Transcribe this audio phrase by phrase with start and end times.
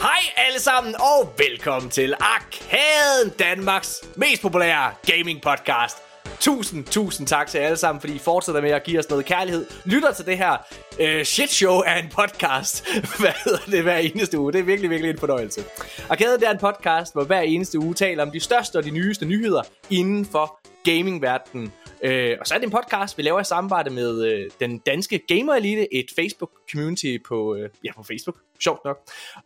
[0.00, 5.96] Hej alle sammen, og velkommen til Arkaden, Danmarks mest populære gaming podcast.
[6.40, 9.24] Tusind, tusind tak til jer alle sammen, fordi I fortsætter med at give os noget
[9.24, 9.66] kærlighed.
[9.84, 10.56] Lytter til det her
[11.00, 12.86] øh, shit show af en podcast.
[13.20, 14.52] Hvad hedder det hver eneste uge?
[14.52, 15.64] Det er virkelig, virkelig en fornøjelse.
[16.10, 18.90] Arkaden det er en podcast, hvor hver eneste uge taler om de største og de
[18.90, 21.72] nyeste nyheder inden for gamingverdenen.
[22.02, 25.20] Øh, og så er det en podcast, vi laver i samarbejde med øh, den danske
[25.28, 28.98] Gamer Elite, et Facebook-community på, øh, ja, på Facebook, sjovt nok.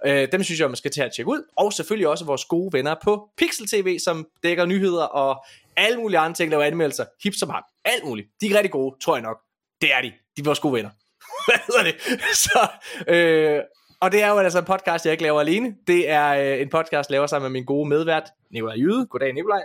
[0.06, 1.42] Øh, dem synes jeg, man skal tage og tjekke ud.
[1.56, 5.44] Og selvfølgelig også vores gode venner på Pixel TV, som dækker nyheder og
[5.76, 7.04] alle mulige andre ting, laver anmeldelser.
[7.22, 7.62] Hip som ham.
[7.84, 8.28] Alt muligt.
[8.40, 9.38] De er rigtig gode, tror jeg nok.
[9.80, 10.12] Det er de.
[10.36, 10.90] De er vores gode venner.
[11.46, 12.20] Hvad hedder det?
[12.36, 12.68] Så,
[13.08, 13.60] øh,
[14.00, 15.74] og det er jo altså en podcast, jeg ikke laver alene.
[15.86, 19.06] Det er øh, en podcast, jeg laver sammen med min gode medvært, Nikolaj Jyde.
[19.06, 19.62] Goddag, Nikolaj.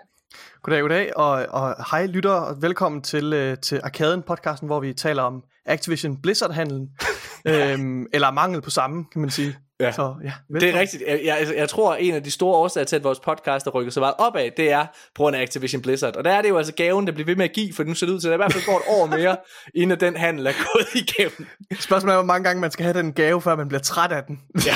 [0.63, 4.93] Goddag, goddag, og, og hej lytter, og velkommen til, øh, til Arkaden podcasten, hvor vi
[4.93, 6.89] taler om Activision Blizzard-handlen,
[7.47, 9.57] øhm, eller mangel på samme, kan man sige.
[9.79, 9.91] Ja.
[9.91, 11.03] Så, ja det er rigtigt.
[11.07, 13.71] Jeg, jeg, jeg tror, at en af de store årsager til, at vores podcast er
[13.71, 16.15] rykket så meget opad, det er på grund af Activision Blizzard.
[16.15, 17.93] Og der er det jo altså gaven, der bliver ved med at give, for nu
[17.93, 19.37] ser det ud til, at der i hvert fald går et år mere,
[19.81, 21.47] inden den handel er gået igennem.
[21.79, 24.23] Spørgsmålet er, hvor mange gange man skal have den gave, før man bliver træt af
[24.23, 24.39] den.
[24.65, 24.75] Ja.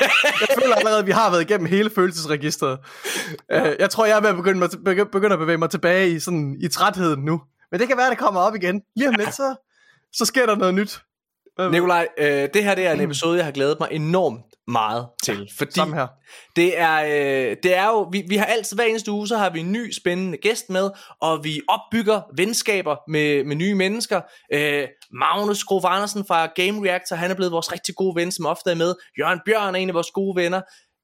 [0.40, 2.78] jeg føler allerede, at vi har været igennem hele følelsesregistret.
[3.50, 3.70] Ja.
[3.70, 4.68] Øh, jeg tror, jeg er ved at begynde,
[5.12, 7.40] begynde at bevæge mig tilbage i, sådan, i trætheden nu.
[7.70, 8.82] Men det kan være, at det kommer op igen.
[8.96, 9.54] Lige om lidt, så,
[10.12, 11.00] så sker der noget nyt.
[11.58, 15.38] Nikolaj, øh, det her det er en episode, jeg har glædet mig enormt meget til.
[15.38, 16.06] Ja, fordi her.
[16.56, 19.50] Det, er, øh, det er jo, vi, vi har altid hver eneste uge, så har
[19.50, 24.20] vi en ny spændende gæst med, og vi opbygger venskaber med, med nye mennesker.
[24.52, 28.46] Øh, Magnus Grove Andersen fra Game Reactor, han er blevet vores rigtig gode ven, som
[28.46, 28.94] ofte er med.
[29.18, 30.60] Jørgen Bjørn er en af vores gode venner.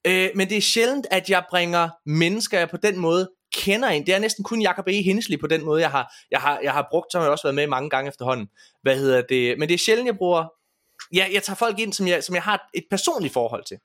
[0.07, 4.07] Øh, men det er sjældent, at jeg bringer mennesker, jeg på den måde kender en.
[4.07, 5.03] Det er næsten kun Jacob E.
[5.03, 7.55] Hensley på den måde, jeg har, jeg har, jeg har brugt, som jeg også været
[7.55, 8.49] med mange gange efterhånden.
[8.83, 9.59] Hvad hedder det?
[9.59, 10.47] Men det er sjældent, jeg bruger...
[11.15, 13.77] Ja, jeg tager folk ind, som jeg, som jeg har et personligt forhold til.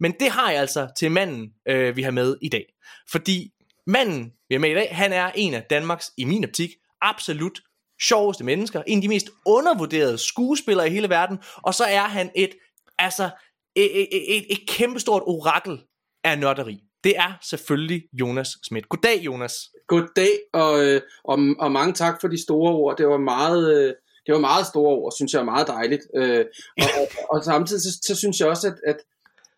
[0.00, 2.64] Men det har jeg altså til manden, øh, vi har med i dag.
[3.10, 3.50] Fordi
[3.86, 6.70] manden, vi har med i dag, han er en af Danmarks, i min optik,
[7.00, 7.60] absolut
[8.02, 8.82] sjoveste mennesker.
[8.86, 11.38] En af de mest undervurderede skuespillere i hele verden.
[11.56, 12.50] Og så er han et,
[12.98, 13.30] altså,
[13.76, 15.82] et, et, et, et kæmpestort orakel
[16.24, 18.88] af nørderi det er selvfølgelig Jonas Schmidt.
[18.88, 19.54] Goddag, Jonas.
[19.88, 22.96] Goddag, og, øh, og, og mange tak for de store ord.
[22.98, 23.94] Det var meget, øh,
[24.26, 26.02] det var meget store ord, synes jeg er meget dejligt.
[26.16, 26.44] Øh,
[26.80, 28.96] og, og, og samtidig så, så synes jeg også, at, at,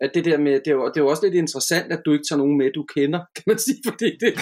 [0.00, 2.12] at det der med, det er, jo, det er jo også lidt interessant, at du
[2.12, 4.34] ikke tager nogen med, du kender, kan man sige, fordi det,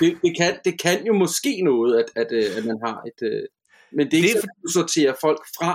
[0.00, 3.48] det, det, kan, det kan jo måske noget, at, at, at man har et...
[3.92, 5.72] Men det er ikke det, så, at du sorterer folk fra.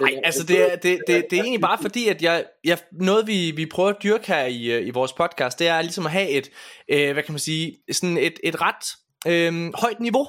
[0.00, 3.26] Nej, altså det er, det, det, det er egentlig bare fordi, at jeg, jeg, noget
[3.26, 6.12] vi, vi prøver at dyrke her i, øh, i vores podcast, det er ligesom at
[6.12, 6.50] have et,
[6.88, 8.84] øh, hvad kan man sige, sådan et, et ret
[9.26, 10.26] øh, højt niveau.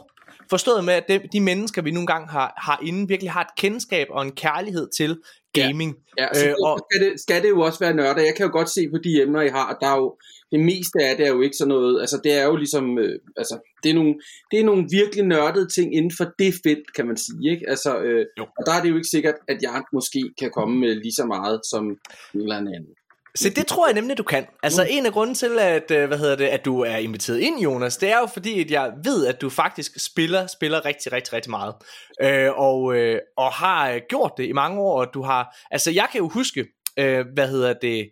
[0.49, 3.55] Forstået med, at de, de mennesker, vi nogle gange har, har inde, virkelig har et
[3.57, 5.19] kendskab og en kærlighed til
[5.53, 5.95] gaming.
[6.17, 8.21] Ja, ja så øh, og, skal, det, skal det jo også være nørder.
[8.21, 10.17] Jeg kan jo godt se på de emner, I har, der er jo,
[10.53, 13.19] det meste af det er jo ikke sådan noget, altså det er jo ligesom, øh,
[13.37, 14.13] altså det er, nogle,
[14.51, 17.69] det er nogle virkelig nørdede ting inden for det felt, kan man sige, ikke?
[17.69, 18.25] Altså, øh,
[18.57, 21.25] og der er det jo ikke sikkert, at jeg måske kan komme med lige så
[21.25, 21.83] meget som
[22.33, 22.85] en eller anden.
[23.35, 24.45] Så det tror jeg nemlig, du kan.
[24.63, 27.59] Altså en af grunden til, at, øh, hvad hedder det, at du er inviteret ind,
[27.59, 31.33] Jonas, det er jo fordi, at jeg ved, at du faktisk spiller, spiller rigtig, rigtig,
[31.33, 31.73] rigtig meget.
[32.21, 36.07] Øh, og, øh, og har gjort det i mange år, og du har, altså jeg
[36.11, 36.65] kan jo huske,
[36.99, 38.09] øh, hvad hedder det,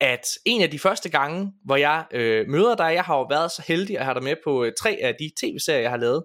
[0.00, 3.52] at en af de første gange, hvor jeg øh, møder dig, jeg har jo været
[3.52, 6.24] så heldig at have dig med på øh, tre af de tv-serier, jeg har lavet.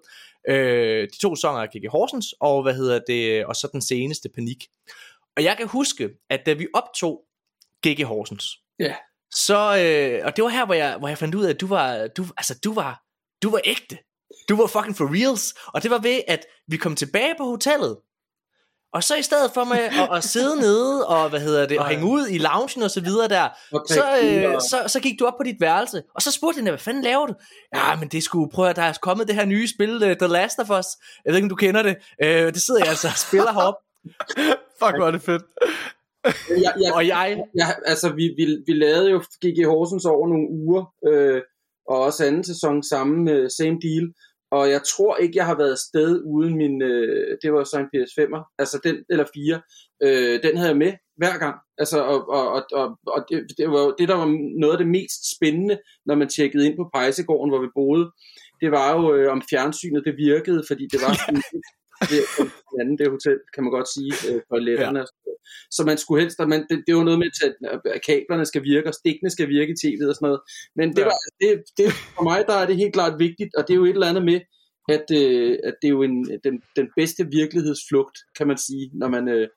[0.50, 4.30] Øh, de to sæsoner af Kiki Horsens, og hvad hedder det, og så den seneste
[4.36, 4.68] Panik.
[5.38, 7.22] Og jeg kan huske, at da vi optog
[7.88, 8.04] G.G.
[8.06, 8.46] Horsens,
[8.80, 8.96] ja.
[9.34, 11.68] så, øh, og det var her, hvor jeg, hvor jeg fandt ud af, at du
[11.68, 13.04] var, du, altså, du var,
[13.44, 13.98] du var ægte.
[14.50, 15.54] Du var fucking for reals.
[15.68, 17.98] Og det var ved, at vi kom tilbage på hotellet,
[18.94, 21.88] og så i stedet for med at, at sidde nede og hvad hedder det, og
[21.88, 23.94] hænge ud i loungen og så videre der, okay.
[23.94, 26.80] så, øh, så, så gik du op på dit værelse, og så spurgte jeg, hvad
[26.80, 27.34] fanden laver du?
[27.76, 30.28] Ja, men det skulle prøve, at der er kommet det her nye spil, uh, The
[30.28, 30.86] Last of Us.
[31.26, 31.96] Jeg ved ikke, om du kender det.
[32.24, 33.76] Uh, det sidder jeg altså og spiller herop.
[34.80, 35.44] Fuck, hvor er det fedt.
[36.64, 37.44] jeg, jeg, og jeg...
[37.56, 41.42] jeg altså, vi, vi, vi lavede jo GG Horsens over nogle uger, øh,
[41.90, 44.06] og også anden sæson sammen med Same Deal,
[44.52, 47.92] og jeg tror ikke, jeg har været sted uden min, øh, det var så en
[47.96, 49.62] PS5'er, altså den, eller 4,
[50.04, 51.56] øh, den havde jeg med hver gang.
[51.78, 54.30] Altså, og, og, og, og, og det, det, var det, der var
[54.60, 58.06] noget af det mest spændende, når man tjekkede ind på Pejsegården, hvor vi boede,
[58.62, 61.44] det var jo, øh, om fjernsynet det virkede, fordi det var sådan,
[62.12, 62.22] det,
[62.82, 65.00] anden det hotel, kan man godt sige, øh, toiletterne.
[65.00, 65.06] Ja.
[65.76, 67.30] Så man skulle helst, man, det, det var noget med,
[67.96, 70.42] at kablerne skal virke, og stikkene skal virke i tv'et og sådan noget.
[70.76, 71.06] Men det, ja.
[71.10, 71.86] var, det, det,
[72.16, 74.26] for mig der er det helt klart vigtigt, og det er jo et eller andet
[74.26, 74.40] med,
[74.96, 79.10] at, øh, at det er jo en, den, den bedste virkelighedsflugt, kan man sige, når
[79.16, 79.48] man, øh,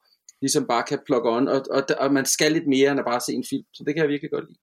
[0.43, 3.21] ligesom bare kan plukke on, og, og, og man skal lidt mere end at bare
[3.27, 4.61] se en film, så det kan jeg virkelig godt lide.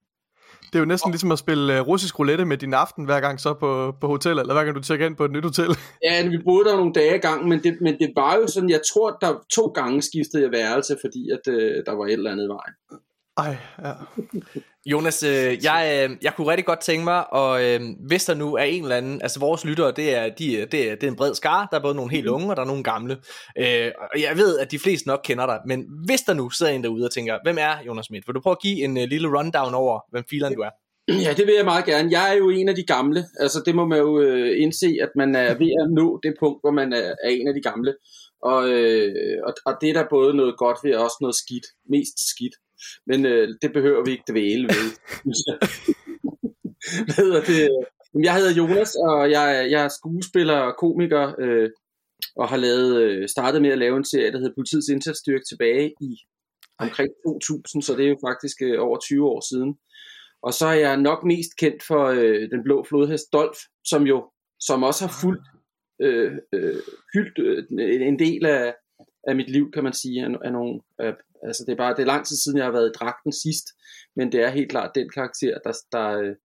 [0.70, 3.40] Det er jo næsten ligesom at spille øh, russisk roulette med din aften, hver gang
[3.40, 5.70] så på, på hotel, eller hver gang du tjekker ind på et nyt hotel.
[6.08, 8.70] Ja, vi boede der nogle dage i gang, men det, men det var jo sådan,
[8.70, 12.32] jeg tror, der to gange skiftede jeg værelse, fordi at, øh, der var et eller
[12.32, 13.02] andet i vejen.
[13.40, 13.94] Ej, ja.
[14.86, 18.56] Jonas, øh, jeg, øh, jeg kunne rigtig godt tænke mig, og øh, hvis der nu
[18.56, 21.16] er en eller anden, altså vores lyttere, det er, de, det er, det er en
[21.16, 22.36] bred skar, der er både nogle helt mhm.
[22.36, 23.18] unge, og der er nogle gamle.
[23.58, 26.72] Øh, og jeg ved, at de fleste nok kender dig, men hvis der nu sidder
[26.72, 28.28] en derude og tænker, hvem er Jonas Schmidt?
[28.28, 30.70] Vil du prøve at give en uh, lille rundown over, hvem filen du er?
[31.26, 32.12] Ja, det vil jeg meget gerne.
[32.12, 33.26] Jeg er jo en af de gamle.
[33.40, 36.62] Altså, det må man jo øh, indse, at man er ved at nå det punkt,
[36.64, 37.96] hvor man er, er en af de gamle.
[38.44, 41.66] Og, øh, og, og det er der både noget godt ved, og også noget skidt.
[41.90, 42.56] Mest skidt.
[43.08, 44.88] Men øh, det behøver vi ikke dvæle ved.
[47.06, 47.70] Hvad hedder det?
[48.24, 51.70] Jeg hedder Jonas, og jeg, jeg er skuespiller og komiker, øh,
[52.36, 55.94] og har lavet, øh, startet med at lave en serie, der hedder Politiets Indsatsstyrke tilbage
[56.02, 56.18] i
[56.80, 59.78] omkring 2000, så det er jo faktisk øh, over 20 år siden.
[60.42, 64.32] Og så er jeg nok mest kendt for øh, den blå flodhest Dolf, som jo
[64.60, 65.48] som også har fulgt
[66.02, 66.82] øh, øh,
[67.14, 67.64] fyldt øh,
[68.08, 68.76] en del af,
[69.28, 71.14] af mit liv, kan man sige, af, af nogle af,
[71.48, 73.68] Altså det er bare det er lang tid siden, jeg har været i dragten sidst,
[74.16, 76.36] men det er helt klart den karakter, der, der øh,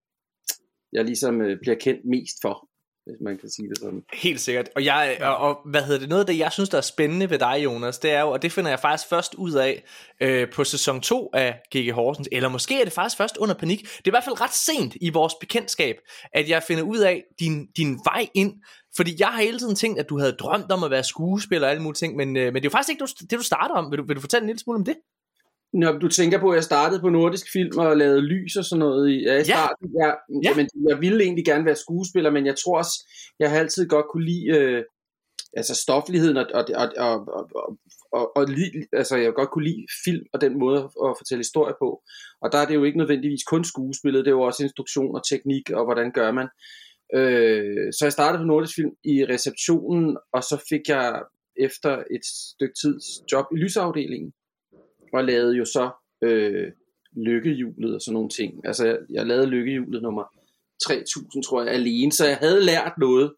[0.93, 2.69] jeg ligesom øh, bliver kendt mest for
[3.07, 4.03] hvis man kan sige det sådan.
[4.13, 4.69] Helt sikkert.
[4.77, 7.31] Og, jeg, og, og hvad hedder det, noget af det, jeg synes, der er spændende
[7.31, 9.85] ved dig, Jonas, det er jo, og det finder jeg faktisk først ud af
[10.21, 11.93] øh, på sæson 2 af G.G.
[11.93, 13.81] Horsens, eller måske er det faktisk først under panik.
[13.81, 15.97] Det er i hvert fald ret sent i vores bekendtskab,
[16.33, 18.53] at jeg finder ud af din, din vej ind
[18.97, 21.71] fordi jeg har hele tiden tænkt, at du havde drømt om at være skuespiller og
[21.71, 23.91] alle mulige ting, men, øh, men det er jo faktisk ikke det, du starter om.
[23.91, 24.97] Vil du, vil du fortælle en lille smule om det?
[25.73, 28.79] Når du tænker på, at jeg startede på nordisk film og lavede lys og sådan
[28.79, 30.07] noget i, ja, i starten, ja.
[30.07, 30.49] Jeg, ja.
[30.49, 33.09] Jamen, jeg ville egentlig gerne være skuespiller, men jeg tror også,
[33.39, 34.85] jeg har altid godt kunne lide øh,
[35.57, 37.79] altså stofligheden og, og, og, og, og,
[38.13, 41.75] og, og lide, altså jeg godt kunne lide film og den måde at fortælle historie
[41.79, 42.03] på.
[42.43, 45.23] Og der er det jo ikke nødvendigvis kun skuespillet, det er jo også instruktion og
[45.31, 46.49] teknik og hvordan gør man.
[47.15, 51.23] Øh, så jeg startede på Nordisk Film i receptionen, og så fik jeg
[51.57, 53.01] efter et stykke tid
[53.33, 54.33] job i lysafdelingen,
[55.13, 55.91] og lavede jo så
[56.23, 56.73] øh,
[57.17, 58.67] lykkehjulet og sådan nogle ting.
[58.67, 60.25] Altså jeg, jeg lavede lykkehjulet nummer
[60.87, 63.35] 3000, tror jeg, alene, så jeg havde lært noget,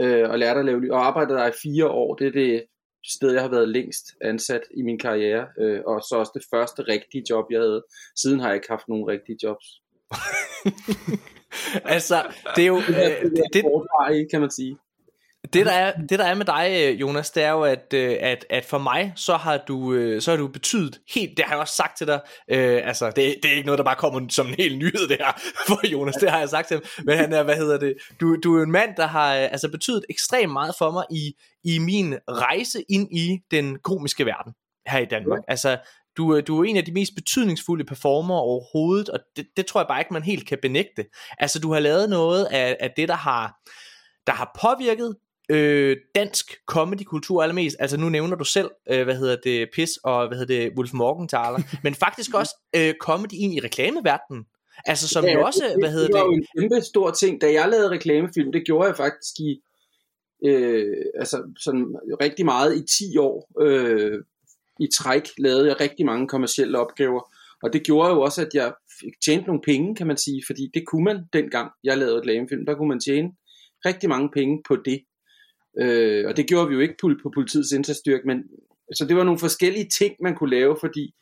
[0.00, 2.14] øh, og lært at lave og arbejdede der i fire år.
[2.14, 2.64] Det er det
[3.06, 6.82] sted, jeg har været længst ansat i min karriere, øh, og så også det første
[6.82, 7.84] rigtige job, jeg havde.
[8.16, 9.66] Siden har jeg ikke haft nogen rigtige jobs.
[11.84, 12.22] altså,
[12.56, 12.80] det er jo...
[12.80, 13.64] Det, er, det,
[14.08, 14.76] det, kan man sige.
[15.52, 18.16] Det der, er, det der er med dig, øh, Jonas, det er jo, at, øh,
[18.20, 21.52] at, at for mig, så har, du, øh, så har du betydet helt, det har
[21.52, 22.20] jeg også sagt til dig,
[22.50, 25.16] øh, altså det, det er ikke noget, der bare kommer som en hel nyhed det
[25.20, 25.32] her
[25.68, 28.36] for Jonas, det har jeg sagt til ham, men han er, hvad hedder det, du,
[28.36, 31.32] du er en mand, der har altså betydet ekstremt meget for mig i,
[31.64, 34.52] i min rejse ind i den komiske verden
[34.86, 35.40] her i Danmark.
[35.48, 35.78] Altså,
[36.16, 39.88] du, du er en af de mest betydningsfulde performer overhovedet, og det, det tror jeg
[39.88, 41.04] bare ikke, man helt kan benægte.
[41.38, 43.54] Altså, du har lavet noget af, af det, der har,
[44.26, 45.16] der har påvirket
[45.50, 47.76] øh, dansk comedy-kultur allermest.
[47.78, 50.92] Altså nu nævner du selv, øh, hvad hedder det, Pis og hvad hedder det, Wolf
[50.92, 54.44] Morgenthaler, men faktisk også øh, comedy ind i reklameverdenen.
[54.86, 56.14] Altså som ja, jo også, det, hvad hedder det?
[56.14, 57.40] Det var jo en kæmpe stor ting.
[57.40, 59.60] Da jeg lavede reklamefilm, det gjorde jeg faktisk i,
[60.48, 61.86] øh, altså sådan
[62.20, 64.18] rigtig meget i 10 år øh,
[64.80, 67.32] i træk, lavede jeg rigtig mange kommersielle opgaver.
[67.62, 70.70] Og det gjorde jo også, at jeg fik tjent nogle penge, kan man sige, fordi
[70.74, 73.28] det kunne man dengang, jeg lavede et lamefilm, der kunne man tjene
[73.86, 75.00] rigtig mange penge på det.
[75.80, 78.38] Øh, og det gjorde vi jo ikke på, på politiets indsatsstyrke, men
[78.94, 81.14] så det var nogle forskellige ting, man kunne lave, fordi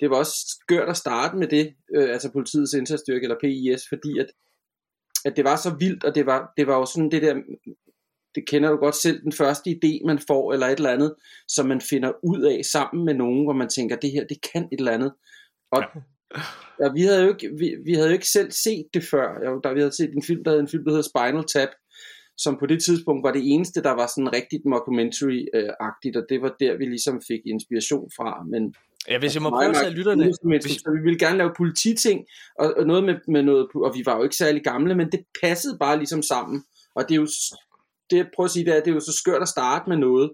[0.00, 4.18] det var også skørt at starte med det, øh, altså politiets indsatsstyrke eller PIS, fordi
[4.18, 4.26] at,
[5.24, 7.34] at det var så vildt, og det var, det var jo sådan det der,
[8.36, 11.14] det kender du godt selv, den første idé, man får, eller et eller andet,
[11.48, 14.68] som man finder ud af sammen med nogen, hvor man tænker, det her, det kan
[14.72, 15.12] et eller andet.
[15.72, 15.82] Og
[16.80, 19.28] ja, vi, havde jo ikke, vi, vi havde jo ikke selv set det før.
[19.42, 21.68] Jeg, der, vi havde set en film, der hed en film, der hedder Spinal Tap,
[22.38, 26.52] som på det tidspunkt var det eneste, der var sådan rigtigt mockumentary-agtigt, og det var
[26.60, 28.44] der, vi ligesom fik inspiration fra.
[28.52, 28.74] Men
[29.08, 30.24] Ja, hvis jeg må prøve at tage lytterne.
[30.24, 30.36] Hvis...
[30.84, 32.24] Så vi ville gerne lave polititing,
[32.58, 35.20] og, og noget med, med noget, og vi var jo ikke særlig gamle, men det
[35.42, 36.64] passede bare ligesom sammen.
[36.94, 37.28] Og det er jo,
[38.10, 39.96] det jeg prøver at sige, det er, det er jo så skørt at starte med
[39.96, 40.28] noget,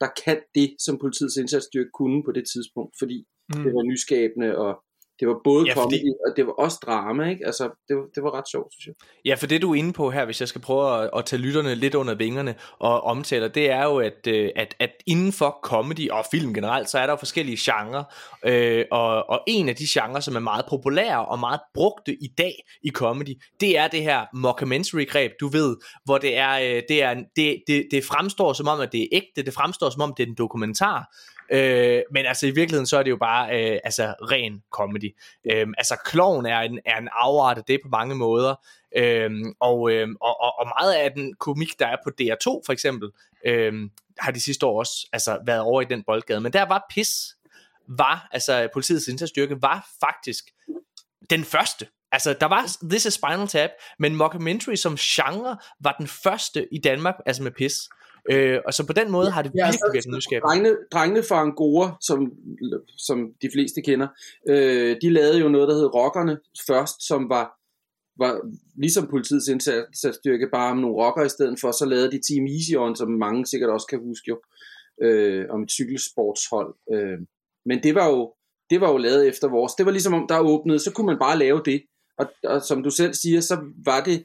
[0.00, 3.18] der kan det, som politiets indsatsstyrke kunne på det tidspunkt, fordi
[3.54, 3.62] mm.
[3.64, 4.72] det var nyskabende, og
[5.20, 7.46] det var både ja, comedy, og det var også drama, ikke?
[7.46, 8.94] Altså, det var, det var ret sjovt, synes jeg.
[9.24, 11.42] Ja, for det du er inde på her, hvis jeg skal prøve at, at tage
[11.42, 15.58] lytterne lidt under vingerne og omtale, det er jo, at, øh, at, at inden for
[15.62, 18.04] comedy og film generelt, så er der jo forskellige genrer,
[18.44, 22.28] øh, og, og en af de genrer, som er meget populære og meget brugte i
[22.38, 27.02] dag i comedy, det er det her mockumentary-greb, du ved, hvor det er, øh, det,
[27.02, 30.14] er det, det, det fremstår som om, at det er ægte, det fremstår som om,
[30.16, 31.14] det er en dokumentar,
[31.50, 35.16] Øh, men altså i virkeligheden, så er det jo bare øh, altså ren comedy.
[35.52, 38.54] Øh, altså kloven er en, er en afart af det på mange måder.
[38.96, 42.70] Øh, og, øh, og, og, og meget af den komik, der er på DR2 for
[42.70, 43.10] eksempel,
[43.46, 46.40] øh, har de sidste år også altså, været over i den boldgade.
[46.40, 47.36] Men der var pis,
[47.88, 50.44] var, altså politiets indsatsstyrke, var faktisk
[51.30, 51.86] den første.
[52.12, 56.78] Altså, der var This is Spinal Tap, men mockumentary som genre var den første i
[56.78, 57.88] Danmark, altså med pis.
[58.32, 60.48] Øh, og så på den måde har det ja, virkelig været nyskabende.
[60.48, 62.32] Drengene, drengene fra Angora, som,
[62.98, 64.08] som de fleste kender,
[64.48, 67.46] øh, de lavede jo noget, der hed Rockerne først, som var,
[68.18, 68.32] var
[68.76, 72.74] ligesom politiets indsatsstyrke, bare med nogle rocker i stedet for, så lavede de Team Easy
[72.76, 74.40] On, som mange sikkert også kan huske jo,
[75.02, 76.74] øh, om et cykelsportshold.
[76.94, 77.18] Øh,
[77.66, 78.32] men det var jo
[78.70, 79.72] det var jo lavet efter vores.
[79.72, 81.82] Det var ligesom om der åbnede, så kunne man bare lave det.
[82.18, 84.24] Og, og som du selv siger, så var det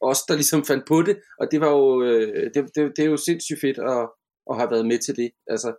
[0.00, 3.10] os, der ligesom fandt på det, og det var jo, øh, det, det, det er
[3.10, 4.08] jo sindssygt fedt at,
[4.50, 5.30] at have været med til det.
[5.46, 5.72] Altså,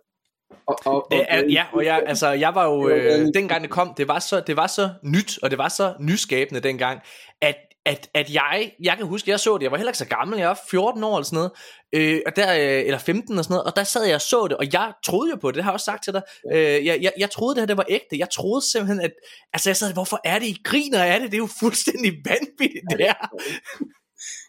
[0.66, 4.08] og, og, og, ja, og jeg, altså, jeg var jo, øh, dengang det kom, det
[4.08, 7.00] var, så, det var så nyt, og det var så nyskabende dengang,
[7.40, 10.06] at at, at jeg, jeg kan huske, jeg så det, jeg var heller ikke så
[10.06, 11.52] gammel, jeg var 14 år eller sådan noget,
[11.94, 14.46] øh, og der, øh, eller 15 og sådan noget, og der sad jeg og så
[14.48, 16.22] det, og jeg troede jo på det, det har jeg også sagt til dig,
[16.52, 19.12] øh, jeg, jeg, jeg troede det her, det var ægte, jeg troede simpelthen, at,
[19.52, 22.84] altså jeg sad, hvorfor er det, I griner af det, det er jo fuldstændig vanvittigt,
[22.90, 23.20] det her.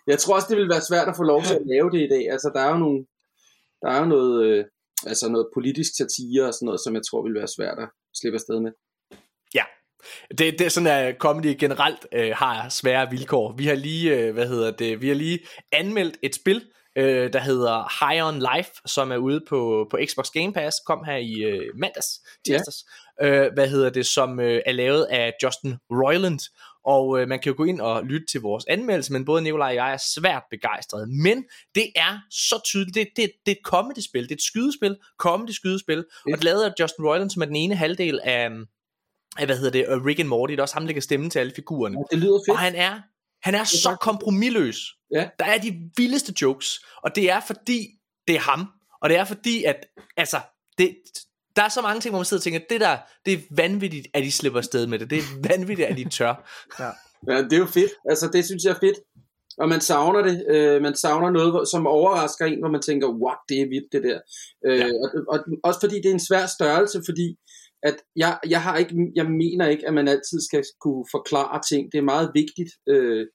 [0.07, 2.07] Jeg tror også, det vil være svært at få lov til at lave det i
[2.07, 3.05] dag, altså der er jo nogle,
[3.81, 4.65] der er jo noget, øh,
[5.05, 8.35] altså noget politisk satire og sådan noget, som jeg tror vil være svært at slippe
[8.35, 8.71] afsted med.
[9.53, 9.63] Ja,
[10.29, 13.55] det, det er sådan, at comedy generelt øh, har svære vilkår.
[13.57, 15.39] Vi har lige, øh, hvad hedder det, vi har lige
[15.71, 16.61] anmeldt et spil,
[16.95, 21.03] øh, der hedder High on Life, som er ude på, på Xbox Game Pass, kom
[21.05, 22.07] her i øh, mandags,
[22.45, 22.85] tirsdags,
[23.21, 23.27] ja.
[23.27, 26.39] øh, hvad hedder det, som øh, er lavet af Justin Roiland,
[26.85, 29.69] og øh, man kan jo gå ind og lytte til vores anmeldelse, men både Nikolaj
[29.69, 31.07] og jeg er svært begejstrede.
[31.07, 31.43] Men
[31.75, 35.97] det er så tydeligt, det, det, det er et comedy-spil, det er et skydespil, comedy-skydespil,
[35.97, 36.33] ja.
[36.33, 38.49] og det er lavet af Justin Roiland, som er den ene halvdel af,
[39.45, 41.39] hvad hedder det, uh, Rick and Morty, det er også ham, der kan stemme til
[41.39, 41.97] alle figurerne.
[41.97, 42.49] Ja, det lyder fedt.
[42.49, 43.01] Og han er,
[43.43, 44.77] han er så kompromilløs.
[45.11, 45.29] Ja.
[45.39, 47.87] Der er de vildeste jokes, og det er fordi,
[48.27, 48.67] det er ham,
[49.01, 49.85] og det er fordi, at,
[50.17, 50.39] altså,
[50.77, 50.97] det,
[51.55, 54.07] der er så mange ting, hvor man sidder og tænker, det der, det er vanvittigt,
[54.13, 55.09] at de slipper afsted med det.
[55.09, 56.33] Det er vanvittigt, at de tør.
[56.79, 56.89] ja.
[57.27, 57.91] ja, det er jo fedt.
[58.09, 58.97] Altså, det synes jeg er fedt.
[59.57, 60.45] Og man savner det.
[60.49, 64.03] Øh, man savner noget, som overrasker en, hvor man tænker, what, det er vildt, det
[64.03, 64.19] der.
[64.65, 64.85] Øh, ja.
[64.85, 67.37] og, og, også fordi det er en svær størrelse, fordi
[67.83, 71.91] at jeg, jeg, har ikke, jeg mener ikke, at man altid skal kunne forklare ting.
[71.91, 73.27] Det er meget vigtigt, øh,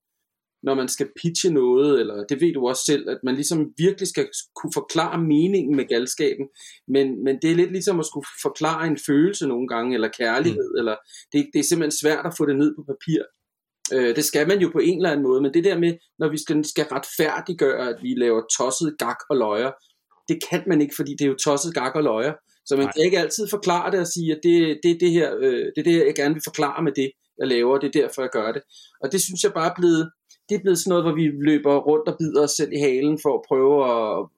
[0.67, 4.09] når man skal pitche noget, eller det ved du også selv, at man ligesom virkelig
[4.09, 6.47] skal kunne forklare meningen med galskaben.
[6.89, 10.71] Men, men det er lidt ligesom at skulle forklare en følelse nogle gange, eller kærlighed,
[10.75, 10.79] mm.
[10.79, 10.97] eller
[11.33, 13.21] det, det er simpelthen svært at få det ned på papir.
[13.95, 16.29] Øh, det skal man jo på en eller anden måde, men det der med, når
[16.29, 19.71] vi skal, skal retfærdiggøre, at vi laver tosset gak og løjer,
[20.29, 22.35] det kan man ikke, fordi det er jo tosset gak og løjer.
[22.69, 22.93] Så man Nej.
[22.93, 25.89] kan ikke altid forklare det og sige, at det, det, det, her, øh, det er
[25.91, 28.63] det, jeg gerne vil forklare med det, jeg laver, det er derfor, jeg gør det.
[29.03, 30.11] Og det synes jeg bare er blevet,
[30.49, 33.19] det er blevet sådan noget, hvor vi løber rundt og bider os selv i halen
[33.23, 34.29] for at prøve at,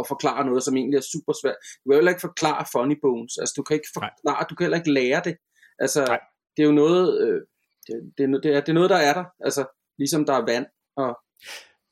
[0.00, 1.58] at forklare noget, som egentlig er super svært.
[1.80, 3.38] Du kan heller ikke forklare funny bones.
[3.38, 5.36] Altså, du kan ikke forklare, du kan heller ikke lære det.
[5.78, 6.20] Altså, Nej.
[6.56, 7.40] det er jo noget, øh,
[7.86, 9.24] det, det, det, er, det er noget, der er der.
[9.46, 9.62] Altså,
[9.98, 11.10] ligesom der er vand og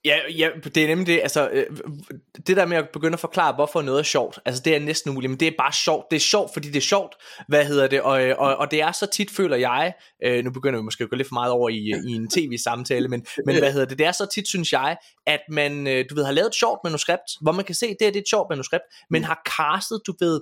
[0.06, 1.66] Ja, ja, det er nemlig det, altså, øh,
[2.46, 5.10] det der med at begynde at forklare, hvorfor noget er sjovt, altså det er næsten
[5.10, 7.14] umuligt, men det er bare sjovt, det er sjovt, fordi det er sjovt,
[7.48, 9.94] hvad hedder det, og, øh, og, og det er så tit, føler jeg,
[10.24, 12.30] øh, nu begynder vi måske at gå lidt for meget over i, øh, i en
[12.30, 14.96] tv-samtale, men, men hvad hedder det, det er så tit, synes jeg,
[15.26, 18.10] at man, du ved, har lavet et sjovt manuskript, hvor man kan se, det er,
[18.10, 20.40] det er et sjovt manuskript, men har castet, du ved,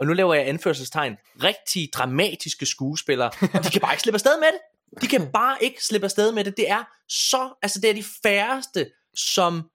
[0.00, 4.40] og nu laver jeg anførselstegn, rigtig dramatiske skuespillere, og de kan bare ikke slippe afsted
[4.40, 4.60] med det.
[5.02, 6.56] De kan bare ikke slippe afsted med det.
[6.56, 9.70] Det er så, altså det er de færreste, som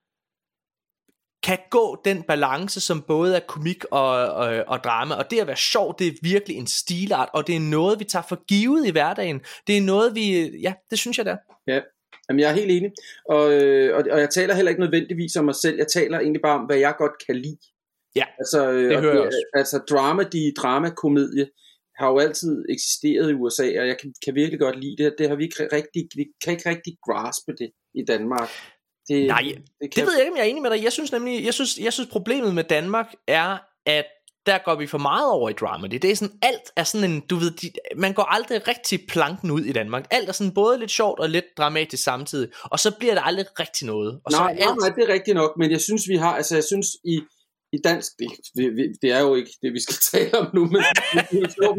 [1.43, 5.47] kan gå den balance, som både er komik og, og, og drama, og det at
[5.47, 8.87] være sjov, det er virkelig en stilart, og det er noget, vi tager for givet
[8.87, 9.41] i hverdagen.
[9.67, 11.37] Det er noget, vi, ja, det synes jeg da.
[11.67, 11.81] Ja,
[12.29, 12.91] Jamen, jeg er helt enig,
[13.29, 16.41] og, øh, og, og jeg taler heller ikke nødvendigvis om mig selv, jeg taler egentlig
[16.41, 17.57] bare om, hvad jeg godt kan lide.
[18.15, 19.45] Ja, altså, øh, det hører jeg også.
[19.53, 21.47] Altså, drama, de drama-komedie,
[21.99, 25.15] har jo altid eksisteret i USA, og jeg kan, kan virkelig godt lide det.
[25.17, 28.49] Det har vi ikke rigtig, vi kan ikke rigtig graspe det i Danmark.
[29.11, 30.83] Det, Nej, det, det, det ved jeg ikke, om jeg er enig med dig.
[30.83, 34.05] Jeg synes nemlig, jeg synes, jeg synes problemet med Danmark er, at
[34.45, 35.87] der går vi for meget over i drama.
[35.87, 39.51] Det er sådan, alt er sådan en, du ved, de, man går aldrig rigtig planken
[39.51, 40.07] ud i Danmark.
[40.11, 43.45] Alt er sådan både lidt sjovt og lidt dramatisk samtidig, og så bliver det aldrig
[43.59, 44.19] rigtig noget.
[44.25, 44.79] Og nej, så er alt...
[44.79, 47.21] nej, det er rigtigt nok, men jeg synes, vi har, altså jeg synes, i,
[47.73, 48.65] i dansk, det, det,
[49.01, 50.81] det er jo ikke det, vi skal tale om nu, men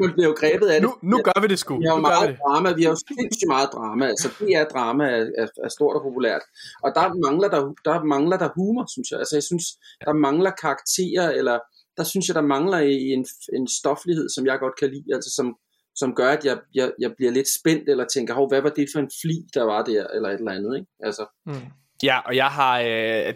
[0.03, 0.89] man bliver jo grebet af det.
[0.89, 1.79] Nu, nu gør vi det sgu.
[1.79, 5.05] Vi har jo meget drama, vi har jo sindssygt meget drama, altså det er drama
[5.05, 6.43] er, er, er stort og populært,
[6.85, 9.67] og der mangler der, der mangler der humor, synes jeg, altså jeg synes,
[10.07, 11.59] der mangler karakterer, eller
[11.97, 15.47] der synes jeg, der mangler en, en stoflighed, som jeg godt kan lide, altså som,
[15.95, 18.89] som gør, at jeg, jeg, jeg bliver lidt spændt, eller tænker, Hov, hvad var det
[18.93, 20.91] for en fli, der var der, eller et eller andet, ikke?
[21.01, 21.25] Altså.
[21.47, 21.82] Mm.
[22.03, 22.87] Ja, og jeg har, øh,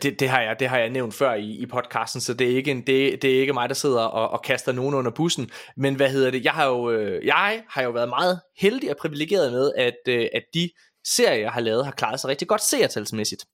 [0.03, 2.57] det, det, har jeg, det har jeg nævnt før i, i podcasten, så det er,
[2.57, 5.51] ikke en, det, det er ikke mig, der sidder og, og kaster nogen under bussen.
[5.77, 6.45] Men hvad hedder det?
[6.45, 10.29] Jeg har jo, øh, jeg har jo været meget heldig og privilegeret med, at, øh,
[10.35, 10.71] at de
[11.07, 13.45] serier, jeg har lavet, har klaret sig rigtig godt seertalsmæssigt.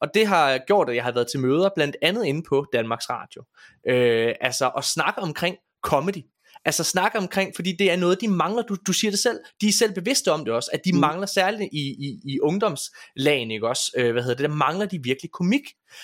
[0.00, 3.10] Og det har gjort, at jeg har været til møder, blandt andet inde på Danmarks
[3.10, 3.44] Radio.
[3.88, 6.22] Øh, altså at snakke omkring comedy.
[6.64, 9.68] Altså snakke omkring, fordi det er noget, de mangler, du, du siger det selv, de
[9.68, 10.98] er selv bevidste om det også, at de mm.
[10.98, 15.00] mangler særligt i, i, i ungdomslagen, ikke også, øh, hvad hedder det, der mangler de
[15.02, 15.62] virkelig komik.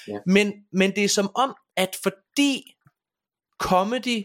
[0.08, 0.18] Ja.
[0.26, 2.74] Men, men det er som om, at fordi
[3.58, 4.24] comedy,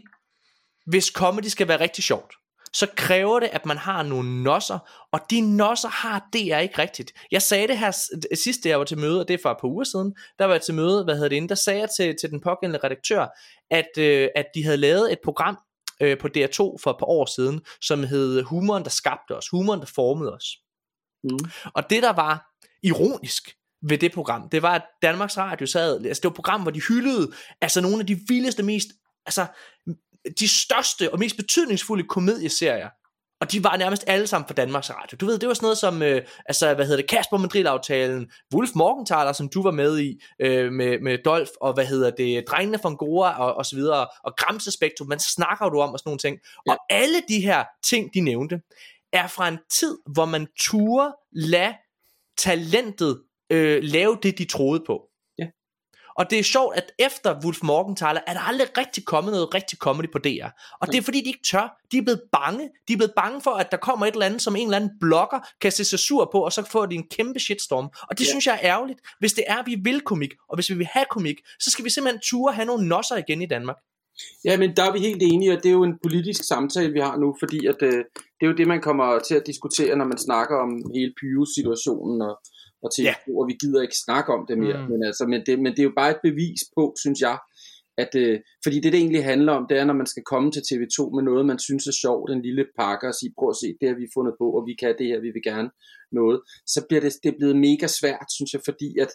[0.86, 2.34] hvis comedy skal være rigtig sjovt,
[2.74, 6.78] så kræver det, at man har nogle nosser, og de nosser har det er ikke
[6.78, 7.14] rigtigt.
[7.32, 7.92] Jeg sagde det her
[8.36, 10.54] sidste, jeg var til møde, og det er for et par uger siden, der var
[10.54, 13.28] jeg til møde, hvad hedder det, der sagde jeg til, til den pågældende redaktør,
[13.72, 15.58] at, øh, at de havde lavet et program
[16.02, 19.80] øh, på DR2 for et par år siden, som hed Humoren, der skabte os, humoren,
[19.80, 20.46] der formede os.
[21.24, 21.40] Mm.
[21.74, 22.52] Og det, der var
[22.84, 23.56] ironisk,
[23.90, 26.72] ved det program, det var, at Danmarks Radio sad, altså det var et program, hvor
[26.72, 27.32] de hyldede,
[27.62, 28.88] altså nogle af de vildeste, mest,
[29.26, 29.48] altså
[30.40, 32.90] de største og mest betydningsfulde komedieserier,
[33.42, 35.18] og de var nærmest alle sammen fra Danmarks Radio.
[35.22, 38.70] Du ved, det var sådan noget som, øh, altså, hvad hedder det, Kasper Madrid-aftalen, Wolf
[38.76, 42.80] Morgenthaler, som du var med i, øh, med, med Dolf, og hvad hedder det, Drengene
[42.84, 46.10] von Gora, og, og så videre, og Gramse Spektrum, man snakker du om, og sådan
[46.10, 46.38] nogle ting.
[46.68, 46.72] Ja.
[46.72, 48.62] Og alle de her ting, de nævnte,
[49.14, 51.74] er fra en tid, hvor man turde lade
[52.38, 53.22] talentet
[53.52, 55.11] øh, lave det, de troede på.
[56.16, 59.78] Og det er sjovt, at efter Wolf Morgenthaler, er der aldrig rigtig kommet noget rigtig
[59.78, 60.48] comedy på DR.
[60.82, 61.80] Og det er fordi, de ikke tør.
[61.92, 62.70] De er blevet bange.
[62.88, 64.92] De er blevet bange for, at der kommer et eller andet, som en eller anden
[65.00, 67.90] blogger kan se sig sur på, og så får de en kæmpe shitstorm.
[68.10, 68.30] Og det ja.
[68.30, 69.00] synes jeg er ærgerligt.
[69.20, 71.86] Hvis det er, at vi vil komik, og hvis vi vil have komik, så skal
[71.86, 73.78] vi simpelthen ture have nogle nosser igen i Danmark.
[74.46, 77.00] Ja, men der er vi helt enige, og det er jo en politisk samtale, vi
[77.00, 78.04] har nu, fordi at, øh,
[78.38, 82.22] det er jo det, man kommer til at diskutere, når man snakker om hele Pyrus-situationen
[82.22, 82.40] og,
[82.84, 83.16] og TV2, ja.
[83.40, 84.78] og vi gider ikke snakke om det mere.
[84.82, 84.90] Mm.
[84.92, 87.38] Men, altså, men, det, men det er jo bare et bevis på, synes jeg,
[87.98, 90.64] at, øh, fordi det, det egentlig handler om, det er, når man skal komme til
[90.70, 93.78] TV2 med noget, man synes er sjovt, en lille pakke, og sige, prøv at se,
[93.82, 95.70] det har vi fundet på, og vi kan det her, vi vil gerne
[96.12, 96.42] noget,
[96.74, 99.12] så bliver det, det er blevet mega svært, synes jeg, fordi at,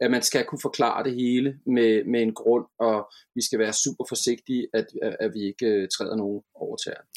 [0.00, 2.96] at man skal kunne forklare det hele med, med en grund, og
[3.34, 4.86] vi skal være super forsigtige, at,
[5.24, 7.08] at, vi ikke uh, træder nogen over tæerne.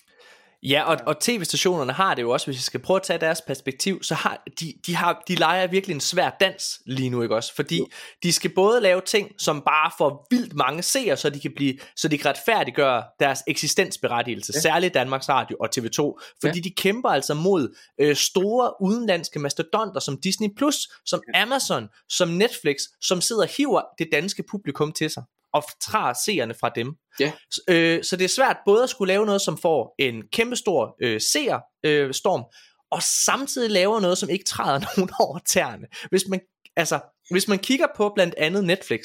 [0.64, 3.42] Ja, og, og tv-stationerne har det jo også, hvis vi skal prøve at tage deres
[3.42, 7.36] perspektiv, så har de, de, har, de leger virkelig en svær dans lige nu, ikke
[7.36, 7.56] også?
[7.56, 7.88] Fordi jo.
[8.24, 11.78] de skal både lave ting, som bare får vildt mange seere, så de kan blive,
[11.96, 14.60] så de kan retfærdiggøre deres eksistensberettigelse, ja.
[14.60, 16.64] særligt Danmarks Radio og TV2, fordi ja.
[16.64, 22.78] de kæmper altså mod øh, store udenlandske mastodonter som Disney+, Plus, som Amazon, som Netflix,
[23.02, 25.24] som sidder og hiver det danske publikum til sig
[25.58, 26.94] og tager seerne fra dem.
[27.20, 27.32] Ja.
[27.52, 30.96] Så, øh, så det er svært både at skulle lave noget, som får en kæmpestor
[31.02, 32.46] øh, seerstorm, øh,
[32.92, 35.88] og samtidig laver noget, som ikke træder nogen over tæerne.
[36.10, 36.40] Hvis man
[36.76, 37.00] altså,
[37.32, 39.02] hvis man kigger på blandt andet Netflix,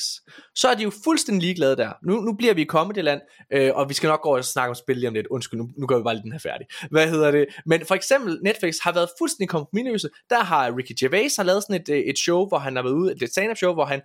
[0.54, 1.92] så er de jo fuldstændig ligeglade der.
[2.06, 3.20] Nu, nu bliver vi i Comedy-land,
[3.52, 5.26] øh, og vi skal nok gå og snakke om spil lige om lidt.
[5.26, 6.66] Undskyld, nu, nu gør vi bare lige den her færdig.
[6.90, 7.46] Hvad hedder det?
[7.66, 10.08] Men for eksempel, Netflix har været fuldstændig kompromisløse.
[10.30, 12.94] Der har Ricky Gervais har lavet sådan et, øh, et show, hvor han har været
[12.94, 14.00] ude, et stand-up show, hvor han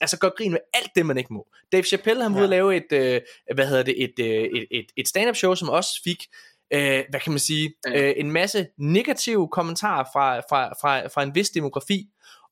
[0.00, 1.46] altså gør grin med alt det, man ikke må.
[1.72, 2.36] Dave Chappelle har ja.
[2.36, 3.20] ude at lave et, øh,
[3.54, 6.26] hvad hedder det, et, øh, et, et, et stand-up show, som også fik
[6.72, 11.34] øh, hvad kan man sige, øh, en masse negative kommentarer fra, fra, fra, fra en
[11.34, 12.06] vis demografi,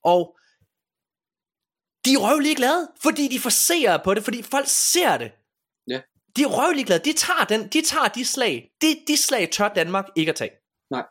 [0.04, 0.36] og
[2.04, 5.32] de er røvlig glade, fordi de forser på det, fordi folk ser det.
[5.88, 6.00] Ja.
[6.36, 8.70] De er røvlig glade, de tager, den, de tager de slag.
[8.82, 10.50] De, de slag tør Danmark ikke at tage.
[10.90, 11.04] Nej.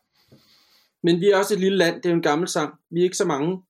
[1.04, 2.74] Men vi er også et lille land, det er jo en gammel sang.
[2.92, 3.62] Vi er ikke så mange.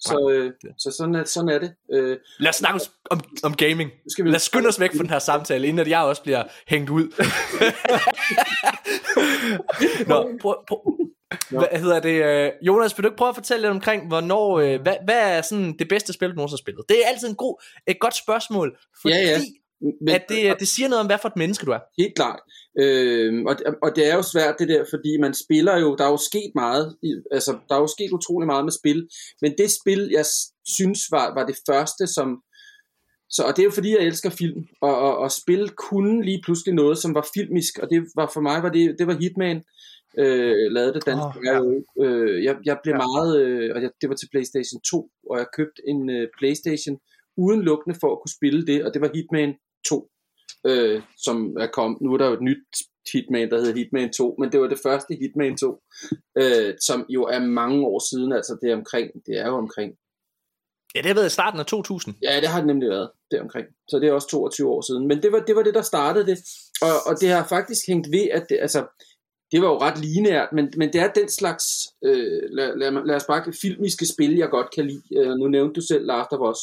[0.00, 1.74] Så, øh, så sådan, er, sådan er det.
[1.92, 3.90] Øh, Lad os snakke om, om gaming.
[4.08, 4.30] Skal vi...
[4.30, 6.90] Lad os skynde os væk fra den her samtale, inden at jeg også bliver hængt
[6.90, 7.04] ud.
[10.08, 10.78] Nå, prøv, prøv,
[11.50, 12.24] hvad hedder det?
[12.24, 15.42] Øh, Jonas, vil du ikke prøve at fortælle lidt omkring, hvornår, øh, hvad, hvad er
[15.42, 16.84] sådan det bedste spil, du nogensinde har spillet?
[16.88, 19.40] Det er altid en god, et godt spørgsmål, fordi ja, ja.
[19.80, 21.78] Men, at det, det siger noget om, hvad for et menneske du er.
[21.98, 22.40] Helt klart.
[22.80, 26.10] Øh, og, og det er jo svært det der, fordi man spiller jo, der er
[26.10, 26.96] jo sket meget,
[27.30, 29.08] altså der er jo sket utrolig meget med spil,
[29.42, 30.24] men det spil, jeg
[30.66, 32.28] synes var, var det første, som,
[33.30, 36.42] så, og det er jo fordi, jeg elsker film, og, og, og spil kunne lige
[36.44, 39.62] pludselig noget, som var filmisk, og det var for mig, var det, det var Hitman,
[40.18, 41.56] øh, lavede det danske oh, ja.
[42.04, 43.02] øh, jeg, jeg blev ja.
[43.06, 46.98] meget, øh, og jeg, det var til Playstation 2, og jeg købte en øh, Playstation
[47.36, 49.54] udelukkende for at kunne spille det, og det var Hitman
[49.88, 50.10] 2,
[50.66, 52.66] øh, som er kommet, nu er der jo et nyt
[53.12, 55.82] Hitman, der hedder Hitman 2, men det var det første Hitman 2,
[56.38, 59.92] øh, som jo er mange år siden, altså det er omkring, det er jo omkring
[60.94, 62.14] Ja, det har været i starten af 2000.
[62.22, 63.66] Ja, det har det nemlig været deromkring.
[63.88, 65.08] Så det er også 22 år siden.
[65.08, 66.38] Men det var det, var det der startede det.
[66.82, 68.80] Og, og det har faktisk hængt ved, at det, altså,
[69.52, 71.64] det var jo ret lineært, men, men det er den slags,
[72.04, 75.02] øh, lad, lad, lad os bare filmiske spil, jeg godt kan lide.
[75.16, 76.58] Øh, nu nævnte du selv Last of Us,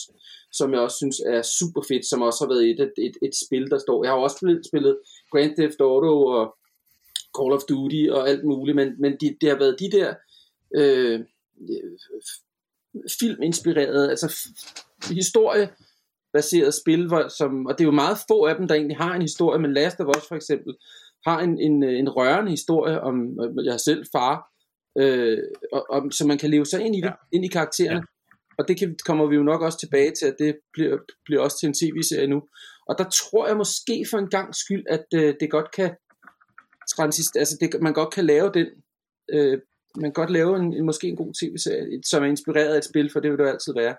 [0.52, 3.36] som jeg også synes er super fedt, som også har været et, et, et, et
[3.46, 4.04] spil, der står.
[4.04, 4.98] Jeg har også spillet, spillet
[5.32, 6.56] Grand Theft Auto og
[7.38, 10.14] Call of Duty og alt muligt, men, men det, det har været de der
[10.76, 11.20] øh,
[13.20, 14.38] filminspirerede, altså
[15.10, 19.14] historiebaseret spil, hvor, som, og det er jo meget få af dem, der egentlig har
[19.16, 20.76] en historie, men Last of Us for eksempel,
[21.26, 24.52] har en, en, en rørende historie om jeg selv far,
[25.00, 25.38] øh,
[25.74, 27.14] og, og, så man kan leve sig ind i det, ja.
[27.32, 27.96] ind i karaktererne.
[27.96, 28.16] Ja.
[28.58, 31.60] Og det kan, kommer vi jo nok også tilbage til, at det bliver, bliver også
[31.60, 32.42] til en tv-serie nu.
[32.88, 35.96] Og der tror jeg måske for en gang skyld, at øh, det godt kan
[36.96, 38.68] transist, altså det, man godt kan lave den,
[39.34, 39.60] øh,
[39.96, 42.86] man kan godt lave en, en, måske en god tv-serie, som er inspireret af et
[42.86, 43.96] spil, for det vil det altid være.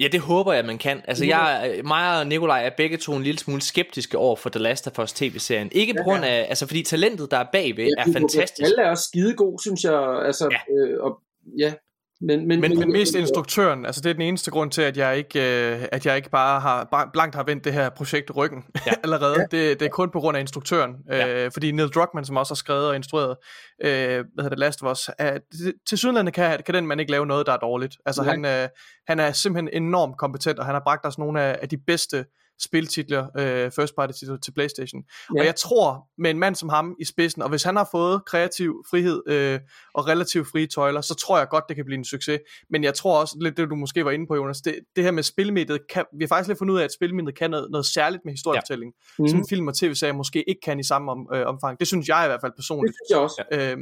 [0.00, 1.02] Ja, det håber jeg, man kan.
[1.08, 4.60] Altså, jeg, mig og Nikolaj er begge to en lille smule skeptiske over for The
[4.60, 5.68] Last of Us tv-serien.
[5.72, 8.64] Ikke på grund af, altså fordi talentet, der er bagved, ja, er fantastisk.
[8.64, 10.22] Alle er også skidegod, synes jeg.
[10.26, 10.74] Altså, ja.
[10.74, 11.18] Øh, og,
[11.58, 11.72] ja,
[12.20, 15.18] men, men, men, men mest instruktøren, altså det er den eneste grund til, at jeg
[15.18, 18.92] ikke, øh, at jeg ikke bare har blankt har vendt det her projekt ryggen ja.
[19.02, 19.40] allerede.
[19.40, 19.42] Ja.
[19.58, 21.44] Det, det er kun på grund af instruktøren, ja.
[21.44, 23.36] øh, fordi Neil Druckmann, som også har skrevet og instrueret,
[23.84, 25.38] øh, hvad hedder det, Last of Us, er,
[25.88, 27.96] til sydenlande kan, kan den man ikke lave noget, der er dårligt.
[28.06, 28.30] Altså ja.
[28.30, 28.68] han, øh,
[29.08, 32.24] han er simpelthen enormt kompetent, og han har bragt os nogle af, af de bedste
[32.60, 35.02] spiltitler, øh, first party titler til Playstation.
[35.34, 35.40] Ja.
[35.40, 38.24] Og jeg tror, med en mand som ham i spidsen, og hvis han har fået
[38.24, 39.60] kreativ frihed øh,
[39.94, 42.40] og relativt frie tøjler, så tror jeg godt, det kan blive en succes.
[42.70, 45.10] Men jeg tror også, lidt det du måske var inde på, Jonas, det, det her
[45.10, 47.86] med spilmediet, kan, vi har faktisk lidt fundet ud af, at spilmediet kan noget, noget
[47.86, 49.22] særligt med historiefortælling, ja.
[49.22, 49.28] mm.
[49.28, 51.80] som film og tv-serier måske ikke kan i samme om, øh, omfang.
[51.80, 52.92] Det synes jeg i hvert fald personligt.
[52.92, 53.42] Det synes jeg også.
[53.52, 53.78] Øh,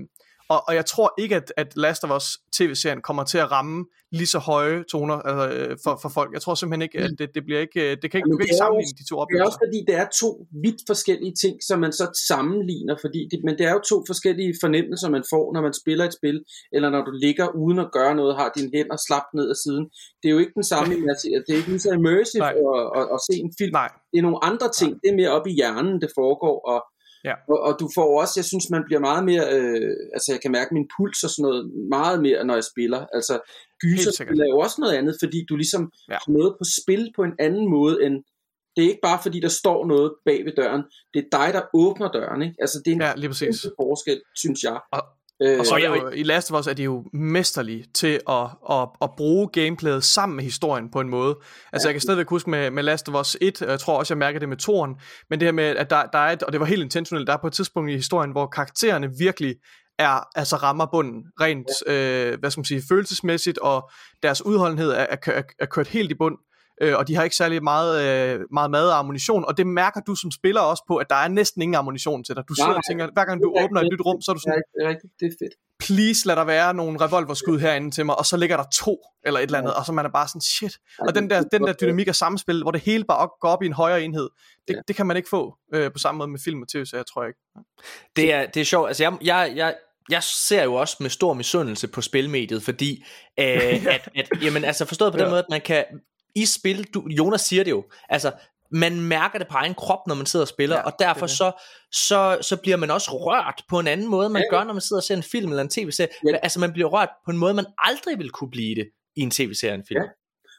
[0.48, 3.84] og, og jeg tror ikke, at, at Last of Us tv-serien kommer til at ramme
[4.18, 6.30] lige så høje toner altså, øh, for, for folk.
[6.36, 8.44] Jeg tror simpelthen ikke, at det, det bliver ikke, øh, det kan ikke, Jamen, det
[8.48, 9.42] ikke sammenligne de to oplevelser.
[9.42, 10.28] Det er også fordi, det er to
[10.64, 14.52] vidt forskellige ting, som man så sammenligner, fordi det, men det er jo to forskellige
[14.62, 16.36] fornemmelser, man får, når man spiller et spil,
[16.74, 19.84] eller når du ligger uden at gøre noget, har dine hænder slappet ned ad siden.
[20.20, 20.90] Det er jo ikke den samme,
[21.46, 23.74] det er ikke lige så immersive at, at, at, se en film.
[23.82, 23.90] Nej.
[24.10, 25.00] Det er nogle andre ting, Nej.
[25.02, 26.78] det er mere op i hjernen, det foregår, og
[27.24, 27.34] Ja.
[27.48, 30.52] Og, og du får også, jeg synes, man bliver meget mere, øh, altså jeg kan
[30.52, 31.62] mærke min puls og sådan noget,
[31.96, 33.06] meget mere, når jeg spiller.
[33.16, 33.34] Altså
[33.82, 34.10] gyser
[34.46, 36.18] er jo også noget andet, fordi du ligesom ja.
[36.22, 38.14] har noget på spil på en anden måde, end
[38.76, 40.82] det er ikke bare fordi, der står noget bag ved døren.
[41.14, 42.42] Det er dig, der åbner døren.
[42.42, 42.56] Ikke?
[42.58, 43.66] Altså, det er en ja, lige præcis.
[43.80, 44.78] forskel, synes jeg.
[44.92, 45.02] Og,
[45.42, 48.46] Øh, og så er jo, i Last of Us er de jo mesterlige til at,
[48.70, 51.38] at, at bruge gameplayet sammen med historien på en måde.
[51.72, 51.90] Altså ja.
[51.90, 54.18] jeg kan stadigvæk huske med, med Last of Us 1, og jeg tror også, jeg
[54.18, 54.94] mærker det med toren,
[55.30, 57.32] men det her med, at der, der er et, og det var helt intentionelt, der
[57.32, 59.56] er på et tidspunkt i historien, hvor karaktererne virkelig
[59.98, 62.30] er, altså rammer bunden, rent, ja.
[62.32, 63.90] øh, hvad skal man sige, følelsesmæssigt, og
[64.22, 66.36] deres udholdenhed er, er, er, er kørt helt i bund
[66.80, 70.00] øh, og de har ikke særlig meget, øh, meget mad og ammunition, og det mærker
[70.00, 72.44] du som spiller også på, at der er næsten ingen ammunition til dig.
[72.48, 74.40] Du sidder Nej, og tænker, hver gang du åbner et nyt rum, så er du
[74.40, 75.54] sådan, det er rigtigt, det er fedt.
[75.78, 79.40] Please lad der være nogle revolverskud herinde til mig, og så ligger der to, eller
[79.40, 80.78] et eller andet, og så man er bare sådan, shit.
[80.98, 83.66] Og den der, den der dynamik og samspil, hvor det hele bare går op i
[83.66, 84.28] en højere enhed,
[84.68, 87.22] det, det kan man ikke få øh, på samme måde med film og tv-serier, tror
[87.22, 87.40] jeg ikke.
[88.16, 89.74] Det er, det er sjovt, altså jeg, jeg, jeg,
[90.10, 93.04] jeg ser jo også med stor misundelse på spilmediet, fordi
[93.40, 95.30] øh, at, at, jamen, altså forstået på den ja.
[95.30, 95.84] måde, at man kan
[96.34, 98.32] i spil, du, Jonas siger det jo, altså
[98.70, 101.52] man mærker det på egen krop, når man sidder og spiller, ja, og derfor så,
[101.92, 104.56] så, så bliver man også rørt på en anden måde, man ja.
[104.56, 106.10] gør, når man sidder og ser en film eller en tv-serie.
[106.26, 106.36] Ja.
[106.36, 109.30] Altså man bliver rørt på en måde, man aldrig vil kunne blive det i en
[109.30, 110.00] tv-serie en film.
[110.00, 110.08] Ja.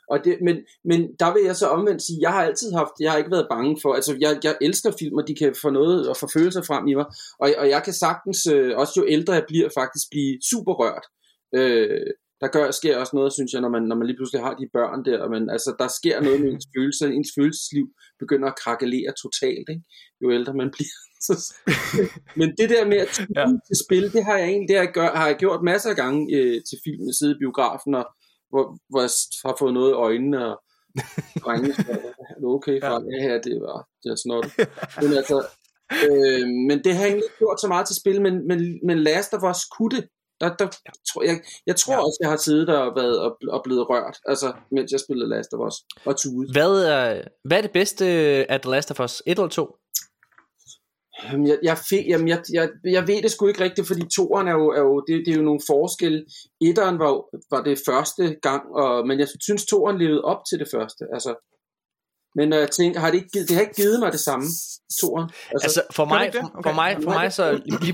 [0.10, 3.12] Og det, men, men der vil jeg så omvendt sige, jeg har altid haft, jeg
[3.12, 6.10] har ikke været bange for, altså jeg, jeg elsker film, og de kan få noget
[6.10, 7.06] og få følelser frem i mig,
[7.40, 11.06] og, og jeg kan sagtens, øh, også jo ældre jeg bliver, faktisk blive super rørt.
[11.56, 12.08] Øh,
[12.41, 14.67] der gør, sker også noget, synes jeg, når man, når man lige pludselig har de
[14.74, 17.88] børn der, men altså, der sker noget med ens følelser, ens følelsesliv
[18.19, 19.84] begynder at krakelere totalt, ikke?
[20.21, 21.00] jo ældre man bliver.
[22.39, 23.45] men det der med at ja.
[23.67, 25.95] til spil, det har jeg egentlig, det har jeg, gør, har jeg gjort masser af
[25.95, 28.06] gange øh, til filmen, sidde i biografen, og,
[28.50, 29.12] hvor, hvor jeg
[29.45, 30.56] har fået noget i øjnene, og
[31.43, 31.74] drengene
[32.32, 33.28] er du okay fra ja.
[33.28, 34.48] ja, det var, det er snot.
[35.02, 35.38] Men altså,
[36.06, 38.98] øh, men det har jeg egentlig ikke gjort så meget til spil, men, men, men
[39.08, 40.04] Last of Us kunne det,
[40.41, 40.91] der, der, ja.
[41.10, 42.00] tror jeg, jeg tror ja.
[42.00, 45.30] også, jeg har siddet der og, været, og, og blevet rørt, altså, mens jeg spillede
[45.30, 46.52] Last of Us og tude.
[46.52, 48.06] Hvad er, hvad er det bedste
[48.50, 49.24] af The Last of Us?
[49.26, 49.78] 1 eller 2?
[51.24, 54.52] Jeg, jeg, fik, jamen jeg, jeg, jeg ved det sgu ikke rigtigt, fordi toeren er
[54.52, 56.26] jo, er jo det, det er jo nogle forskelle.
[56.62, 57.12] Etteren var,
[57.56, 61.06] var det første gang, og, men jeg synes toeren levede op til det første.
[61.13, 61.32] Altså,
[62.36, 64.45] men jeg tænker, har det, ikke, det har ikke givet mig det samme,
[65.02, 65.30] toeren.
[65.52, 66.41] Altså, altså for, mig, okay?
[66.63, 67.93] for mig, for mig så lige,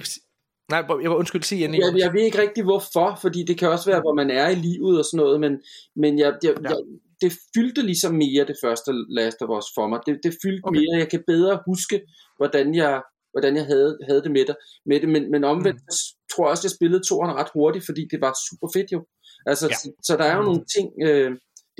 [0.71, 1.81] Nej, jeg var undskyld, sige endelig.
[1.83, 4.55] Jeg, jeg ved ikke rigtig hvorfor, fordi det kan også være, hvor man er i
[4.55, 5.53] livet og sådan noget, men,
[5.95, 6.69] men jeg, jeg, ja.
[6.69, 6.77] jeg,
[7.21, 9.99] det fyldte ligesom mere det første Last of Us for mig.
[10.05, 10.79] Det, det fyldte okay.
[10.79, 12.01] mere, jeg kan bedre huske,
[12.37, 13.01] hvordan jeg,
[13.33, 14.55] hvordan jeg havde, havde det med det.
[14.85, 16.29] Med det men, men omvendt mm.
[16.31, 18.99] tror jeg også, jeg spillede toeren ret hurtigt, fordi det var super fedt jo.
[19.45, 19.75] Altså, ja.
[19.75, 20.47] så, så der er jo mm.
[20.49, 21.31] nogle ting, øh,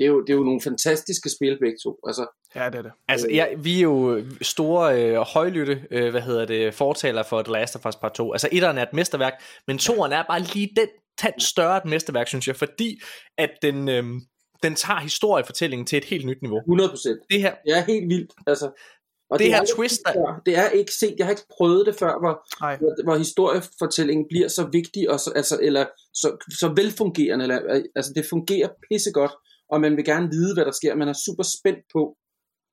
[0.02, 1.98] det, er jo, det er jo nogle fantastiske spil begge to.
[2.06, 2.92] Altså, Ja, det er det.
[3.08, 7.52] Altså, ja, vi er jo store øh, højlytte, øh, hvad hedder det, fortaler for The
[7.52, 8.32] Last of Us Part 2.
[8.32, 9.32] Altså, etteren er et mesterværk,
[9.66, 10.88] men toeren er bare lige den
[11.18, 13.00] tand større et mesterværk, synes jeg, fordi
[13.38, 14.04] at den, øh,
[14.62, 16.58] den tager historiefortællingen til et helt nyt niveau.
[16.58, 17.26] 100%.
[17.30, 17.54] Det her.
[17.66, 18.70] Det er helt vildt, altså.
[19.30, 20.40] Og det, det her twist, der...
[20.46, 22.34] Det er ikke set, jeg har ikke prøvet det før, hvor,
[22.78, 28.12] hvor, hvor historiefortællingen bliver så vigtig, og så, altså, eller så, så velfungerende, eller, altså
[28.16, 29.32] det fungerer pissegodt,
[29.68, 32.16] og man vil gerne vide, hvad der sker, man er super spændt på,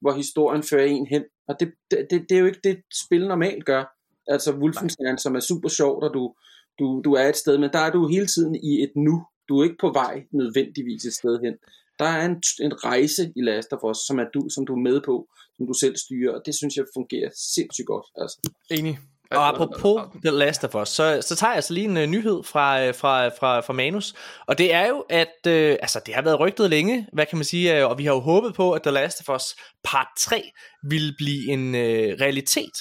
[0.02, 1.24] hvor historien fører en hen.
[1.48, 3.84] Og det, det, det, det er jo ikke det, spil normalt gør.
[4.28, 6.34] Altså Wolfenstein, som er super sjovt, og du,
[6.80, 9.26] du, du er et sted, men der er du hele tiden i et nu.
[9.50, 11.56] Du er ikke på vej nødvendigvis et sted hen.
[12.00, 14.84] Der er en, en rejse i Last of Us, som, er du, som du er
[14.90, 18.06] med på, som du selv styrer, og det synes jeg fungerer sindssygt godt.
[18.16, 18.38] Altså.
[18.72, 18.98] Enig.
[19.32, 22.44] Og apropos The Last of Us, så, så tager jeg altså lige en uh, nyhed
[22.44, 24.14] fra, uh, fra, fra, fra Manus.
[24.48, 27.46] Og det er jo, at uh, altså, det har været rygtet længe, hvad kan man
[27.46, 30.52] sige, uh, og vi har jo håbet på, at The Last of Us part 3
[30.90, 32.78] ville blive en uh, realitet.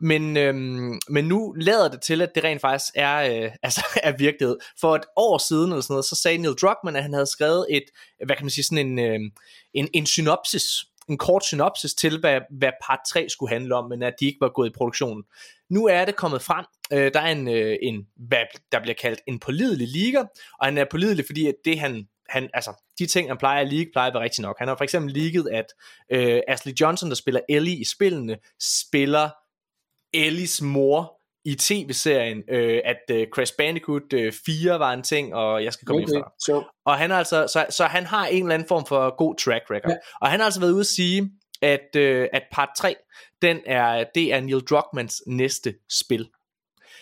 [0.00, 0.54] Men, uh,
[1.08, 4.56] men nu lader det til, at det rent faktisk er, uh, altså, er virkelighed.
[4.80, 7.66] For et år siden eller sådan noget, så sagde Neil Druckmann, at han havde skrevet
[7.70, 7.84] et,
[8.26, 9.30] hvad kan man sige, sådan en, uh,
[9.74, 10.64] en, en synopsis
[11.08, 14.40] en kort synopsis til, hvad, hvad part 3 skulle handle om, men at de ikke
[14.40, 15.24] var gået i produktionen.
[15.70, 16.64] Nu er det kommet frem.
[16.92, 20.20] Øh, der er en, øh, en, hvad der bliver kaldt en pålidelig liga,
[20.58, 23.72] og han er pålidelig, fordi at det han, han, altså, de ting, han plejer at
[23.72, 24.58] leak, plejer at være rigtig nok.
[24.58, 25.66] Han har for eksempel ligget, at
[26.10, 29.30] øh, Ashley Johnson, der spiller Ellie i spillene, spiller
[30.14, 35.64] Ellies mor i tv-serien, øh, at øh, Crash Bandicoot øh, 4 var en ting, og
[35.64, 36.32] jeg skal komme okay, efter.
[36.46, 36.62] So.
[36.84, 39.64] Og han er altså, så, så han har en eller anden form for god track
[39.70, 39.90] record.
[39.90, 39.96] Ja.
[40.20, 41.30] Og han har altså været ude at sige,
[41.62, 42.94] at, øh, at part 3,
[43.42, 46.28] den er, det er Neil Druckmanns næste spil.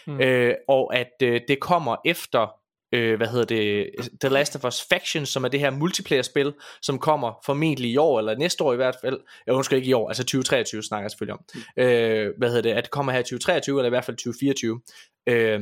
[0.06, 0.20] Hmm.
[0.20, 2.59] Øh, og at øh, det kommer efter
[2.92, 6.98] øh, hvad hedder det, The Last of Us Faction, som er det her multiplayer-spil, som
[6.98, 10.08] kommer formentlig i år, eller næste år i hvert fald, jeg husker ikke i år,
[10.08, 11.82] altså 2023 snakker jeg selvfølgelig om, mm.
[11.82, 14.80] øh, hvad hedder det, at det kommer her i 2023, eller i hvert fald 2024.
[15.26, 15.60] Øh,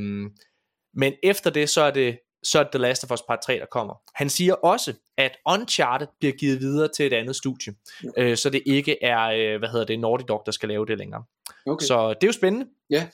[0.95, 3.59] men efter det, så er det så er det The Last of Us Part 3,
[3.59, 3.95] der kommer.
[4.15, 7.75] Han siger også, at Uncharted bliver givet videre til et andet studie,
[8.17, 8.23] ja.
[8.23, 10.99] øh, så det ikke er, øh, hvad hedder det, Naughty Dog, der skal lave det
[10.99, 11.25] længere.
[11.67, 11.87] Okay.
[11.87, 12.67] Så det er jo spændende.
[12.91, 13.09] Ja.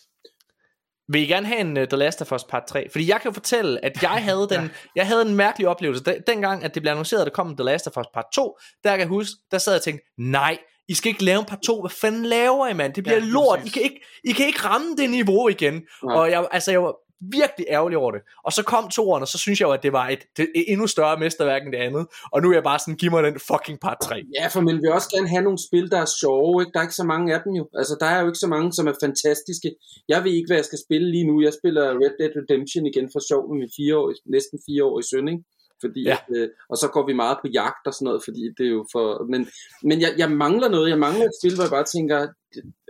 [1.09, 2.89] Vil I gerne have en uh, The Last of Us Part 3?
[2.91, 6.05] Fordi jeg kan fortælle, at jeg havde, den, jeg havde en mærkelig oplevelse.
[6.05, 8.59] Den, dengang, at det blev annonceret, at der kom The Last of Us Part 2,
[8.85, 11.45] der kan jeg huske, der sad jeg og tænkte, nej, I skal ikke lave en
[11.45, 11.81] part 2.
[11.81, 12.95] Hvad fanden laver I, mand?
[12.95, 13.61] Det bliver ja, lort.
[13.67, 15.83] I kan, ikke, I kan ikke ramme det niveau igen.
[16.03, 16.13] Ja.
[16.13, 16.95] Og jeg, altså, jeg var
[17.31, 18.23] virkelig ærgerlig over det.
[18.45, 20.65] Og så kom toeren, og så synes jeg jo, at det var et, det, et
[20.73, 22.07] endnu større mesterværk end det andet.
[22.33, 24.23] Og nu er jeg bare sådan, giv mig den fucking part 3.
[24.41, 26.63] Ja, for man vil også gerne have nogle spil, der er sjove.
[26.63, 26.73] Ikke?
[26.73, 27.65] Der er ikke så mange af dem jo.
[27.81, 29.71] Altså, der er jo ikke så mange, som er fantastiske.
[30.09, 31.43] Jeg ved ikke, hvad jeg skal spille lige nu.
[31.43, 34.99] Jeg spiller Red Dead Redemption igen for sjov med min fire år, næsten fire år
[35.01, 35.45] i søn, ikke?
[35.85, 36.17] fordi ja.
[36.29, 38.75] at, øh, og så går vi meget på jagt og sådan noget, fordi det er
[38.79, 39.43] jo for, men,
[39.89, 42.19] men jeg, jeg mangler noget, jeg mangler et spil, hvor jeg bare tænker,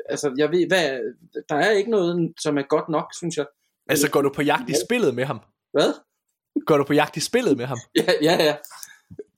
[0.09, 0.87] altså jeg ved, hvad,
[1.49, 3.47] der er ikke noget, som er godt nok, synes jeg.
[3.89, 5.41] Altså går du på jagt i spillet med ham?
[5.73, 5.93] Hvad?
[6.67, 7.79] Går du på jagt i spillet med ham?
[7.97, 8.57] ja, ja, ja.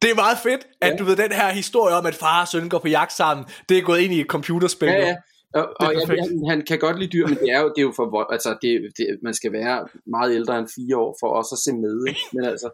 [0.03, 0.97] Det er meget fedt, at ja.
[0.97, 3.79] du ved den her historie om, at far og søn går på jagt sammen, det
[3.79, 4.89] er gået ind i et computerspil.
[4.89, 5.17] Ja, ja.
[5.55, 7.83] Og, og ja, han, han kan godt lide dyr, men det er jo, det er
[7.83, 11.55] jo for altså det, det, man skal være meget ældre end fire år for også
[11.55, 12.07] at se med.
[12.09, 12.21] Ikke?
[12.33, 12.69] Men altså,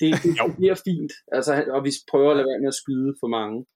[0.00, 1.12] det, det, det bliver fint.
[1.32, 3.66] Altså, og vi prøver at lade være med at skyde for mange.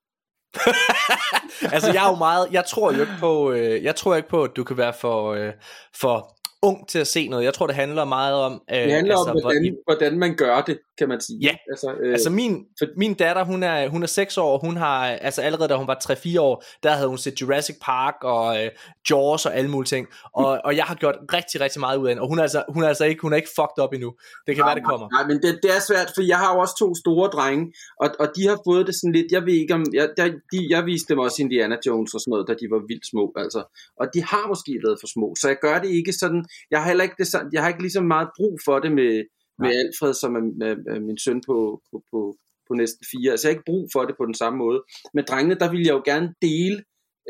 [1.74, 4.44] altså jeg er jo meget, jeg tror jo ikke på, øh, jeg tror ikke på,
[4.44, 5.52] at du kan være for, øh,
[6.00, 7.44] for ung til at se noget.
[7.44, 8.62] Jeg tror, det handler meget om...
[8.72, 11.38] Øh, det handler altså, om, hvordan, hvordan man gør det, kan man sige.
[11.42, 14.76] Ja, altså, øh, altså min, for, min datter, hun er, hun er 6 år, hun
[14.76, 18.64] har, altså allerede da hun var 3-4 år, der havde hun set Jurassic Park og
[18.64, 18.70] øh,
[19.10, 22.10] Jaws og alle mulige ting, og, og jeg har gjort rigtig, rigtig meget ud af
[22.10, 24.10] hende, og hun er altså, hun er altså ikke, hun er ikke fucked up endnu.
[24.46, 25.08] Det kan nej, være, det kommer.
[25.16, 28.08] Nej, men det, det er svært, for jeg har jo også to store drenge, og,
[28.18, 30.86] og de har fået det sådan lidt, jeg ved ikke om, jeg, der, de, jeg
[30.86, 33.60] viste dem også Indiana Jones og sådan noget, da de var vildt små, altså,
[34.00, 36.86] og de har måske været for små, så jeg gør det ikke sådan, jeg har
[36.88, 39.24] heller ikke, det, jeg har ikke lige så meget brug for det med,
[39.58, 41.56] med Alfred, som er, er, er min søn på,
[41.90, 42.36] på, på,
[42.68, 43.30] på næsten fire.
[43.30, 44.82] Altså jeg har ikke brug for det på den samme måde.
[45.14, 46.78] Med drengene, der ville jeg jo gerne dele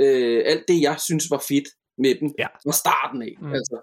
[0.01, 2.47] øh, alt det, jeg synes var fedt med dem ja.
[2.65, 3.35] fra starten af.
[3.41, 3.53] Mm.
[3.53, 3.77] Altså,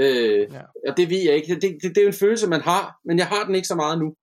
[0.00, 0.62] øh, ja.
[0.88, 1.54] Og det ved jeg ikke.
[1.54, 3.74] Det, det, det er jo en følelse, man har, men jeg har den ikke så
[3.74, 4.14] meget nu.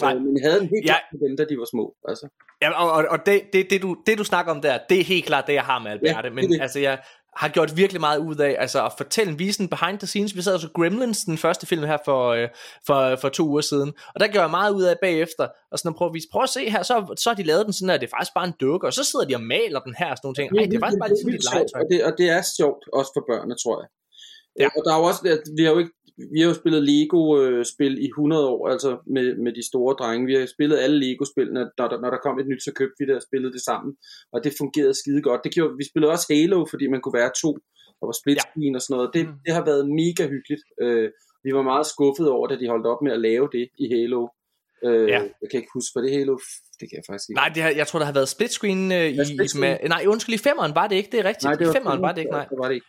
[0.00, 0.14] Nej.
[0.14, 0.92] Øh, men jeg havde den helt ja.
[0.92, 1.96] klart med dem, da de var små.
[2.08, 2.28] Altså.
[2.62, 5.04] Ja, og, og, og det, det, det, du, det du snakker om der, det er
[5.04, 6.16] helt klart det, jeg har med Alberte.
[6.16, 6.60] Ja, det, men det.
[6.60, 7.02] altså, jeg,
[7.36, 10.36] har gjort virkelig meget ud af altså at fortælle en visen behind the scenes.
[10.36, 12.48] Vi sad så Gremlins, den første film her for, øh,
[12.86, 15.88] for, for to uger siden, og der gør jeg meget ud af bagefter, og sådan
[15.88, 17.94] at prøve at vise, prøv at se her, så, så har de lavet den sådan,
[17.94, 20.10] at det er faktisk bare en dukke, og så sidder de og maler den her
[20.10, 20.46] og sådan nogle ting.
[20.58, 21.80] Ej, det er faktisk bare ligesom lidt legetøj.
[21.82, 23.88] Og det, og det er sjovt, også for børnene, tror jeg.
[24.60, 24.68] Ja.
[24.76, 25.20] Og der er jo også,
[25.56, 25.94] vi har jo ikke
[26.32, 30.26] vi har jo spillet Lego-spil i 100 år, altså med, med de store drenge.
[30.26, 33.04] Vi har spillet alle Lego-spillene, når der, når der kom et nyt, så købte vi
[33.06, 33.96] det og spillede det sammen.
[34.32, 35.40] Og det fungerede skide godt.
[35.44, 37.50] Det gjorde, vi spillede også Halo, fordi man kunne være to,
[38.00, 38.78] og var split screen ja.
[38.78, 39.10] og sådan noget.
[39.14, 39.34] Det, mm.
[39.46, 40.64] det har været mega hyggeligt.
[40.82, 41.08] Øh,
[41.44, 44.22] vi var meget skuffet over, da de holdt op med at lave det i Halo.
[44.86, 45.20] Øh, ja.
[45.42, 46.34] Jeg kan ikke huske, hvad det Halo...
[46.80, 47.38] Det kan jeg faktisk ikke.
[47.42, 49.78] Nej, det har, jeg tror, der har været split screen, øh, i, split screen?
[49.82, 51.44] Med, nej, undskyld, i femmeren var det ikke, det er rigtigt.
[51.44, 52.46] Nej, det var I femmeren var det ikke, nej.
[52.50, 52.86] Det var det ikke.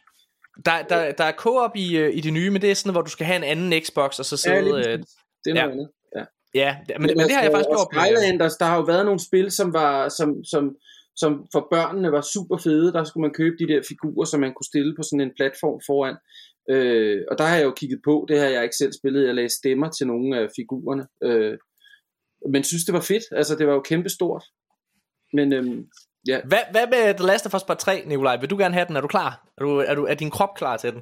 [0.66, 3.02] Der, der, der er co-op i, øh, i det nye, men det er sådan, hvor
[3.02, 4.56] du skal have en anden Xbox, og så sidde...
[4.56, 5.00] Ja, lige øh,
[5.44, 5.72] det er noget ja.
[5.72, 5.90] andet.
[6.56, 7.88] Ja, ja men, men, men det har jeg faktisk gjort.
[7.94, 10.10] Skylanders, der har jo været nogle spil, som var...
[10.10, 10.76] Som, som,
[11.16, 12.94] som for børnene var super fede.
[12.94, 15.82] Der skulle man købe de der figurer, som man kunne stille på sådan en platform
[15.88, 16.18] foran.
[16.70, 19.28] Øh, og der har jeg jo kigget på, det har jeg ikke selv spillet.
[19.28, 21.08] Jeg lagde stemmer til nogle af figurerne.
[21.24, 21.58] Øh,
[22.52, 23.24] men synes, det var fedt.
[23.32, 24.44] Altså, det var jo kæmpestort.
[25.34, 25.88] Men øhm,
[26.28, 26.40] Ja.
[26.46, 28.38] Hvad, hvad med The Last of Us Part 3, Nikolaj?
[28.38, 28.96] Vil du gerne have den?
[28.96, 29.48] Er du klar?
[29.58, 31.02] Er, du, er, du, er din krop klar til den?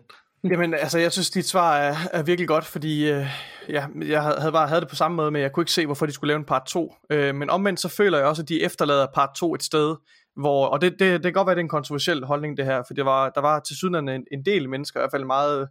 [0.52, 3.28] Jamen, altså, jeg synes, dit svar er, er virkelig godt, fordi øh,
[3.70, 6.06] ja, jeg havde bare havde det på samme måde, men jeg kunne ikke se, hvorfor
[6.06, 6.94] de skulle lave en part 2.
[7.10, 9.96] Øh, men omvendt så føler jeg også, at de efterlader part 2 et sted,
[10.36, 12.66] hvor, og det, det, det kan godt være, at det er en kontroversiel holdning, det
[12.66, 15.26] her, for det var, der var til syden en, en del mennesker, i hvert fald
[15.26, 15.68] meget,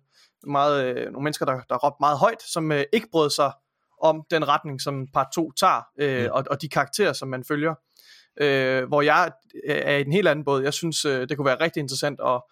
[0.47, 3.53] meget, øh, nogle mennesker, der, der råbte meget højt, som øh, ikke brød sig
[4.03, 6.31] om den retning, som part 2 tager, øh, mm.
[6.33, 7.75] og, og de karakterer, som man følger
[8.40, 9.33] øh, hvor jeg
[9.64, 10.62] øh, er i en helt anden båd.
[10.62, 12.42] Jeg synes, øh, det kunne være rigtig interessant at,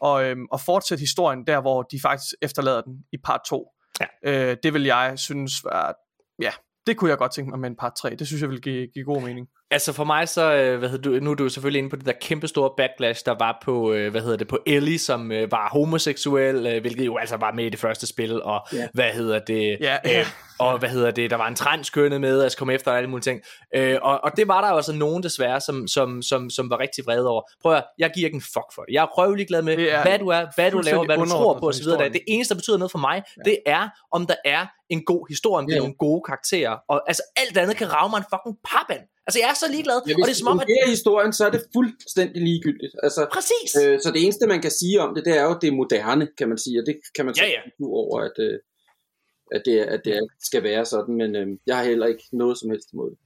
[0.00, 3.68] og, øh, at fortsætte historien der, hvor de faktisk efterlader den i part 2.
[4.00, 4.50] Ja.
[4.50, 5.94] Øh, det vil jeg synes var,
[6.42, 6.50] ja,
[6.86, 8.10] det kunne jeg godt tænke mig med en part 3.
[8.10, 9.48] Det synes jeg vil give, give god mening.
[9.70, 12.06] Altså for mig så, øh, hvad hedder du, nu er du selvfølgelig inde på det
[12.06, 15.52] der kæmpe store backlash, der var på, øh, hvad hedder det, på Ellie, som øh,
[15.52, 18.88] var homoseksuel, hvilket jo altså var med i det første spil, og yeah.
[18.94, 19.96] hvad hedder det, ja.
[20.04, 20.26] Øh,
[20.58, 23.40] og hvad hedder det, der var en transkønnet med, at komme efter alle mulige ting.
[23.74, 26.80] Øh, og, og det var der jo altså nogen desværre, som, som, som, som var
[26.80, 27.42] rigtig vrede over.
[27.62, 28.92] Prøv at jeg giver ikke en fuck for det.
[28.92, 31.68] Jeg er røvelig glad med, hvad du er, hvad du laver, hvad du tror på
[31.68, 31.84] osv.
[31.84, 33.50] Det eneste, der betyder noget for mig, ja.
[33.50, 36.76] det er, om der er en god historie, om det er nogle gode karakterer.
[36.88, 39.06] Og altså alt andet kan rave mig en fucking papand.
[39.26, 40.68] Altså jeg er så ligeglad, ja, og det er som om, at...
[40.68, 42.94] er historien, så er det fuldstændig ligegyldigt.
[43.02, 43.70] Altså, Præcis.
[43.82, 45.72] Øh, så det eneste, man kan sige om det, det er jo, at det er
[45.82, 47.60] moderne, kan man sige, og det kan man ja, ja.
[48.02, 48.58] over, at, øh,
[49.54, 52.70] at, det, at det skal være sådan, men øh, jeg har heller ikke noget som
[52.70, 53.18] helst imod det.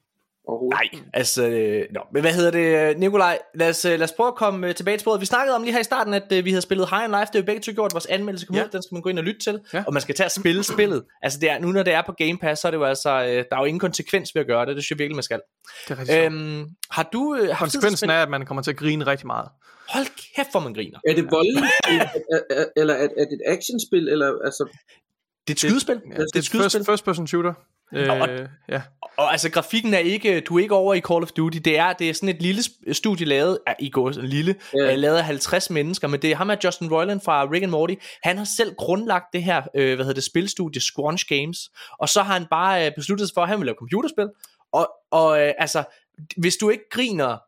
[0.71, 2.01] Nej, altså, øh, no.
[2.13, 4.97] men hvad hedder det, Nikolaj, lad os, øh, lad os prøve at komme øh, tilbage
[4.97, 5.21] til sporet.
[5.21, 7.27] Vi snakkede om lige her i starten, at øh, vi havde spillet High and Life,
[7.27, 8.65] det er jo begge to gjort, vores anmeldelse kom ja.
[8.65, 9.85] ud, den skal man gå ind og lytte til, ja.
[9.87, 11.05] og man skal tage at spille spillet.
[11.23, 13.11] Altså det er, nu når det er på Game Pass, så er det jo altså,
[13.11, 15.23] øh, der er jo ingen konsekvens ved at gøre det, det synes jeg virkelig, man
[15.23, 15.41] skal.
[15.89, 17.35] Det er rigtig øhm, har du...
[17.35, 19.49] Øh, har Konsekvensen er, at man kommer til at grine rigtig meget.
[19.89, 20.99] Hold kæft, hvor man griner.
[21.09, 21.67] Er det voldeligt,
[22.77, 24.65] eller er, er det et actionspil, eller altså...
[25.55, 25.95] Det er et skydespil.
[25.95, 26.79] Det, ja, det er et skydespil.
[26.79, 27.55] First, first person shooter.
[27.95, 28.29] Øh, og,
[28.69, 28.83] ja.
[29.17, 31.93] og altså grafikken er ikke, du er ikke over i Call of Duty, det er,
[31.93, 34.93] det er sådan et lille studie lavet, ja, i går en lille, ja.
[34.93, 37.71] uh, lavet af 50 mennesker, men det er ham af Justin Roiland fra Rick and
[37.71, 41.59] Morty, han har selv grundlagt det her, uh, hvad hedder det, spilstudie Squanch Games,
[41.99, 44.29] og så har han bare uh, besluttet sig for, at han vil lave computerspil,
[44.73, 45.85] og, og uh, altså,
[46.37, 47.39] hvis du ikke griner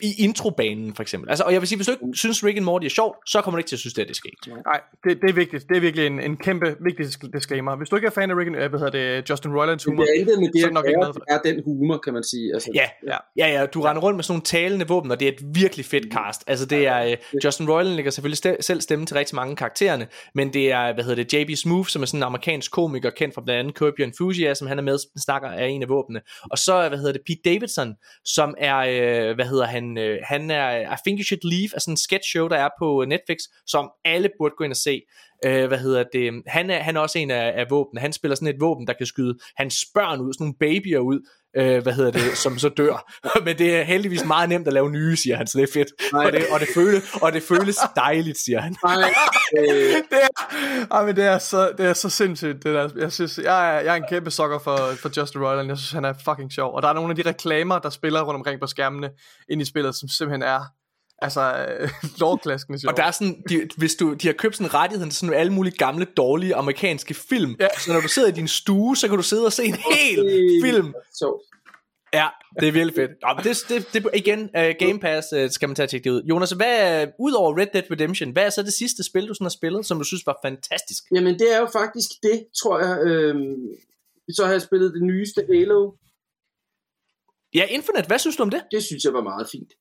[0.00, 1.30] i introbanen for eksempel.
[1.30, 3.40] Altså, og jeg vil sige, hvis du ikke synes Rick and Morty er sjovt, så
[3.40, 5.68] kommer du ikke til at synes, det er det skal Nej, det, det er vigtigt.
[5.68, 7.76] Det er virkelig en, en kæmpe vigtig disclaimer.
[7.76, 10.10] Hvis du ikke er fan af Rick and, hvad hedder det, Justin Roilands humor, det
[10.16, 12.22] er intet med det, så er nok ikke noget for er den humor, kan man
[12.22, 12.54] sige.
[12.54, 15.28] Altså, ja, ja, ja, ja, du render rundt med sådan nogle talende våben, og det
[15.28, 16.10] er et virkelig fedt mm.
[16.10, 16.44] cast.
[16.46, 20.06] Altså, det er, uh, Justin Roiland lægger selvfølgelig st- selv stemme til rigtig mange karaktererne,
[20.34, 23.34] men det er, hvad hedder det, JB Smooth, som er sådan en amerikansk komiker, kendt
[23.34, 26.20] fra blandt andet Curb Your Enthusiasm, han er med, snakker af en af våbnene.
[26.50, 30.50] Og så, hvad hedder det, Pete Davidson, som er, uh, hvad hedder han, uh, han
[30.50, 32.68] øh, er er I Think You Should Leave, er sådan en sketch show, der er
[32.80, 35.02] på øh, Netflix, som alle burde gå ind og se.
[35.44, 36.42] Øh, hvad hedder det?
[36.46, 37.98] Han er, han er også en af, af våben.
[37.98, 41.20] Han spiller sådan et våben, der kan skyde hans børn ud, sådan nogle babyer ud,
[41.56, 43.12] øh, hvad hedder det, som så dør.
[43.46, 45.88] Men det er heldigvis meget nemt at lave nye, siger han, så det er fedt.
[46.12, 48.76] Og det, og, det føles, og det føles dejligt, siger han.
[48.84, 48.94] Nej,
[49.52, 50.20] det,
[50.90, 52.64] er, men det, er så, det er så sindssygt.
[52.64, 52.88] Det der.
[52.96, 55.68] Jeg, synes, jeg, er, jeg er en kæmpe sokker for, for Justin Roiland.
[55.68, 56.74] Jeg synes, han er fucking sjov.
[56.74, 59.10] Og der er nogle af de reklamer, der spiller rundt omkring på skærmene
[59.50, 60.60] ind i spillet, som simpelthen er
[61.18, 61.66] Altså,
[62.20, 62.90] lovklaskende sjov.
[62.90, 65.52] Og der er sådan, de, hvis du, de har købt sådan rettigheden til sådan alle
[65.52, 67.56] mulige gamle, dårlige amerikanske film.
[67.60, 67.68] Ja.
[67.78, 70.30] Så når du sidder i din stue, så kan du sidde og se en hel
[70.64, 70.94] film.
[71.12, 71.52] Så.
[72.12, 72.28] Ja,
[72.60, 73.10] det er virkelig fedt.
[73.22, 76.04] Nå, men det, det, det, igen, uh, Game Pass uh, skal man tage at tjekke
[76.04, 76.22] det ud.
[76.22, 79.50] Jonas, hvad, udover Red Dead Redemption, hvad er så det sidste spil, du sådan har
[79.60, 81.02] spillet, som du synes var fantastisk?
[81.14, 82.98] Jamen, det er jo faktisk det, tror jeg.
[83.06, 83.34] Øh,
[84.36, 85.92] så har jeg spillet det nyeste Halo.
[87.54, 88.62] Ja, Infinite, hvad synes du om det?
[88.70, 89.72] Det synes jeg var meget fint.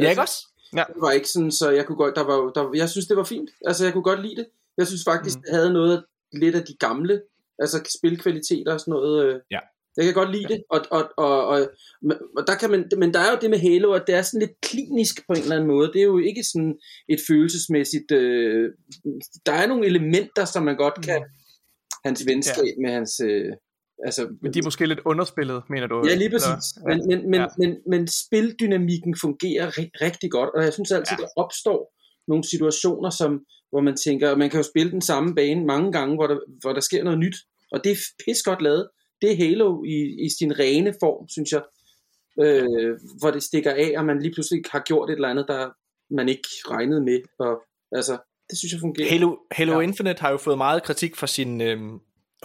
[0.00, 0.49] Ja, ikke også?
[0.76, 0.84] Ja.
[0.88, 3.24] Det var ikke sådan, så jeg kunne godt, der var, der, jeg synes, det var
[3.24, 3.50] fint.
[3.66, 4.46] Altså, jeg kunne godt lide det.
[4.78, 5.42] Jeg synes faktisk, mm.
[5.42, 7.22] det havde noget lidt af de gamle,
[7.58, 9.26] altså spilkvaliteter og sådan noget.
[9.26, 9.40] Øh.
[9.50, 9.58] Ja.
[9.96, 10.54] Jeg kan godt lide ja.
[10.54, 11.70] det, og, og, og, og,
[12.36, 14.40] og der kan man, men der er jo det med Halo, at det er sådan
[14.40, 15.92] lidt klinisk på en eller anden måde.
[15.92, 16.74] Det er jo ikke sådan
[17.08, 18.70] et følelsesmæssigt, øh,
[19.46, 22.00] der er nogle elementer, som man godt kan, mm.
[22.04, 22.82] hans venskab ja.
[22.82, 23.52] med hans, øh,
[24.04, 26.04] altså, men de er måske lidt underspillet, mener du?
[26.08, 26.64] Ja, lige præcis.
[26.76, 26.96] Ja.
[26.96, 27.46] Men, men, men, ja.
[27.58, 31.22] men, men spildynamikken fungerer ri- rigtig godt, og jeg synes altid, ja.
[31.22, 31.94] der opstår
[32.28, 36.14] nogle situationer, som, hvor man tænker, man kan jo spille den samme bane mange gange,
[36.14, 37.36] hvor der, hvor der sker noget nyt,
[37.72, 38.88] og det er pis godt lavet.
[39.22, 41.62] Det er Halo i, i sin rene form, synes jeg,
[42.40, 45.70] øh, hvor det stikker af, og man lige pludselig har gjort et eller andet, der
[46.14, 48.18] man ikke regnede med, og altså,
[48.50, 49.08] det synes jeg fungerer.
[49.08, 49.80] Halo, Halo ja.
[49.80, 51.78] Infinite har jo fået meget kritik for sin, øh,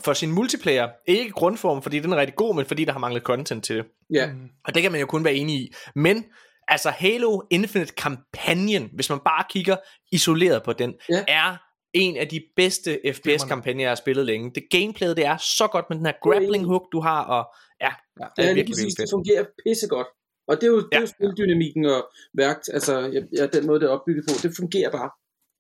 [0.03, 0.89] for sin multiplayer.
[1.07, 3.85] Ikke grundform, fordi den er rigtig god, men fordi der har manglet content til det.
[4.13, 4.29] Ja.
[4.65, 5.73] Og det kan man jo kun være enig i.
[5.95, 6.25] Men
[6.67, 9.75] altså Halo Infinite kampagnen, hvis man bare kigger
[10.11, 11.23] isoleret på den, ja.
[11.27, 11.57] er
[11.93, 14.51] en af de bedste FPS-kampagner, jeg har spillet længe.
[14.55, 17.43] Det gameplayet, det er så godt med den her grappling hook, du har, og
[17.81, 20.07] ja, ja det er ja, virkelig, præcis, det fungerer pissegodt.
[20.47, 22.93] Og det er jo, det er jo spildynamikken og værkt, altså
[23.37, 25.09] ja, den måde, det er opbygget på, det fungerer bare.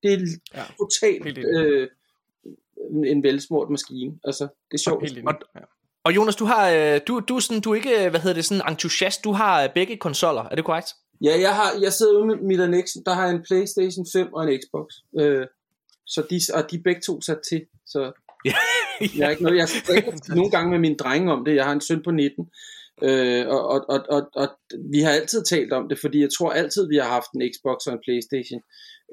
[0.03, 0.19] Det er
[0.53, 0.63] ja.
[0.79, 1.87] totalt øh,
[3.05, 4.19] en velsmurt maskine.
[4.23, 5.03] Altså, det er sjovt.
[5.27, 5.59] Og, ja.
[6.03, 8.45] og Jonas, du har øh, du du er sådan du er ikke hvad hedder det
[8.45, 9.23] sådan entusiast.
[9.23, 10.43] Du har øh, begge konsoller.
[10.43, 10.89] Er det korrekt?
[11.21, 13.03] Ja, jeg har jeg sidder ude med mit Nixon.
[13.05, 14.85] Der har en PlayStation 5 og en Xbox.
[15.19, 15.47] Øh,
[16.05, 17.65] så de og de er begge to sat til.
[17.85, 18.11] Så
[18.45, 18.53] ja.
[19.17, 21.55] jeg er ikke noget jeg snakker nogle gange med min drenge om det.
[21.55, 22.49] Jeg har en søn på 19.
[23.03, 24.47] Øh, og, og, og, og, og
[24.91, 27.77] vi har altid talt om det, fordi jeg tror altid, vi har haft en Xbox
[27.87, 28.61] og en Playstation.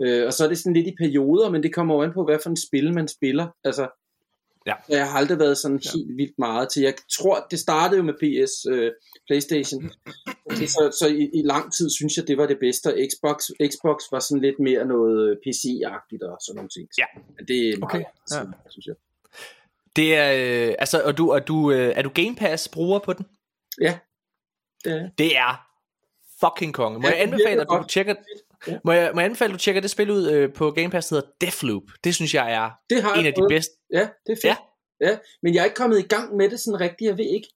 [0.00, 2.24] Øh, og så er det sådan lidt i perioder, men det kommer jo an på,
[2.24, 3.48] hvad for en spil man spiller.
[3.64, 3.88] Altså,
[4.66, 4.74] ja.
[4.88, 5.90] Jeg har aldrig været sådan ja.
[5.94, 6.82] helt vildt meget til.
[6.82, 8.92] Jeg tror, det startede jo med PS, øh,
[9.26, 9.90] Playstation.
[10.74, 12.86] så så i, i lang tid synes jeg, det var det bedste.
[12.86, 16.88] Og Xbox, Xbox var sådan lidt mere noget øh, PC-agtigt og sådan nogle ting.
[16.98, 17.04] Ja.
[17.36, 17.98] Men det er okay.
[18.30, 18.70] meget, ja.
[18.70, 18.94] synes jeg.
[19.96, 20.32] Det er,
[20.68, 23.26] øh, altså, og du, og du, øh, er du Game Pass bruger på den?
[23.80, 23.98] Ja.
[24.84, 25.72] Det er, det er
[26.40, 26.98] fucking konge.
[26.98, 28.14] Må ja, jeg anbefale, at du tjekker,
[28.68, 28.78] Ja.
[28.84, 31.08] Må, jeg, må jeg anbefale, at du tjekker det spil ud øh, på Game Pass,
[31.08, 31.82] der hedder Deathloop.
[32.04, 33.72] Det synes jeg er det har en af de bedste.
[33.92, 34.58] Ja, det er fedt.
[35.00, 35.08] Ja.
[35.08, 35.16] ja.
[35.42, 37.48] Men jeg er ikke kommet i gang med det sådan rigtigt, jeg ved ikke.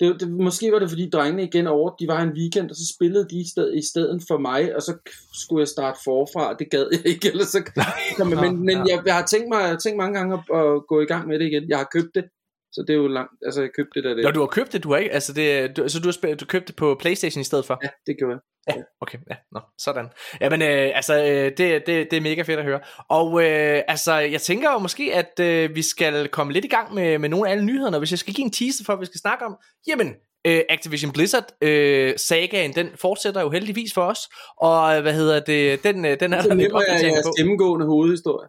[0.00, 2.94] Det, det, måske var det fordi drengene igen over, de var en weekend, og så
[2.94, 4.96] spillede de i, sted, i stedet for mig, og så
[5.32, 7.70] skulle jeg starte forfra, og det gad jeg ikke, ellers så,
[8.18, 10.86] men, men, men jeg, jeg, har tænkt mig, jeg har tænkt mange gange at, at,
[10.88, 11.68] gå i gang med det igen.
[11.68, 12.24] Jeg har købt det,
[12.72, 14.14] så det er jo langt, altså jeg købte det der.
[14.14, 14.24] Det.
[14.24, 16.40] Nå, du har købt det, du har ikke, altså det, du, så du har spillet,
[16.40, 17.78] du købte det på Playstation i stedet for?
[17.82, 18.40] Ja, det gjorde jeg.
[18.68, 20.06] Ja, okay, ja, nå, sådan.
[20.40, 22.80] Jamen, øh, altså, øh, det, det, det er mega fedt at høre.
[23.08, 26.94] Og øh, altså, jeg tænker jo måske, at øh, vi skal komme lidt i gang
[26.94, 29.06] med, med nogle af alle nyhederne, hvis jeg skal give en teaser for, hvad vi
[29.06, 29.56] skal snakke om,
[29.88, 30.14] jamen,
[30.46, 34.18] øh, Activision Blizzard øh, sagaen, den fortsætter jo heldigvis for os,
[34.56, 37.32] og hvad hedder det, den, øh, den er der lidt opdatering på.
[37.38, 38.48] gennemgående hovedhistorie.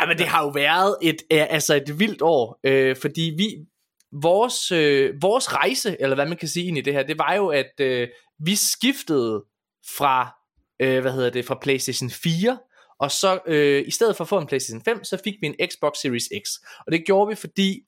[0.00, 3.56] Ja, men det har jo været et, altså et vildt år, øh, fordi vi,
[4.22, 7.34] vores, øh, vores rejse, eller hvad man kan sige ind i det her, det var
[7.34, 8.08] jo, at øh,
[8.38, 9.44] vi skiftede
[9.96, 10.36] fra,
[10.80, 12.58] øh, hvad hedder det, fra PlayStation 4,
[13.00, 15.68] og så øh, i stedet for at få en PlayStation 5, så fik vi en
[15.70, 16.50] Xbox Series X.
[16.86, 17.80] Og det gjorde vi, fordi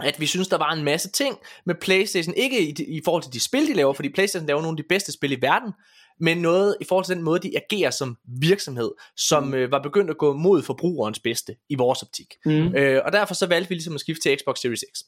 [0.00, 3.32] at vi synes, der var en masse ting med PlayStation, ikke i, i forhold til
[3.32, 5.72] de spil, de laver, fordi PlayStation laver nogle af de bedste spil i verden,
[6.20, 9.54] men noget i forhold til den måde, de agerer som virksomhed, som mm.
[9.54, 12.34] øh, var begyndt at gå mod forbrugerens bedste i vores optik.
[12.44, 12.74] Mm.
[12.76, 15.00] Øh, og derfor så valgte vi ligesom at skifte til Xbox Series X.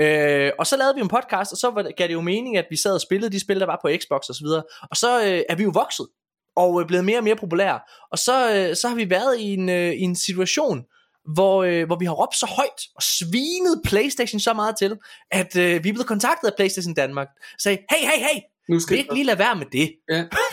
[0.00, 2.66] Øh, og så lavede vi en podcast, og så var, gav det jo mening, at
[2.70, 4.62] vi sad og spillede de spil, der var på Xbox og så videre.
[4.90, 6.06] Og så øh, er vi jo vokset
[6.56, 7.80] og øh, blevet mere og mere populære.
[8.12, 10.84] Og så, øh, så har vi været i en, øh, i en situation,
[11.34, 14.96] hvor, øh, hvor vi har råbt så højt og svinet PlayStation så meget til,
[15.30, 17.28] at øh, vi er blevet kontaktet af PlayStation Danmark.
[17.58, 19.92] Sagde, hey, hey, hey, nu skal vi ikke lige lade være med det.
[20.10, 20.24] Ja.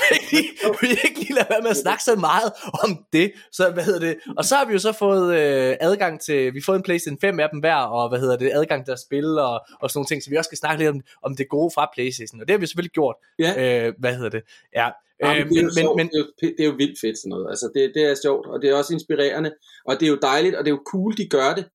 [0.81, 2.51] vi ikke lige lade være med at snakke så meget
[2.83, 3.31] om det.
[3.51, 4.15] Så hvad hedder det?
[4.37, 7.19] Og så har vi jo så fået øh, adgang til, vi har fået en PlayStation
[7.21, 9.97] 5 af dem hver, og hvad hedder det, adgang til at spille og, og sådan
[9.97, 12.41] nogle ting, så vi også skal snakke lidt om, om det gode fra PlayStation.
[12.41, 13.15] Og det har vi selvfølgelig gjort.
[13.39, 13.51] Ja.
[13.61, 14.43] Øh, hvad hedder det?
[14.75, 14.89] Ja.
[15.23, 16.25] Ja, men, det, er men, men, det, er jo,
[16.57, 17.47] det er jo vildt fedt sådan noget.
[17.49, 19.51] Altså det, det er sjovt, og det er også inspirerende,
[19.85, 21.65] og det er jo dejligt, og det er jo cool, de gør det,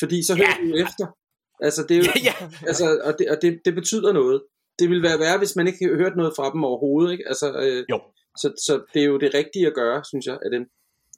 [0.00, 0.68] fordi så hører ja.
[0.68, 1.06] du efter.
[1.66, 2.34] Altså det er jo, ja, ja.
[2.70, 4.42] altså, og, det, og det, det betyder noget
[4.78, 7.24] det ville være værre, hvis man ikke hørt noget fra dem overhovedet, ikke?
[7.26, 8.00] Altså, øh, jo.
[8.36, 10.64] Så, så det er jo det rigtige at gøre, synes jeg, af dem.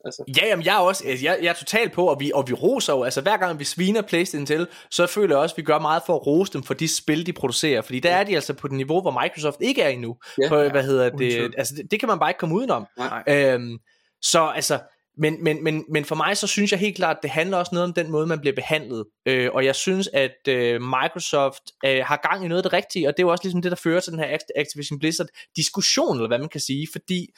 [0.05, 0.25] Altså.
[0.37, 2.53] Ja, jamen, jeg er også, altså, jeg, jeg er totalt på, og vi, og vi
[2.53, 5.63] roser jo, altså hver gang vi sviner PlayStation til, så føler jeg også, at vi
[5.63, 8.35] gør meget for at rose dem for de spil, de producerer, fordi der er de
[8.35, 10.17] altså på det niveau, hvor Microsoft ikke er endnu.
[10.43, 12.87] Ja, på, hvad hedder det, altså det, det kan man bare ikke komme udenom.
[12.99, 13.23] Nej.
[13.29, 13.79] Øhm,
[14.23, 14.79] så altså,
[15.17, 17.75] men, men, men, men for mig så synes jeg helt klart, at det handler også
[17.75, 19.05] noget om den måde, man bliver behandlet.
[19.27, 23.09] Øh, og jeg synes, at øh, Microsoft øh, har gang i noget af det rigtige,
[23.09, 26.17] og det er jo også ligesom det, der fører til den her Activision Blizzard diskussion,
[26.17, 27.29] eller hvad man kan sige, fordi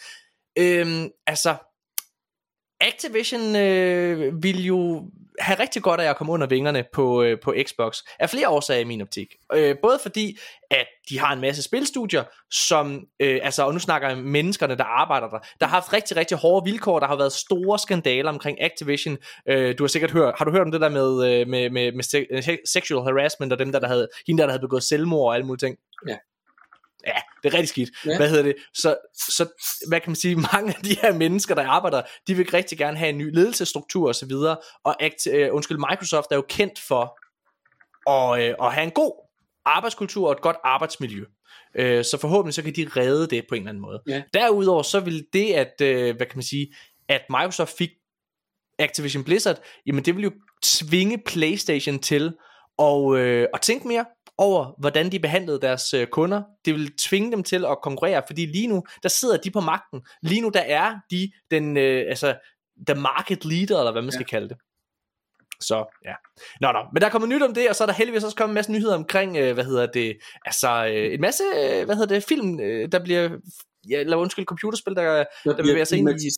[0.59, 1.57] øh, altså,
[2.81, 7.55] Activision øh, vil jo have rigtig godt af at komme under vingerne på, øh, på
[7.67, 9.27] Xbox, af flere årsager i min optik.
[9.55, 10.39] Øh, både fordi,
[10.71, 14.77] at de har en masse spilstudier, som, øh, altså, og nu snakker jeg om menneskerne,
[14.77, 18.31] der arbejder der, der har haft rigtig, rigtig hårde vilkår, der har været store skandaler
[18.31, 19.19] omkring Activision.
[19.49, 21.93] Øh, du har sikkert hørt, har du hørt om det der med, øh, med, med,
[21.93, 25.35] med sexual harassment, og dem der, der havde, hende der, der havde begået selvmord og
[25.35, 25.77] alle mulige ting?
[26.09, 26.17] Ja
[27.07, 27.91] ja, det er rigtig skidt.
[28.07, 28.17] Ja.
[28.17, 28.57] Hvad hedder det?
[28.75, 29.49] Så, så,
[29.89, 32.97] hvad kan man sige, mange af de her mennesker, der arbejder, de vil rigtig gerne
[32.97, 37.19] have en ny ledelsesstruktur osv., og, og act, uh, undskyld, Microsoft er jo kendt for
[38.11, 39.13] at, uh, at have en god
[39.65, 41.25] arbejdskultur og et godt arbejdsmiljø.
[41.79, 44.03] Uh, så forhåbentlig så kan de redde det på en eller anden måde.
[44.09, 44.23] Ja.
[44.35, 46.75] Derudover så vil det, at, uh, hvad kan man sige,
[47.09, 47.91] at Microsoft fik
[48.79, 50.31] Activision Blizzard, jamen det vil jo
[50.63, 52.33] tvinge PlayStation til
[52.79, 54.05] at, øh, at tænke mere
[54.39, 56.43] over, hvordan de behandlede deres øh, kunder.
[56.65, 60.03] Det vil tvinge dem til at konkurrere, fordi lige nu, der sidder de på magten.
[60.23, 62.37] Lige nu, der er de den, øh, altså,
[62.87, 64.17] the market leader, eller hvad man ja.
[64.17, 64.57] skal kalde det.
[65.61, 66.15] Så ja.
[66.61, 66.79] Nå, nå.
[66.93, 68.55] Men der er kommet nyt om det, og så er der heldigvis også kommet en
[68.55, 72.25] masse nyheder omkring, øh, hvad hedder det, altså øh, en masse, øh, hvad hedder det,
[72.25, 73.39] film, øh, der bliver,
[73.91, 76.31] ja, eller undskyld, computerspil, der, der, der bevæger sig ind i.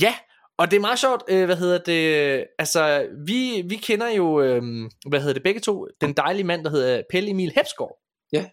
[0.00, 0.14] Ja,
[0.58, 4.62] og det er meget sjovt, øh, hvad hedder det, altså vi, vi kender jo, øh,
[5.08, 7.98] hvad hedder det, begge to, den dejlige mand, der hedder Pelle Emil Hepsgaard.
[8.32, 8.44] Ja.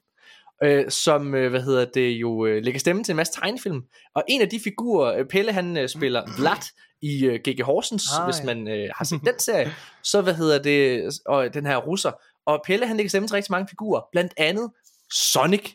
[0.64, 3.82] Øh, som, øh, hvad hedder det, jo øh, lægger stemme til en masse tegnefilm.
[4.16, 6.64] Og en af de figurer, øh, Pelle han øh, spiller Vlad
[7.02, 7.64] i øh, G.G.
[7.64, 9.74] Horsens, ah, hvis man øh, har set den serie,
[10.04, 12.12] så hvad hedder det, og den her russer.
[12.46, 14.72] Og Pelle han lægger stemme til rigtig mange figurer, blandt andet
[15.14, 15.72] Sonic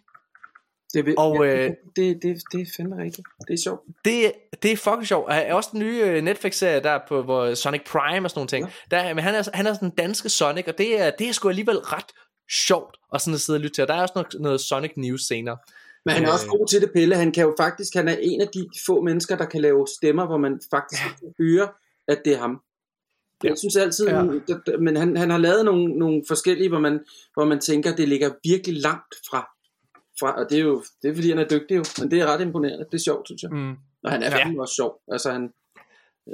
[0.95, 3.29] det, vil, og, ja, øh, det, det, det er fandme rigtigt.
[3.49, 3.81] Det er sjovt.
[4.05, 4.33] Det,
[4.63, 5.33] det er fucking sjovt.
[5.33, 8.67] Er også den nye øh, Netflix-serie der på hvor Sonic Prime og sådan nogle ting.
[8.93, 8.97] Ja.
[8.97, 11.33] Der, men han er, han er sådan en danske Sonic, og det er, det er
[11.33, 12.13] sgu alligevel ret
[12.51, 13.83] sjovt at sådan at sidde og lytte til.
[13.83, 15.57] Og der er også noget, noget Sonic News senere.
[16.05, 16.51] Men han er også øh.
[16.51, 17.17] god til det, Pelle.
[17.17, 20.27] Han kan jo faktisk, han er en af de få mennesker, der kan lave stemmer,
[20.27, 21.09] hvor man faktisk ja.
[21.19, 21.69] kan høre,
[22.09, 22.61] at det er ham.
[23.45, 23.49] Ja.
[23.49, 24.23] Jeg synes altid, ja.
[24.79, 27.01] men han, han har lavet nogle, nogle forskellige, hvor man,
[27.35, 29.51] hvor man tænker, det ligger virkelig langt fra
[30.21, 32.27] fra, og det er jo det er, fordi, han er dygtig jo, men det er
[32.27, 32.85] ret imponerende.
[32.85, 33.51] Det er sjovt, synes jeg.
[33.51, 33.77] Mm.
[34.05, 34.37] Og han er ja.
[34.37, 35.01] faktisk også sjov.
[35.13, 35.51] Altså, han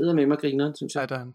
[0.01, 1.07] æder med mig griner, synes jeg.
[1.11, 1.33] Ja, er han.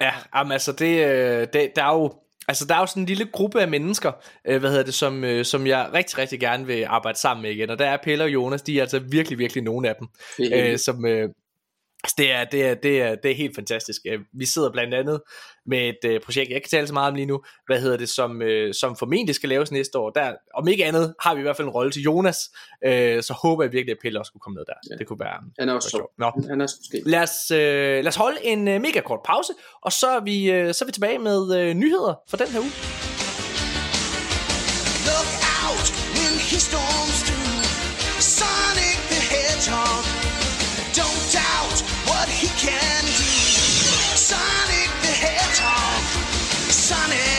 [0.00, 2.12] Ja, jamen, altså, det, øh, det, der er jo,
[2.48, 4.12] Altså der er jo sådan en lille gruppe af mennesker,
[4.48, 7.50] øh, hvad hedder det, som, øh, som jeg rigtig, rigtig gerne vil arbejde sammen med
[7.50, 7.70] igen.
[7.70, 10.08] Og der er Pelle og Jonas, de er altså virkelig, virkelig nogle af dem,
[10.52, 11.28] øh, som, øh,
[12.06, 14.02] Altså, det er, det, er, det, er, det er helt fantastisk.
[14.08, 15.20] Øh, vi sidder blandt andet
[15.66, 18.08] med et uh, projekt, jeg kan tale så meget om lige nu, hvad hedder det,
[18.08, 20.10] som, uh, som formentlig skal laves næste år.
[20.10, 22.36] Der, om ikke andet, har vi i hvert fald en rolle til Jonas,
[23.20, 24.72] så håber jeg virkelig, at Pelle også kunne komme med der.
[24.90, 24.96] Ja.
[24.96, 26.10] Det kunne være Han er også sjov.
[26.18, 26.32] Nå.
[26.48, 26.66] Han er
[27.06, 29.52] lad, os, lad os holde en mega kort pause,
[29.82, 32.72] og så er vi, så er vi tilbage med nyheder for den her uge.
[35.08, 35.30] Look
[35.66, 35.86] out
[42.66, 43.24] can do.
[44.16, 46.02] Sonic the Hedgehog,
[46.70, 47.35] Sonic.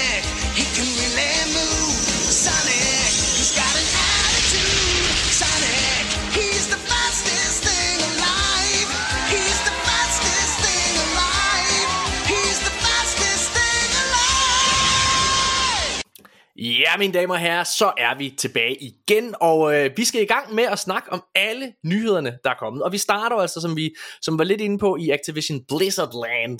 [16.59, 20.25] Ja, mine damer og herrer, så er vi tilbage igen, og øh, vi skal i
[20.25, 22.83] gang med at snakke om alle nyhederne, der er kommet.
[22.83, 26.59] Og vi starter altså, som vi som var lidt inde på, i Activision Blizzard Land.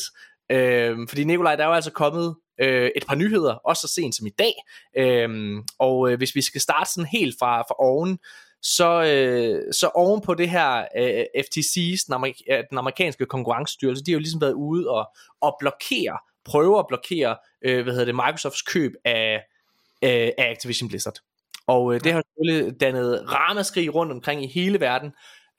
[0.52, 4.16] Øh, fordi Nikolaj, der er jo altså kommet øh, et par nyheder, også så sent
[4.16, 4.54] som i dag.
[4.98, 8.20] Øh, og øh, hvis vi skal starte sådan helt fra, fra oven,
[8.62, 14.12] så, øh, så oven på det her øh, FTC's, den, amerik- den amerikanske konkurrencestyrelse, de
[14.12, 15.08] har jo ligesom været ude og,
[15.42, 19.42] og blokere, prøve at blokere, øh, hvad hedder det, Microsofts køb af
[20.04, 21.20] øh, af Activision Blizzard.
[21.68, 25.12] Og øh, det har selvfølgelig dannet ramaskrig rundt omkring i hele verden.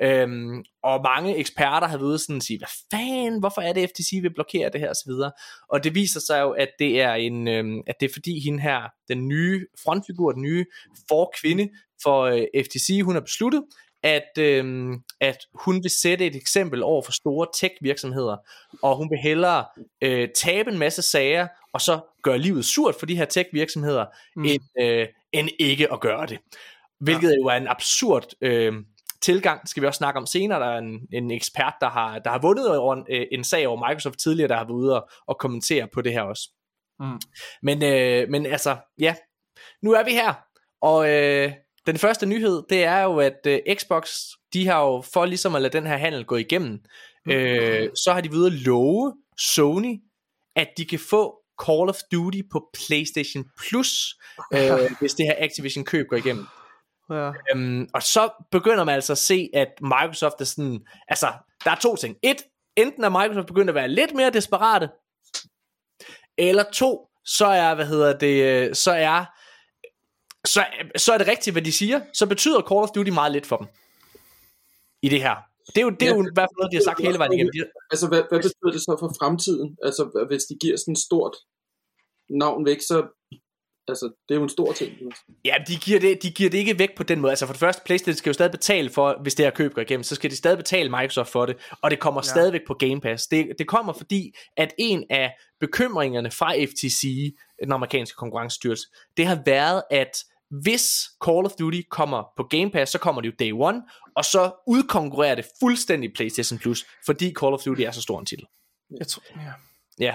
[0.02, 4.18] Øhm, og mange eksperter har været sådan at sige, hvad fanden, hvorfor er det FTC
[4.22, 5.12] vil blokere det her osv.
[5.68, 8.60] Og det viser sig jo, at det er en, øhm, at det er fordi hende
[8.60, 10.64] her, den nye frontfigur, den nye
[11.08, 11.68] forkvinde
[12.02, 13.62] for øh, FTC, hun har besluttet,
[14.02, 18.36] at, øhm, at hun vil sætte et eksempel over for store tech virksomheder,
[18.82, 19.64] og hun vil hellere
[20.02, 24.06] øh, tabe en masse sager, og så gøre livet surt for de her tech virksomheder,
[24.36, 24.44] mm.
[24.44, 26.38] end, øh, end ikke at gøre det.
[27.00, 27.34] Hvilket ja.
[27.42, 28.72] jo er en absurd øh,
[29.20, 30.60] tilgang, skal vi også snakke om senere.
[30.60, 33.68] Der er en, en ekspert, der har, der har vundet over en, øh, en sag
[33.68, 36.50] over Microsoft tidligere, der har været ude og, og kommentere på det her også.
[37.00, 37.20] Mm.
[37.62, 39.14] Men, øh, men altså, ja,
[39.82, 40.34] nu er vi her,
[40.80, 41.52] og øh,
[41.86, 44.10] den første nyhed, det er jo, at øh, Xbox,
[44.52, 46.80] de har jo, for ligesom at lade den her handel gå igennem,
[47.26, 47.32] mm.
[47.32, 50.00] øh, så har de videre love Sony,
[50.56, 54.16] at de kan få Call of Duty på PlayStation Plus,
[54.52, 56.46] øh, hvis det her Activision køb går igennem.
[57.10, 57.32] Ja.
[57.54, 61.32] Øhm, og så begynder man altså at se, at Microsoft er sådan, altså,
[61.64, 62.16] der er to ting.
[62.22, 62.36] Et,
[62.76, 64.88] enten er Microsoft begyndt at være lidt mere desperate,
[66.38, 69.24] eller to, så er, hvad hedder det, så er,
[70.46, 73.46] så, så er det rigtigt, hvad de siger, så betyder Call of Duty meget lidt
[73.46, 73.66] for dem.
[75.02, 75.47] I det her.
[75.72, 77.18] Det er jo, det er ja, jo i hvert fald noget, de har sagt hele
[77.18, 77.52] vejen igennem.
[77.92, 79.68] Altså, hvad, hvad betyder det så for fremtiden?
[79.86, 81.34] Altså, hvis de giver sådan et stort
[82.42, 82.96] navn væk, så
[83.90, 84.92] Altså, det er jo en stor ting.
[85.44, 87.32] Ja, de giver, det, de giver det ikke væk på den måde.
[87.32, 89.82] Altså for det første, PlayStation skal jo stadig betale for, hvis det her køb går
[89.82, 92.30] igennem, så skal de stadig betale Microsoft for det, og det kommer ja.
[92.30, 93.26] stadigvæk på Game Pass.
[93.26, 99.42] Det, det kommer fordi, at en af bekymringerne fra FTC, den amerikanske konkurrencestyrelse, det har
[99.46, 103.52] været, at hvis Call of Duty kommer på Game Pass, så kommer det jo day
[103.52, 103.82] one,
[104.18, 108.26] og så udkonkurrerer det fuldstændig PlayStation Plus, fordi Call of Duty er så stor en
[108.26, 108.46] titel.
[108.98, 109.52] Jeg tror, ja.
[109.98, 110.14] Ja,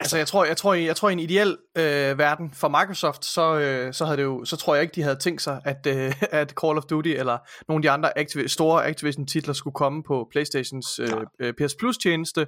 [0.00, 3.58] Altså jeg tror, jeg tror, jeg tror i en ideel øh, verden for Microsoft, så,
[3.58, 6.22] øh, så havde det jo, så tror jeg ikke de havde tænkt sig at, øh,
[6.40, 7.38] at Call of Duty eller
[7.68, 11.08] nogle af de andre Activ- store Activision titler skulle komme på PlayStations øh,
[11.40, 12.46] øh PS Plus tjeneste.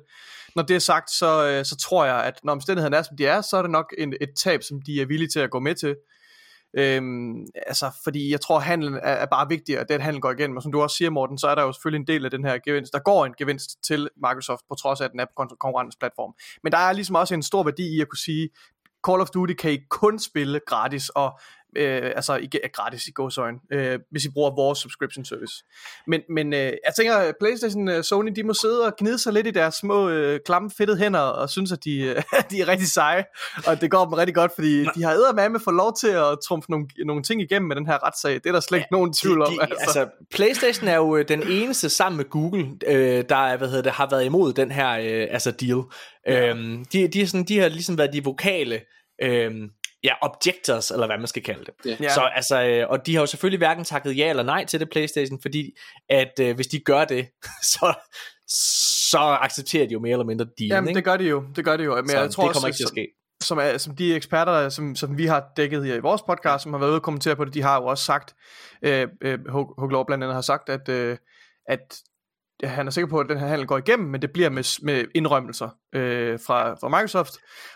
[0.56, 3.26] Når det er sagt, så, øh, så tror jeg at når omstændighederne er som de
[3.26, 5.58] er, så er det nok en, et tab som de er villige til at gå
[5.58, 5.96] med til.
[6.74, 10.56] Øhm, altså, fordi jeg tror, handlen er, er bare vigtig, at den handel går igennem.
[10.56, 12.44] Og som du også siger, Morten, så er der jo selvfølgelig en del af den
[12.44, 12.92] her gevinst.
[12.92, 16.34] Der går en gevinst til Microsoft, på trods af, at den er på konkurrentens platform.
[16.62, 18.48] Men der er ligesom også en stor værdi i at kunne sige,
[19.06, 21.40] Call of Duty kan I kun spille gratis, og
[21.76, 25.64] øh, altså ikke gratis i godsøjen, øh, hvis I bruger vores subscription service.
[26.06, 29.32] Men, men øh, jeg tænker, Playstation og øh, Sony, de må sidde og gnide sig
[29.32, 32.68] lidt i deres små øh, klamme fedtede hænder, og synes, at de, øh, de er
[32.68, 33.24] rigtig seje,
[33.66, 36.70] og det går dem rigtig godt, fordi de har med få lov til at trumfe
[36.70, 38.34] nogle, nogle ting igennem med den her retssag.
[38.34, 39.52] Det er der slet ikke ja, nogen tvivl om.
[39.52, 39.76] De, altså.
[39.80, 43.92] altså, Playstation er jo øh, den eneste sammen med Google, øh, der hvad hedder det,
[43.92, 45.82] har været imod den her øh, altså deal.
[46.26, 46.48] Ja.
[46.48, 48.80] Øhm, de, de, er sådan, de har ligesom været de vokale
[49.22, 49.50] øh,
[50.04, 51.96] ja, objectors, eller hvad man skal kalde det.
[52.02, 52.10] Yeah.
[52.10, 54.90] Så altså, øh, og de har jo selvfølgelig hverken takket ja eller nej til det
[54.90, 55.76] Playstation, fordi
[56.08, 57.26] at øh, hvis de gør det,
[57.72, 57.94] så,
[59.08, 60.96] så accepterer de jo mere eller mindre dealen, Jamen, ikke?
[60.96, 61.94] det gør de jo, det gør de jo.
[61.94, 63.08] Men så jeg tror det kommer også, ikke til at ske.
[63.42, 66.72] Som, er, som de eksperter, som, som vi har dækket her i vores podcast, som
[66.72, 68.34] har været ude og kommentere på det, de har jo også sagt,
[68.82, 69.38] øh, øh,
[69.78, 71.16] Huglov blandt andet har sagt, at, øh,
[71.68, 72.00] at
[72.64, 75.04] han er sikker på, at den her handel går igennem, men det bliver med, med
[75.14, 77.32] indrømmelser øh, fra, fra Microsoft.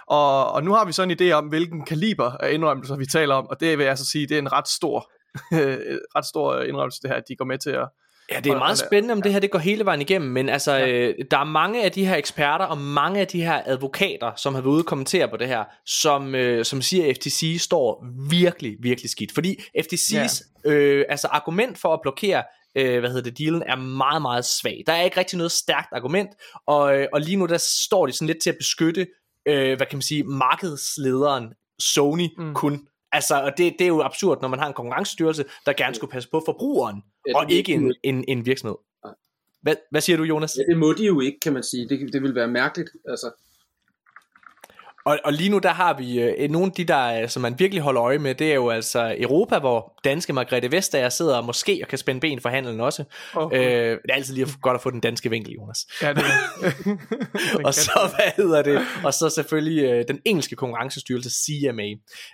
[0.07, 3.35] Og, og nu har vi så en idé om, hvilken kaliber af indrømmelser vi taler
[3.35, 5.11] om, og det vil jeg altså sige, det er en ret stor,
[6.17, 7.89] ret stor indrømmelse, det her, at de går med til at,
[8.31, 10.73] Ja, det er meget spændende, om det her det går hele vejen igennem, men altså,
[10.73, 10.89] ja.
[10.89, 14.55] øh, der er mange af de her eksperter og mange af de her advokater, som
[14.55, 18.07] har været ude og kommentere på det her, som, øh, som siger, at FTC står
[18.31, 19.33] virkelig, virkelig skidt.
[19.35, 20.71] Fordi FTC's ja.
[20.71, 22.43] øh, altså argument for at blokere
[22.75, 24.83] øh, hvad hedder det, dealen er meget, meget svag.
[24.87, 26.31] Der er ikke rigtig noget stærkt argument,
[26.67, 29.07] og, øh, og lige nu der står de sådan lidt til at beskytte,
[29.49, 32.55] øh, hvad kan man sige, markedslederen Sony mm.
[32.55, 32.89] kun.
[33.13, 36.11] Altså, og det, det er jo absurd, når man har en konkurrencestyrelse, der gerne skulle
[36.11, 38.77] passe på forbrugeren, ja, og ikke en, en, en virksomhed.
[39.63, 40.57] Hvad, hvad siger du, Jonas?
[40.59, 41.89] Ja, det må de jo ikke, kan man sige.
[41.89, 42.91] Det, det vil være mærkeligt.
[43.09, 43.31] Altså,
[45.05, 47.59] og, og lige nu der har vi øh, nogle af de der, øh, som man
[47.59, 51.45] virkelig holder øje med, det er jo altså Europa, hvor danske Margrethe Vestager sidder og
[51.45, 53.05] måske og kan spænde ben for handelen også.
[53.35, 53.59] Okay.
[53.59, 55.87] Øh, det er altid lige godt at få den danske vinkel, Jonas.
[56.03, 56.97] Ja, det er.
[57.67, 58.81] og så, hvad hedder det?
[59.05, 61.87] Og så selvfølgelig øh, den engelske konkurrencestyrelse CMA.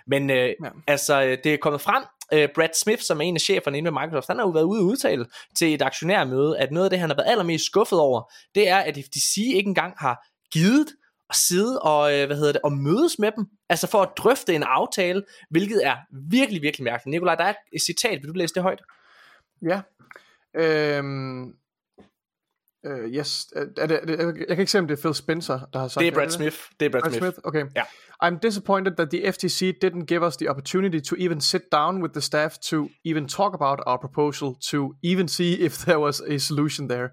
[0.07, 0.69] Men øh, ja.
[0.87, 2.03] altså, øh, det er kommet frem,
[2.35, 4.63] Uh, Brad Smith, som er en af cheferne inde ved Microsoft, han har jo været
[4.63, 7.99] ude og udtale til et aktionærmøde, at noget af det, han har været allermest skuffet
[7.99, 10.87] over, det er, at FTC ikke engang har givet
[11.31, 14.55] at sidde og, øh, hvad hedder det, og mødes med dem, altså for at drøfte
[14.55, 15.95] en aftale, hvilket er
[16.29, 17.11] virkelig, virkelig mærkeligt.
[17.11, 18.81] Nikolaj, der er et citat, vil du læse det højt?
[19.61, 19.81] Ja.
[20.55, 21.43] Øhm,
[22.87, 23.47] uh, yes.
[23.55, 25.87] Er det, er det, jeg kan ikke se, om det er Phil Spencer, der har
[25.87, 26.07] sagt det.
[26.07, 26.57] er Brad Smith.
[26.79, 27.23] Det er Brad, Brad Smith.
[27.23, 27.37] Smith.
[27.43, 27.65] Okay.
[27.75, 27.83] Ja.
[28.23, 32.13] I'm disappointed that the FTC didn't give us the opportunity to even sit down with
[32.13, 36.37] the staff to even talk about our proposal, to even see if there was a
[36.37, 37.09] solution there.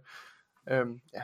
[0.70, 1.20] Øhm, ja.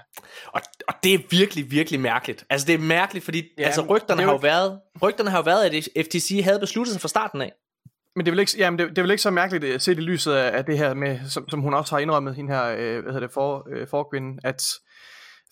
[0.47, 2.45] og, og det er virkelig, virkelig mærkeligt.
[2.51, 4.29] Altså det er mærkeligt, fordi ja, altså, rygterne, jo...
[4.29, 5.65] har jo været, rygterne har jo været,
[5.97, 7.53] at FTC havde besluttet sig fra starten af.
[8.17, 9.91] Men det er vel ikke, jamen det, det er vel ikke så mærkeligt at se
[9.91, 12.53] det i lyset af, af det her med, som, som hun også har indrømmet, hende
[12.53, 14.65] her, øh, hvad hedder det, for, øh, forkvinden, at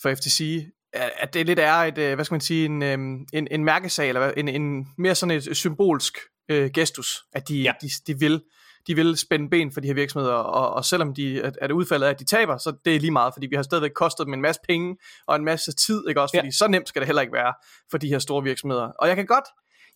[0.02, 2.98] for FTC, at det lidt er et, øh, hvad skal man sige, en, øh,
[3.32, 6.18] en, en mærkesag, eller en, en mere sådan et symbolsk
[6.48, 7.72] øh, gestus, at de, ja.
[7.82, 8.42] de, de vil
[8.86, 12.06] de vil spænde ben for de her virksomheder, og, og selvom de, at, at udfaldet
[12.06, 14.34] er, at de taber, så det er lige meget, fordi vi har stadigvæk kostet dem
[14.34, 16.36] en masse penge og en masse tid, ikke også?
[16.36, 16.52] Fordi ja.
[16.52, 17.54] så nemt skal det heller ikke være
[17.90, 18.88] for de her store virksomheder.
[18.98, 19.44] Og jeg kan godt,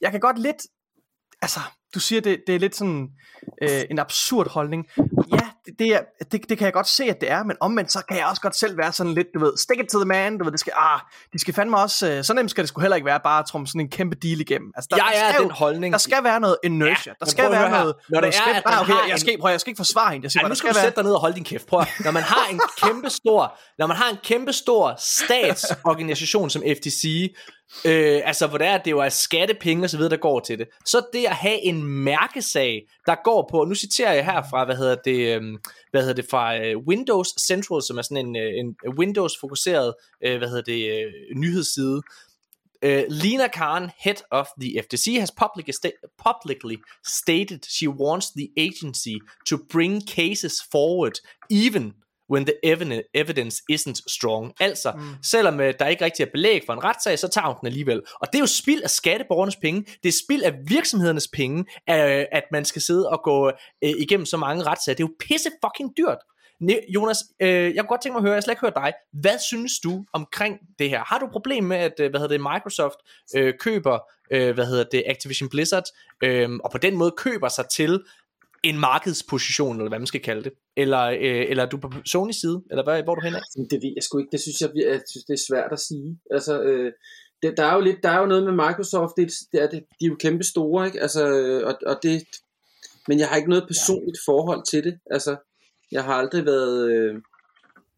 [0.01, 0.63] jeg kan godt lidt
[1.43, 1.61] altså,
[1.95, 3.09] du siger, det, det er lidt sådan
[3.63, 4.87] øh, en absurd holdning.
[5.33, 6.01] Ja, det, det, er,
[6.33, 8.43] det, det kan jeg godt se, at det er, men omvendt, så kan jeg også
[8.43, 10.61] godt selv være sådan lidt, du ved, stick it to the man, du ved, det
[10.61, 11.01] skal, ah,
[11.33, 13.47] de skal fandme også, øh, så nemt skal det sgu heller ikke være bare at
[13.47, 14.73] trumme sådan en kæmpe deal igennem.
[14.77, 15.93] Altså, der, jeg er den jo, holdning.
[15.93, 18.81] Der skal være noget inertia, ja, der skal være noget, når det er, at ah,
[18.81, 20.83] okay, jeg, skal, prøv, jeg skal ikke forsvare hende, jeg siger, Ej, nu skal, skal
[20.83, 23.59] du sætte dig ned og holde din kæft, prøv når man har en kæmpe stor,
[23.79, 27.35] når man har en kæmpe stor statsorganisation som FTC,
[27.85, 30.41] øh, altså hvor det er, at det jo er skattepenge og så videre, der går
[30.41, 34.43] til det, så det at have en mærkesag, der går på, nu citerer jeg her
[34.51, 35.57] fra, hvad hedder det, øhm,
[35.91, 39.95] hvad hedder det, fra øh, Windows Central, som er sådan en, øh, en Windows-fokuseret,
[40.25, 42.03] øh, hvad hedder det, nyhedsside,
[42.85, 48.51] Uh, Lena Khan, head of the FTC, has public sta- publicly stated she wants the
[48.57, 51.95] agency to bring cases forward, even
[52.33, 52.55] when the
[53.15, 54.53] evidence isn't strong.
[54.61, 55.03] Altså, mm.
[55.23, 58.03] selvom uh, der ikke rigtig er belæg for en retssag, så tager hun den alligevel.
[58.21, 61.65] Og det er jo spild af skatteborgernes penge, det er spild af virksomhedernes penge,
[62.33, 64.97] at man skal sidde og gå uh, igennem så mange retssager.
[64.97, 66.19] Det er jo pisse fucking dyrt.
[66.89, 68.93] Jonas, øh, jeg kunne godt tænke mig at høre, jeg har slet ikke hørt dig.
[69.13, 71.05] Hvad synes du omkring det her?
[71.05, 72.97] Har du problem med, at hvad hedder det, Microsoft
[73.37, 73.99] øh, køber
[74.31, 75.85] øh, hvad hedder det, Activision Blizzard,
[76.23, 78.05] øh, og på den måde køber sig til
[78.63, 80.53] en markedsposition, eller hvad man skal kalde det?
[80.77, 82.63] Eller, øh, eller er du på Sony side?
[82.71, 84.33] Eller hvad, hvor er du hen Det ved jeg sgu ikke.
[84.33, 86.19] Det synes jeg, jeg synes, det er svært at sige.
[86.31, 86.93] Altså, øh,
[87.43, 89.85] det, der, er jo lidt, der er jo noget med Microsoft, det, det er, det,
[90.01, 91.01] de er jo kæmpe store, ikke?
[91.01, 92.23] Altså, øh, og, og det,
[93.09, 94.99] men jeg har ikke noget personligt forhold til det.
[95.11, 95.37] Altså,
[95.93, 97.15] jeg har aldrig været, øh,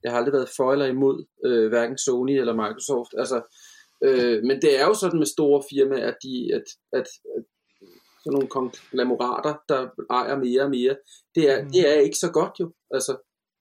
[0.02, 3.14] jeg har aldrig været for eller imod øh, hverken Sony eller Microsoft.
[3.18, 3.38] Altså,
[4.04, 7.44] øh, men det er jo sådan med store firmaer, at, de, at, at, at
[8.28, 10.96] sådan nogle konglomerater, der ejer mere og mere,
[11.34, 11.70] det er, mm.
[11.70, 13.12] det er ikke så godt jo, altså,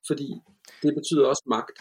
[0.07, 0.27] fordi
[0.83, 1.77] det betyder også magt.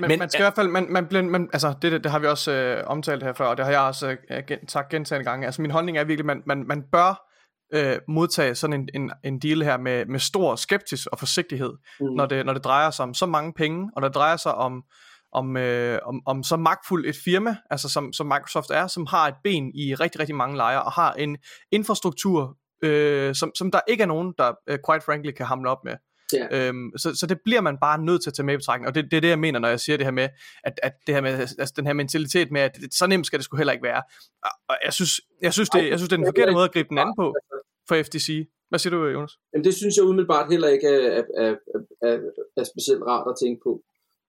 [0.00, 0.44] Men, men man skal ja.
[0.44, 2.84] i hvert fald, man, man bliver, man, altså det, det, det har vi også øh,
[2.86, 5.46] omtalt her før, og det har jeg også øh, gen, sagt gentagende gange.
[5.46, 7.30] Altså min holdning er virkelig, man, man, man bør
[7.74, 12.06] øh, modtage sådan en, en, en deal her med, med stor skeptis og forsigtighed, mm.
[12.06, 14.54] når, det, når det drejer sig om så mange penge, og når det drejer sig
[14.54, 14.82] om,
[15.34, 19.28] om, øh, om, om så magtfuldt et firma, altså som, som Microsoft er, som har
[19.28, 21.36] et ben i rigtig, rigtig mange lejre, og har en
[21.72, 25.84] infrastruktur, øh, som, som der ikke er nogen, der uh, quite frankly kan hamle op
[25.84, 25.96] med.
[26.36, 26.68] Yeah.
[26.68, 28.94] Øhm, så, så det bliver man bare nødt til at tage med i betragtning, og
[28.94, 30.28] det, det er det, jeg mener, når jeg siger det her med,
[30.64, 33.38] at, at det her med, altså, den her mentalitet med, at det, så nemt skal
[33.38, 34.02] det sgu heller ikke være.
[34.68, 36.88] Og jeg synes, jeg synes, det, jeg synes, det er den forkerte måde at gribe
[36.88, 37.34] den an på
[37.88, 38.48] for FTC.
[38.68, 39.32] Hvad siger du, Jonas?
[39.52, 41.54] Jamen det synes jeg umiddelbart heller ikke er, er, er,
[42.02, 42.18] er,
[42.56, 43.82] er specielt rart at tænke på.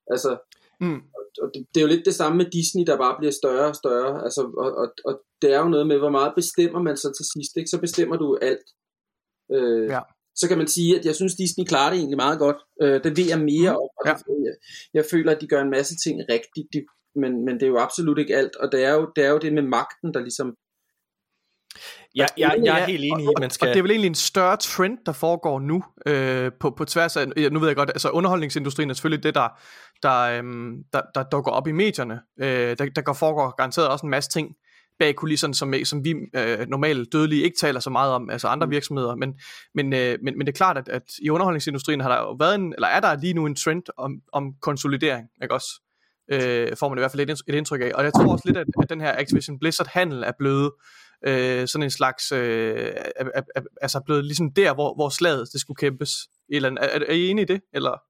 [0.08, 0.38] Altså,
[0.82, 1.01] mm.
[1.41, 3.76] og det, det er jo lidt det samme med Disney, der bare bliver større og
[3.76, 4.23] større.
[4.26, 7.26] Altså, og, og, og det er jo noget med, hvor meget bestemmer man så til
[7.34, 7.57] sidst.
[7.57, 7.69] Ikke?
[7.69, 8.67] Så bestemmer du alt.
[9.55, 10.01] Øh, ja
[10.36, 12.59] så kan man sige, at jeg synes, Disney klarer det egentlig meget godt.
[12.82, 13.82] Øh, det ved jeg mere mm.
[13.84, 14.13] om, og ja.
[14.13, 14.55] det, jeg,
[14.93, 16.80] jeg føler, at de gør en masse ting rigtigt, de,
[17.21, 19.38] men, men det er jo absolut ikke alt, og det er jo det, er jo
[19.38, 20.55] det med magten, der ligesom
[22.15, 23.67] Ja, jeg, jeg er helt enig i, at man skal...
[23.67, 27.17] Og det er vel egentlig en større trend, der foregår nu, øh, på, på tværs
[27.17, 29.47] af, ja, nu ved jeg godt, altså underholdningsindustrien er selvfølgelig det, der,
[30.03, 32.19] der, øhm, der, der, går op i medierne.
[32.39, 34.55] Øh, der, der går foregår garanteret også en masse ting
[34.99, 38.67] bag kulisserne, som, som vi øh, normalt dødelige ikke taler så meget om, altså andre
[38.67, 38.71] mm.
[38.71, 39.34] virksomheder, men,
[39.76, 42.55] men, øh, men, men det er klart, at, at i underholdningsindustrien har der jo været
[42.55, 45.82] en, eller er der lige nu en trend om, om konsolidering, ikke også?
[46.32, 48.57] Øh, får man i hvert fald et, et indtryk af, og jeg tror også lidt,
[48.57, 50.71] at, at den her Activision Blizzard handel er blevet øh,
[51.68, 55.61] sådan en slags, øh, er, er, er, altså blevet ligesom der, hvor, hvor slaget det
[55.61, 56.11] skulle kæmpes.
[56.49, 58.01] Eller, er, er I enige i det, eller?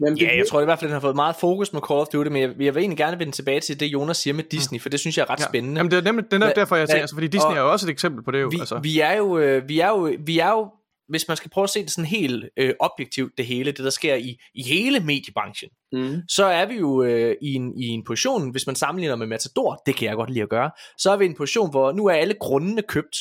[0.00, 2.00] Jamen, ja, jeg tror i hvert fald, at den har fået meget fokus med Call
[2.00, 4.44] of Duty, men jeg, jeg vil egentlig gerne vende tilbage til det, Jonas siger med
[4.44, 5.44] Disney, for det synes jeg er ret ja.
[5.44, 5.78] spændende.
[5.78, 7.72] Jamen, det er nemlig det er derfor, jeg siger, altså, fordi Disney og, er jo
[7.72, 8.48] også et eksempel på det jo.
[8.48, 8.78] Vi, altså.
[8.78, 10.70] vi, er jo, øh, vi, er jo, vi er jo
[11.08, 13.90] hvis man skal prøve at se det sådan helt øh, objektivt, det hele, det der
[13.90, 16.22] sker i, i hele mediebranchen, mm.
[16.28, 19.82] så er vi jo øh, i, en, i en position, hvis man sammenligner med Matador,
[19.86, 22.06] det kan jeg godt lide at gøre, så er vi i en position, hvor nu
[22.06, 23.16] er alle grundene købt.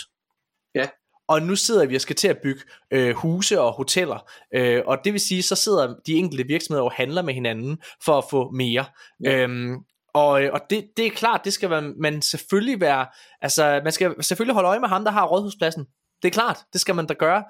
[0.76, 0.88] Ja.
[1.28, 2.62] Og nu sidder vi og skal til at bygge
[2.92, 4.30] øh, huse og hoteller.
[4.56, 8.18] Øh, og det vil sige, så sidder de enkelte virksomheder og handler med hinanden for
[8.18, 8.86] at få mere.
[9.24, 9.38] Ja.
[9.38, 9.76] Øhm,
[10.14, 13.06] og, og det, det er klart, det skal man, man selvfølgelig være,
[13.42, 15.86] altså man skal selvfølgelig holde øje med ham, der har rådhuspladsen.
[16.22, 17.44] Det er klart, det skal man da gøre.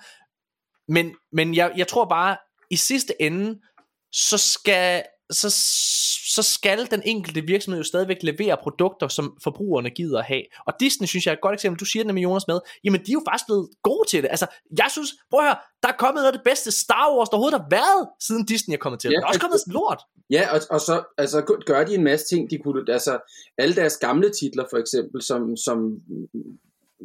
[0.88, 2.38] Men, men jeg, jeg tror bare,
[2.72, 3.60] i sidste ende,
[4.12, 5.50] så skal, så,
[6.36, 10.44] så skal den enkelte virksomhed jo stadigvæk levere produkter, som forbrugerne gider at have.
[10.68, 11.80] Og Disney synes jeg er et godt eksempel.
[11.80, 12.60] Du siger det med Jonas med.
[12.84, 14.30] Jamen, de er jo faktisk blevet gode til det.
[14.30, 17.30] Altså, jeg synes, prøv at høre, der er kommet noget af det bedste Star Wars,
[17.30, 19.10] der overhovedet har været, siden Disney er kommet til.
[19.12, 20.02] Ja, der er også kommet lort.
[20.30, 22.50] Ja, og, og så altså, gør de en masse ting.
[22.52, 23.14] De kunne, altså,
[23.58, 25.78] alle deres gamle titler, for eksempel, som, som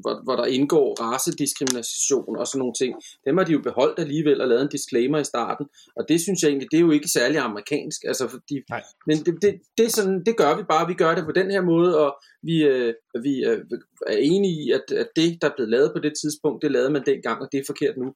[0.03, 2.95] hvor, hvor der indgår racediskrimination og sådan nogle ting,
[3.27, 5.67] dem har de jo beholdt alligevel og lavet en disclaimer i starten,
[5.97, 8.83] og det synes jeg egentlig, det er jo ikke særlig amerikansk, altså fordi, Nej.
[9.07, 11.51] men det, det, det, er sådan, det gør vi bare, vi gør det på den
[11.51, 12.11] her måde, og
[12.43, 13.59] vi, øh, vi øh,
[14.07, 16.91] er enige i, at, at det, der er blevet lavet på det tidspunkt, det lavede
[16.91, 18.13] man dengang, og det er forkert nu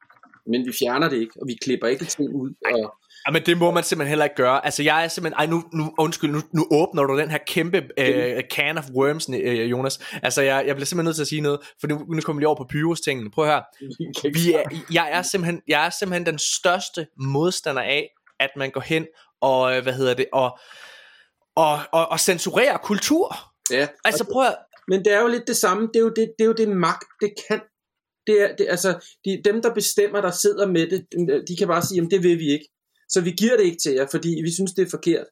[0.46, 2.50] men vi fjerner det ikke, og vi klipper ikke ting ud.
[2.72, 2.94] Og,
[3.26, 4.64] Ja, men det må man simpelthen heller ikke gøre.
[4.64, 5.38] Altså, jeg er simpelthen...
[5.38, 9.28] Ej, nu, nu, undskyld, nu, nu åbner du den her kæmpe uh, can of worms,
[9.28, 9.98] uh, Jonas.
[10.22, 12.46] Altså, jeg, jeg bliver simpelthen nødt til at sige noget, for nu, nu kommer vi
[12.46, 13.30] over på Pyrus-tingene.
[13.30, 13.62] Prøv at høre.
[14.32, 14.62] Vi er,
[14.92, 18.10] jeg, er simpelthen, jeg er simpelthen den største modstander af,
[18.40, 19.06] at man går hen
[19.40, 20.58] og, hvad hedder det, og,
[21.56, 23.36] og, og, og censurerer kultur.
[23.70, 23.88] Ja.
[24.04, 24.56] Altså, prøv at,
[24.88, 25.88] men det er jo lidt det samme.
[25.94, 27.60] Det er jo det, det, er jo det magt, det kan.
[28.26, 31.06] Det er, det, altså, de, dem, der bestemmer, der sidder med det,
[31.48, 32.68] de kan bare sige, at det vil vi ikke.
[33.09, 35.26] Så vi giver det ikke til jer, fordi vi synes, det er forkert.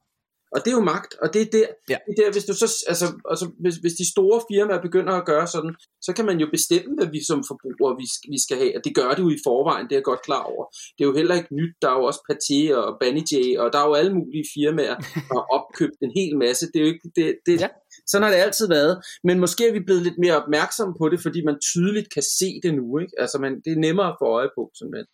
[0.55, 1.99] Og det er jo magt, og det er der, ja.
[2.07, 5.27] det er der hvis, du så, altså, altså, hvis, hvis de store firmaer begynder at
[5.33, 5.75] gøre sådan,
[6.07, 8.93] så kan man jo bestemme, hvad vi som forbrugere vi, vi skal have, og det
[8.95, 10.64] gør det jo i forvejen, det er jeg godt klar over.
[10.95, 13.79] Det er jo heller ikke nyt, der er jo også Pathé og Banijay, og der
[13.83, 14.97] er jo alle mulige firmaer,
[15.29, 16.64] der har opkøbt en hel masse.
[16.73, 17.68] Det er jo ikke, det, det, ja.
[18.11, 18.95] Sådan har det altid været,
[19.25, 22.49] men måske er vi blevet lidt mere opmærksomme på det, fordi man tydeligt kan se
[22.64, 23.14] det nu, ikke?
[23.23, 25.09] Altså, man, det er nemmere at få øje på, simpelthen.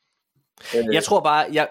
[0.92, 1.68] Jeg tror bare, jeg,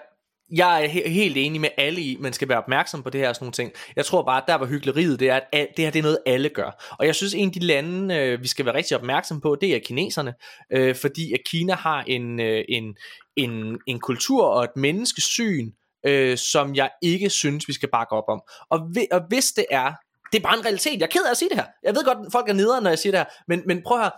[0.50, 3.28] jeg er he- helt enig med alle i, man skal være opmærksom på det her
[3.28, 3.72] og sådan nogle ting.
[3.96, 6.18] Jeg tror bare, at der var hyggeleriet, det er, at det her det er noget,
[6.26, 6.94] alle gør.
[6.98, 9.74] Og jeg synes, en af de lande, øh, vi skal være rigtig opmærksom på, det
[9.74, 10.34] er kineserne.
[10.72, 12.96] Øh, fordi at Kina har en, øh, en,
[13.36, 15.70] en, en kultur og et menneskesyn,
[16.06, 18.40] øh, som jeg ikke synes, vi skal bakke op om.
[18.70, 19.92] Og, vi, og hvis det er,
[20.32, 20.92] det er bare en realitet.
[20.92, 21.66] Jeg er ked af at sige det her.
[21.82, 23.26] Jeg ved godt, at folk er nedere, når jeg siger det her.
[23.48, 24.10] Men, men prøv her.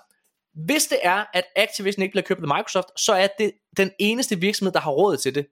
[0.67, 4.41] Hvis det er, at Activision ikke bliver købt af Microsoft, så er det den eneste
[4.41, 5.47] virksomhed, der har råd til det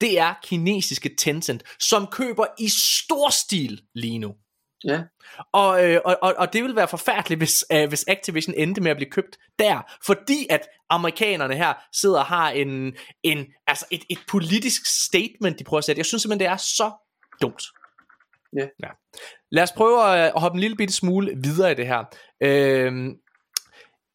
[0.00, 4.34] det er kinesiske Tencent, som køber i stor stil lige nu.
[4.84, 5.02] Ja.
[5.52, 8.90] Og, øh, og, og, og det vil være forfærdeligt, hvis, øh, hvis Activision endte med
[8.90, 14.04] at blive købt der, fordi at amerikanerne her sidder og har en, en, altså et,
[14.10, 15.98] et politisk statement, de prøver at sætte.
[15.98, 16.92] Jeg synes simpelthen, det er så
[17.42, 17.62] dumt.
[18.56, 18.66] Ja.
[18.82, 18.88] ja.
[19.50, 22.04] Lad os prøve at, at hoppe en lille bitte smule videre i det her.
[22.42, 22.92] Øh,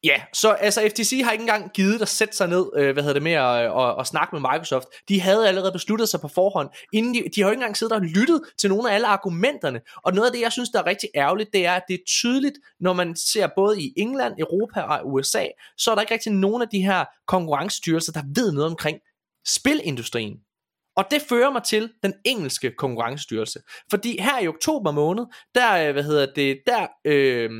[0.04, 3.12] Ja, så altså FTC har ikke engang givet at sætte sig ned, øh, hvad hedder
[3.12, 4.88] det med at, øh, at, at snakke med Microsoft.
[5.08, 6.68] De havde allerede besluttet sig på forhånd.
[6.92, 9.80] Inden de, de har jo ikke engang siddet og lyttet til nogle af alle argumenterne.
[9.96, 12.04] Og noget af det, jeg synes, der er rigtig ærgerligt, det er, at det er
[12.06, 15.46] tydeligt, når man ser både i England, Europa og USA,
[15.78, 18.98] så er der ikke rigtig nogen af de her konkurrencestyrelser, der ved noget omkring
[19.46, 20.36] spilindustrien.
[20.96, 23.60] Og det fører mig til den engelske konkurrencestyrelse.
[23.90, 25.24] Fordi her i oktober måned,
[25.54, 27.50] der, øh, hvad hedder det, der øh,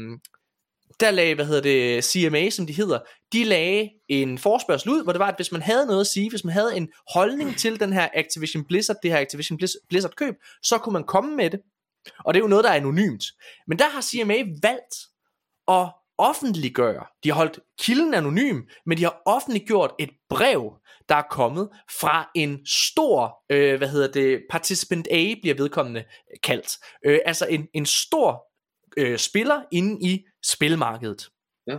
[1.00, 2.98] der lagde, hvad hedder det, CMA, som de hedder,
[3.32, 6.30] de lagde en forspørgsel ud, hvor det var, at hvis man havde noget at sige,
[6.30, 10.34] hvis man havde en holdning til den her Activision Blizzard, det her Activision Blizzard køb,
[10.62, 11.60] så kunne man komme med det.
[12.24, 13.24] Og det er jo noget, der er anonymt.
[13.66, 14.94] Men der har CMA valgt
[15.68, 17.06] at offentliggøre.
[17.24, 20.72] De har holdt kilden anonym, men de har offentliggjort et brev,
[21.08, 21.68] der er kommet
[22.00, 26.04] fra en stor, øh, hvad hedder det, participant A bliver vedkommende
[26.42, 26.76] kaldt.
[27.06, 28.44] Øh, altså en, en stor
[28.96, 31.28] øh, spiller inde i spilmarkedet.
[31.66, 31.78] Ja.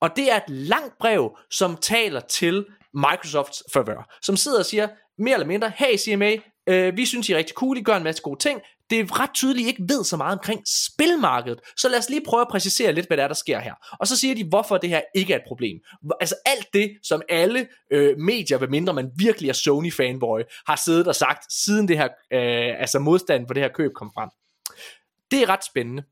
[0.00, 4.88] Og det er et langt brev, som taler til Microsofts favør, som sidder og siger
[5.18, 6.36] mere eller mindre, hey CMA,
[6.66, 8.60] øh, vi synes I er rigtig cool, I gør en masse gode ting,
[8.92, 12.24] det er ret tydeligt, I ikke ved så meget omkring spilmarkedet, så lad os lige
[12.26, 13.74] prøve at præcisere lidt, hvad der er, der sker her.
[14.00, 15.80] Og så siger de, hvorfor det her ikke er et problem.
[16.20, 21.08] Altså alt det, som alle øh, medier, hvad mindre man virkelig er Sony-fanboy, har siddet
[21.08, 24.28] og sagt, siden det her, øh, altså modstanden for det her køb kom frem.
[25.30, 26.02] Det er ret spændende.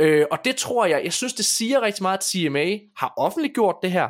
[0.00, 3.76] Øh, og det tror jeg, jeg synes det siger rigtig meget, at CMA har offentliggjort
[3.82, 4.08] det her.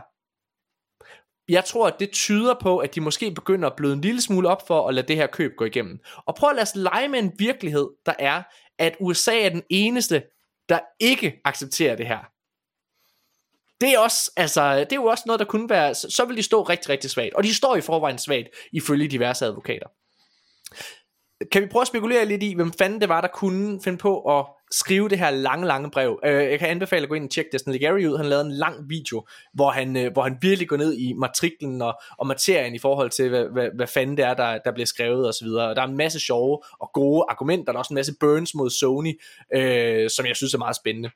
[1.49, 4.49] Jeg tror, at det tyder på, at de måske begynder at bløde en lille smule
[4.49, 5.99] op for at lade det her køb gå igennem.
[6.26, 8.43] Og prøv at lade os lege med en virkelighed, der er,
[8.78, 10.22] at USA er den eneste,
[10.68, 12.18] der ikke accepterer det her.
[13.80, 16.43] Det er, også, altså, det er jo også noget, der kunne være, så vil de
[16.43, 17.34] stå rigtig, rigtig svagt.
[17.34, 19.89] Og de står i forvejen svagt, ifølge diverse advokater.
[21.53, 24.39] Kan vi prøve at spekulere lidt i, hvem fanden det var, der kunne finde på
[24.39, 26.20] at skrive det her lange, lange brev.
[26.24, 28.16] Øh, jeg kan anbefale at gå ind og tjekke Destin Legary ud.
[28.16, 31.82] Han lavede en lang video, hvor han, øh, hvor han virkelig går ned i matriklen
[31.82, 34.87] og, og materien i forhold til, hvad, hvad, hvad fanden det er, der, der bliver
[34.87, 35.49] skrevet osv.
[35.49, 37.72] Der er en masse sjove og gode argumenter.
[37.72, 39.20] Der er også en masse burns mod Sony,
[39.55, 41.11] øh, som jeg synes er meget spændende.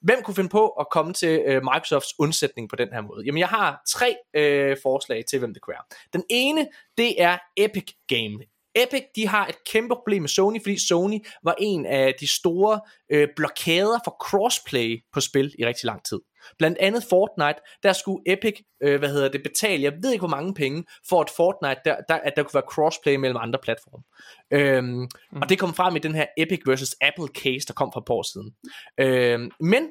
[0.00, 3.24] Hvem kunne finde på at komme til øh, Microsofts undsætning på den her måde?
[3.26, 5.98] Jamen, jeg har tre øh, forslag til, hvem det kunne være.
[6.12, 6.66] Den ene,
[6.98, 8.38] det er Epic Game.
[8.76, 12.80] Epic, de har et kæmpe problem med Sony, fordi Sony var en af de store
[13.12, 16.20] øh, blokader for crossplay på spil i rigtig lang tid.
[16.58, 20.36] Blandt andet Fortnite, der skulle Epic, øh, hvad hedder det, betale, jeg ved ikke hvor
[20.36, 24.04] mange penge, for at Fortnite, der, der, at der kunne være crossplay mellem andre platforme.
[24.50, 25.42] Øhm, mm.
[25.42, 28.06] Og det kom frem i den her Epic versus Apple case, der kom for et
[28.06, 28.54] par år siden.
[29.00, 29.88] Øhm, men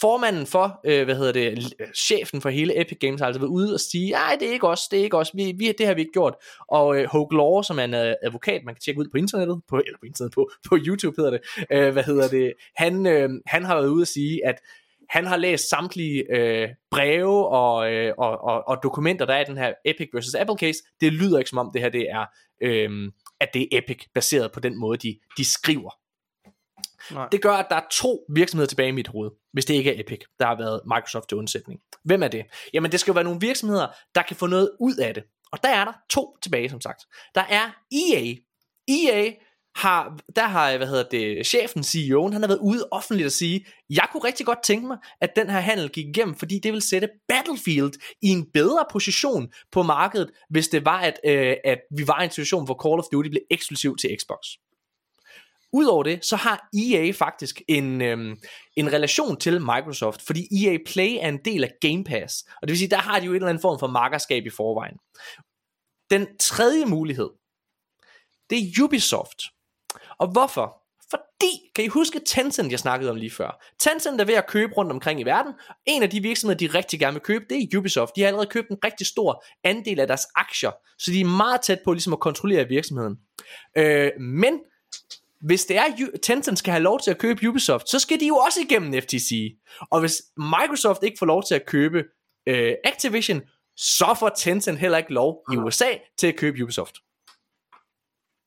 [0.00, 3.50] formanden for, øh, hvad hedder det, øh, chefen for hele Epic Games har altså været
[3.50, 5.86] ude og sige, nej, det er ikke os, det er ikke os, vi, vi, det
[5.86, 6.34] har vi ikke gjort.
[6.68, 9.60] Og øh, Hoke Law, som er en øh, advokat, man kan tjekke ud på internettet,
[9.68, 11.40] på, eller på internettet, på, på YouTube hedder det,
[11.72, 14.60] øh, hvad hedder det, han, øh, han har været ude og sige, at
[15.08, 19.44] han har læst samtlige øh, breve og, øh, og, og, og dokumenter, der er i
[19.44, 20.78] den her Epic versus Apple case.
[21.00, 22.26] Det lyder ikke som om det her det er,
[22.62, 25.90] øh, at det er Epic, baseret på den måde, de, de skriver.
[27.10, 27.28] Nej.
[27.32, 30.00] Det gør, at der er to virksomheder tilbage i mit hoved, hvis det ikke er
[30.00, 31.80] Epic, der har været Microsoft til undsætning.
[32.04, 32.44] Hvem er det?
[32.74, 35.22] Jamen det skal jo være nogle virksomheder, der kan få noget ud af det.
[35.52, 37.02] Og der er der to tilbage, som sagt.
[37.34, 38.34] Der er EA.
[38.88, 39.32] EA
[39.76, 43.66] har, der har, hvad hedder det, chefen, CEO'en, han har været ude offentligt at sige,
[43.90, 46.82] jeg kunne rigtig godt tænke mig, at den her handel gik igennem, fordi det vil
[46.82, 47.92] sætte Battlefield
[48.22, 52.24] i en bedre position på markedet, hvis det var, at, øh, at vi var i
[52.24, 54.38] en situation, hvor Call of Duty blev eksklusiv til Xbox.
[55.72, 58.36] Udover det, så har EA faktisk en, øhm,
[58.76, 62.44] en relation til Microsoft, fordi EA Play er en del af Game Pass.
[62.62, 64.50] Og det vil sige, der har de jo en eller anden form for markerskab i
[64.50, 64.96] forvejen.
[66.10, 67.30] Den tredje mulighed,
[68.50, 69.42] det er Ubisoft.
[70.18, 70.76] Og hvorfor?
[71.10, 73.64] Fordi, kan I huske Tencent, jeg snakkede om lige før?
[73.78, 75.52] Tencent er ved at købe rundt omkring i verden.
[75.86, 78.16] En af de virksomheder, de rigtig gerne vil købe, det er Ubisoft.
[78.16, 81.60] De har allerede købt en rigtig stor andel af deres aktier, så de er meget
[81.60, 83.16] tæt på ligesom at kontrollere virksomheden.
[83.76, 84.60] Øh, men
[85.40, 85.84] hvis det er,
[86.22, 89.58] Tencent skal have lov til at købe Ubisoft, så skal de jo også igennem FTC.
[89.90, 92.04] Og hvis Microsoft ikke får lov til at købe
[92.46, 93.42] øh, Activision,
[93.76, 95.88] så får Tencent heller ikke lov i USA
[96.18, 96.94] til at købe Ubisoft.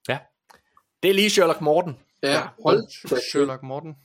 [0.08, 0.18] Ja.
[1.04, 1.98] Det er lige Sherlock Morten.
[2.24, 2.88] Ja, hold
[3.32, 3.96] Sherlock Morten.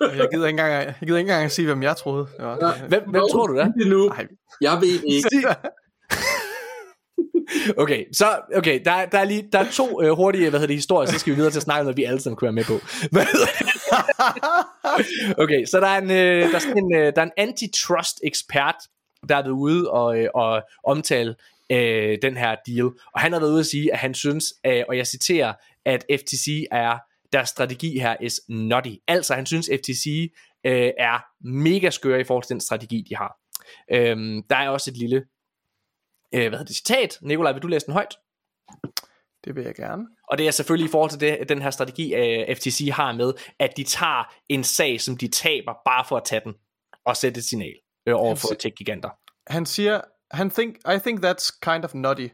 [0.00, 2.28] jeg gider ikke engang, jeg gider ikke engang at sige, hvem jeg troede.
[2.38, 4.12] Ja, hvem, hvem tror du det Nu.
[4.60, 5.28] Jeg ved ikke.
[7.76, 10.76] okay, så okay, der, der er lige der er to øh, hurtige, hvad hedder det,
[10.76, 12.64] historier, så skal vi videre til at snakke noget, vi alle sammen kunne være med
[12.64, 12.74] på.
[15.42, 18.74] okay, så der er en, øh, der er en, øh, der er en antitrust ekspert,
[19.28, 21.34] der er været ude og, øh, og omtale
[21.72, 24.82] øh, den her deal, og han har været ude at sige, at han synes, øh,
[24.88, 25.52] og jeg citerer,
[25.84, 26.98] at FTC er
[27.32, 28.94] deres strategi her is nutty.
[29.08, 30.32] Altså, han synes, FTC
[30.66, 33.36] øh, er mega skøre i forhold til den strategi, de har.
[33.92, 35.24] Øhm, der er også et lille
[36.34, 37.18] øh, hvad hedder det, citat.
[37.22, 38.18] Nikolaj, vil du læse den højt?
[39.44, 40.06] Det vil jeg gerne.
[40.30, 43.32] Og det er selvfølgelig i forhold til det, den her strategi, øh, FTC har med,
[43.58, 46.54] at de tager en sag, som de taber, bare for at tage den,
[47.04, 47.74] og sætte et signal
[48.08, 49.10] øh, over for tech-giganter.
[49.46, 50.00] Han siger,
[50.30, 52.28] han think, I think that's kind of nutty.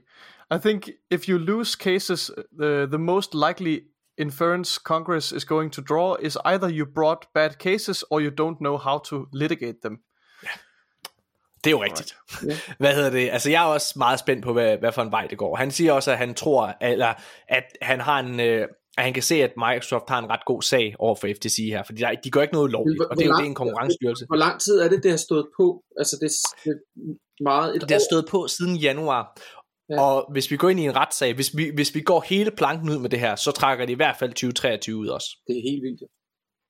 [0.55, 2.31] I think if you lose cases,
[2.61, 3.79] the, the most likely
[4.19, 8.59] inference Congress is going to draw is either you brought bad cases, or you don't
[8.59, 10.03] know how to litigate them.
[11.65, 12.17] Det er jo rigtigt.
[12.45, 12.57] Yeah.
[12.81, 13.31] Hvad hedder det?
[13.31, 15.57] Altså jeg er også meget spændt på, hvad, hvad for en vej det går.
[15.57, 17.15] Han siger også, at han tror, eller
[17.49, 20.63] at han har en, øh, at han kan se, at Microsoft har en ret god
[20.63, 23.29] sag over for FTC her, fordi de gør ikke noget lovligt, hvor, og det er
[23.29, 24.27] jo det en konkurrencestyrelse.
[24.27, 25.83] Hvor lang tid er det, det har stået på?
[25.99, 26.31] Altså det,
[26.65, 29.23] det er meget et Det har stået på siden januar,
[29.91, 30.01] Ja.
[30.03, 32.91] Og hvis vi går ind i en retssag, hvis vi, hvis vi går hele planken
[32.91, 35.29] ud med det her, så trækker de i hvert fald 2023 ud også.
[35.47, 36.01] Det er helt vildt.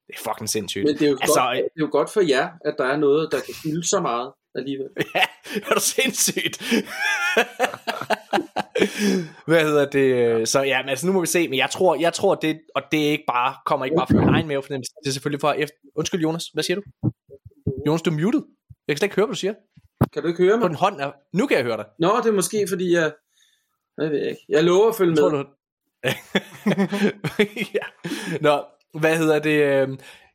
[0.07, 0.85] Det er fucking sindssygt.
[0.85, 2.97] Men det er, jo altså, godt, det er jo godt for jer, at der er
[2.97, 4.89] noget, der kan fylde så meget alligevel.
[5.15, 5.25] Ja,
[5.71, 6.63] er du sindssygt.
[9.47, 10.49] Hvad hedder det?
[10.49, 12.83] Så ja, men altså nu må vi se, men jeg tror, jeg tror det, og
[12.93, 15.53] det er ikke bare, kommer ikke bare fra min egen mavefornemmelse, det er selvfølgelig for,
[15.53, 16.83] efter, undskyld Jonas, hvad siger du?
[17.87, 18.43] Jonas, du er muted.
[18.89, 19.55] Jeg kan slet ikke høre, hvad du siger.
[20.13, 20.65] Kan du ikke høre mig?
[20.65, 21.13] På den hånd er...
[21.33, 21.87] Nu kan jeg høre dig.
[21.99, 23.13] Nå, det er måske fordi jeg...
[23.99, 24.45] Jeg ved ikke.
[24.49, 25.19] Jeg lover at følge med.
[25.19, 25.45] Tror du...
[27.79, 27.87] ja.
[28.41, 28.65] Nå,
[29.01, 29.89] hvad hedder det?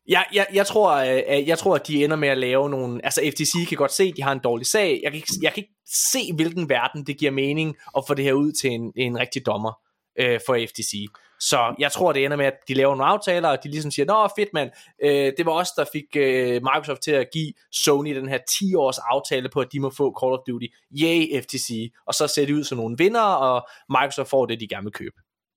[0.08, 3.06] Jeg, jeg, jeg, tror, øh, jeg tror, at de ender med at lave nogle...
[3.06, 5.00] Altså, FTC kan godt se, at de har en dårlig sag.
[5.04, 5.74] Jeg kan, ikke, jeg kan ikke
[6.12, 9.46] se, hvilken verden det giver mening at få det her ud til en, en rigtig
[9.46, 9.80] dommer
[10.20, 11.06] øh, for FTC.
[11.40, 14.06] Så jeg tror, det ender med, at de laver nogle aftaler, og de ligesom siger,
[14.06, 14.72] Nå, fedt mand,
[15.04, 18.98] øh, det var os, der fik øh, Microsoft til at give Sony den her 10-års
[18.98, 20.66] aftale på, at de må få Call of Duty.
[21.02, 21.92] Yay, FTC.
[22.08, 24.94] Og så ser det ud som nogle vinder, og Microsoft får det, de gerne vil
[24.94, 25.16] købe.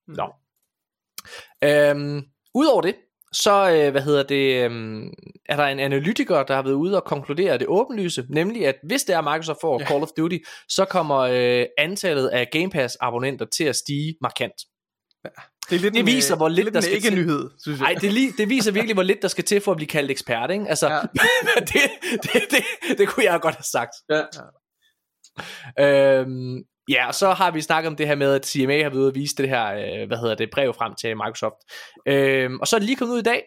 [0.09, 0.15] Mm.
[0.15, 0.33] Nå.
[1.65, 2.25] Øhm,
[2.55, 2.95] Udover det,
[3.33, 5.03] så øh, hvad hedder det, øh,
[5.49, 9.05] er der en analytiker, der har været ude og konkludere det åbenlyse, nemlig at hvis
[9.05, 9.87] det er Microsoft får ja.
[9.87, 14.55] Call of Duty, så kommer øh, antallet af Game Pass abonnenter til at stige markant.
[15.25, 15.31] Ja.
[15.71, 17.19] Det, er lidt det viser, hvor lidt, lidt der skal ikke til.
[17.19, 17.87] nyhed, synes jeg.
[17.87, 20.11] Ej, det, li- det viser virkelig, hvor lidt der skal til for at blive kaldt
[20.11, 20.65] ekspert, ikke?
[20.69, 21.01] Altså, ja.
[21.61, 21.91] det,
[22.23, 23.91] det, det, det kunne jeg godt have sagt.
[24.11, 24.23] Ja.
[25.79, 29.01] Øhm, Ja, og så har vi snakket om det her med, at CMA har været
[29.01, 31.57] ude og vise det her, øh, hvad hedder det, brev frem til Microsoft.
[32.07, 33.43] Øh, og så er det lige kommet ud i dag,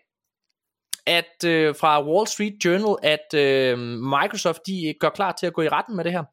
[1.07, 3.79] at øh, fra Wall Street Journal, at øh,
[4.19, 6.23] Microsoft de gør klar til at gå i retten med det her.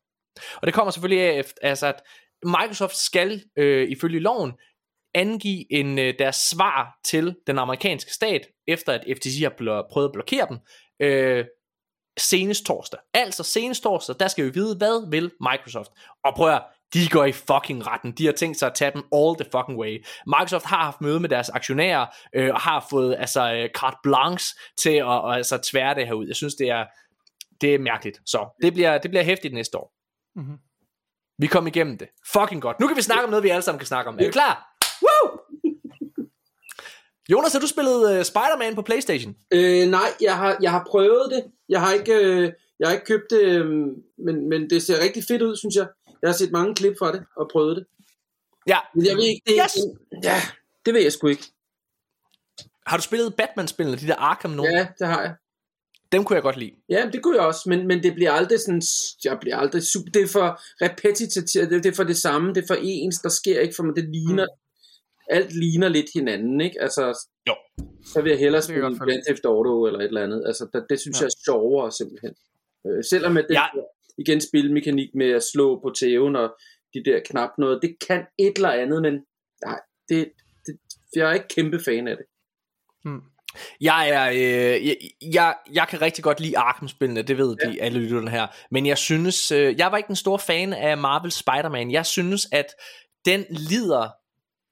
[0.54, 2.02] Og det kommer selvfølgelig af, altså at
[2.44, 4.52] Microsoft skal øh, ifølge loven
[5.14, 10.12] angive en, øh, deres svar til den amerikanske stat, efter at FTC har prøvet at
[10.12, 10.58] blokere dem,
[11.00, 11.44] øh,
[12.18, 13.00] senest torsdag.
[13.14, 15.90] Altså senest torsdag, der skal vi vide, hvad vil Microsoft.
[16.24, 16.62] Og prøv at
[16.94, 18.12] de går i fucking retten.
[18.12, 20.04] De har tænkt sig at tage dem all the fucking way.
[20.26, 24.56] Microsoft har haft møde med deres aktionærer, øh, og har fået altså øh, carte blanche
[24.82, 26.26] til at og, altså, tvære det her ud.
[26.26, 26.84] Jeg synes, det er,
[27.60, 28.20] det er mærkeligt.
[28.26, 29.92] Så det bliver, det bliver hæftigt næste år.
[30.36, 30.56] Mm-hmm.
[31.38, 32.08] Vi kom igennem det.
[32.32, 32.80] Fucking godt.
[32.80, 34.18] Nu kan vi snakke om noget, vi alle sammen kan snakke om.
[34.18, 34.76] Er I klar?
[35.02, 35.38] Woo!
[37.32, 39.34] Jonas, har du spillet uh, Spider-Man på Playstation?
[39.52, 41.44] Øh, nej, jeg har, jeg har prøvet det.
[41.68, 43.66] Jeg har ikke, øh, jeg har ikke købt det, øh,
[44.26, 45.86] men, men det ser rigtig fedt ud, synes jeg.
[46.22, 47.86] Jeg har set mange klip fra det og prøvet det.
[48.66, 48.78] Ja.
[48.94, 49.76] Men jeg ved ikke, det, yes.
[50.22, 50.40] ja,
[50.86, 51.46] det ved jeg sgu ikke.
[52.86, 54.74] Har du spillet Batman-spillene, de der Arkham nogen?
[54.74, 55.34] Ja, det har jeg.
[56.12, 56.72] Dem kunne jeg godt lide.
[56.88, 58.82] Ja, det kunne jeg også, men, men det bliver aldrig sådan,
[59.24, 62.66] jeg bliver aldrig super, det er for repetitivt, det er for det samme, det er
[62.66, 65.36] for ens, der sker ikke for mig, det ligner, mm.
[65.36, 66.82] alt ligner lidt hinanden, ikke?
[66.82, 67.54] Altså, jo.
[68.04, 71.00] så vil jeg hellere spille Grand Theft Auto eller et eller andet, altså, det, det
[71.00, 71.24] synes ja.
[71.24, 72.34] jeg er sjovere simpelthen.
[72.86, 73.66] Øh, selvom med det ja.
[74.20, 76.56] Igen spilmekanik med at slå på tæven og
[76.94, 79.14] de der knap noget, det kan et eller andet, men
[79.64, 80.32] nej, det,
[80.66, 80.78] det,
[81.16, 82.26] jeg er ikke kæmpe fan af det.
[83.04, 83.22] Hmm.
[83.80, 84.96] Jeg er, øh, jeg,
[85.32, 87.70] jeg, jeg kan rigtig godt lide Arkham-spillene, det ved ja.
[87.70, 88.46] de alle lytterne her.
[88.70, 91.90] Men jeg synes, øh, jeg var ikke en stor fan af Marvel Spider-Man.
[91.90, 92.66] Jeg synes, at
[93.24, 94.08] den lider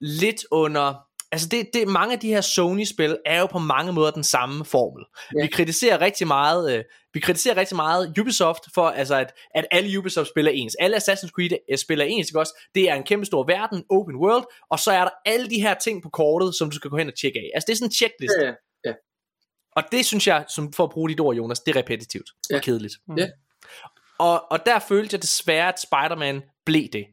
[0.01, 4.11] lidt under altså det, det, mange af de her Sony-spil er jo på mange måder
[4.11, 5.05] den samme formel.
[5.35, 5.41] Ja.
[5.41, 9.99] Vi kritiserer rigtig meget, øh, vi kritiserer rigtig meget Ubisoft for, altså at, at alle
[9.99, 10.75] Ubisoft-spil er ens.
[10.79, 12.53] Alle Assassin's Creed spiller ens, ikke også?
[12.75, 15.73] Det er en kæmpe stor verden, open world, og så er der alle de her
[15.73, 17.49] ting på kortet, som du skal gå hen og tjekke af.
[17.55, 18.33] Altså det er sådan en checklist.
[18.41, 18.53] Ja, ja.
[18.85, 18.93] ja.
[19.75, 22.55] Og det synes jeg, som for at bruge dit ord, Jonas, det er repetitivt ja.
[22.55, 22.93] og kedeligt.
[23.17, 23.27] Ja.
[24.19, 27.05] Og, og der følte jeg desværre, at Spider-Man blev det.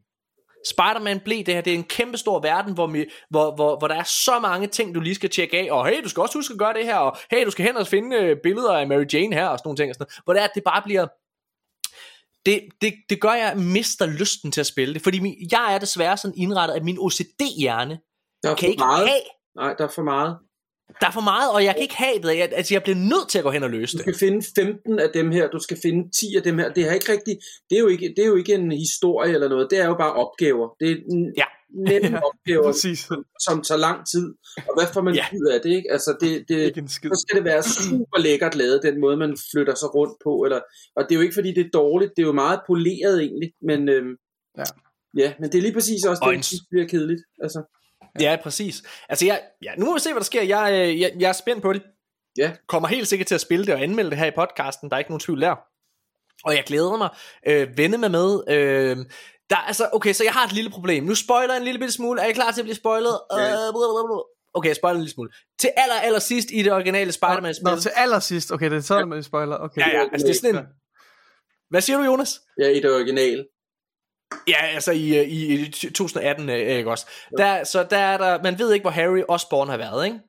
[0.71, 3.89] Spider-Man blev det her, det er en kæmpe stor verden, hvor, vi, hvor, hvor, hvor
[3.89, 6.39] der er så mange ting, du lige skal tjekke af, og hey, du skal også
[6.39, 8.87] huske at gøre det her, og hey, du skal hen og finde øh, billeder af
[8.87, 10.65] Mary Jane her, og sådan nogle ting, og sådan noget, hvor det er, at det
[10.65, 11.07] bare bliver,
[12.47, 15.75] det, det, det gør, at jeg mister lysten til at spille det, fordi min, jeg
[15.75, 17.99] er desværre sådan indrettet, at min OCD-hjerne
[18.59, 19.09] kan ikke meget.
[19.09, 19.21] have...
[19.57, 20.39] Nej, der er for meget.
[21.01, 22.39] Der er for meget, og jeg kan ikke have det.
[22.39, 24.07] Jeg, altså, jeg bliver nødt til at gå hen og løse det.
[24.07, 26.73] Du skal finde 15 af dem her, du skal finde 10 af dem her.
[26.73, 27.39] Det er ikke rigtigt,
[27.71, 29.95] det er jo ikke, det er jo ikke en historie eller noget, det er jo
[29.95, 30.69] bare opgaver.
[30.81, 30.97] Det er
[31.37, 31.45] ja.
[31.91, 34.27] nemme opgaver, som, som tager lang tid.
[34.69, 35.27] Og hvad får man ja.
[35.39, 35.93] ud af det, ikke?
[35.93, 39.95] Altså, det, det, så skal det være super lækkert lavet, den måde, man flytter sig
[39.95, 40.33] rundt på.
[40.45, 40.61] Eller,
[40.97, 43.51] og det er jo ikke, fordi det er dårligt, det er jo meget poleret egentlig,
[43.63, 44.15] men, øhm,
[44.59, 44.65] ja.
[45.23, 47.23] ja, men det er lige præcis også det, der bliver kedeligt.
[47.43, 47.61] Altså.
[48.21, 48.83] Ja, præcis.
[49.09, 50.43] Altså, jeg, ja, nu må vi se, hvad der sker.
[50.43, 51.83] Jeg, øh, jeg, jeg er spændt på det.
[52.39, 52.53] Ja.
[52.67, 54.91] Kommer helt sikkert til at spille det og anmelde det her i podcasten.
[54.91, 55.57] Der er ikke nogen tvivl der.
[56.45, 57.09] Og jeg glæder mig.
[57.47, 58.41] Øh, vende mig med.
[58.49, 58.97] Øh,
[59.51, 61.05] der, altså, okay, så jeg har et lille problem.
[61.05, 62.21] Nu spoiler jeg en lille bitte smule.
[62.21, 63.21] Er I klar til at blive spoilet?
[63.31, 64.21] Okay, uh,
[64.55, 65.31] okay jeg spoiler en lille smule.
[65.59, 67.71] Til aller, aller sidst i det originale Spider-Man-spil.
[67.71, 68.53] Nå, til aller sidst.
[68.53, 69.57] Okay, det er sådan, man spoiler.
[69.57, 69.81] Okay.
[69.81, 70.65] Ja, ja, altså det er sådan en...
[71.71, 72.41] Hvad siger du, Jonas?
[72.61, 73.45] Ja, i det originale.
[74.49, 77.07] Ja, altså i, øh, i, i 2018, øh, ikke også?
[77.39, 80.21] Der, så der er der, man ved ikke, hvor Harry Osborn har været, ikke?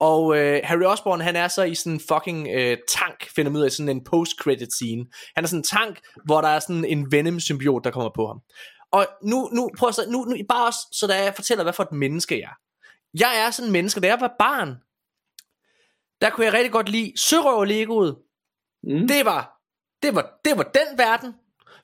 [0.00, 3.60] Og øh, Harry Osborn, han er så i sådan en fucking øh, tank, finder man
[3.60, 5.06] ud af sådan en post-credit scene.
[5.34, 8.40] Han er sådan en tank, hvor der er sådan en Venom-symbiot, der kommer på ham.
[8.92, 11.82] Og nu, nu prøv at nu, nu bare også, så da jeg fortæller, hvad for
[11.82, 12.54] et menneske jeg er.
[13.18, 14.68] Jeg er sådan en menneske, da jeg var barn,
[16.20, 18.16] der kunne jeg rigtig godt lide sørøver Legoet.
[18.82, 19.08] Mm.
[19.08, 19.60] Det var,
[20.02, 21.34] det var, det var den verden,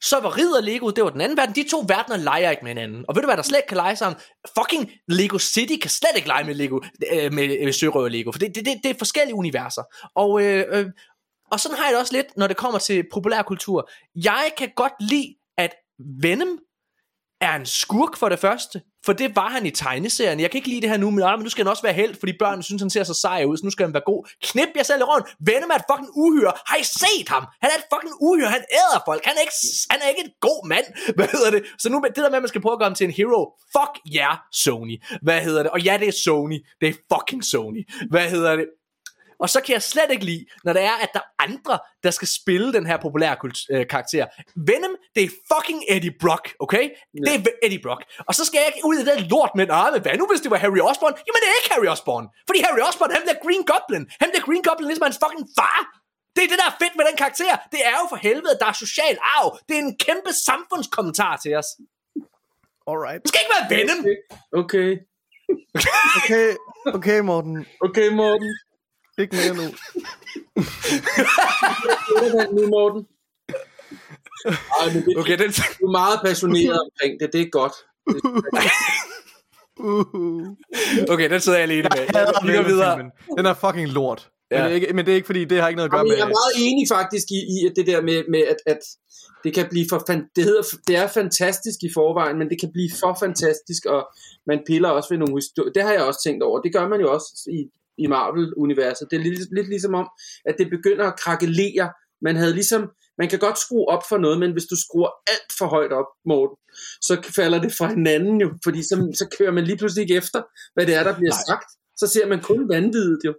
[0.00, 1.54] så var Ridder Lego, det var den anden verden.
[1.54, 3.04] De to verdener leger ikke med hinanden.
[3.08, 4.20] Og ved du hvad, der slet ikke kan lege sammen?
[4.58, 6.80] Fucking Lego City kan slet ikke lege med Lego,
[7.12, 8.32] øh, med med Sørøver Lego.
[8.32, 9.82] For det, det, det, det er forskellige universer.
[10.14, 10.86] Og, øh, øh,
[11.50, 13.90] og sådan har jeg det også lidt, når det kommer til populærkultur.
[14.14, 15.74] Jeg kan godt lide, at
[16.22, 16.58] Venom
[17.40, 20.40] er en skurk for det første, for det var han i tegneserien.
[20.40, 22.14] Jeg kan ikke lide det her nu, men, men nu skal han også være held,
[22.18, 24.20] fordi børnene synes, han ser så sej ud, så nu skal han være god.
[24.42, 25.24] Knip jer selv i røven.
[25.48, 26.52] Venom er et fucking uhyre.
[26.70, 27.44] Har I set ham?
[27.62, 28.50] Han er et fucking uhyre.
[28.56, 29.22] Han æder folk.
[29.28, 29.56] Han er ikke,
[29.92, 30.86] han er ikke en god mand.
[31.16, 31.62] Hvad hedder det?
[31.82, 33.42] Så nu det der med, at man skal prøve at gøre ham til en hero.
[33.76, 34.96] Fuck jer, yeah, Sony.
[35.26, 35.70] Hvad hedder det?
[35.76, 36.58] Og ja, det er Sony.
[36.80, 37.82] Det er fucking Sony.
[38.10, 38.66] Hvad hedder det?
[39.38, 42.10] Og så kan jeg slet ikke lide, når det er, at der er andre, der
[42.10, 43.36] skal spille den her populære
[43.70, 44.26] øh, karakter.
[44.70, 46.84] Venom, det er fucking Eddie Brock, okay?
[47.14, 47.20] Ja.
[47.26, 48.00] Det er Eddie Brock.
[48.28, 50.40] Og så skal jeg ikke ud i den lort med, ah, men hvad nu hvis
[50.44, 51.14] det var Harry Osborn?
[51.26, 52.26] Jamen det er ikke Harry Osborn.
[52.48, 54.04] Fordi Harry Osborn, han bliver Green Goblin.
[54.22, 55.80] Han bliver Green Goblin ligesom hans fucking far.
[56.34, 57.52] Det er det, der er fedt med den karakter.
[57.72, 59.48] Det er jo for helvede, der er social arv.
[59.68, 61.68] Det er en kæmpe samfundskommentar til os.
[62.90, 63.20] Alright.
[63.22, 64.00] Det skal ikke være Venom.
[64.62, 64.90] Okay.
[66.18, 66.48] Okay,
[66.96, 67.66] okay Morten.
[67.80, 68.50] Okay, Morten.
[69.18, 69.62] Ikke mere nu.
[72.56, 73.06] nu, Morten.
[74.46, 75.50] Ej, men det, okay, den...
[75.80, 77.72] Du er meget passioneret omkring det, det er godt.
[81.10, 82.02] Okay, den sidder jeg alene med.
[82.14, 83.10] Jeg vi går videre.
[83.38, 84.30] Den er fucking lort.
[84.50, 84.56] Ja.
[84.56, 85.98] Men, det er ikke, men det er ikke fordi, det har ikke noget at gøre
[85.98, 86.16] Jamen, med...
[86.16, 88.78] Jeg er meget enig faktisk i, i det der med, med at, at
[89.44, 92.72] det kan blive for fan, det, hedder, det er fantastisk i forvejen, men det kan
[92.72, 94.08] blive for fantastisk, og
[94.46, 95.72] man piller også ved nogle historier.
[95.72, 96.60] Det har jeg også tænkt over.
[96.60, 97.28] Det gør man jo også
[97.58, 97.60] i,
[97.98, 99.08] i Marvel-universet.
[99.10, 100.08] Det er lidt, lidt ligesom om,
[100.44, 101.90] at det begynder at krakelere.
[102.22, 102.82] Man havde ligesom,
[103.18, 106.06] man kan godt skrue op for noget, men hvis du skruer alt for højt op,
[106.26, 106.56] Morten,
[107.00, 110.42] så falder det fra hinanden jo, fordi så, så kører man lige pludselig ikke efter,
[110.74, 111.44] hvad det er, der bliver Nej.
[111.48, 111.70] sagt.
[111.96, 113.34] Så ser man kun vanvittigt jo.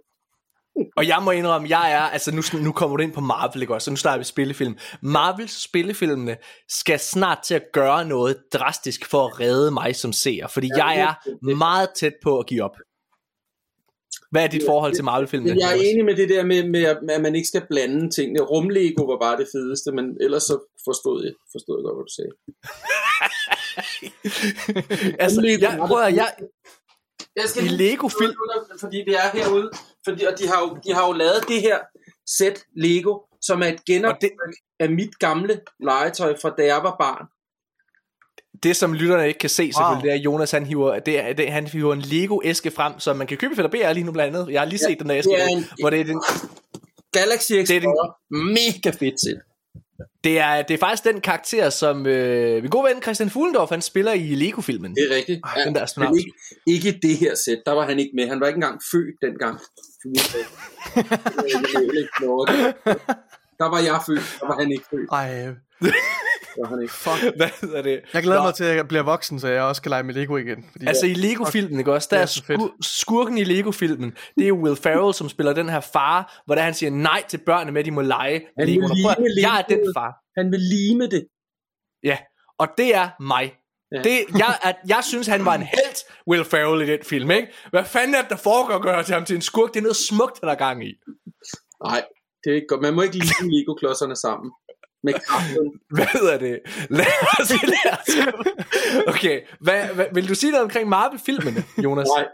[0.96, 3.74] Og jeg må indrømme, jeg er, altså nu, nu kommer du ind på Marvel, ikke
[3.74, 3.84] også?
[3.84, 4.76] Så nu starter vi spillefilm.
[5.02, 6.36] Marvels spillefilmene
[6.68, 10.98] skal snart til at gøre noget drastisk for at redde mig som seer, fordi jeg
[10.98, 12.76] er meget tæt på at give op.
[14.30, 15.60] Hvad er dit forhold til Marvel-filmene?
[15.60, 16.82] Jeg er enig med det der med, med,
[17.16, 18.40] at man ikke skal blande tingene.
[18.40, 22.14] Rumlego var bare det fedeste, men ellers så forstod jeg, forstod jeg godt, hvad du
[22.18, 22.32] sagde.
[25.24, 26.30] altså, jeg, prøv at, jeg,
[27.36, 28.34] jeg skal I Lego-film...
[28.80, 29.70] Fordi det er herude,
[30.04, 31.78] fordi, og de har, jo, de har jo lavet det her
[32.38, 37.26] sæt Lego, som er et genoptryk af mit gamle legetøj fra da jeg var barn
[38.62, 40.00] det som lytterne ikke kan se selvfølgelig, wow.
[40.02, 43.26] det er, Jonas han hiver, det er, det, han hiver en Lego-æske frem, som man
[43.26, 44.52] kan købe i Fælder BR lige nu blandt andet.
[44.52, 46.22] Jeg har lige ja, set den der æske, det er en, hvor det er den...
[47.12, 49.40] Galaxy Explorer, det er den, mega fedt til.
[50.24, 53.82] Det er, det er faktisk den karakter, som øh, min gode ven Christian Fuglendorf, han
[53.82, 54.94] spiller i Lego-filmen.
[54.94, 55.40] Det er rigtigt.
[55.44, 56.32] Ej, den der Men ikke,
[56.66, 58.28] ikke det her sæt, der var han ikke med.
[58.28, 59.58] Han var ikke engang født dengang.
[63.60, 65.08] der var jeg født, der var han ikke født.
[65.12, 65.92] Ej, han
[66.82, 66.94] ikke.
[66.94, 67.36] Fuck.
[67.36, 68.00] Hvad er det?
[68.14, 68.44] Jeg glæder Nå.
[68.44, 70.64] mig til, at jeg bliver voksen, så jeg også kan lege med Lego igen.
[70.72, 71.16] Fordi altså jeg...
[71.16, 72.08] i Lego-filmen, ikke også?
[72.10, 74.12] Der er, skur- skurken i Lego-filmen.
[74.38, 77.38] Det er Will Ferrell, som spiller den her far, hvor der han siger nej til
[77.46, 78.86] børnene med, at de må lege han Lego.
[79.18, 80.14] Vil jeg er den far.
[80.40, 81.26] Han vil lime det.
[82.02, 82.18] Ja,
[82.58, 83.54] og det er mig.
[83.92, 84.02] Ja.
[84.02, 85.98] Det, jeg, at, jeg synes, han var en helt
[86.28, 87.48] Will Ferrell i den film, ikke?
[87.70, 89.72] Hvad fanden er det, der foregår at gøre til ham til en skurk?
[89.72, 90.92] Det er noget smukt, han er gang i.
[91.84, 92.04] Nej,
[92.44, 92.82] det er ikke godt.
[92.82, 94.52] Man må ikke lide Lego-klodserne sammen
[95.08, 95.66] med kraften.
[95.96, 96.56] Hvad er det?
[96.90, 98.08] Lad os, lad os.
[99.12, 102.08] Okay, hvad, hvad, vil du sige noget omkring Marvel-filmene, Jonas?
[102.16, 102.26] Nej.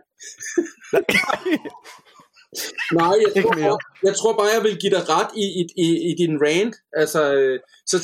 [3.01, 5.89] Nej, jeg tror, bare, jeg tror bare, jeg vil give dig ret i, i, i,
[6.11, 6.77] i din rant.
[7.01, 7.21] Altså,
[7.91, 7.97] så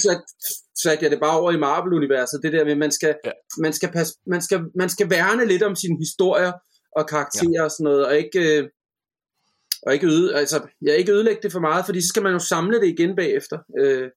[0.82, 2.40] satte jeg det bare over i Marvel-universet.
[2.42, 3.30] Det der med, man skal, ja.
[3.58, 6.52] man, skal passe, man, skal, man skal værne lidt om sine historier
[6.96, 7.64] og karakterer ja.
[7.64, 8.68] og sådan noget, og ikke, øh,
[9.86, 12.38] og ikke, øde, altså, jeg ikke ødelægge det for meget, fordi så skal man jo
[12.38, 13.58] samle det igen bagefter.
[13.80, 14.08] Øh,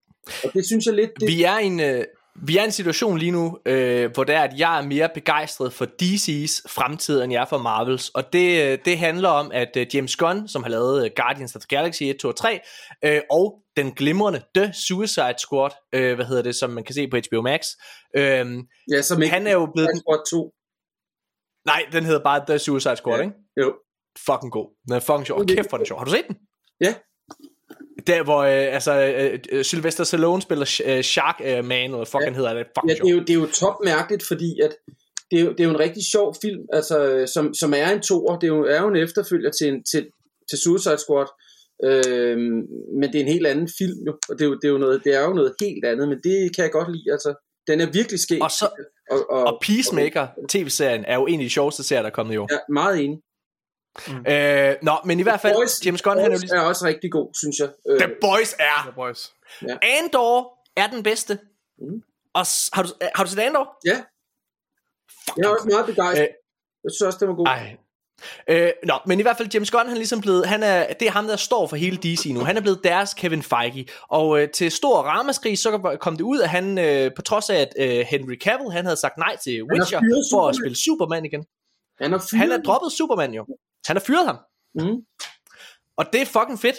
[0.44, 1.12] og det synes jeg lidt...
[1.20, 1.28] Det...
[1.28, 1.80] Vi er en...
[1.80, 2.04] Øh,
[2.36, 5.10] vi er i en situation lige nu, øh, hvor det er, at jeg er mere
[5.14, 8.10] begejstret for DC's fremtid, end jeg er for Marvels.
[8.10, 11.62] Og det, øh, det handler om, at øh, James Gunn, som har lavet Guardians of
[11.62, 12.60] the Galaxy 1, 2 og 3,
[13.06, 17.08] øh, og den glimrende The Suicide Squad, øh, hvad hedder det, som man kan se
[17.08, 17.68] på HBO Max.
[18.16, 19.90] Øh, ja, som ikke han er jo blevet...
[19.98, 20.54] Squad 2.
[21.66, 23.24] Nej, den hedder bare The Suicide Squad, ja.
[23.24, 23.36] ikke?
[23.62, 23.74] Jo.
[24.26, 24.68] Fucking god.
[24.88, 25.46] Den er fucking sjov.
[25.46, 25.98] Kæft, for den sjov.
[25.98, 26.38] Har du set den?
[26.82, 26.94] Ja.
[28.08, 32.32] Der hvor øh, altså øh, øh, Sylvester Stallone spiller øh, Shark øh, Man eller fucking
[32.32, 32.36] ja.
[32.36, 32.66] hedder det.
[32.78, 34.72] Fucking ja, det er jo det er jo top mærkeligt fordi at
[35.32, 36.96] det er, jo, det er jo en rigtig sjov film, altså,
[37.34, 38.40] som, som er en toer.
[38.40, 40.08] Det er jo, er jo en efterfølger til, en, til,
[40.50, 41.30] til Suicide Squad.
[41.88, 42.38] Øh,
[43.00, 44.78] men det er en helt anden film jo, og det er jo, det er jo
[44.78, 47.34] noget, det er jo noget helt andet, men det kan jeg godt lide, altså.
[47.68, 48.42] Den er virkelig skæg.
[48.42, 48.68] Og, så,
[49.12, 52.34] og, og, og Peacemaker, tv-serien, er jo en af de sjoveste serier, der er kommet
[52.34, 52.48] i år.
[52.52, 53.18] Ja, meget enig.
[54.08, 54.26] Mm.
[54.28, 56.56] Øh, nå, men i hvert fald, Boys, James Gunn han er, lige...
[56.56, 57.70] er også rigtig god, synes jeg.
[57.90, 58.82] Øh, The Boys er.
[58.82, 59.34] The Boys.
[59.62, 59.78] Ja.
[59.82, 61.40] Andor er den bedste.
[61.80, 62.04] Mm.
[62.34, 63.78] Og har du, har du set Andor?
[63.86, 64.04] Ja.
[65.26, 65.38] Fuck.
[65.38, 66.24] Jeg er også meget begejstret.
[66.24, 66.34] Øh,
[66.84, 67.48] jeg synes også, det var god.
[67.48, 67.78] Ej.
[68.50, 71.08] Øh, nå, men i hvert fald James Gunn, han er ligesom blevet, han er, det
[71.08, 72.40] er ham, der står for hele DC nu.
[72.40, 73.88] Han er blevet deres Kevin Feige.
[74.10, 77.56] Og øh, til stor ramaskrig, så kom det ud, at han, øh, på trods af,
[77.56, 80.02] at øh, Henry Cavill, han havde sagt nej til Witcher
[80.32, 81.46] for at spille Superman igen.
[82.02, 83.46] Han er, han er droppet Superman jo.
[83.88, 84.38] Han har fyret ham.
[84.76, 84.98] Mm.
[85.98, 86.76] Og det er fucking fedt.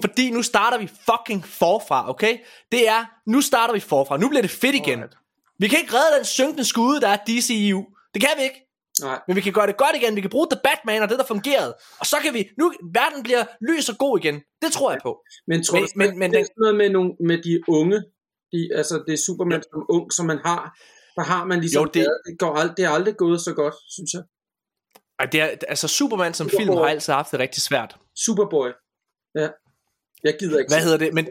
[0.00, 2.38] Fordi nu starter vi fucking forfra, okay?
[2.72, 4.16] Det er, nu starter vi forfra.
[4.16, 4.98] Nu bliver det fedt igen.
[4.98, 5.16] Alright.
[5.58, 7.84] Vi kan ikke redde den synkende skude, der er DCU.
[8.14, 8.60] Det kan vi ikke.
[9.02, 9.20] Nej.
[9.26, 10.16] Men vi kan gøre det godt igen.
[10.16, 11.76] Vi kan bruge The Batman og det, der fungerede.
[12.00, 12.48] Og så kan vi...
[12.58, 14.34] Nu, verden bliver lys og god igen.
[14.62, 15.12] Det tror jeg på.
[15.46, 17.98] Men tror men, du, men, men, det er sådan noget med, nogle, med de unge,
[18.52, 19.68] de, altså det er Superman ja.
[19.72, 20.62] som ung, som man har,
[21.16, 21.82] der har man ligesom...
[21.82, 24.22] Jo, det, det, går ald- det er aldrig gået så godt, synes jeg.
[25.18, 26.66] Ej, det er, altså Superman som Superboy.
[26.66, 27.96] film har altid haft det rigtig svært.
[28.16, 28.68] Superboy.
[29.34, 29.48] Ja.
[30.24, 30.70] Jeg gider ikke.
[30.70, 31.14] Hvad hedder det?
[31.14, 31.24] Men,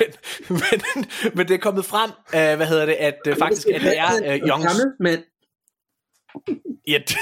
[0.00, 0.08] men,
[0.48, 3.98] men, men det er kommet frem, uh, hvad hedder det, at uh, faktisk at det
[3.98, 4.80] er uh, Youngs...
[5.00, 5.24] Men
[6.86, 7.16] Ja, det,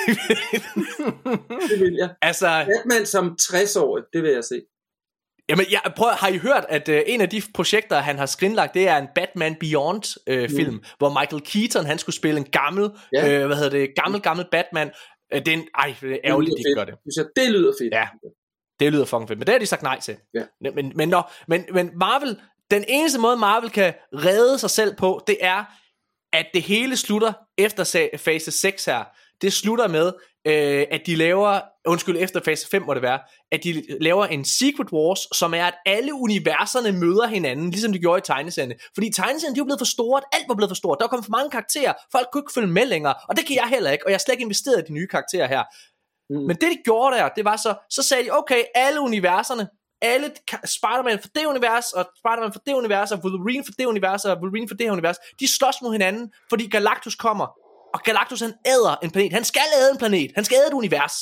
[1.71, 2.15] det vil jeg.
[2.29, 4.63] Altså, Batman som 60-årig, det vil jeg se.
[5.49, 8.75] Jamen, jeg prøv, har I hørt, at uh, en af de projekter, han har skrinlagt,
[8.75, 10.85] det er en Batman Beyond-film, uh, mm.
[10.99, 13.41] hvor Michael Keaton, han skulle spille en gammel, ja.
[13.41, 14.91] uh, hvad hedder det, gammel, gammel Batman.
[15.35, 16.95] Uh, det er en, ej, det er ærgerligt, at de gør det.
[17.13, 17.95] Synes, det lyder fedt.
[17.95, 18.09] Ja,
[18.81, 20.17] det lyder fucking fedt, men det har de sagt nej til.
[20.35, 20.43] Ja.
[20.61, 22.41] Men, men, når, men, men Marvel,
[22.71, 25.65] den eneste måde Marvel kan redde sig selv på, det er,
[26.33, 29.05] at det hele slutter efter fase 6 her.
[29.43, 30.13] Det slutter med,
[30.47, 33.19] øh, at de laver, undskyld, efter fase 5 må det være,
[33.53, 37.99] at de laver en Secret Wars, som er, at alle universerne møder hinanden, ligesom de
[37.99, 38.75] gjorde i tegneserierne.
[38.95, 40.99] Fordi tegneserierne, de er blevet for store, alt var blevet for stort.
[41.01, 43.69] Der kom for mange karakterer, folk kunne ikke følge med længere, og det kan jeg
[43.69, 45.63] heller ikke, og jeg har slet ikke investeret i de nye karakterer her.
[46.31, 46.47] Mm.
[46.49, 49.69] Men det de gjorde der, det var så, så sagde de, okay, alle universerne,
[50.03, 50.27] alle
[50.77, 54.37] Spider-Man for det univers, og Spider-Man for det univers, og Wolverine for det univers, og
[54.43, 57.47] Wolverine for det her univers, de slås mod hinanden, fordi Galactus kommer,
[57.95, 59.33] og Galactus han æder en planet.
[59.33, 60.31] Han skal æde en planet.
[60.35, 61.13] Han skal æde et univers.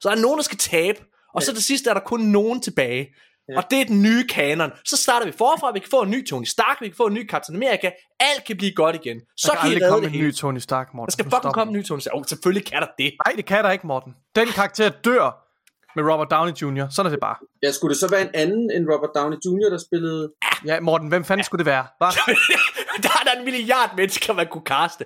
[0.00, 0.98] Så er der nogen, der skal tabe.
[1.34, 3.08] Og så til sidst er der kun nogen tilbage.
[3.48, 3.56] Ja.
[3.58, 4.70] Og det er den nye kanon.
[4.84, 7.14] Så starter vi forfra, vi kan få en ny Tony Stark, vi kan få en
[7.14, 7.90] ny Captain America,
[8.20, 9.20] alt kan blive godt igen.
[9.36, 11.06] Så der kan, kan komme en ny Tony Stark, Morten.
[11.06, 12.14] Der skal fucking komme en ny Tony Stark.
[12.14, 13.12] Oh, selvfølgelig kan der det.
[13.26, 14.12] Nej, det kan der ikke, Morten.
[14.34, 15.50] Den karakter dør
[15.96, 16.86] med Robert Downey Jr.
[16.90, 17.36] Sådan er det bare.
[17.62, 20.32] Ja, skulle det så være en anden end Robert Downey Jr., der spillede...
[20.66, 21.44] Ja, Morten, hvem fanden ja.
[21.44, 21.86] skulle det være?
[21.98, 22.06] Hva?
[23.04, 25.04] der er der en milliard mennesker, man kunne kaste.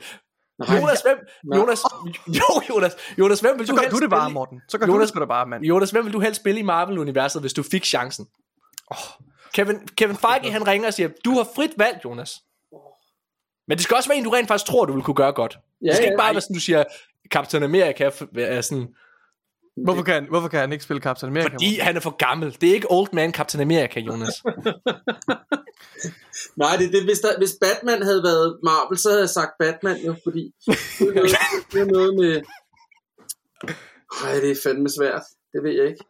[0.59, 1.19] Nej, Jonas, hvem,
[1.57, 1.81] Jonas,
[2.39, 4.61] jo, Jonas, Jonas, hvem vil så du helst du det bare, Morten.
[4.69, 5.65] Så gør Jonas, du det bare, mand.
[5.65, 8.27] Jonas, hvem vil du helst spille i Marvel-universet, hvis du fik chancen?
[8.91, 8.97] Oh.
[9.55, 12.43] Kevin, Kevin Feige, han ringer og siger, du har frit valg, Jonas.
[13.69, 15.59] Men det skal også være en, du rent faktisk tror, du vil kunne gøre godt.
[15.83, 16.85] Ja, det skal ja, ikke bare være sådan, du siger,
[17.31, 18.89] Captain America er sådan,
[19.77, 21.53] Hvorfor kan, han, hvorfor kan han ikke spille Captain America?
[21.53, 22.57] Fordi han er for gammel.
[22.61, 24.35] Det er ikke Old Man Captain America, Jonas.
[26.57, 29.97] Nej, det, det, hvis, der, hvis Batman havde været Marvel, så havde jeg sagt Batman
[29.97, 30.55] jo, fordi
[30.99, 31.37] det er noget,
[31.73, 32.43] det er noget med...
[34.25, 35.23] Ej, det er fandme svært.
[35.53, 36.05] Det ved jeg ikke.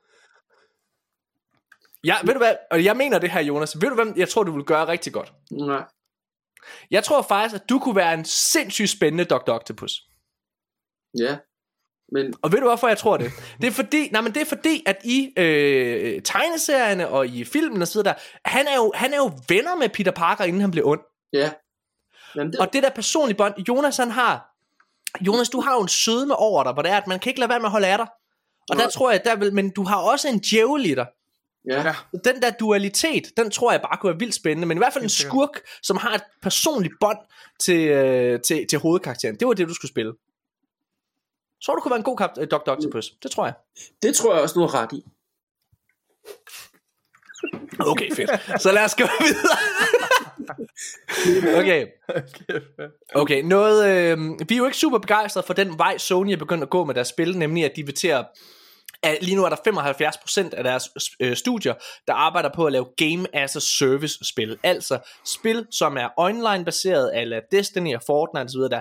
[2.05, 3.81] Ja, ved du hvad, og jeg mener det her, Jonas.
[3.81, 5.33] Ved du hvem, jeg tror, du vil gøre rigtig godt?
[5.51, 5.85] Nej.
[6.91, 9.53] Jeg tror faktisk, at du kunne være en sindssygt spændende Dr.
[9.53, 9.93] Octopus.
[11.19, 11.37] Ja.
[12.13, 12.35] Men...
[12.43, 13.33] Og ved du hvorfor jeg tror det?
[13.61, 17.83] Det er fordi, nej, men det er fordi at i øh, tegneserierne og i filmen
[17.83, 18.15] og så videre,
[18.45, 21.01] han er, jo, han er jo venner med Peter Parker, inden han blev ond.
[21.33, 21.51] Ja.
[22.37, 22.61] Jamen, det...
[22.61, 24.55] Og det der personlige bånd, Jonas han har,
[25.21, 27.41] Jonas, du har jo en sødme over dig, hvor det er, at man kan ikke
[27.41, 28.07] lade være med at holde af dig.
[28.71, 31.07] Og der tror jeg, der vil, men du har også en djævel i dig.
[31.71, 31.95] Ja.
[32.25, 35.05] Den der dualitet, den tror jeg bare kunne være vildt spændende, men i hvert fald
[35.05, 37.19] en skurk, som har et personligt bånd
[37.61, 39.37] til, øh, til, til hovedkarakteren.
[39.37, 40.13] Det var det, du skulle spille.
[41.65, 42.71] Så du kunne være en god kap- Dr.
[42.71, 43.11] Octopus.
[43.23, 43.55] Det tror jeg.
[44.03, 45.05] Det tror jeg også, du har ret i.
[47.81, 48.31] Okay, fedt.
[48.63, 49.59] Så lad os gå videre.
[51.61, 51.87] okay.
[53.15, 54.19] Okay, noget, øh,
[54.49, 56.95] vi er jo ikke super begejstrede for den vej Sony er begyndt at gå med
[56.95, 58.27] deres spil, nemlig at de vil til at
[59.03, 59.57] at lige nu er der
[60.53, 60.89] 75% af deres
[61.21, 61.75] øh, studier,
[62.07, 64.59] der arbejder på at lave game as a service spil.
[64.63, 68.61] Altså spil, som er online baseret, eller Destiny og Fortnite osv.
[68.61, 68.81] Der,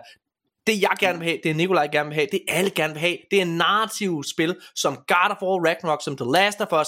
[0.68, 3.18] det jeg gerne vil have, det Nikolaj gerne vil have, det alle gerne vil have,
[3.32, 6.88] det er narrative spil, som God of War, Ragnarok, som The Last of Us,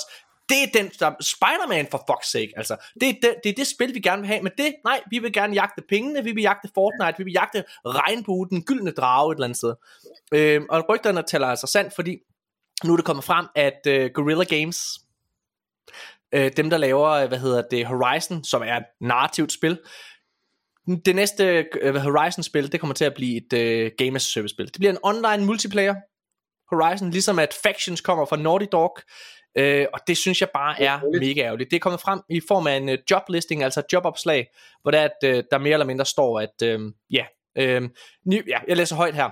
[0.50, 2.76] det er den, der, Spider-Man for fuck's sake, altså.
[3.02, 5.20] Det er, det, det er det spil, vi gerne vil have, men det, nej, vi
[5.20, 9.32] vil gerne jagte pengene, vi vil jagte Fortnite, vi vil jagte regnbue, den gyldne drage
[9.32, 9.76] et eller andet sted.
[10.32, 12.18] Øhm, og rygterne taler altså sandt, fordi
[12.84, 15.00] nu er det kommet frem, at uh, Guerrilla Games,
[16.36, 19.80] uh, dem der laver, hvad hedder det, Horizon, som er et narrativt spil,
[21.06, 24.66] det næste uh, Horizon-spil, det kommer til at blive et uh, Game as Service-spil.
[24.66, 25.96] Det bliver en online multiplayer
[26.76, 28.98] Horizon, ligesom at Factions kommer fra Naughty Dog,
[29.60, 31.72] uh, og det synes jeg bare er mega ærgerligt.
[31.72, 34.48] Det er kommet frem i form af en uh, joblisting, altså jobopslag,
[34.82, 37.26] hvor der, at, uh, der mere eller mindre står, at uh, ja,
[37.60, 37.90] uh,
[38.28, 39.30] ny, ja, jeg læser højt her.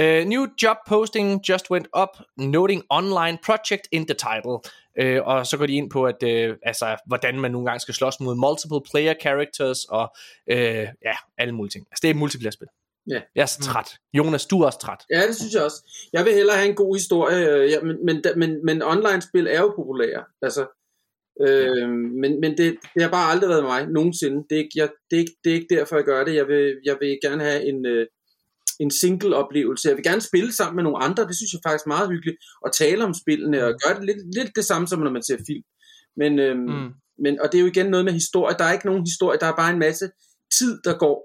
[0.00, 4.56] Uh, new job posting just went up, noting online project in the title.
[5.02, 7.94] Uh, og så går de ind på, at uh, altså, hvordan man nogle gange skal
[7.94, 10.16] slås mod multiple player characters, og
[10.52, 11.86] uh, ja, alle mulige ting.
[11.90, 12.68] Altså, det er et multiplayer-spil.
[13.10, 13.20] Ja.
[13.34, 13.98] Jeg er så træt.
[14.12, 15.04] Jonas, du er også træt.
[15.10, 16.08] Ja, det synes jeg også.
[16.12, 19.72] Jeg vil hellere have en god historie, ja, men, men, men, men online-spil er jo
[19.76, 20.24] populære.
[20.42, 20.66] Altså,
[21.40, 21.86] øh, ja.
[22.22, 24.36] Men, men det, det har bare aldrig været mig, nogensinde.
[24.50, 26.34] Det er, ikke, jeg, det, er ikke, det er ikke derfor, jeg gør det.
[26.34, 28.06] Jeg vil, jeg vil gerne have en, øh,
[28.80, 29.88] en single oplevelse.
[29.88, 32.36] Jeg vil gerne spille sammen med nogle andre, det synes jeg faktisk er meget hyggeligt,
[32.64, 35.38] og tale om spillene, og gøre det lidt, lidt det samme som når man ser
[35.46, 35.64] film.
[36.16, 36.90] Men, øhm, mm.
[37.18, 39.46] men, og det er jo igen noget med historie, der er ikke nogen historie, der
[39.46, 40.10] er bare en masse
[40.58, 41.16] tid, der går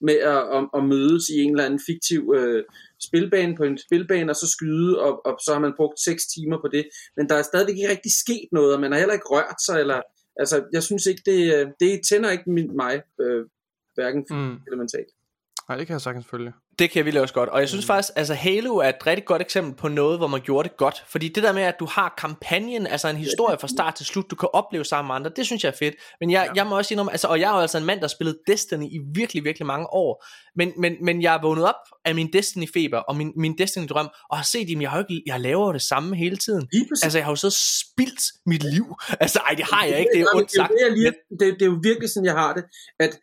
[0.00, 2.64] med at, at, at mødes i en eller anden fiktiv øh,
[3.06, 6.58] spilbane på en spilbane, og så skyde, og, og så har man brugt 6 timer
[6.60, 6.88] på det.
[7.16, 9.80] Men der er stadigvæk ikke rigtig sket noget, og man har heller ikke rørt sig,
[9.80, 10.00] eller,
[10.36, 13.44] altså, jeg synes ikke, det, det tænder ikke min, mig, øh,
[13.94, 14.54] hverken mm.
[14.66, 15.12] eller mentalt.
[15.70, 16.52] Nej, det kan jeg sagtens følge.
[16.78, 17.48] Det kan jeg virkelig også godt.
[17.48, 17.86] Og jeg synes mm.
[17.86, 21.04] faktisk, altså Halo er et rigtig godt eksempel på noget, hvor man gjorde det godt.
[21.08, 24.30] Fordi det der med, at du har kampagnen, altså en historie fra start til slut,
[24.30, 25.94] du kan opleve sammen med andre, det synes jeg er fedt.
[26.20, 26.52] Men jeg, ja.
[26.54, 28.38] jeg må også sige noget, altså, og jeg er jo altså en mand, der spillet
[28.46, 30.24] Destiny i virkelig, virkelig mange år.
[30.56, 31.74] Men, men, men jeg er vågnet op
[32.04, 35.40] af min Destiny-feber og min, min Destiny-drøm, og har set, at jeg, har ikke, jeg
[35.40, 36.68] laver det samme hele tiden.
[37.02, 38.96] Altså jeg har jo så spildt mit liv.
[39.20, 40.70] Altså ej, det har jeg ikke, det er ondt sagt.
[40.70, 42.64] Er, det er jo virkelig sådan, jeg har det,
[43.00, 43.18] at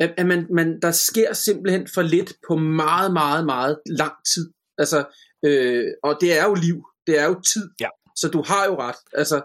[0.00, 4.52] at, at man, man, der sker simpelthen for lidt på meget, meget, meget lang tid.
[4.78, 4.98] Altså,
[5.44, 7.88] øh, og det er jo liv, det er jo tid, ja.
[8.16, 9.00] så du har jo ret.
[9.12, 9.42] Altså,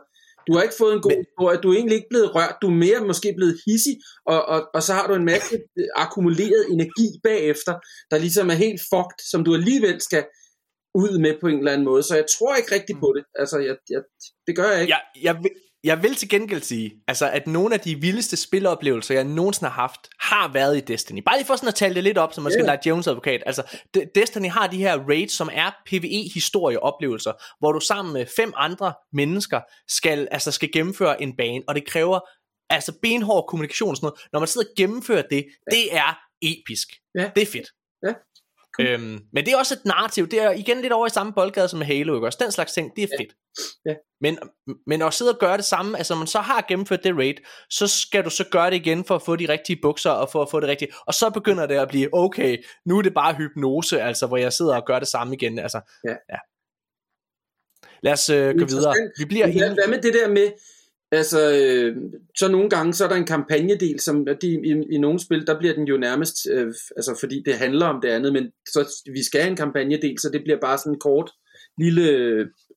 [0.48, 1.26] du har ikke fået en god Men...
[1.26, 3.95] historie, du er egentlig ikke blevet rørt, du er mere måske blevet hissig,
[4.26, 5.56] og, og, og så har du en masse
[6.03, 7.73] akkumuleret energi bagefter,
[8.11, 10.26] der ligesom er helt fucked, som du alligevel skal
[11.03, 12.03] ud med på en eller anden måde.
[12.03, 13.23] Så jeg tror ikke rigtigt på det.
[13.41, 14.02] Altså, jeg, jeg,
[14.48, 14.94] det gør jeg ikke.
[14.94, 15.52] Jeg, jeg, vil,
[15.86, 19.82] jeg vil til gengæld sige, altså, at nogle af de vildeste spiloplevelser, jeg nogensinde har
[19.82, 21.22] haft, har været i Destiny.
[21.26, 22.68] Bare lige for sådan at tale det lidt op, så man skal yeah.
[22.68, 23.44] lade Jones advokat.
[23.45, 23.80] Altså,
[24.16, 29.62] Destiny har de her raids, som er PvE-historieoplevelser, hvor du sammen med fem andre mennesker
[29.88, 32.20] skal, altså, skal gennemføre en bane, og det kræver
[32.70, 34.28] altså benhård kommunikation og sådan noget.
[34.34, 36.88] Når man sidder og gennemfører det, det er episk.
[37.20, 37.32] Ja.
[37.36, 37.70] Det er fedt.
[38.07, 38.14] Ja.
[38.80, 40.27] Øhm, men det er også et narrativ.
[40.27, 42.39] Det er igen lidt over i samme boldgade som Halo, ikke også?
[42.41, 43.35] Den slags ting, det er fedt.
[43.85, 43.93] Ja.
[44.22, 44.39] Men,
[44.88, 47.35] men at sidde og gøre det samme, altså man så har gennemført det raid,
[47.69, 50.41] så skal du så gøre det igen for at få de rigtige bukser og for
[50.41, 50.91] at få det rigtige.
[51.07, 54.53] Og så begynder det at blive, okay, nu er det bare hypnose, altså hvor jeg
[54.53, 55.60] sidder og gør det samme igen.
[55.60, 56.15] Altså, ja.
[56.30, 56.38] ja.
[58.03, 58.93] Lad os øh, gå videre.
[59.18, 60.52] Vi bliver hvad med det der med,
[61.15, 61.95] Altså, øh,
[62.37, 65.59] så nogle gange, så er der en kampagnedel, som de, i, i nogle spil, der
[65.59, 66.67] bliver den jo nærmest, øh,
[66.97, 70.29] altså fordi det handler om det andet, men så vi skal have en kampagnedel, så
[70.33, 71.31] det bliver bare sådan en kort
[71.79, 72.05] lille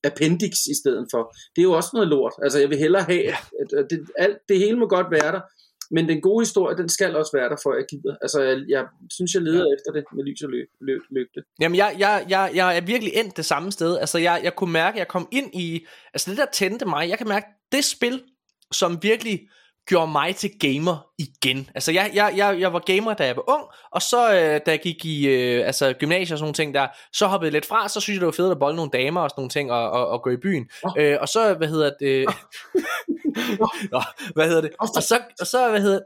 [0.03, 1.35] appendix i stedet for.
[1.55, 2.33] Det er jo også noget lort.
[2.43, 5.41] Altså, jeg vil hellere have, at, at det, alt, det hele må godt være der,
[5.91, 8.15] men den gode historie, den skal også være der, for jeg gider.
[8.21, 9.75] Altså, jeg, jeg synes, jeg leder ja.
[9.75, 11.43] efter det med lys og lø, lø, lygte.
[11.61, 13.97] Jamen, jeg, jeg, jeg, jeg er virkelig endt det samme sted.
[13.97, 15.85] Altså, jeg, jeg kunne mærke, at jeg kom ind i...
[16.13, 18.21] Altså, det der tændte mig, jeg kan mærke, det spil,
[18.71, 19.49] som virkelig
[19.89, 21.69] gjorde mig til gamer igen.
[21.75, 24.71] Altså jeg, jeg, jeg, jeg var gamer, da jeg var ung, og så øh, da
[24.71, 27.65] jeg gik i øh, altså, gymnasiet og sådan nogle ting der, så hoppede jeg lidt
[27.65, 29.71] fra, så synes jeg det var fedt at bolle nogle damer og sådan nogle ting,
[29.71, 30.69] og, og, og gå i byen.
[30.83, 30.91] Oh.
[30.97, 32.25] Øh, og så, hvad hedder det...
[33.91, 34.01] Nå,
[34.35, 34.71] hvad hedder det?
[34.79, 35.99] Og så, og så hvad hedder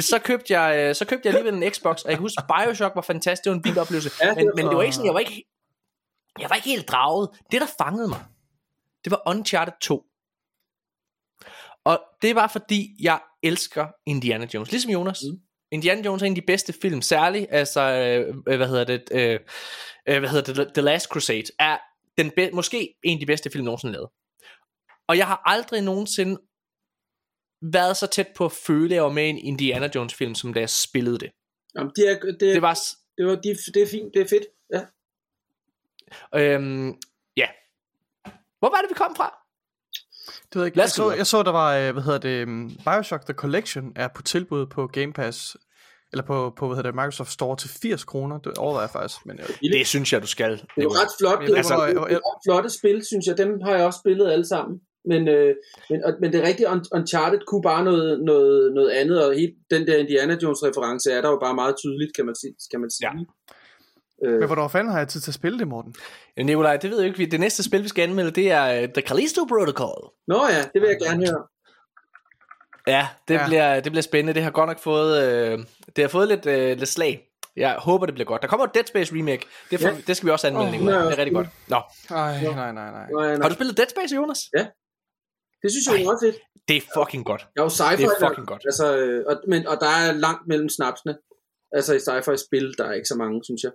[0.00, 2.94] så købte jeg øh, så købte jeg alligevel en Xbox, og jeg kan huske BioShock
[2.94, 4.10] var fantastisk, det var en vild oplevelse.
[4.22, 5.44] Ja, men, men det var ikke sådan, jeg var ikke
[6.40, 7.28] jeg var ikke helt draget.
[7.52, 8.20] Det der fangede mig,
[9.04, 10.04] det var Uncharted 2.
[11.84, 14.70] Og det var fordi, jeg elsker Indiana Jones.
[14.70, 15.22] Ligesom Jonas.
[15.22, 15.40] Mm.
[15.72, 19.40] Indiana Jones er en af de bedste film, særligt, altså, øh, hvad hedder det, øh,
[20.08, 21.78] øh, hvad hedder det, The Last Crusade, er
[22.18, 24.08] den be- måske en af de bedste film nogensinde lavet.
[25.08, 26.40] Og jeg har aldrig nogensinde
[27.62, 30.34] været så tæt på at føle, at jeg var med i en Indiana Jones film,
[30.34, 31.30] som da jeg spillede det.
[31.74, 32.78] Jamen, det, er, det, det var,
[33.18, 34.80] det, var, det, det er fint, det er fedt, ja.
[36.34, 36.88] Øhm,
[37.36, 37.48] ja.
[38.58, 39.41] Hvor var det, vi kom fra?
[40.26, 40.80] Det ved jeg, ikke.
[40.80, 44.08] jeg, så, jeg så, der var, øh, hvad hedder det, um, Bioshock The Collection er
[44.08, 45.56] på tilbud på Game Pass,
[46.12, 48.38] eller på, på hvad hedder det, Microsoft Store til 80 kroner.
[48.38, 49.26] Det overvejer jeg faktisk.
[49.26, 49.72] Men, jeg...
[49.72, 50.50] Det synes jeg, du skal.
[50.50, 51.40] Det er jo ret flot.
[51.46, 53.38] Det, altså, det, det, det er flotte spil, synes jeg.
[53.38, 54.80] Dem har jeg også spillet alle sammen.
[55.04, 55.54] Men, øh,
[55.90, 59.54] men, og, men det er rigtigt, Uncharted kunne bare noget, noget, noget andet, og helt
[59.70, 62.54] den der Indiana Jones reference er der jo bare meget tydeligt, kan man sige.
[62.70, 63.06] Kan man sige.
[63.06, 63.12] Ja.
[64.24, 64.38] Øh.
[64.38, 65.94] Men hvornår fanden har jeg tid til at spille det, Morten?
[66.36, 67.26] Ja, Nikolaj, det ved jeg ikke.
[67.26, 70.12] Det næste spil, vi skal anmelde, det er uh, The Callisto Protocol.
[70.28, 71.46] Nå ja, det vil jeg gerne høre.
[72.86, 73.46] Ja, det, ja.
[73.46, 74.34] Bliver, det bliver spændende.
[74.34, 75.58] Det har godt nok fået, øh,
[75.96, 77.28] det har fået lidt, øh, lidt slag.
[77.56, 78.42] Jeg håber, det bliver godt.
[78.42, 79.46] Der kommer et Dead Space remake.
[79.70, 79.96] Det, for, ja.
[80.06, 81.02] det skal vi også anmelde, oh, Nikolaj.
[81.02, 81.48] Det er rigtig godt.
[81.68, 81.80] Nå.
[82.10, 82.90] Ej, nej, nej, nej.
[82.92, 83.42] nej, nej.
[83.42, 84.38] Har du spillet Dead Space, Jonas?
[84.58, 84.66] Ja.
[85.62, 86.36] Det synes jeg er meget fedt.
[86.68, 87.42] Det er fucking godt.
[87.54, 87.96] Jeg er jo sci-fi.
[87.96, 88.62] Det er fucking godt.
[88.64, 91.14] Altså, øh, og, men, og der er langt mellem snapsene.
[91.72, 93.72] Altså i sci-fi spil, der er ikke så mange, synes jeg.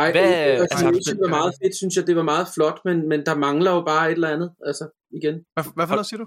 [0.00, 2.78] Ej, Hvad, det, altså, altså, det var meget fedt, synes jeg, det var meget flot,
[2.84, 5.34] men, men der mangler jo bare et eller andet, altså, igen.
[5.54, 6.26] Hvad, hvad for noget siger du?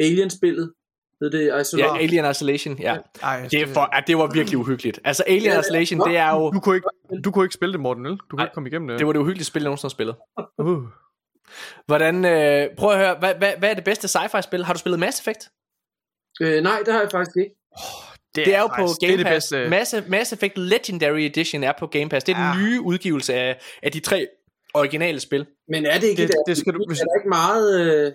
[0.00, 0.72] Alien-spillet.
[1.20, 1.96] Det det Isolation.
[1.96, 2.96] Ja, Alien Isolation, ja.
[3.22, 5.00] Ej, det, for, ja, det var virkelig uhyggeligt.
[5.04, 6.50] Altså, Alien ja, Isolation, det er jo...
[6.50, 6.88] Du kunne ikke,
[7.24, 8.12] du kunne ikke spille det, Morten, vel?
[8.12, 8.98] Du kunne ikke komme igennem det.
[8.98, 10.16] Det var det uhyggeligt spil, jeg nogensinde har spillet.
[10.58, 10.82] Uh.
[11.86, 14.64] Hvordan, øh, prøv at høre, hvad, hvad, hvad er det bedste sci-fi spil?
[14.64, 15.48] Har du spillet Mass Effect?
[16.40, 17.54] Øh, nej, det har jeg faktisk ikke.
[17.70, 19.48] Oh, det, det er, er jo på Game det Pass.
[19.48, 22.24] Det Mass, Mass Effect Legendary Edition er på Game Pass.
[22.24, 22.52] Det er ja.
[22.52, 24.26] den nye udgivelse af, af de tre
[24.74, 25.46] originale spil.
[25.68, 27.80] Men er det ikke, det, det, det skal du, er der ikke meget...
[27.80, 28.12] Øh...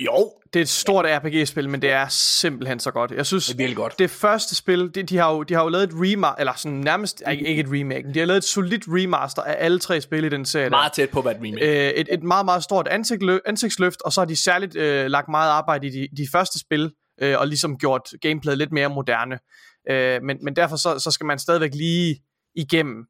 [0.00, 0.32] Jo.
[0.52, 3.10] Det er et stort RPG-spil, men det er simpelthen så godt.
[3.10, 3.98] Jeg synes, det er virkelig godt.
[3.98, 6.78] Det første spil, de, de, har, jo, de har jo lavet et remaster, eller sådan
[6.78, 10.28] nærmest, ikke et remake, de har lavet et solidt remaster af alle tre spil i
[10.28, 10.70] den serie.
[10.70, 11.88] Meget tæt på at et remake.
[11.88, 12.88] Øh, et, et meget, meget stort
[13.46, 16.90] ansigtsløft, og så har de særligt øh, lagt meget arbejde i de, de første spil,
[17.20, 19.38] øh, og ligesom gjort gameplayet lidt mere moderne.
[19.90, 22.22] Øh, men, men derfor så, så skal man stadigvæk lige
[22.54, 23.06] igennem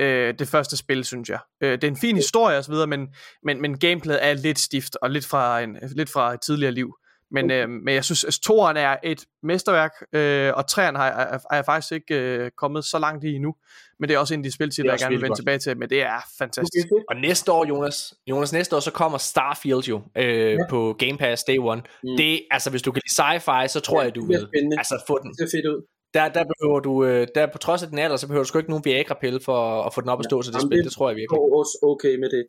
[0.00, 1.38] øh, det første spil, synes jeg.
[1.60, 3.08] Øh, det er en fin historie osv., men,
[3.42, 6.94] men, men gameplayet er lidt stift, og lidt fra, en, lidt fra et tidligere liv.
[7.30, 7.62] Men, okay.
[7.62, 11.56] øh, men jeg synes, at toeren er et mesterværk, øh, og træerne har, er, er
[11.56, 13.54] jeg faktisk ikke øh, kommet så langt i endnu.
[13.98, 15.90] Men det er også en af de spiltitler, jeg gerne vil vende tilbage til, men
[15.90, 16.86] det er fantastisk.
[16.92, 17.04] Okay.
[17.08, 20.58] Og næste år, Jonas, Jonas, næste år, så kommer Starfield jo øh, ja.
[20.70, 21.82] på Game Pass Day One.
[22.02, 22.16] Mm.
[22.16, 24.48] Det, altså, hvis du kan lide sci-fi, så tror ja, jeg, du vil
[24.78, 25.30] altså, få den.
[25.30, 25.86] Det ser fedt ud.
[26.14, 28.58] Der, der behøver du, øh, der på trods af din alder, så behøver du sgu
[28.58, 30.78] ikke nogen Viagra-pille for at få den op at stå til det Jamen, spil.
[30.78, 31.36] Det, det tror jeg virkelig.
[31.36, 32.46] Det er også okay med det.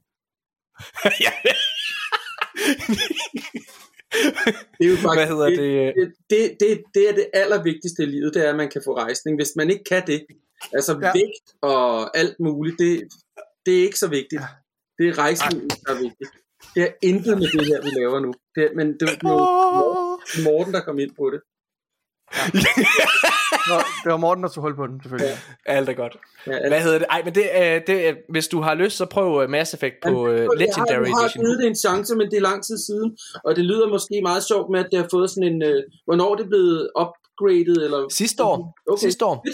[1.26, 1.32] ja.
[4.78, 5.96] det er jo faktisk, Hvad hedder det?
[5.96, 8.98] Det, det, det, det er det allervigtigste i livet, det er, at man kan få
[8.98, 9.38] rejsning.
[9.38, 10.26] Hvis man ikke kan det,
[10.74, 11.12] altså ja.
[11.14, 13.08] vægt og alt muligt, det,
[13.66, 14.42] det er ikke så vigtigt.
[14.98, 16.32] Det er rejsning, der er vigtigt.
[16.76, 18.34] Det er intet med det her, vi laver nu.
[18.56, 21.42] Det er, men det var Morten, der kom ind på det.
[22.34, 22.60] Ja.
[23.70, 25.38] Nå, det var Morten, der tog hold på den, selvfølgelig.
[25.68, 25.74] Ja.
[25.78, 26.18] Alt er godt.
[26.48, 26.68] Ja.
[26.68, 27.08] Hvad hedder det?
[27.10, 30.10] Ej, men det, uh, det, hvis du har lyst, så prøv uh, Mass Effect på
[30.10, 31.06] uh, Legendary Edition.
[31.06, 33.18] Jeg har givet det en chance, men det er lang tid siden.
[33.44, 35.64] Og det lyder måske meget sjovt med, at det har fået sådan en...
[35.64, 37.78] Uh, hvornår er det blevet upgraded?
[37.86, 38.10] Eller...
[38.12, 38.76] Sidste år.
[38.90, 39.00] Okay.
[39.02, 39.46] Sidste år.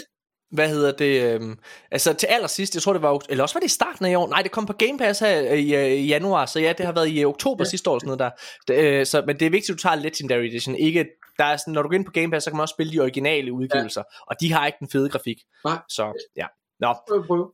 [0.52, 1.34] Hvad hedder det?
[1.34, 1.58] Øhm,
[1.90, 4.28] altså til allersidst, jeg tror det var, eller også var det i starten af år.
[4.28, 7.08] Nej, det kom på Game Pass her i, i januar, så ja, det har været
[7.10, 7.70] i oktober ja.
[7.70, 7.98] sidste år.
[7.98, 8.30] Sådan noget der.
[8.68, 11.06] Det, øh, så, men det er vigtigt, at du tager Legendary Edition, ikke
[11.38, 12.92] der er sådan, når du går ind på Game Pass, så kan man også spille
[12.92, 14.24] de originale udgivelser, ja.
[14.26, 15.36] og de har ikke den fede grafik.
[15.64, 15.78] Nej.
[15.88, 16.46] Så ja.
[16.80, 16.94] Nå.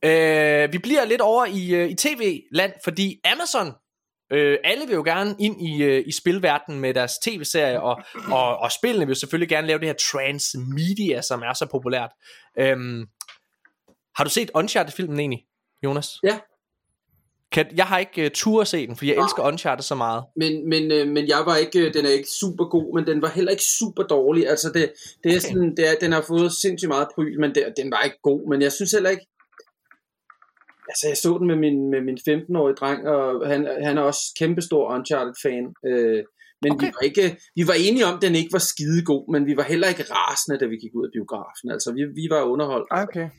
[0.03, 3.73] Øh, vi bliver lidt over i, øh, i tv-land, fordi Amazon
[4.31, 8.01] Øh, alle vil jo gerne ind i, øh, i spilverdenen med deres tv-serie, og,
[8.31, 12.09] og, og spillene vil selvfølgelig gerne lave det her transmedia, som er så populært.
[12.59, 13.05] Øhm,
[14.15, 15.45] har du set Uncharted-filmen egentlig,
[15.83, 16.09] Jonas?
[16.23, 16.39] Ja,
[17.51, 20.23] kan, jeg har ikke uh, tur at se den, fordi jeg elsker Uncharted så meget.
[20.35, 23.21] Men, men, uh, men jeg var ikke, øh, den er ikke super god, men den
[23.21, 24.49] var heller ikke super dårlig.
[24.49, 24.93] Altså det,
[25.23, 25.47] det er okay.
[25.47, 28.49] sådan, det er, den har fået sindssygt meget pryl, men det, den var ikke god.
[28.49, 29.27] Men jeg synes heller ikke,
[30.89, 34.23] altså jeg så den med min, med min 15-årige dreng, og han, han er også
[34.39, 35.65] kæmpestor Uncharted-fan.
[35.89, 36.21] Uh,
[36.63, 36.87] men okay.
[36.87, 39.57] vi, var ikke, vi var enige om, at den ikke var skide god, men vi
[39.57, 41.67] var heller ikke rasende, da vi gik ud af biografen.
[41.75, 42.87] Altså vi, vi var underholdt.
[42.91, 43.29] Okay.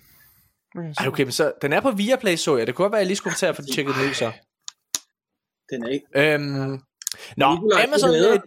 [0.77, 2.67] Ej, okay, men så, den er på Viaplay, så jeg.
[2.67, 4.33] Det kunne godt være, at jeg lige skulle til at få tjekket den ud, så.
[5.71, 6.07] Den er ikke.
[6.17, 6.81] Øhm,
[7.37, 7.47] nå,
[7.87, 8.11] Amazon...
[8.11, 8.41] Er...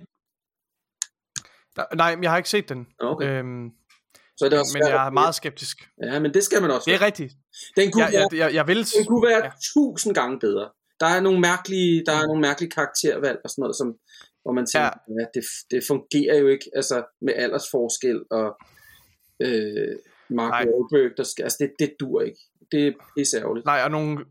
[1.95, 2.87] Nej, jeg har ikke set den.
[2.99, 3.27] Okay.
[3.27, 3.71] Øhm,
[4.37, 5.89] så er det også men jeg er meget skeptisk.
[6.03, 6.85] Ja, men det skal man også.
[6.85, 7.33] Det er rigtigt.
[7.75, 8.77] Den kunne, jeg, jeg, jeg, jeg vil...
[8.77, 9.51] den kunne være ja.
[9.73, 10.69] tusind gange bedre.
[10.99, 13.87] Der er nogle mærkelige, der er nogle mærkelige karaktervalg og sådan noget, som,
[14.43, 15.13] hvor man tænker, ja.
[15.19, 18.47] ja det, det fungerer jo ikke altså, med aldersforskel og
[19.39, 19.95] øh,
[20.29, 22.39] Mark Wahlberg, der skal, altså det, det dur ikke.
[22.71, 23.65] Det er pisseærgerligt.
[23.65, 24.25] Nej, og nogle,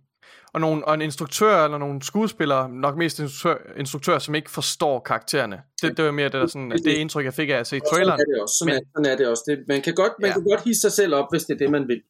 [0.53, 5.01] og, nogle, og en instruktør eller nogle skuespillere, nok mest instruktør, instruktør som ikke forstår
[5.01, 5.61] karaktererne.
[5.83, 7.81] Det, det var mere det, der sådan, det, det indtryk, jeg fik af at se
[7.81, 8.19] traileren.
[8.19, 8.55] Sådan er det også.
[8.59, 9.43] Sådan, Men, er, sådan er det også.
[9.47, 10.35] Det, man kan godt, man ja.
[10.35, 12.03] kan godt hisse sig selv op, hvis det er det, man vil.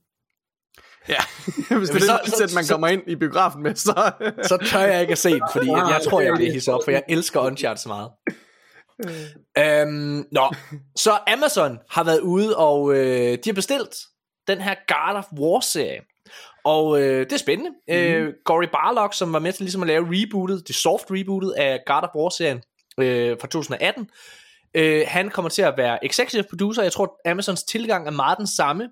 [1.09, 1.23] Ja,
[1.79, 4.13] hvis det er det sæt, man kommer ind i biografen med, så...
[4.43, 6.81] så tør jeg ikke at se den, fordi jeg, jeg tror, jeg bliver hisset op,
[6.85, 8.11] for jeg elsker Uncharted så meget.
[9.59, 10.55] Øhm, nå,
[10.97, 13.97] så Amazon har været ude, og øh, de har bestilt
[14.49, 16.01] den her God of War-serie.
[16.65, 17.71] Og øh, det er spændende.
[17.89, 17.95] Mm.
[17.95, 21.81] Øh, Gory Barlog, som var med til ligesom at lave rebootet, det soft rebootet af
[21.87, 22.61] God of War-serien
[22.99, 24.11] øh, fra 2018,
[24.75, 26.83] øh, han kommer til at være executive producer.
[26.83, 28.91] Jeg tror, Amazons tilgang er meget den samme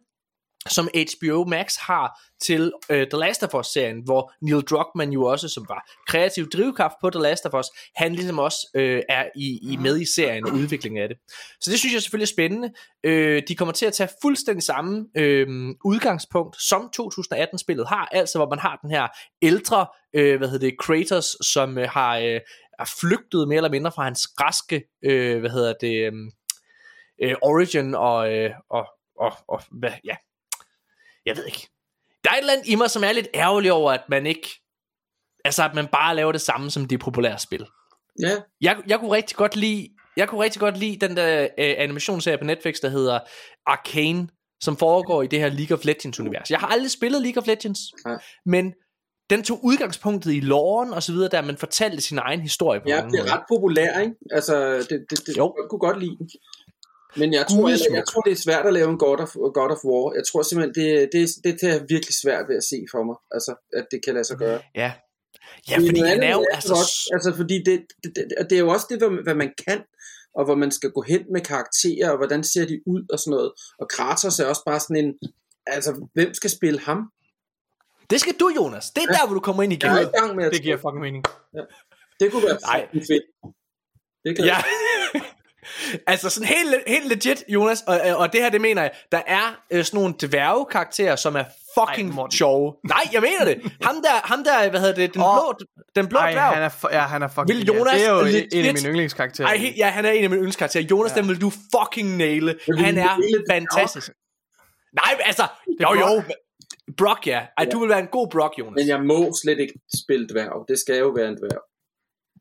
[0.69, 5.49] som HBO Max har til uh, The Last of Us-serien, hvor Neil Druckmann jo også,
[5.49, 9.73] som var kreativ drivkraft på The Last of Us, han ligesom også uh, er i,
[9.73, 11.17] i med i serien og udviklingen af det.
[11.61, 12.73] Så det synes jeg selvfølgelig er spændende.
[13.07, 18.49] Uh, de kommer til at tage fuldstændig samme uh, udgangspunkt, som 2018-spillet har, altså hvor
[18.49, 19.09] man har den her
[19.43, 19.81] ældre,
[20.19, 22.41] uh, hvad hedder det, Kratos, som uh, har, uh,
[22.79, 26.13] er flygtet mere eller mindre fra hans græske, uh, hvad hedder det,
[27.25, 28.87] uh, origin og, uh, og,
[29.19, 30.17] og, og hvad, ja,
[31.27, 31.69] jeg ved ikke.
[32.25, 34.49] Der er et eller andet i mig, som er lidt ærgerlig over, at man ikke,
[35.45, 37.67] altså at man bare laver det samme som de populære spil.
[38.21, 38.37] Ja.
[38.61, 42.39] Jeg, jeg kunne rigtig godt lide, jeg kunne rigtig godt lide den der øh, animationsserie
[42.39, 43.19] på Netflix, der hedder
[43.67, 44.29] Arcane,
[44.61, 46.51] som foregår i det her League of Legends univers.
[46.51, 48.17] Jeg har aldrig spillet League of Legends, ja.
[48.47, 48.75] men
[49.31, 52.89] den tog udgangspunktet i loven og så videre, der man fortalte sin egen historie på
[52.89, 54.15] Ja, det er ret populær, ikke?
[54.31, 55.55] Altså, det, det, det jo.
[55.71, 56.17] kunne godt lide
[57.17, 59.71] men jeg tror, jeg, jeg tror, det er svært at lave en God of, God
[59.71, 60.15] of War.
[60.15, 63.17] Jeg tror simpelthen, det, det, det, det er virkelig svært ved at se for mig,
[63.31, 64.61] altså, at det kan lade sig gøre.
[64.75, 64.93] Ja,
[65.71, 66.47] ja fordi han er jo...
[66.53, 66.73] Altså...
[66.73, 69.81] Også, altså, fordi det, det, det, det er jo også det, hvad man kan,
[70.35, 73.31] og hvor man skal gå hen med karakterer, og hvordan ser de ud og sådan
[73.31, 73.53] noget.
[73.79, 75.15] Og Kratos er også bare sådan en...
[75.67, 76.99] Altså, hvem skal spille ham?
[78.11, 78.91] Det skal du, Jonas.
[78.91, 79.17] Det er ja.
[79.17, 81.25] der, hvor du kommer ind i gang med Det giver fucking mening.
[81.55, 81.63] Ja.
[82.21, 82.59] Det kunne være
[83.11, 83.27] fedt.
[84.25, 84.57] Det kan ja.
[86.07, 89.61] Altså sådan helt, helt legit, Jonas, og, og det her, det mener jeg, der er
[89.71, 91.45] øh, sådan nogle dværge-karakterer, som er
[91.79, 92.75] fucking ej, sjove.
[92.89, 93.73] Nej, jeg mener det.
[93.83, 95.35] Ham der, ham der hvad hedder det, den oh.
[95.35, 95.67] blå,
[95.97, 96.55] den blå ej, dværg.
[96.55, 98.55] han er, ja, han er fucking vil Jonas, Det er jo legit.
[98.55, 99.49] en af mine yndlingskarakterer.
[99.49, 100.85] Ej, ja, han er en af mine yndlingskarakterer.
[100.85, 101.21] Jonas, ja.
[101.21, 102.55] den vil du fucking naile.
[102.79, 103.19] Han er
[103.51, 104.11] fantastisk.
[104.93, 105.47] Nej, altså,
[105.83, 106.23] jo jo,
[106.97, 107.39] Brock, ja.
[107.39, 107.71] Ej, ja.
[107.71, 108.75] du vil være en god Brock, Jonas.
[108.77, 109.75] Men jeg må slet ikke
[110.05, 110.65] spille dværg.
[110.69, 111.70] Det skal jo være en dværg.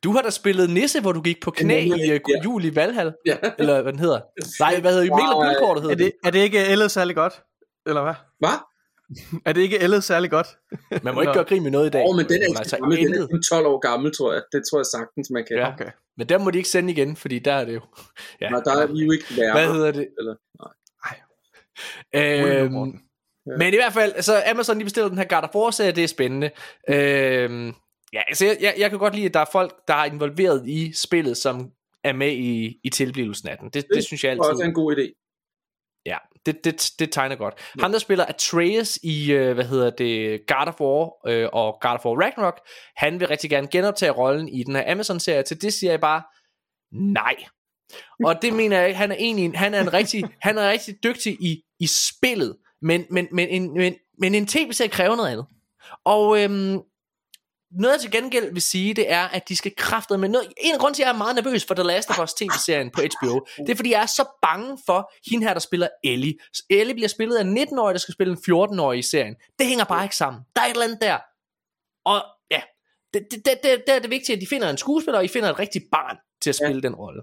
[0.04, 2.20] Du har da spillet Nisse, hvor du gik på knæ i uh, ja.
[2.46, 3.14] jul i Valhall.
[3.26, 3.38] Ja.
[3.60, 4.22] Eller hvad den hedder.
[4.60, 7.42] Nej, hvad hedder Mikkel og Guldkortet hedder er det, er det ikke ældet særlig godt?
[7.88, 8.14] Eller hvad?
[8.40, 8.58] Hvad?
[9.48, 10.48] er det ikke ældet særlig godt?
[11.04, 12.04] Man må ikke gøre grin med noget i dag.
[12.04, 12.98] Åh, oh, men den er ikke altså, gammel.
[12.98, 14.42] Den er 12 år gammel, tror jeg.
[14.52, 15.58] Det tror jeg sagtens, man kan.
[15.58, 15.74] Ja.
[15.74, 15.92] Okay.
[16.18, 17.82] Men der må de ikke sende igen, fordi der er det jo...
[18.42, 18.50] Ja.
[18.50, 19.52] Nej, der er vi jo ikke værre.
[19.52, 20.08] Hvad hedder det?
[20.20, 20.76] Eller, nej.
[22.16, 23.00] Øhm,
[23.48, 23.58] Ja.
[23.58, 26.08] Men i hvert fald, så Amazon de bestiller den her God of War-serie, det er
[26.08, 26.50] spændende.
[26.90, 27.74] Øhm,
[28.14, 30.68] ja, altså jeg, jeg, jeg kan godt lide, at der er folk, der er involveret
[30.68, 31.72] i spillet, som
[32.04, 33.66] er med i, i tilblivelsen af den.
[33.66, 34.44] Det, det, det synes jeg altid.
[34.44, 35.20] Det er også en god idé.
[36.06, 37.54] Ja, det, det, det tegner godt.
[37.78, 37.82] Ja.
[37.82, 41.92] Han der spiller Atreus i, øh, hvad hedder det, God of War øh, og God
[41.92, 42.60] of War Ragnarok,
[42.96, 45.44] han vil rigtig gerne genoptage rollen i den her Amazon-serie.
[45.44, 46.22] Til det siger jeg bare,
[46.92, 47.36] nej.
[48.26, 51.38] Og det mener jeg, han er egentlig, han er en rigtig, han er rigtig dygtig
[51.42, 52.58] i, i spillet.
[52.82, 55.46] Men, men, men, en, men, men en tv-serie kræver noget andet.
[56.06, 56.82] Og øhm,
[57.72, 60.54] noget jeg til gengæld vil sige, det er, at de skal kræfte med noget.
[60.58, 62.92] En af grunden til, at jeg er meget nervøs for The Last of Us tv-serien
[62.92, 66.34] på HBO, det er, fordi jeg er så bange for hende her, der spiller Ellie.
[66.70, 69.36] Ellie bliver spillet af en 19-årig, der skal spille en 14-årig i serien.
[69.60, 70.42] Det hænger bare ikke sammen.
[70.56, 71.18] Der er et eller andet der.
[72.06, 72.62] Og ja,
[73.14, 75.28] det, det, det, det, det er det vigtige, at de finder en skuespiller, og I
[75.28, 76.88] finder et rigtigt barn til at spille ja.
[76.88, 77.22] den rolle.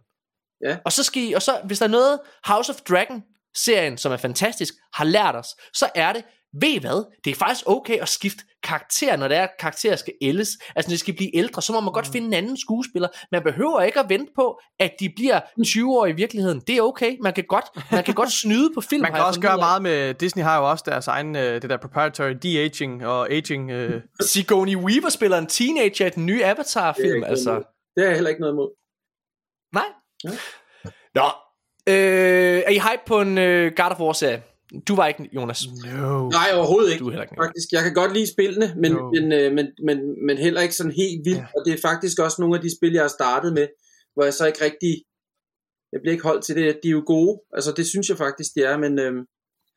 [0.65, 0.79] Ja.
[0.85, 3.23] Og så skal I, og så, hvis der er noget House of Dragon,
[3.57, 6.25] serien, som er fantastisk, har lært os, så er det,
[6.61, 9.97] ved I hvad, det er faktisk okay at skifte karakter, når det er, at karakterer
[9.97, 10.49] skal ældes.
[10.77, 12.13] Altså, når de skal blive ældre, så må man godt mm.
[12.13, 13.09] finde en anden skuespiller.
[13.33, 16.61] Man behøver ikke at vente på, at de bliver 20 år i virkeligheden.
[16.61, 17.17] Det er okay.
[17.23, 19.03] Man kan godt, man kan godt snyde på film.
[19.03, 21.77] Man kan også gøre meget med, Disney har jo også deres egen, øh, det der
[21.77, 23.73] proprietary de-aging og aging.
[23.73, 24.01] Uh...
[24.33, 27.63] Sigourney Weaver spiller en teenager i den nye Avatar-film, altså.
[27.97, 28.71] Det er heller ikke noget imod.
[29.75, 29.87] Nej.
[30.25, 30.31] Ja.
[31.15, 31.31] Nå,
[31.89, 34.43] Øh, er I hype på en uh, God of War-serie?
[34.89, 35.61] Du var ikke, Jonas.
[35.85, 36.29] No.
[36.29, 37.05] Nej, overhovedet ikke.
[37.05, 37.35] Du er ikke.
[37.45, 39.11] Faktisk, jeg kan godt lide spillene, men, no.
[39.11, 41.39] men, uh, men, men, men heller ikke sådan helt vildt.
[41.39, 41.57] Yeah.
[41.57, 43.69] Og det er faktisk også nogle af de spil, jeg har startet med,
[44.15, 44.95] hvor jeg så ikke rigtig...
[45.93, 46.81] Jeg bliver ikke holdt til det.
[46.83, 47.41] De er jo gode.
[47.53, 48.99] Altså, det synes jeg faktisk, de er, men...
[48.99, 49.13] Øh,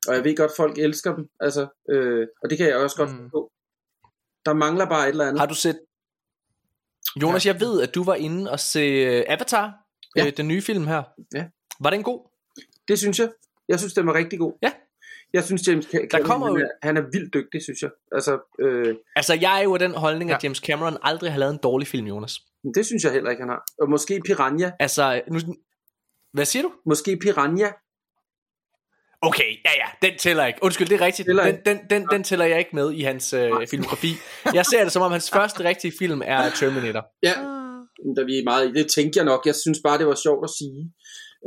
[0.08, 1.26] og jeg ved godt, folk elsker dem.
[1.40, 3.18] Altså, øh, og det kan jeg også godt mm.
[3.18, 3.52] forstå.
[4.46, 5.40] Der mangler bare et eller andet.
[5.40, 5.80] Har du set...
[7.22, 7.52] Jonas, ja.
[7.52, 9.74] jeg ved, at du var inde og se øh, Avatar,
[10.16, 10.26] ja.
[10.26, 11.04] øh, den nye film her.
[11.34, 11.46] Ja.
[11.80, 12.30] Var den god?
[12.88, 13.30] Det synes jeg.
[13.70, 14.54] Jeg synes, den var rigtig god.
[14.62, 14.72] Ja.
[15.34, 17.90] Jeg synes, James Cameron, der kommer han, er, han er vildt dygtig, synes jeg.
[18.12, 20.36] Altså, øh, altså jeg er jo af den holdning, ja.
[20.36, 22.40] at James Cameron aldrig har lavet en dårlig film, Jonas.
[22.76, 23.64] Det synes jeg heller ikke, han har.
[23.82, 24.70] Og måske Piranha.
[24.80, 25.40] Altså, nu,
[26.34, 26.72] hvad siger du?
[26.86, 27.70] Måske Piranha.
[29.22, 30.60] Okay, ja ja, den tæller ikke.
[30.62, 31.28] Undskyld, det er rigtigt.
[31.28, 34.12] Den, den, den, den, den tæller jeg ikke med i hans øh, filmografi.
[34.54, 37.06] Jeg ser det som om, hans første rigtige film er Terminator.
[37.24, 37.34] Ja,
[38.16, 39.46] der vi er meget Det tænkte jeg nok.
[39.46, 40.94] Jeg synes bare, det var sjovt at sige.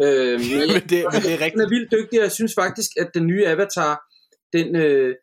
[0.03, 1.53] Øh, men, men, det, men det er rigtigt.
[1.59, 4.03] Den er vildt dygtig, og jeg synes faktisk, at den nye Avatar,
[4.53, 5.15] den, øh,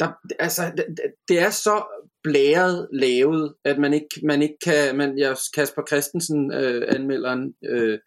[0.00, 0.08] der,
[0.38, 0.86] altså, det,
[1.28, 1.84] det er så
[2.22, 7.98] blæret lavet, at man ikke, man ikke kan, man, jeg, Kasper Christensen, øh, anmelderen, øh,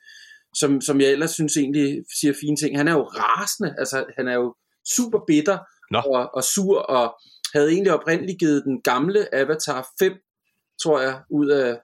[0.56, 4.28] som, som jeg ellers synes egentlig siger fine ting, han er jo rasende, altså han
[4.28, 4.56] er jo
[4.96, 5.58] super bitter
[5.96, 7.16] og, og sur, og
[7.54, 10.14] havde egentlig oprindeligt givet den gamle Avatar 5,
[10.84, 11.80] tror jeg, ud af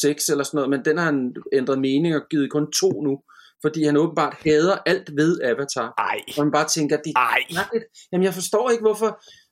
[0.00, 3.20] 6 eller sådan noget, men den har han ændret mening og givet kun to nu
[3.62, 5.94] fordi han åbenbart hader alt ved Avatar.
[5.98, 6.18] Ej.
[6.38, 7.84] Og man bare tænker, det er mærkeligt.
[8.12, 9.10] Jamen jeg forstår ikke, hvorfor...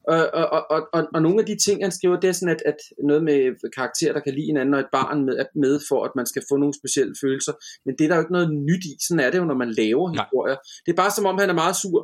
[0.09, 2.63] Og, og, og, og, og nogle af de ting, han skriver, det er sådan, at,
[2.67, 5.35] at noget med karakterer, der kan lide hinanden, og et barn med,
[5.65, 7.53] med for, at man skal få nogle specielle følelser.
[7.85, 8.95] Men det er der jo ikke noget nyt i.
[9.07, 10.25] Sådan er det jo, når man laver Nej.
[10.25, 10.57] historier.
[10.85, 12.01] Det er bare som om, han er meget sur.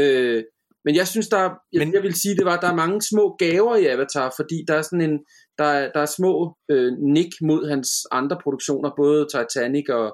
[0.00, 0.42] Øh,
[0.84, 1.42] men jeg synes, der,
[1.72, 1.94] jeg, men...
[1.94, 4.82] jeg vil sige, det var, der er mange små gaver i Avatar, fordi der er
[4.82, 5.18] sådan en,
[5.58, 10.06] der, der er små øh, nik mod hans andre produktioner, både Titanic og,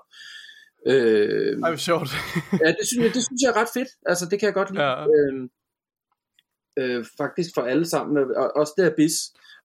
[0.86, 2.08] Øh, Ej, sjovt.
[2.64, 3.88] ja, det synes, jeg, det synes jeg er ret fedt.
[4.06, 4.84] Altså, det kan jeg godt lide.
[4.84, 5.06] Ja.
[5.06, 5.48] Øh,
[6.80, 8.16] øh, faktisk for alle sammen.
[8.36, 9.12] Og også det bis.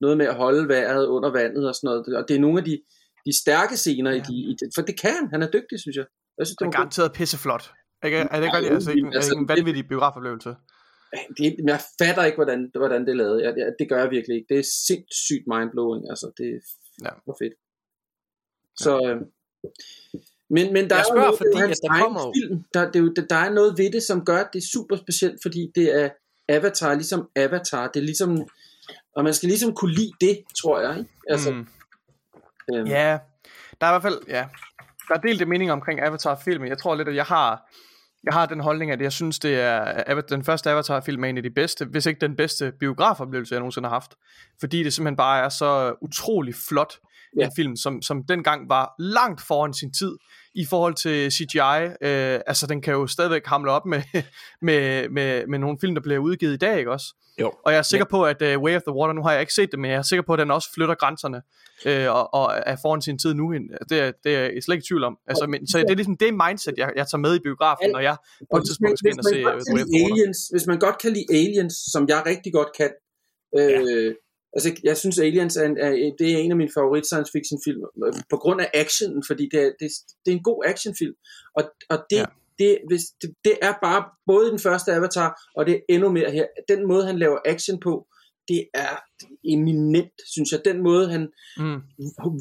[0.02, 2.18] Noget med at holde vejret under vandet og sådan noget.
[2.18, 2.82] Og det er nogle af de,
[3.26, 4.18] de stærke scener ja.
[4.18, 5.30] i de, i for det kan han.
[5.34, 6.06] Han er dygtig, synes jeg.
[6.38, 7.72] jeg synes, det er garanteret pisseflot.
[8.06, 10.56] Ikke, er det ikke, ja, altså, ikke, altså, en vanvittig biografoplevelse?
[11.38, 13.44] Det, jeg fatter ikke, hvordan, hvordan det er lavet.
[13.44, 14.48] Jeg, jeg, det gør jeg virkelig ikke.
[14.50, 16.10] Det er sindssygt mindblowing.
[16.10, 16.60] Altså, det er
[17.06, 17.12] ja.
[17.42, 17.54] fedt.
[18.84, 18.94] Så.
[19.06, 19.18] Øh,
[20.50, 22.64] men, men der jeg spørger, er noget, fordi, at der kommer film.
[22.74, 25.72] Der, det, der er noget ved det, som gør, at det er super specielt, fordi
[25.76, 26.10] det er
[26.50, 27.88] Avatar, ligesom Avatar.
[27.88, 28.48] Det er ligesom,
[29.16, 30.98] og man skal ligesom kunne lide det, tror jeg.
[30.98, 31.10] Ikke?
[31.30, 31.68] Altså, mm.
[32.76, 32.88] øhm.
[32.88, 33.18] Ja,
[33.82, 34.46] der er i hvert fald, ja.
[35.08, 36.70] der er delt mening omkring Avatar-filmen.
[36.70, 37.72] Jeg tror lidt, at jeg har,
[38.24, 41.44] jeg har den holdning, at jeg synes, det er den første Avatar-film er en af
[41.44, 44.16] de bedste, hvis ikke den bedste biografoplevelse, jeg nogensinde har haft.
[44.60, 47.00] Fordi det simpelthen bare er så utrolig flot
[47.40, 47.46] ja.
[47.46, 50.18] en film, som, som dengang var langt foran sin tid
[50.58, 51.80] i forhold til CGI.
[52.02, 54.02] Øh, altså, den kan jo stadigvæk hamle op med,
[54.68, 57.08] med, med, med nogle film, der bliver udgivet i dag, ikke også?
[57.42, 57.52] Jo.
[57.66, 58.16] Og jeg er sikker ja.
[58.16, 59.98] på, at uh, Way of the Water, nu har jeg ikke set det, men jeg
[59.98, 61.42] er sikker på, at den også flytter grænserne
[61.86, 63.54] øh, og, og er foran sin tid nu.
[63.90, 65.18] Det er, det er jeg slet ikke i tvivl om.
[65.28, 68.00] Altså, men, så det er ligesom det mindset, jeg, jeg tager med i biografen, når
[68.00, 68.16] jeg
[68.52, 70.14] på et tidspunkt skal ind og se uh, Way of the Water.
[70.14, 72.92] Aliens, hvis man godt kan lide Aliens, som jeg rigtig godt kan,
[73.58, 74.27] øh, ja.
[74.54, 77.60] Altså, jeg synes Aliens er, en, er, det er en af mine favorit science fiction
[77.66, 79.90] film, øh, på grund af actionen, fordi det er, det,
[80.26, 81.16] det er en god actionfilm.
[81.58, 82.26] Og, og det, ja.
[82.60, 86.32] det, hvis, det, det er bare både den første Avatar, og det er endnu mere
[86.32, 86.46] her.
[86.70, 88.08] Den måde, han laver action på,
[88.48, 88.96] det er
[89.44, 90.62] eminent, synes jeg.
[90.66, 91.82] Den måde, han mm.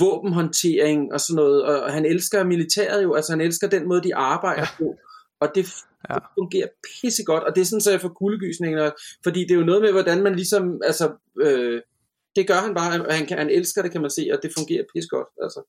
[0.00, 4.02] våbenhåndtering og sådan noget, og, og han elsker militæret jo, altså han elsker den måde,
[4.02, 4.68] de arbejder ja.
[4.78, 4.96] på.
[5.40, 5.66] Og det,
[6.08, 6.14] ja.
[6.14, 8.90] det fungerer pissegodt, og det er sådan, så jeg får kuldegysninger,
[9.22, 11.80] fordi det er jo noget med, hvordan man ligesom, altså, øh,
[12.36, 15.06] det gør han bare, han, han elsker det, kan man se, og det fungerer pis
[15.10, 15.28] godt.
[15.42, 15.60] Altså.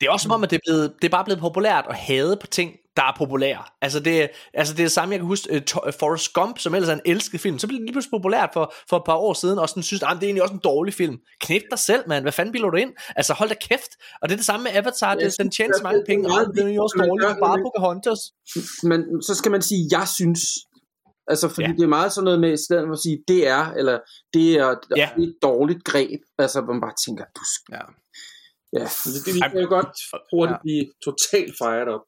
[0.00, 1.96] Det er også som om, at det er, blevet, det er bare blevet populært at
[1.96, 3.64] hade på ting, der er populære.
[3.82, 6.88] Altså det, altså det er det samme, jeg kan huske, uh, Forrest Gump, som ellers
[6.88, 9.34] er en elsket film, så blev det lige pludselig populært for, for et par år
[9.34, 11.16] siden, og sådan synes, at det er egentlig også en dårlig film.
[11.40, 12.24] Knip dig selv, mand.
[12.24, 12.92] Hvad fanden bilder du ind?
[13.16, 13.92] Altså hold da kæft.
[14.22, 16.64] Og det er det samme med Avatar, det, den tjener så mange penge, og det
[16.64, 18.20] er jo også dårligt, bare Pocahontas.
[18.82, 20.40] Men så skal man sige, jeg synes,
[21.32, 21.76] Altså, fordi ja.
[21.78, 23.96] det er meget sådan noget med, i stedet for at sige, det er, eller
[24.34, 25.08] det er, ja.
[25.18, 26.20] et dårligt greb.
[26.38, 27.72] Altså, man bare tænker, du skal...
[27.78, 27.84] Ja.
[28.78, 29.92] Ja, det, det, det kan jo godt
[30.32, 30.64] hurtigt ja.
[30.64, 32.04] blive totalt fejret op.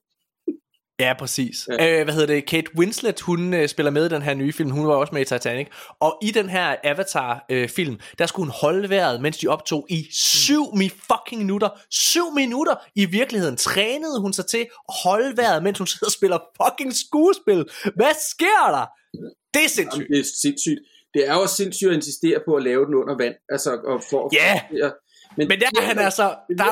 [1.00, 1.68] Ja, præcis.
[1.78, 1.98] Ja.
[1.98, 2.46] Øh, hvad hedder det?
[2.46, 4.70] Kate Winslet, hun øh, spiller med i den her nye film.
[4.70, 5.66] Hun var også med i Titanic.
[6.00, 10.06] Og i den her Avatar-film, øh, der skulle hun holde vejret, mens de optog i
[10.12, 11.68] syv mi fucking minutter.
[11.90, 12.74] Syv minutter!
[12.94, 16.96] I virkeligheden trænede hun sig til at holde vejret, mens hun sidder og spiller fucking
[16.96, 17.64] skuespil.
[17.96, 18.86] Hvad sker der?
[19.54, 20.02] Det er sindssygt.
[20.02, 20.78] Jamen, det er sindssygt.
[21.14, 23.34] Det er jo sindssygt at insistere på at lave den under vand.
[23.48, 24.92] Altså, og for, ja, yeah.
[25.36, 26.34] men, men der er han altså...
[26.58, 26.64] Der,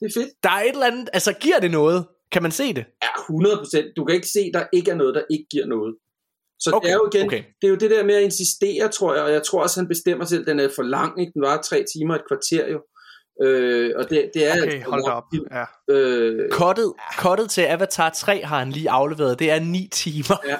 [0.00, 0.30] det er fedt.
[0.42, 1.08] Der er et eller andet...
[1.12, 2.06] Altså, giver det noget?
[2.32, 2.84] Kan man se det?
[3.02, 3.92] Ja, 100%.
[3.96, 5.94] Du kan ikke se, der ikke er noget, der ikke giver noget.
[6.60, 7.42] Så okay, det er jo igen, okay.
[7.60, 9.88] det er jo det der med at insistere, tror jeg, og jeg tror også, han
[9.88, 11.32] bestemmer selv, den er for lang, ikke?
[11.32, 12.80] Den var tre timer et kvarter jo.
[13.42, 15.24] Øh, og det, det er okay, hold op.
[15.50, 15.64] Ja.
[15.94, 19.38] Øh, kottet, kottet til Avatar 3 har han lige afleveret.
[19.38, 20.36] Det er 9 timer.
[20.46, 20.56] Ja.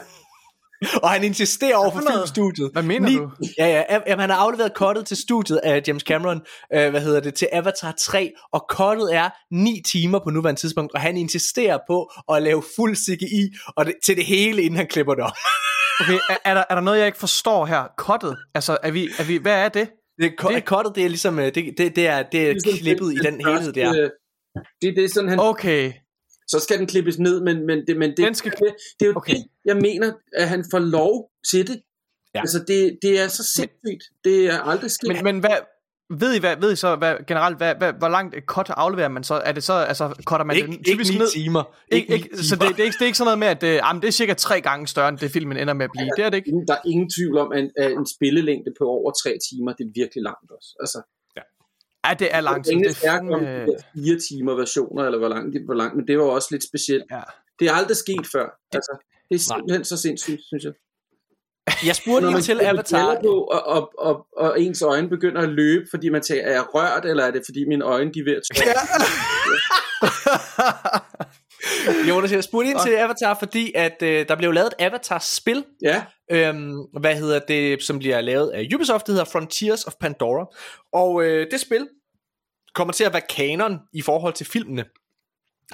[1.02, 2.70] og han insisterer over for filmstudiet.
[2.72, 3.30] Hvad mener Ni, du?
[3.58, 6.40] Ja, ja, jamen, han har afleveret kortet til studiet af James Cameron,
[6.74, 10.92] øh, hvad hedder det, til Avatar 3, og kortet er 9 timer på nuværende tidspunkt,
[10.94, 14.86] og han insisterer på at lave fuld CGI og det, til det hele, inden han
[14.86, 15.30] klipper det op.
[16.00, 17.84] okay, er, er, der, er der noget, jeg ikke forstår her?
[17.96, 18.36] Kortet?
[18.54, 19.88] Altså, er vi, er vi, hvad er det?
[20.20, 23.16] Det, det kortet, det er ligesom, øh, det, det, det er, det er klippet i
[23.16, 23.92] den helhed, det er.
[24.82, 25.92] Det, det er sådan, han, okay
[26.50, 28.50] så skal den klippes ned, men, men, det, men det, den skal...
[28.50, 29.34] det, det er jo okay.
[29.34, 31.82] det, jeg mener, at han får lov til det.
[32.34, 32.40] Ja.
[32.40, 34.04] Altså, det, det er så sindssygt.
[34.24, 35.08] Det er aldrig sket.
[35.08, 35.58] Men, men hvad,
[36.20, 39.08] ved I, hvad, ved I så hvad, generelt, hvad, hvad, hvor langt et cut afleverer
[39.08, 39.34] man så?
[39.44, 41.30] Er det så, altså, cutter man ikke, den typisk ikke ned?
[41.30, 41.62] timer.
[41.92, 42.42] Ikke, ikke, timer.
[42.42, 44.08] Så det, det, er ikke, det er ikke sådan noget med, at det, jamen, det
[44.08, 46.04] er cirka tre gange større, end det filmen ender med at blive.
[46.04, 46.50] Ja, det er det ikke?
[46.68, 49.92] Der er ingen tvivl om, at, at en spillelængde på over tre timer, det er
[50.00, 50.70] virkelig langt også.
[50.80, 50.98] Altså,
[52.06, 52.72] Ja, det er lang tid.
[52.72, 56.24] Det er om de fire timer versioner, eller hvor langt, hvor langt, men det var
[56.24, 57.04] også lidt specielt.
[57.10, 57.20] Ja.
[57.58, 58.48] Det er aldrig sket før.
[58.72, 58.98] Altså,
[59.28, 60.72] det er simpelthen så sindssygt, synes jeg.
[61.86, 63.20] Jeg spurgte lige til Avatar.
[63.24, 66.74] På, og, og, og, og ens øjne begynder at løbe, fordi man tænker, er jeg
[66.74, 68.42] rørt, eller er det fordi mine øjne de er ved at
[72.08, 76.04] Jonas, jeg spurgte ind til Avatar, fordi at øh, der blev lavet et Avatar-spil, ja.
[76.30, 80.46] øhm, hvad hedder det, som bliver lavet af Ubisoft, det hedder Frontiers of Pandora.
[80.92, 81.88] Og øh, det spil
[82.74, 84.84] kommer til at være kanon i forhold til filmene.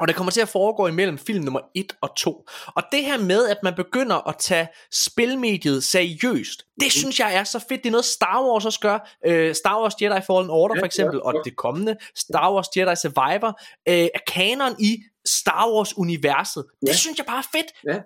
[0.00, 2.48] Og det kommer til at foregå imellem film nummer 1 og 2.
[2.66, 6.90] Og det her med, at man begynder at tage spilmediet seriøst, det mm.
[6.90, 7.82] synes jeg er så fedt.
[7.82, 8.98] Det er noget Star Wars også gør.
[9.28, 13.60] Uh, Star Wars Jedi Fallen Order for eksempel, og det kommende Star Wars Jedi Survivor,
[13.90, 16.64] uh, er kanon i Star Wars-universet.
[16.86, 17.70] Det synes jeg bare er fedt.
[17.88, 18.00] Ja.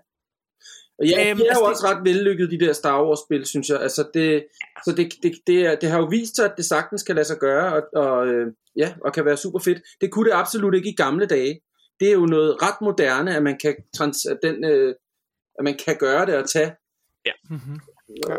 [0.99, 3.69] Og ja, øhm, det er jo altså, også ret vellykket, de der Star Wars-spil, synes
[3.69, 3.81] jeg.
[3.81, 4.45] Altså det,
[4.85, 7.27] så det, det, det, er, det har jo vist sig, at det sagtens kan lade
[7.27, 8.47] sig gøre, og, og, øh,
[8.77, 9.79] ja, og kan være super fedt.
[10.01, 11.61] Det kunne det absolut ikke i gamle dage
[12.01, 14.95] det er jo noget ret moderne, at man kan, trans, at den, øh,
[15.59, 16.73] at man kan gøre det og tage.
[17.27, 17.33] Ja.
[17.51, 17.81] Mm-hmm.
[18.29, 18.37] Ja.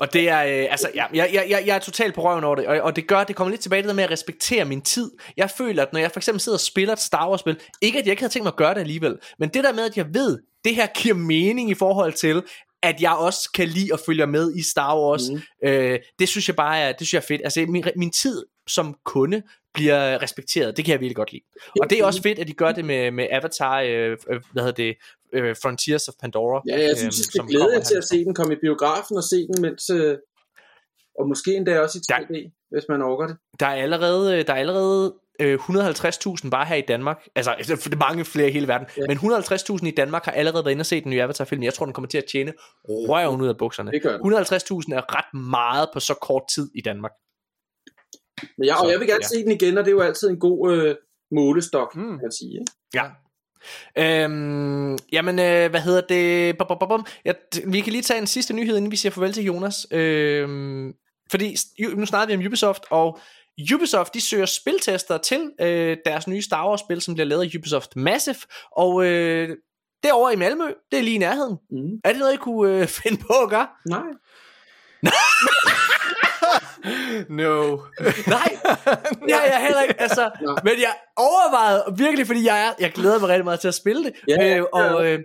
[0.00, 2.56] Og det er, øh, altså, ja, jeg, jeg, jeg, jeg er totalt på røven over
[2.56, 4.82] det, og, og det gør, det kommer lidt tilbage til det med at respektere min
[4.82, 5.10] tid.
[5.36, 7.98] Jeg føler, at når jeg for eksempel sidder og spiller et Star Wars spil, ikke
[7.98, 9.96] at jeg ikke havde tænkt mig at gøre det alligevel, men det der med, at
[9.96, 12.42] jeg ved, det her giver mening i forhold til,
[12.82, 15.68] at jeg også kan lide at følge med i Star Wars, mm.
[15.68, 17.40] øh, det synes jeg bare er, det synes jeg er fedt.
[17.44, 19.42] Altså min, min tid som kunde
[19.74, 20.76] bliver respekteret.
[20.76, 21.42] Det kan jeg virkelig godt lide.
[21.80, 24.62] Og det er også fedt, at de gør det med, med Avatar, øh, øh hvad
[24.62, 24.96] hedder det,
[25.32, 26.62] øh, Frontiers of Pandora.
[26.68, 29.24] Ja, jeg synes, jeg skal glæde jer til at se den komme i biografen og
[29.24, 29.90] se den, mens...
[29.90, 30.18] Øh,
[31.18, 33.36] og måske endda også i 3D, der, hvis man overgår det.
[33.60, 37.28] Der er allerede, der er allerede øh, 150.000 bare her i Danmark.
[37.34, 38.86] Altså, det er mange flere i hele verden.
[38.96, 39.02] Ja.
[39.08, 41.62] Men 150.000 i Danmark har allerede været inde og set den nye Avatar-film.
[41.62, 42.52] Jeg tror, den kommer til at tjene
[42.88, 43.90] røven ud af bukserne.
[43.90, 47.12] 150.000 er ret meget på så kort tid i Danmark.
[48.58, 49.28] Men jeg, og jeg vil gerne ja.
[49.28, 50.96] se den igen, og det er jo altid en god øh,
[51.30, 52.02] målestok, mm.
[52.02, 52.52] kan man sige.
[52.52, 52.72] Ikke?
[52.94, 53.04] Ja.
[53.98, 56.58] Øhm, jamen, øh, hvad hedder det?
[56.58, 57.06] Bum, bum, bum.
[57.24, 57.32] Ja,
[57.66, 59.86] vi kan lige tage en sidste nyhed, inden vi siger farvel til Jonas.
[59.90, 60.92] Øhm,
[61.30, 61.56] fordi
[61.94, 63.18] nu snakker vi om Ubisoft, og
[63.74, 67.58] Ubisoft de søger spiltester til øh, deres nye Star Wars spil, som bliver lavet af
[67.58, 68.36] Ubisoft Massive,
[68.72, 69.56] og øh,
[70.02, 71.56] derovre i Malmø, det er lige i nærheden.
[71.70, 72.00] Mm.
[72.04, 73.68] Er det noget, I kunne øh, finde på at gøre?
[73.88, 74.00] Nej.
[77.28, 77.78] No.
[78.36, 78.50] Nej,
[79.32, 80.00] ja, jeg heller ikke.
[80.00, 80.30] Altså.
[80.64, 84.04] Men jeg overvejede virkelig, fordi jeg, er, jeg glæder mig rigtig meget til at spille
[84.04, 84.12] det.
[84.30, 85.18] Yeah, øh, og, øh,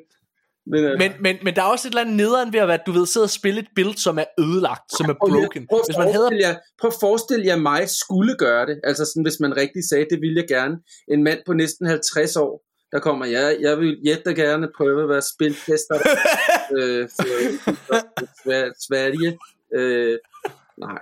[0.71, 2.79] men, øh, men, men, men der er også et eller andet nederen ved at være,
[2.85, 5.67] du ved, sidde og spille et build, som er ødelagt, som er broken.
[5.69, 6.29] Prøv, hvis man hedder...
[6.41, 8.79] jer, prøv at forestille jer mig skulle gøre det.
[8.83, 10.75] Altså sådan, hvis man rigtig sagde, det vil jeg gerne.
[11.07, 15.09] En mand på næsten 50 år, der kommer, jeg, jeg vil jætte gerne prøve at
[15.09, 15.95] være spiltester
[16.77, 17.81] øh, for,
[18.43, 19.37] for Sverige.
[19.75, 20.17] Øh,
[20.77, 20.99] nej.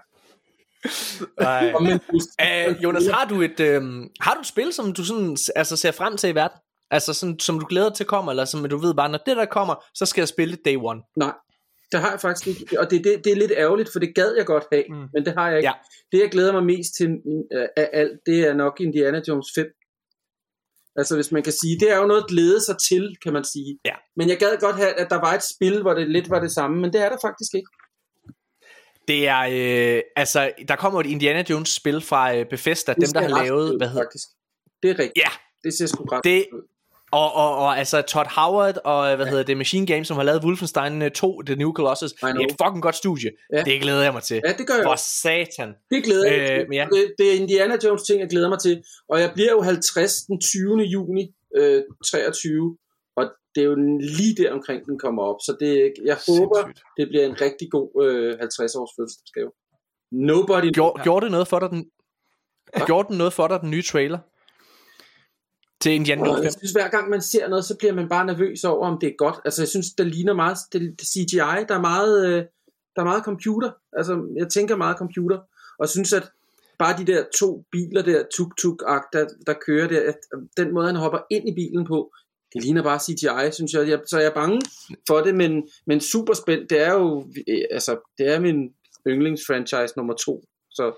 [1.40, 1.74] Nej.
[1.74, 3.82] uh, Jonas, har du et øh,
[4.22, 6.58] har du et spil, som du sådan altså ser frem til i verden?
[6.92, 9.46] Altså sådan, som du glæder til kommer, eller som du ved bare, når det der
[9.46, 11.02] kommer, så skal jeg spille det day one.
[11.18, 11.34] Nej,
[11.92, 12.80] det har jeg faktisk ikke.
[12.80, 15.08] Og det, det, det er lidt ærgerligt, for det gad jeg godt have, mm.
[15.14, 15.68] men det har jeg ikke.
[15.68, 15.74] Ja.
[16.12, 19.66] Det jeg glæder mig mest til uh, af alt, det er nok Indiana Jones 5.
[20.96, 23.44] Altså hvis man kan sige, det er jo noget at glæde sig til, kan man
[23.44, 23.80] sige.
[23.86, 23.96] Ja.
[24.16, 26.52] Men jeg gad godt have, at der var et spil, hvor det lidt var det
[26.52, 27.70] samme, men det er der faktisk ikke.
[29.08, 33.14] Det er, øh, altså, der kommer et Indiana Jones spil fra øh, Bethesda, det dem
[33.14, 34.28] der har lavet, hvad hedder faktisk.
[34.84, 35.18] Det er rigtigt.
[35.18, 35.30] Ja.
[35.64, 36.46] Det ser sgu ret det,
[37.12, 39.30] og, og, og altså Todd Howard og hvad ja.
[39.30, 42.56] hedder det Machine Games som har lavet Wolfenstein 2 The New Colossus det er et
[42.64, 43.64] fucking godt studie ja.
[43.64, 46.76] det glæder jeg mig til ja, det gør jeg for satan det glæder jeg øh,
[46.76, 46.88] ja.
[46.92, 50.14] det, det er Indiana Jones ting jeg glæder mig til og jeg bliver jo 50
[50.14, 50.84] den 20.
[50.84, 51.24] juni
[51.58, 52.87] øh, 23 og
[53.58, 53.76] det er jo
[54.18, 56.84] lige der omkring den kommer op så det, jeg håber Sindssygt.
[56.98, 59.52] det bliver en rigtig god øh, 50 års fødselsdagsgave
[60.12, 61.92] Nobody Gjorde, gjorde det noget for dig den
[62.86, 64.20] Gjorde den noget for dig den nye trailer
[65.82, 66.44] til Jones 5.
[66.44, 69.10] Jeg synes, hver gang man ser noget, så bliver man bare nervøs over, om det
[69.10, 69.36] er godt.
[69.46, 71.66] Altså, jeg synes, der ligner meget det, CGI.
[71.70, 72.46] Der er meget, øh,
[72.96, 73.72] der er meget computer.
[73.94, 75.38] Altså, jeg tænker meget computer.
[75.80, 76.32] Og jeg synes, at
[76.80, 78.80] bare de der to biler der, tuk-tuk
[79.14, 80.18] der, der kører der, at
[80.58, 82.14] den måde, han hopper ind i bilen på,
[82.54, 83.90] det ligner bare CGI, synes jeg.
[83.90, 84.62] jeg så jeg er bange
[85.08, 86.70] for det, men, men super spændt.
[86.70, 88.70] Det er jo, øh, altså, det er min
[89.08, 90.44] yndlingsfranchise nummer to.
[90.72, 90.94] Så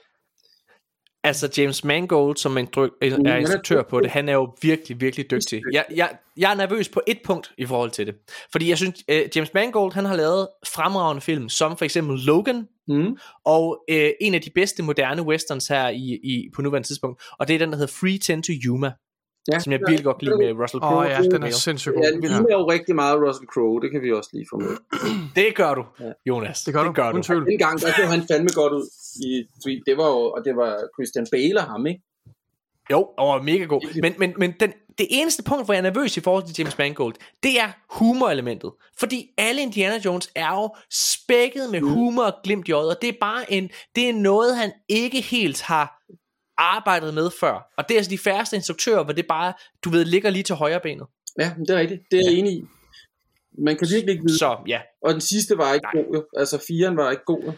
[1.23, 5.31] Altså James Mangold, som en dryg, er instruktør på det, han er jo virkelig, virkelig
[5.31, 5.61] dygtig.
[5.73, 8.15] Jeg, jeg, jeg er nervøs på et punkt i forhold til det.
[8.51, 12.67] Fordi jeg synes, uh, James Mangold, han har lavet fremragende film, som for eksempel Logan,
[12.87, 13.17] mm.
[13.45, 17.47] og uh, en af de bedste moderne westerns her i, i, på nuværende tidspunkt, og
[17.47, 18.91] det er den, der hedder Free Ten to Yuma.
[19.51, 20.97] Ja, som jeg virkelig godt lide med Russell Crowe.
[20.97, 22.03] Åh oh, ja, den er sindssygt god.
[22.03, 24.75] Ja, den ligner jo rigtig meget Russell Crowe, det kan vi også lige få med.
[25.39, 25.83] det gør du,
[26.29, 26.63] Jonas.
[26.63, 27.45] Det gør du, det gør du.
[27.45, 28.85] Den gang, der så han fandme godt ud
[29.27, 29.31] i
[29.85, 32.01] det var jo, og det var Christian Bale og ham, ikke?
[32.91, 34.01] Jo, og var mega god.
[34.01, 36.77] Men, men, men den, det eneste punkt, hvor jeg er nervøs i forhold til James
[36.77, 38.71] Mangold, det er humorelementet.
[38.99, 41.89] Fordi alle Indiana Jones er jo spækket med mm.
[41.89, 45.21] humor og glimt i øjet, og det er bare en, det er noget, han ikke
[45.21, 46.03] helt har
[46.59, 47.73] arbejdet med før.
[47.77, 49.53] Og det er altså de færreste instruktører, hvor det bare,
[49.83, 51.07] du ved, ligger lige til højre benet.
[51.39, 52.01] Ja, det er rigtigt.
[52.11, 52.39] Det er jeg ja.
[52.39, 52.63] enig i.
[53.57, 54.37] Man kan virkelig ikke vide.
[54.37, 54.81] Så, ja.
[55.01, 56.03] Og den sidste var ikke Nej.
[56.03, 56.25] god, jo.
[56.37, 57.53] Altså, firen var ikke god, jo.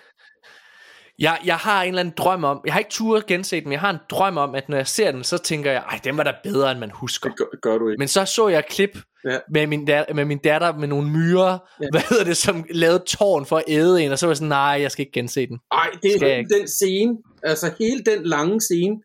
[1.22, 3.72] Jeg, jeg har en eller anden drøm om, jeg har ikke turet gense den, men
[3.72, 6.18] jeg har en drøm om, at når jeg ser den, så tænker jeg, ej, den
[6.18, 7.30] var da bedre, end man husker.
[7.30, 8.00] Det gør, gør du ikke.
[8.00, 9.38] Men så så jeg et klip ja.
[9.54, 11.88] med, min datter, med min datter med nogle myrer, ja.
[11.92, 14.48] hvad hedder det, som lavede tårn for at æde en, og så var jeg sådan,
[14.48, 15.60] nej, jeg skal ikke gense den.
[15.74, 18.96] Nej, det er den scene, altså hele den lange scene,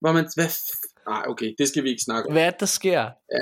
[0.00, 0.48] hvor man, hvad
[1.08, 2.32] Nej, okay, det skal vi ikke snakke om.
[2.32, 3.00] Hvad der sker?
[3.00, 3.38] Ja,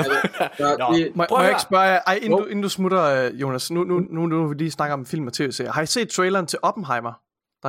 [0.58, 3.02] der, Nå, det, må, må jeg ikke spørge jer, ej, inden, du, inden du smutter,
[3.02, 5.72] øh, Jonas, nu, nu, nu, nu, nu vi lige snakker om film og tv-serier.
[5.72, 7.12] Har I set traileren til Oppenheimer,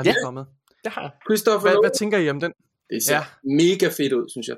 [0.04, 0.26] der er lige ja.
[0.26, 0.46] kommet?
[0.88, 2.54] det har Christopher hvad, hvad tænker I om den?
[2.90, 3.24] Det ser ja.
[3.44, 4.58] mega fedt ud, synes jeg.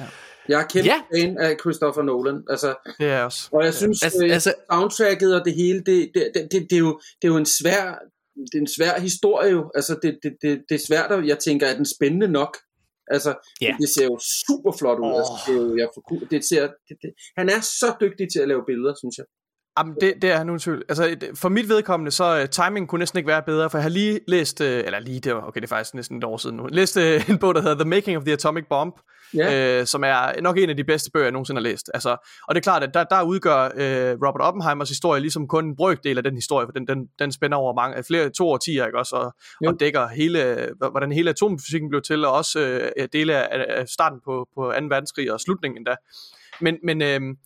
[0.00, 0.06] Ja.
[0.48, 1.00] Jeg er kæmpe ja.
[1.14, 2.42] fan af Christopher Nolan.
[2.50, 3.48] Altså, det er også.
[3.52, 6.76] Og jeg synes, altså, øh, altså, soundtracket og det hele, det, det, det, det, det,
[6.76, 7.82] er jo, det er jo en svær,
[8.50, 9.70] det er en svær historie jo.
[9.74, 12.56] Altså, det, det, det, det er svært, at jeg tænker, er den spændende nok?
[13.10, 13.32] Altså,
[13.64, 13.78] yeah.
[13.80, 15.12] det ser jo super flot ud.
[15.12, 15.18] Oh.
[15.20, 15.88] Altså, det er jo, jeg
[16.30, 19.26] det ser, det, det, han er så dygtig til at lave billeder, synes jeg.
[19.78, 20.84] Jamen, det, det er nu tvivl.
[20.88, 23.88] Altså, for mit vedkommende, så uh, timing kunne næsten ikke være bedre, for jeg har
[23.90, 26.56] lige læst, uh, eller lige, det var, okay, det er faktisk næsten et år siden
[26.56, 28.94] nu, læst uh, en bog, der hedder The Making of the Atomic Bomb,
[29.34, 29.80] yeah.
[29.80, 31.90] uh, som er nok en af de bedste bøger, jeg nogensinde har læst.
[31.94, 32.10] Altså,
[32.48, 35.76] og det er klart, at der, der udgør uh, Robert Oppenheimers historie ligesom kun en
[35.76, 38.98] brøkdel af den historie, for den, den, den spænder over mange, flere, to årtier, ikke
[38.98, 39.34] også, og,
[39.66, 44.18] og dækker hele, hvordan hele atomfysikken blev til, og også uh, dele af, af starten
[44.24, 44.86] på, på 2.
[44.88, 45.96] verdenskrig og slutningen endda.
[46.60, 47.36] Men, men, uh,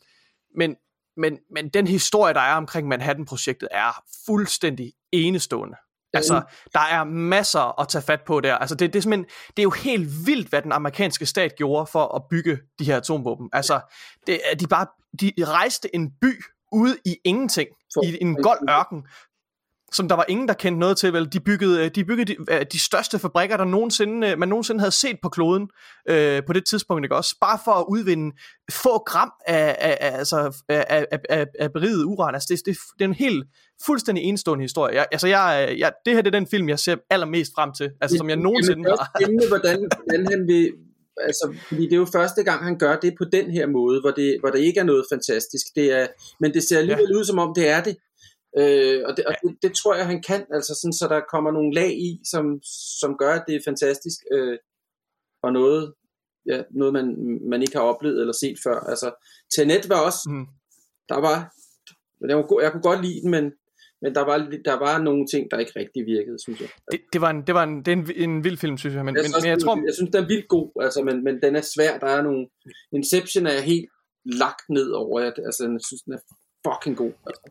[0.57, 0.77] men
[1.16, 5.77] men, men den historie, der er omkring Manhattan-projektet, er fuldstændig enestående.
[6.12, 6.43] Altså,
[6.74, 8.55] der er masser at tage fat på der.
[8.55, 12.15] Altså, det, det, er det er jo helt vildt, hvad den amerikanske stat gjorde for
[12.16, 13.49] at bygge de her atomvåben.
[13.53, 13.81] Altså,
[14.27, 14.87] det, de bare
[15.20, 16.43] de rejste en by
[16.73, 19.07] ude i ingenting, for, i en gold ørken,
[19.92, 21.12] som der var ingen, der kendte noget til.
[21.12, 21.32] Vel?
[21.32, 24.80] De byggede, øh, de, byggede de, øh, de største fabrikker, der nogensinde, øh, man nogensinde
[24.80, 25.68] havde set på kloden
[26.08, 27.04] øh, på det tidspunkt.
[27.04, 27.16] Ikke?
[27.16, 28.36] Også bare for at udvinde
[28.70, 32.34] få gram af, af, af, altså, af, af, af, af beriget uran.
[32.34, 33.44] Altså, det, det, det er en helt
[33.86, 34.94] fuldstændig enestående historie.
[34.94, 37.90] Jeg, altså, jeg, jeg, det her det er den film, jeg ser allermest frem til,
[38.00, 39.12] altså, som jeg nogensinde har.
[39.18, 40.72] Det hvordan, hvordan han vil,
[41.20, 44.10] altså, fordi det er jo første gang, han gør det på den her måde, hvor
[44.10, 45.66] det, hvor det ikke er noget fantastisk.
[45.76, 46.06] Det er,
[46.40, 47.18] men det ser alligevel ja.
[47.18, 47.96] ud, som om det er det.
[48.59, 51.51] Øh, og det, og det, det tror jeg, han kan, altså sådan, så der kommer
[51.51, 52.44] nogle lag i, som,
[53.01, 54.59] som gør, at det er fantastisk, øh,
[55.43, 55.94] og noget,
[56.47, 57.06] ja, noget man,
[57.51, 58.81] man ikke har oplevet eller set før.
[58.81, 59.09] Altså,
[59.55, 60.47] Tenet var også, mm.
[61.09, 61.55] der var,
[62.28, 63.52] det var god, jeg kunne godt lide den, men,
[64.02, 66.68] men der var, der var nogle ting, der ikke rigtig virkede, synes jeg.
[66.93, 69.05] Det, det var, en, det var en, det er en, en vild film, synes jeg.
[69.05, 71.43] Men, jeg, men, men jeg, tror, jeg synes, den er vildt god, altså, men, men
[71.43, 71.98] den er svær.
[71.98, 72.48] Der er nogle...
[72.93, 73.89] Inception er helt
[74.24, 75.20] lagt ned over.
[75.20, 76.22] Jeg, altså, jeg synes, den er
[76.66, 77.12] fucking god.
[77.27, 77.43] Altså.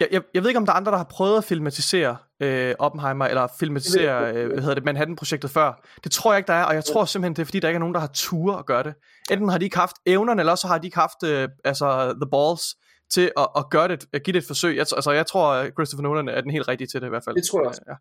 [0.00, 2.74] Jeg, jeg, jeg ved ikke, om der er andre, der har prøvet at filmatisere øh,
[2.78, 5.86] Oppenheimer, eller filmatisere øh, hvad hedder det, Manhattan-projektet før.
[6.04, 7.76] Det tror jeg ikke, der er, og jeg tror simpelthen, det er, fordi der ikke
[7.76, 8.94] er nogen, der har tur at gøre det.
[9.30, 12.30] Enten har de ikke haft evnerne, eller så har de ikke haft øh, altså, the
[12.30, 12.62] balls
[13.10, 14.76] til at, at gøre det, at give det et forsøg.
[14.76, 17.36] Jeg, altså, jeg tror, Christopher Nolan er den helt rigtige til det i hvert fald.
[17.36, 17.82] Det tror jeg også.
[17.88, 17.94] Ja.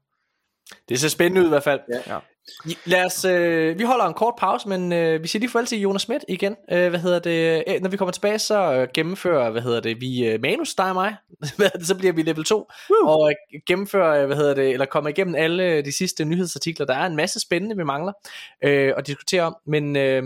[0.90, 1.80] Det ser spændende ud i hvert fald.
[1.90, 2.14] Ja.
[2.14, 2.20] ja.
[2.86, 5.80] Lad os, øh, vi holder en kort pause, men øh, vi siger lige farvel til
[5.80, 6.56] Jonas Schmidt igen.
[6.72, 7.64] Øh, hvad hedder det?
[7.68, 10.90] Øh, når vi kommer tilbage, så øh, gennemfører, hvad hedder det, vi øh, manus, dig
[10.90, 11.16] og mig.
[11.88, 12.56] så bliver vi level 2.
[12.90, 13.10] Woo!
[13.10, 16.86] Og øh, gennemfører, øh, hvad hedder det, eller kommer igennem alle de sidste nyhedsartikler.
[16.86, 18.14] Der er en masse spændende, vi mangler
[18.64, 19.56] øh, at diskutere om.
[19.68, 20.24] Men øh,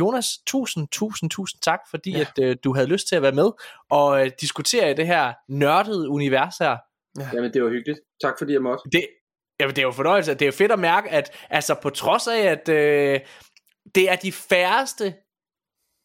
[0.00, 2.20] Jonas, tusind, tusind, tusind tak, fordi ja.
[2.20, 3.50] at øh, du havde lyst til at være med
[3.90, 6.76] og øh, diskutere i det her nørdede univers her.
[7.18, 7.28] Ja.
[7.34, 8.00] Jamen, det var hyggeligt.
[8.22, 8.82] Tak fordi jeg måtte.
[8.92, 9.04] Det,
[9.60, 10.32] Jamen, det er jo fornøjelse.
[10.32, 13.20] Det er jo fedt at mærke, at altså, på trods af, at øh,
[13.94, 15.14] det er de færreste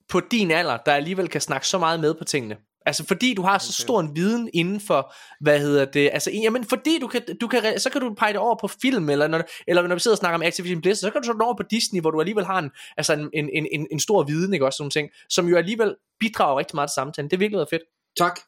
[0.09, 2.57] på din alder, der alligevel kan snakke så meget med på tingene.
[2.85, 6.63] Altså fordi du har så stor en viden inden for, hvad hedder det, altså jamen
[6.63, 9.43] fordi du kan, du kan, så kan du pege det over på film, eller når,
[9.67, 11.63] eller når vi sidder og snakker om Activision Blizzard, så kan du så over på
[11.63, 14.77] Disney, hvor du alligevel har en, altså en, en, en, en stor viden, ikke også,
[14.77, 17.29] sådan ting, som jo alligevel bidrager rigtig meget til samtalen.
[17.29, 17.83] Det er virkelig fedt.
[18.17, 18.39] Tak,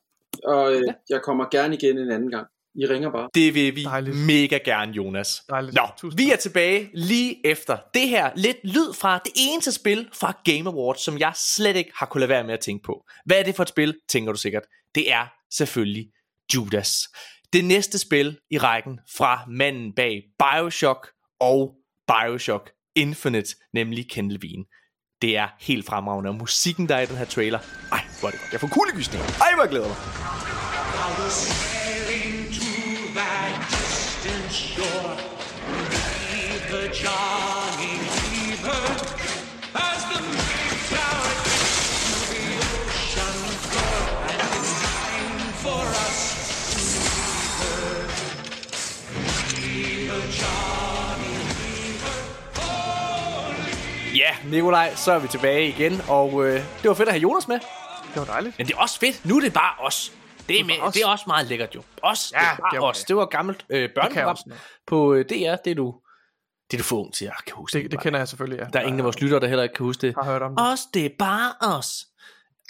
[0.43, 0.93] og øh, ja.
[1.09, 2.47] jeg kommer gerne igen en anden gang.
[2.75, 3.29] I ringer bare.
[3.33, 4.17] Det vil vi Dejligt.
[4.17, 5.41] mega gerne, Jonas.
[5.49, 5.75] Dejligt.
[5.75, 10.09] Nå, Tusind vi er tilbage lige efter det her lidt lyd fra det eneste spil
[10.13, 13.05] fra Game Awards, som jeg slet ikke har kunnet lade være med at tænke på.
[13.25, 14.63] Hvad er det for et spil, tænker du sikkert?
[14.95, 16.07] Det er selvfølgelig
[16.55, 16.97] Judas.
[17.53, 21.07] Det næste spil i rækken fra manden bag Bioshock
[21.39, 21.75] og
[22.07, 24.63] Bioshock Infinite, nemlig Ken Levine.
[25.21, 27.59] Det er helt fremragende, og musikken der er i den her trailer,
[27.91, 28.51] ej, hvor er det godt.
[28.51, 29.27] Jeg får kuldegysninger.
[29.27, 29.97] Ej, hvor jeg glæder mig.
[54.15, 57.47] Ja, Nikolaj, så er vi tilbage igen, og øh, det var fedt at have Jonas
[57.47, 57.59] med.
[58.13, 58.57] Det var dejligt.
[58.57, 59.25] Men det er også fedt.
[59.25, 60.11] Nu er det bare os.
[60.47, 61.83] Det er, med, det er også meget lækkert jo.
[62.01, 63.03] Os, ja, det er bare os.
[63.03, 64.37] Det var gammelt øh, børneprogram
[64.87, 65.55] på øh, DR.
[65.55, 65.95] Det er du
[66.71, 67.83] det er du for ung til at kan huske.
[67.83, 68.67] Det, det kender jeg selvfølgelig, ja.
[68.73, 70.15] Der er ingen af vores lyttere, der heller ikke kan huske det.
[70.15, 70.71] Har hørt om det.
[70.71, 72.05] Os, det er bare os.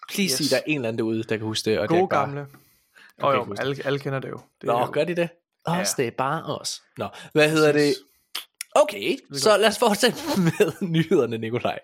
[0.09, 0.37] Please yes.
[0.37, 1.79] sige, der er en eller anden derude, der kan huske det.
[1.79, 2.25] Og Gode det er bare...
[2.25, 2.47] gamle.
[3.21, 4.39] Okay, jo, alle, alle kender det jo.
[4.61, 4.91] Det Nå, jo.
[4.91, 5.29] gør de det?
[5.65, 6.03] Os, ja.
[6.03, 6.81] det er bare os.
[6.97, 7.95] Nå, hvad hedder det?
[8.75, 11.79] Okay, så lad os fortsætte med nyhederne, Nikolaj.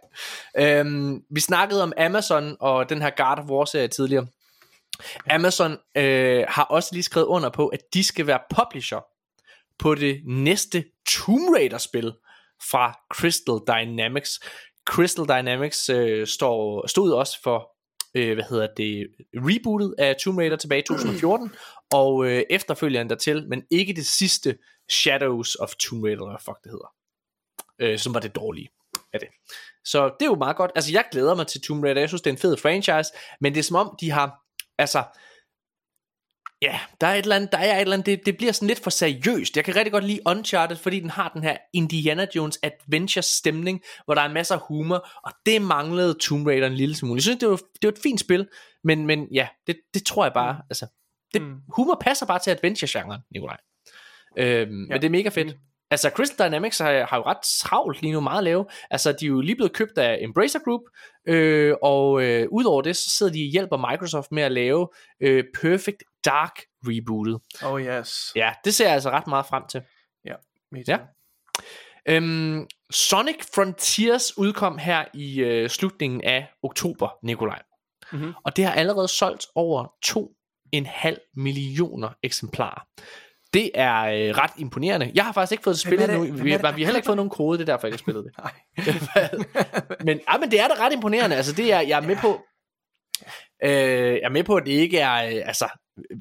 [0.57, 4.27] Øhm, vi snakkede om Amazon og den her God of War-serie tidligere.
[5.29, 8.99] Amazon øh, har også lige skrevet under på, at de skal være publisher
[9.79, 12.13] på det næste Tomb Raider-spil
[12.71, 14.39] fra Crystal Dynamics.
[14.89, 17.71] Crystal Dynamics øh, står, stod også for
[18.15, 21.51] øh, hvad hedder det, rebootet af Tomb Raider tilbage i 2014,
[22.01, 24.57] og øh, efterfølgeren dertil, men ikke det sidste
[24.89, 26.93] Shadows of Tomb Raider, eller fuck det hedder,
[27.79, 28.69] øh, som var det dårlige
[29.13, 29.29] af det.
[29.85, 30.71] Så det er jo meget godt.
[30.75, 33.09] Altså jeg glæder mig til Tomb Raider, jeg synes det er en fed franchise,
[33.41, 34.40] men det er som om de har,
[34.81, 35.03] altså
[36.61, 38.67] Ja, der er et eller andet, der er et eller andet det, det bliver sådan
[38.67, 39.55] lidt for seriøst.
[39.55, 43.81] Jeg kan rigtig godt lide Uncharted, fordi den har den her Indiana Jones adventure stemning,
[44.05, 47.17] hvor der er masser af humor, og det manglede Tomb Raider en lille smule.
[47.17, 48.47] Jeg synes, det var, det var et fint spil,
[48.83, 50.61] men, men ja, det, det tror jeg bare, mm.
[50.69, 50.87] altså,
[51.33, 51.55] det, mm.
[51.75, 53.57] humor passer bare til adventure-genren, Nikolaj.
[54.37, 54.65] Øhm, ja.
[54.65, 55.47] Men det er mega fedt.
[55.47, 55.70] Mm.
[55.91, 58.65] Altså Crystal Dynamics har, har jo ret travlt lige nu, meget lave.
[58.91, 60.81] Altså de er jo lige blevet købt af Embracer Group,
[61.27, 64.87] øh, og øh, udover det, så sidder de og hjælper Microsoft med at lave
[65.21, 67.39] øh, Perfect Dark rebootet.
[67.63, 68.31] Oh yes.
[68.35, 69.81] Ja, det ser jeg altså ret meget frem til.
[70.25, 70.33] Ja,
[70.71, 70.97] me ja.
[72.05, 77.61] Øhm, Sonic Frontiers udkom her i øh, slutningen af oktober, Nikolaj.
[78.11, 78.33] Mm-hmm.
[78.45, 82.87] Og det har allerede solgt over 2,5 millioner eksemplarer.
[83.53, 85.11] Det er øh, ret imponerende.
[85.15, 86.23] Jeg har faktisk ikke fået det spillet nu.
[86.23, 88.33] Vi, vi, har heller ikke fået nogen kode, det er derfor, jeg ikke spillet det.
[90.05, 91.35] Men, ja, men det er da ret imponerende.
[91.35, 92.41] Altså, det er, jeg er med på,
[93.63, 95.69] øh, jeg er med på, at det ikke er, øh, altså,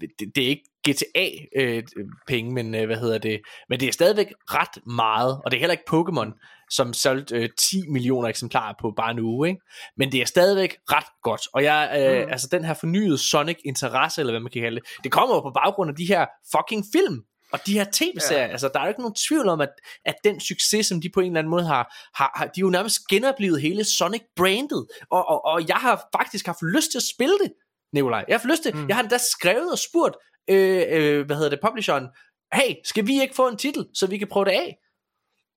[0.01, 4.27] det, det er ikke GTA-penge, øh, men øh, hvad hedder det, men det er stadigvæk
[4.47, 6.31] ret meget, og det er heller ikke Pokémon,
[6.71, 9.61] som solgte øh, 10 millioner eksemplarer på bare en uge, ikke?
[9.97, 12.33] men det er stadigvæk ret godt, og jeg, øh, mm.
[12.33, 15.51] altså den her fornyede Sonic-interesse, eller hvad man kan kalde det, det kommer jo på
[15.51, 18.51] baggrund af de her fucking film, og de her tv-serier, ja.
[18.51, 19.71] altså der er jo ikke nogen tvivl om, at,
[20.05, 22.61] at den succes, som de på en eller anden måde har, har, har de er
[22.61, 27.09] jo nærmest genoplevet hele Sonic-brandet, og, og, og jeg har faktisk haft lyst til at
[27.15, 27.53] spille det,
[27.93, 28.25] Nikolaj.
[28.29, 28.89] Jeg har lyst til, mm.
[28.89, 30.17] jeg har endda skrevet og spurgt,
[30.51, 32.07] øh, øh, hvad hedder det, publisheren,
[32.55, 34.77] hey, skal vi ikke få en titel, så vi kan prøve det af?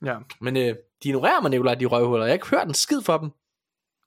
[0.06, 0.16] Ja.
[0.42, 2.26] Men øh, de ignorerer mig, Nikolaj, de røvhuller.
[2.26, 3.30] Jeg har ikke hørt en skid for dem.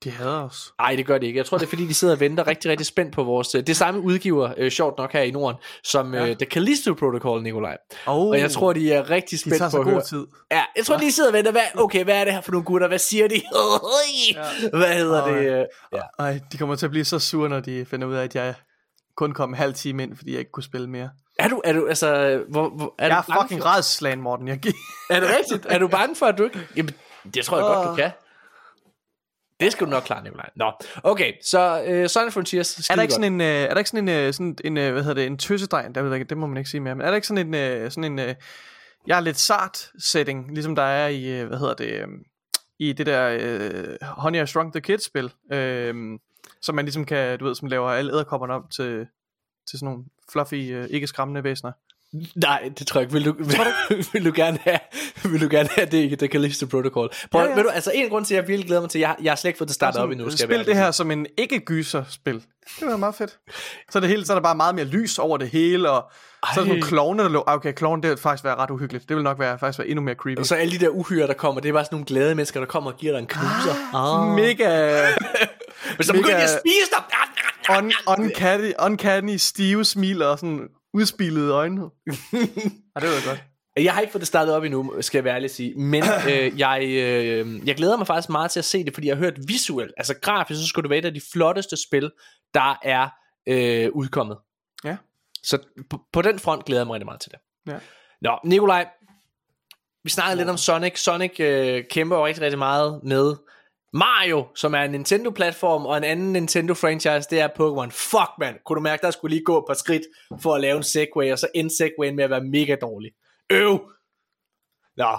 [0.04, 0.72] De hader os.
[0.78, 1.38] Nej, det gør de ikke.
[1.38, 3.54] Jeg tror, det er fordi, de sidder og venter rigtig, rigtig spændt på vores...
[3.54, 6.28] Øh, det samme udgiver, øh, sjovt nok her i Norden, som ja.
[6.28, 7.76] øh, The Callisto Protocol, Nikolaj.
[8.06, 10.02] Oh, og jeg tror, de er rigtig spændt på at høre.
[10.02, 10.26] tid.
[10.50, 11.06] Ja, jeg tror, ja.
[11.06, 11.50] de sidder og venter.
[11.50, 12.88] Hvad, okay, hvad er det her for nogle gutter?
[12.88, 13.34] Hvad siger de?
[14.34, 14.78] ja.
[14.78, 15.30] Hvad hedder Ej.
[15.30, 15.60] det?
[15.60, 16.02] Øh, ja.
[16.18, 18.54] Ej, de kommer til at blive så sure, når de finder ud af, at jeg
[19.16, 21.10] kun kom en halv time ind, fordi jeg ikke kunne spille mere.
[21.38, 24.48] Er du, er du, altså, hvor, hvor, er jeg du er fucking redslagen, Morten.
[24.48, 24.60] Jeg
[25.10, 25.66] er det rigtigt?
[25.68, 26.68] Er du bange for, at du ikke...
[26.76, 26.94] Jamen,
[27.34, 27.74] det tror jeg oh.
[27.74, 28.10] godt, du kan.
[29.60, 30.50] Det skal du nok klare, Nikolaj.
[30.56, 30.72] Nå,
[31.02, 34.08] okay, så uh, Sonic Frontiers er der ikke sådan en, uh, er der ikke sådan
[34.08, 36.56] en, uh, sådan en uh, hvad hedder det, en tøsedej, der, ved det må man
[36.56, 38.34] ikke sige mere, men er der ikke sådan en, uh, sådan en, uh,
[39.06, 42.22] jeg er lidt sart setting, ligesom der er i, uh, hvad hedder det, um,
[42.78, 46.18] i det der uh, Honey, I Shrunk the Kids spil, uh,
[46.62, 49.06] som man ligesom kan, du ved, som laver alle æderkopperne om til,
[49.70, 51.72] til sådan nogle fluffy, uh, ikke skræmmende væsener.
[52.34, 53.12] Nej, det tror jeg ikke.
[53.12, 53.56] Vil du, vil,
[54.12, 54.78] vil du gerne have,
[55.24, 57.10] vil du gerne have det, det Callisto Protocol?
[57.30, 57.54] Prøv, ja, ja.
[57.54, 59.36] Ved du, altså en grund til, at jeg virkelig glæder mig til, jeg, jeg har
[59.36, 60.30] slet ikke fået det startet op endnu.
[60.30, 62.42] Skal spil det her som en ikke-gyser-spil.
[62.80, 63.38] Det var meget fedt.
[63.90, 66.10] Så, det hele, så er der bare meget mere lys over det hele, og
[66.42, 66.54] Ej.
[66.54, 67.44] så er der nogle klovne, der lå.
[67.46, 69.08] Ah, okay, klovne, det vil faktisk være ret uhyggeligt.
[69.08, 70.38] Det vil nok være, faktisk være endnu mere creepy.
[70.38, 72.60] Og så alle de der uhyre, der kommer, det er bare sådan nogle glade mennesker,
[72.60, 73.94] der kommer og giver dig en knuser.
[73.94, 74.34] Ah, ah.
[74.34, 75.02] Mega...
[75.96, 77.02] Men så begynder de at spise dig.
[77.70, 81.80] Un, uncanny, uncanny, stive smil og sådan udspilede øjne.
[82.32, 83.44] ja, det var godt.
[83.76, 85.74] Jeg har ikke fået det startet op endnu, skal jeg være ærlig at sige.
[85.74, 89.16] Men øh, jeg, øh, jeg glæder mig faktisk meget til at se det, fordi jeg
[89.16, 92.10] har hørt visuelt, altså grafisk, så skulle det være et af de flotteste spil,
[92.54, 93.08] der er
[93.48, 94.36] øh, udkommet.
[94.84, 94.96] Ja.
[95.42, 95.58] Så
[95.90, 97.38] på, på den front glæder jeg mig rigtig meget til det.
[97.72, 97.78] Ja.
[98.20, 98.88] Nå, Nikolaj,
[100.04, 100.42] vi snakkede ja.
[100.42, 100.98] lidt om Sonic.
[100.98, 103.34] Sonic øh, kæmper jo rigtig, rigtig meget med
[103.96, 107.90] Mario, som er en Nintendo-platform, og en anden Nintendo-franchise, det er Pokémon.
[107.90, 108.58] Fuck, man.
[108.64, 110.02] Kunne du mærke, der skulle lige gå et par skridt
[110.42, 113.10] for at lave en Segway, og så endte Segwayen med at være mega dårlig.
[113.50, 113.90] Øv!
[114.96, 115.18] Nå.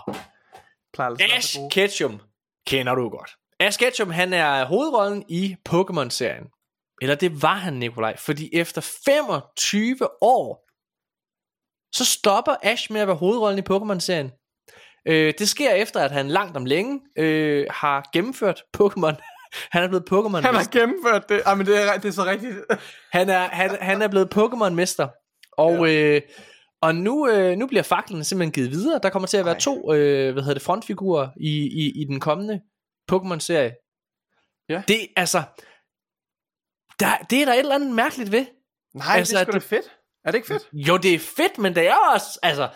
[1.20, 2.22] Ash Ketchum
[2.68, 3.32] kender du godt.
[3.60, 6.48] Ash Ketchum, han er hovedrollen i Pokémon-serien.
[7.02, 8.18] Eller det var han, Nikolaj.
[8.18, 10.68] Fordi efter 25 år,
[11.96, 14.47] så stopper Ash med at være hovedrollen i Pokémon-serien.
[15.08, 19.16] Øh, det sker efter, at han langt om længe øh, har gennemført Pokémon.
[19.74, 21.42] han er blevet Pokémon Han har gennemført det.
[21.46, 22.56] Ej, men det er, det er så rigtigt.
[23.18, 25.08] han, er, han, han er blevet Pokémon-mester.
[25.58, 26.16] Og, ja.
[26.16, 26.22] øh,
[26.82, 29.00] og nu, øh, nu bliver faklen simpelthen givet videre.
[29.04, 29.60] Der kommer til at være Ej.
[29.60, 32.62] to øh, hvad hedder det, frontfigurer i, i, i den kommende
[33.12, 33.74] Pokémon-serie.
[34.70, 34.82] Ja.
[34.88, 35.44] Det altså...
[37.00, 38.46] Der, det er der et eller andet mærkeligt ved.
[38.96, 39.92] Nej, altså, det er sgu da fedt.
[40.26, 40.70] Er det ikke fedt?
[40.74, 42.40] Jo, det er fedt, men det er også...
[42.44, 42.70] Altså,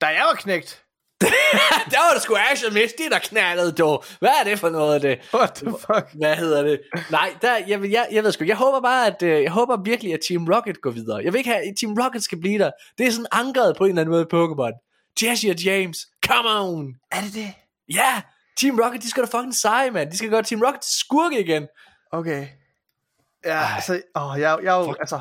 [0.00, 0.81] der er jo knægt.
[1.92, 4.02] der var det sgu Asher Misty, der knaldede, du.
[4.18, 5.30] Hvad er det for noget af det?
[5.34, 6.06] What the fuck?
[6.14, 6.80] Hvad hedder det?
[7.10, 10.14] Nej, der, jeg, jeg, jeg ved sgu Jeg håber bare, at øh, jeg håber virkelig,
[10.14, 11.20] at Team Rocket går videre.
[11.24, 12.70] Jeg vil ikke have, at Team Rocket skal blive der.
[12.98, 14.88] Det er sådan ankret på en eller anden måde i Pokémon.
[15.22, 16.94] Jesse og James, come on.
[17.10, 17.54] Er det det?
[17.94, 18.22] Ja,
[18.60, 20.10] Team Rocket, de skal da fucking seje, mand.
[20.10, 21.68] De skal gøre Team Rocket til skurke igen.
[22.12, 22.46] Okay.
[23.44, 23.74] Ja, Ej.
[23.74, 25.20] altså, åh, jeg, jeg, jeg, altså,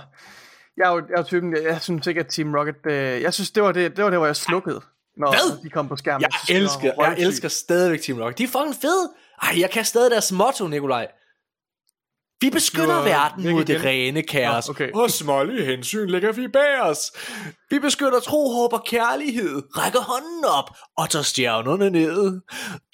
[0.78, 3.34] jeg er jo, jeg er typen, jeg, jeg synes ikke, at Team Rocket, øh, jeg
[3.34, 4.82] synes, det var det, det var det, hvor jeg slukkede
[5.22, 5.64] når Hvad?
[5.64, 6.22] de kom på skærmen.
[6.22, 8.38] Jeg elsker, jeg elsker stadigvæk Team Rocket.
[8.38, 9.14] De er fucking fede.
[9.42, 11.08] Ej, jeg kan stadig deres motto, Nikolaj.
[12.42, 14.68] Vi beskytter verden mod det rene kaos.
[14.68, 14.92] Nå, okay.
[14.92, 17.12] Og smålige hensyn lægger vi bag os.
[17.70, 19.62] Vi beskytter tro, håb og kærlighed.
[19.78, 22.42] Rækker hånden op og tager stjernerne ned.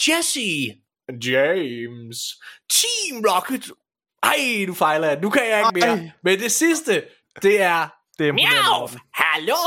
[0.08, 0.74] Jesse.
[1.26, 2.18] James.
[2.70, 3.72] Team Rocket.
[4.24, 5.20] Ej, du fejler jeg.
[5.22, 5.98] Nu kan jeg ikke mere.
[5.98, 6.12] Ej.
[6.24, 7.04] Men det sidste,
[7.42, 7.88] det er...
[8.20, 8.90] Det er Miau!
[9.14, 9.64] Hallo!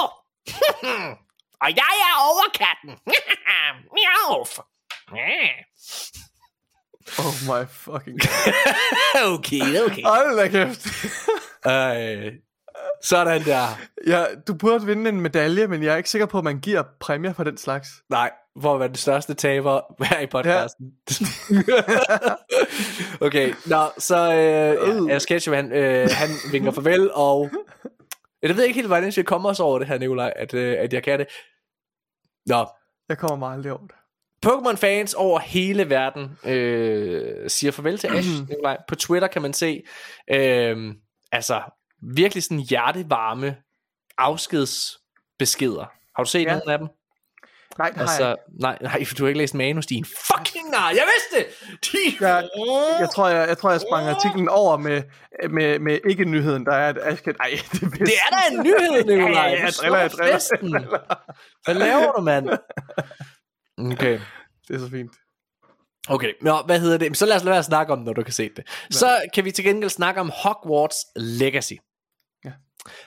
[1.62, 2.92] og jeg er overkatten.
[3.94, 4.46] Miau!
[7.18, 8.52] Oh my fucking god.
[9.34, 10.02] okay, okay.
[10.04, 10.86] Hold da kæft.
[11.72, 12.32] øh,
[13.02, 13.78] sådan der.
[14.06, 16.82] Ja, du burde vinde en medalje, men jeg er ikke sikker på, at man giver
[17.00, 17.88] præmier for den slags.
[18.08, 20.92] Nej, hvor var den største taber her i podcasten.
[21.68, 23.26] Ja.
[23.26, 27.50] okay, nå, så øh, ja, Sketchman, øh, han vinker farvel, og
[28.42, 30.76] jeg ved ikke helt, hvordan jeg skal komme os over det her, Nikolaj, at, øh,
[30.78, 31.28] at jeg kan det.
[32.46, 32.66] Nå.
[33.08, 33.96] Jeg kommer meget aldrig over det.
[34.46, 38.48] Pokémon-fans over hele verden øh, siger farvel til Ash.
[38.48, 38.78] Nikolaj.
[38.88, 39.82] På Twitter kan man se,
[40.30, 40.94] øh,
[41.32, 41.62] altså
[42.02, 43.56] virkelig sådan hjertevarme
[44.18, 45.92] afskedsbeskeder.
[46.16, 46.52] Har du set ja.
[46.52, 46.88] nogen af dem?
[47.80, 50.92] Nej, det altså, jeg Nej, nej, for du har ikke læst manus, din fucking nej,
[50.98, 51.46] jeg vidste det!
[51.92, 52.26] De...
[52.26, 52.48] Jeg,
[53.00, 55.02] jeg, tror, jeg, jeg tror, jeg sprang artiklen over med,
[55.50, 57.34] med, med ikke-nyheden, der er, at Ash kan...
[57.40, 59.48] Ej, det, det er da en nyhed, Nikolaj!
[59.48, 60.80] ja, ja, jeg driller, jeg driller.
[61.64, 62.48] Hvad laver du, mand?
[63.92, 64.20] Okay.
[64.68, 65.10] Det er så fint.
[66.08, 67.16] Okay, Nå, hvad hedder det?
[67.16, 68.64] Så lad os lade være at snakke om når du kan se det.
[68.66, 68.90] Ja.
[68.90, 71.72] Så kan vi til gengæld snakke om Hogwarts Legacy.
[72.44, 72.52] Ja.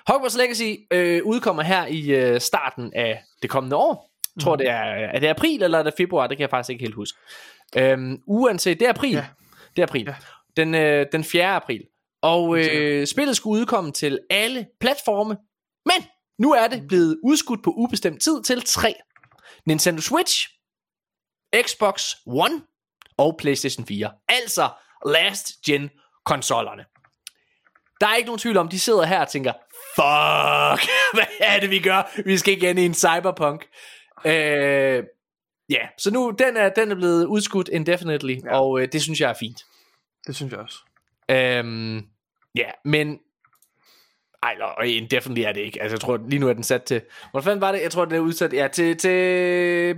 [0.08, 4.13] Hogwarts Legacy øh, udkommer her i øh, starten af det kommende år.
[4.36, 4.58] Jeg tror, mm.
[4.58, 4.84] det er,
[5.14, 6.28] er det april eller er det februar?
[6.28, 7.20] Det kan jeg faktisk ikke helt huske.
[7.78, 9.12] Øhm, uanset, det er april.
[9.12, 9.26] Ja.
[9.76, 10.06] Det er april.
[10.06, 10.16] Ja.
[10.58, 11.48] Den, øh, den 4.
[11.48, 11.82] april.
[12.22, 15.38] Og øh, spillet skulle udkomme til alle platforme.
[15.86, 16.08] Men
[16.40, 18.96] nu er det blevet udskudt på ubestemt tid til tre.
[19.66, 20.50] Nintendo Switch,
[21.62, 22.62] Xbox One
[23.18, 24.12] og PlayStation 4.
[24.30, 24.70] Altså
[25.06, 25.90] last gen
[26.26, 26.86] konsollerne.
[28.02, 29.54] Der er ikke nogen tvivl om, de sidder her og tænker,
[29.96, 32.22] fuck, hvad er det vi gør?
[32.26, 33.66] Vi skal igen i en cyberpunk.
[34.26, 35.04] Øh,
[35.70, 38.60] ja, så nu, den er, den er blevet udskudt indefinitely, ja.
[38.60, 39.66] og øh, det synes jeg er fint.
[40.28, 40.78] Det synes jeg også.
[41.32, 42.08] Øhm,
[42.56, 43.20] ja, men
[44.44, 45.82] ej, og indefinitely er det ikke.
[45.82, 47.02] Altså, jeg tror, lige nu er den sat til...
[47.32, 47.82] Hvor fanden var det?
[47.82, 48.54] Jeg tror, den er udsat...
[48.54, 48.98] Ja, til...
[48.98, 49.96] til øh,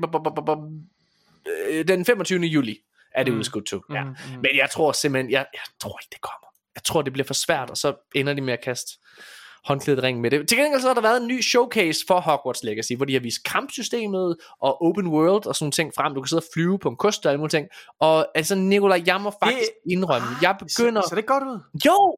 [1.87, 2.39] den 25.
[2.39, 2.77] juli
[3.15, 3.39] er det mm.
[3.39, 3.79] udskudt til.
[3.93, 4.03] Ja.
[4.03, 4.15] Mm, mm.
[4.35, 5.31] Men jeg tror simpelthen...
[5.31, 6.47] Jeg, jeg tror ikke, det kommer.
[6.75, 8.91] Jeg tror, det bliver for svært, og så ender de med at kaste
[9.65, 10.49] håndklædet ring med det.
[10.49, 13.19] Til gengæld så har der været en ny showcase for Hogwarts Legacy, hvor de har
[13.19, 16.13] vist kampsystemet og open world og sådan ting frem.
[16.13, 17.67] Du kan sidde og flyve på en kost og alle ting.
[17.99, 19.91] Og altså, Nikolaj, jeg må faktisk det...
[19.91, 21.01] indrømme, jeg begynder...
[21.01, 21.59] Så, så det godt ud?
[21.85, 22.15] Jo!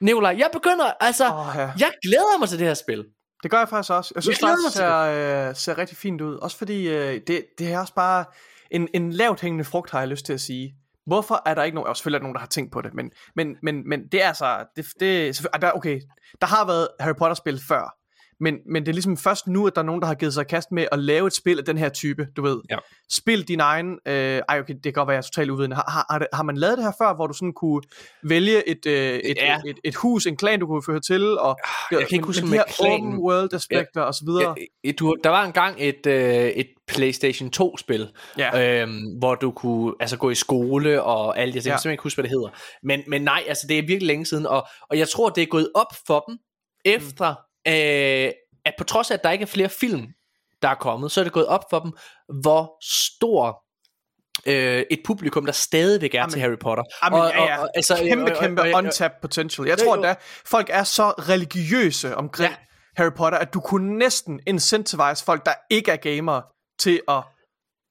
[0.00, 1.60] Nikolaj, jeg begynder, altså, oh, ja.
[1.60, 3.04] jeg glæder mig til det her spil.
[3.42, 4.12] Det gør jeg faktisk også.
[4.14, 6.36] Jeg synes jeg faktisk, det ser, øh, ser rigtig fint ud.
[6.36, 8.24] Også fordi, øh, det, det er også bare
[8.70, 10.74] en, en lavt hængende frugt, har jeg lyst til at sige.
[11.08, 12.94] Hvorfor er der ikke nogen, og selvfølgelig er der nogen, der har tænkt på det,
[12.94, 16.00] men, men, men, men det er altså, det, det, der, okay,
[16.40, 17.97] der har været Harry Potter-spil før,
[18.40, 20.46] men, men det er ligesom først nu, at der er nogen, der har givet sig
[20.46, 22.60] kast med at lave et spil af den her type, du ved.
[22.70, 22.76] Ja.
[23.10, 25.76] Spil din egen, øh, ej okay, det kan godt være, jeg er totalt uvidende.
[25.76, 27.82] Har, har, har, man lavet det her før, hvor du sådan kunne
[28.24, 29.56] vælge et, øh, et, ja.
[29.56, 31.58] et, et, et hus, en klan, du kunne føre til, og
[31.90, 34.06] jeg kan ikke huske med open world aspekter ja.
[34.06, 34.54] og så videre.
[34.84, 38.08] Ja, du, der var engang et, øh, et PlayStation 2 spil,
[38.38, 38.82] ja.
[38.82, 41.56] øhm, hvor du kunne altså gå i skole og alt det.
[41.56, 41.76] Jeg kan ja.
[41.76, 42.48] simpelthen ikke huske, hvad det hedder.
[42.82, 45.46] Men, men nej, altså det er virkelig længe siden, og, og jeg tror, det er
[45.46, 46.38] gået op for dem,
[46.84, 47.34] efter
[47.68, 48.32] øh,
[48.64, 50.06] at på trods af, at der ikke er flere film,
[50.62, 51.92] der er kommet, så er det gået op for dem,
[52.40, 53.64] hvor stor
[54.46, 56.84] øh, et publikum, der stadigvæk er amen, til Harry Potter.
[57.02, 57.58] Amen, og, ja, ja.
[57.58, 59.68] Og, altså, kæmpe, kæmpe og, og, untapped potential.
[59.68, 62.56] Jeg tror, at folk er så religiøse omkring ja.
[63.02, 66.42] Harry Potter, at du kunne næsten incentivize folk, der ikke er gamere,
[66.78, 67.22] til at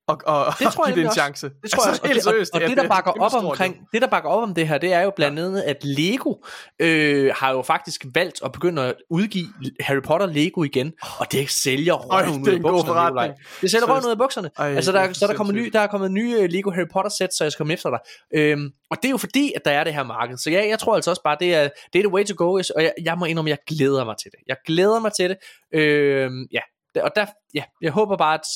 [0.07, 1.49] og, og, det tror jeg give det en chance.
[1.61, 2.29] Det tror altså, jeg også.
[2.29, 4.67] Og, det, og, og, det, der bakker op omkring, det, der bakker op om det
[4.67, 6.33] her, det er jo blandt andet, at Lego
[6.79, 9.47] øh, har jo faktisk valgt at begynde at udgive
[9.79, 13.35] Harry Potter Lego igen, og det sælger røven ud af bukserne.
[13.61, 14.49] Det sælger røven ud af bukserne.
[14.57, 17.11] Ej, altså, der, så der, kommer ny, der er kommet nye øh, Lego Harry Potter
[17.17, 17.99] sæt, så jeg skal komme efter dig.
[18.33, 20.37] Øhm, og det er jo fordi, at der er det her marked.
[20.37, 22.53] Så ja, jeg tror altså også bare, det er, det er the way to go,
[22.53, 24.39] og jeg, jeg må indrømme, jeg glæder mig til det.
[24.47, 25.37] Jeg glæder mig til det.
[25.73, 26.59] Øhm, ja,
[27.03, 28.47] og der, ja, jeg håber bare, at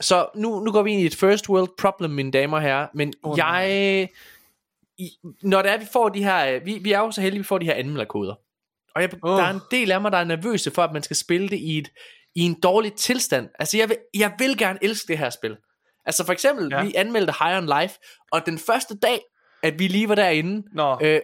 [0.00, 2.86] så nu, nu går vi ind i et first world problem, mine damer og herrer,
[2.94, 4.08] men oh, jeg,
[4.98, 5.10] i,
[5.42, 7.58] når det er, vi får de her, vi, vi er jo så heldige, vi får
[7.58, 8.34] de her anmelderkoder.
[8.94, 9.38] Og jeg, oh.
[9.38, 11.56] der er en del af mig, der er nervøse for, at man skal spille det
[11.56, 11.88] i, et,
[12.34, 13.48] i en dårlig tilstand.
[13.58, 15.56] Altså, jeg vil, jeg vil gerne elske det her spil.
[16.06, 16.84] Altså, for eksempel, ja.
[16.84, 17.98] vi anmeldte High on Life,
[18.32, 19.20] og den første dag,
[19.62, 20.98] at vi lige var derinde, Nå.
[21.02, 21.20] øh,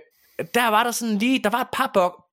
[0.55, 2.25] der var der sådan lige, der var et par bug,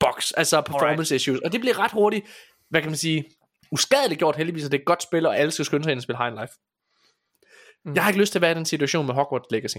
[0.00, 1.10] box, altså performance Alright.
[1.10, 2.26] issues, og det blev ret hurtigt,
[2.70, 3.24] hvad kan man sige,
[3.70, 5.98] uskadeligt gjort heldigvis, at det er et godt spil, og alle skal skynde sig ind
[5.98, 6.52] og spille High Life.
[7.84, 7.94] Mm.
[7.94, 9.76] Jeg har ikke lyst til at være i den situation med Hogwarts Legacy.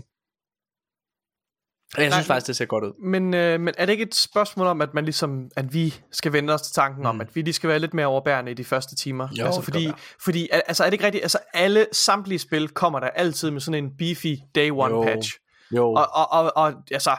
[1.98, 2.94] Jeg synes faktisk, det ser godt ud.
[3.00, 6.34] Men, øh, men er det ikke et spørgsmål om, at man ligesom, at vi skal
[6.34, 7.10] vende os til tanken mm.
[7.10, 9.28] om, at vi lige skal være lidt mere overbærende i de første timer?
[9.40, 9.92] Jo, altså, fordi,
[10.24, 13.84] fordi, altså er det ikke rigtigt, altså alle samtlige spil kommer der altid med sådan
[13.84, 15.04] en beefy day one jo.
[15.04, 15.40] patch.
[15.72, 15.94] Jo.
[15.94, 17.16] Og, og, og, og altså,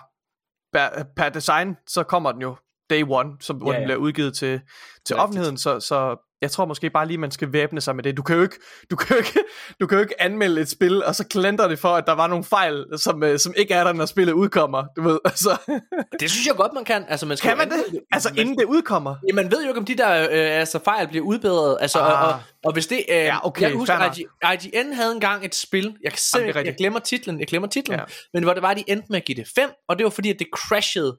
[0.72, 2.56] per, per design, så kommer den jo
[2.90, 3.78] day one, som, hvor ja, ja.
[3.78, 4.60] den bliver udgivet til,
[5.04, 8.16] til offentligheden, så, så jeg tror måske bare lige, man skal væbne sig med det.
[8.16, 8.56] Du kan jo ikke,
[8.90, 9.40] du kan jo ikke,
[9.80, 12.26] du kan jo ikke anmelde et spil, og så klandre det for, at der var
[12.26, 14.84] nogle fejl, som, øh, som ikke er der, når spillet udkommer.
[14.96, 15.56] Du ved, altså.
[16.20, 17.04] Det synes jeg godt, man kan.
[17.08, 17.84] Altså, man skal kan man det?
[17.90, 18.00] det?
[18.12, 19.16] Altså, man, inden det udkommer?
[19.28, 21.78] Ja, man ved jo ikke, om de der øh, altså, fejl bliver udbedret.
[21.80, 22.22] Altså, ah.
[22.22, 23.04] og, og, og, hvis det...
[23.08, 23.94] Øh, ja, okay, jeg husker,
[24.42, 27.68] at IGN havde engang et spil, jeg, kan se, Jamen, jeg glemmer titlen, jeg glemmer
[27.68, 28.04] titlen, ja.
[28.34, 30.30] men hvor det var, de endte med at give det 5, og det var fordi,
[30.30, 31.18] at det crashede,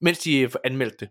[0.00, 1.08] mens de anmeldte det.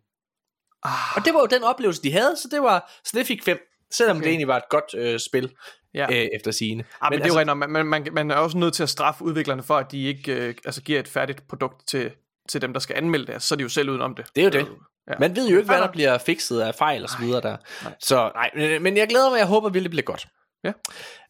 [0.85, 1.17] Ah.
[1.17, 3.59] Og det var jo den oplevelse, de havde, så det, var, så det fik fem.
[3.91, 4.23] Selvom okay.
[4.23, 5.51] det egentlig var et godt øh, spil
[5.93, 6.07] ja.
[6.11, 6.83] øh, efter sigende.
[7.01, 8.89] Ah, men, men det er jo altså, man, man, man er også nødt til at
[8.89, 12.11] straffe udviklerne for, at de ikke øh, altså giver et færdigt produkt til,
[12.49, 13.41] til dem, der skal anmelde det.
[13.41, 14.25] Så er de jo selv udenom det.
[14.35, 14.67] Det er jo det.
[15.09, 15.13] Ja.
[15.19, 17.57] Man ved jo ikke, hvad der bliver fikset af fejl og så videre der.
[17.83, 17.93] Nej.
[17.99, 20.27] Så nej, men jeg glæder mig, jeg håber virkelig, det bliver godt.
[20.63, 20.71] Ja.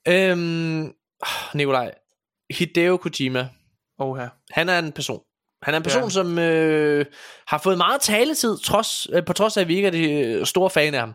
[0.07, 0.93] Øhm,
[1.53, 1.91] Nikolaj,
[2.49, 3.49] Hideo Kojima.
[3.99, 4.27] Oh, ja.
[4.51, 5.21] Han er en person.
[5.63, 6.09] Han er en person, ja.
[6.09, 7.05] som øh,
[7.47, 10.45] har fået meget taletid, trods, øh, på trods af, at vi ikke er de øh,
[10.45, 11.13] store fan af ham.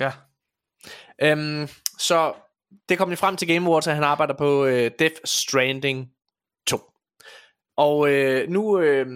[0.00, 0.12] Ja.
[1.22, 1.68] Øhm,
[1.98, 2.34] så
[2.88, 6.08] det kom lige frem til Game Awards, at han arbejder på øh, Death Stranding
[6.66, 6.80] 2.
[7.76, 9.06] Og øh, nu, øh,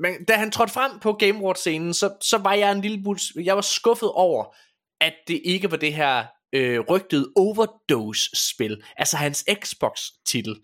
[0.00, 3.02] men, da han trådte frem på Game Awards scenen, så, så var jeg en lille
[3.04, 4.56] bus, jeg var skuffet over,
[5.00, 10.56] at det ikke var det her øh, rygtede Overdose-spil, altså hans Xbox-titel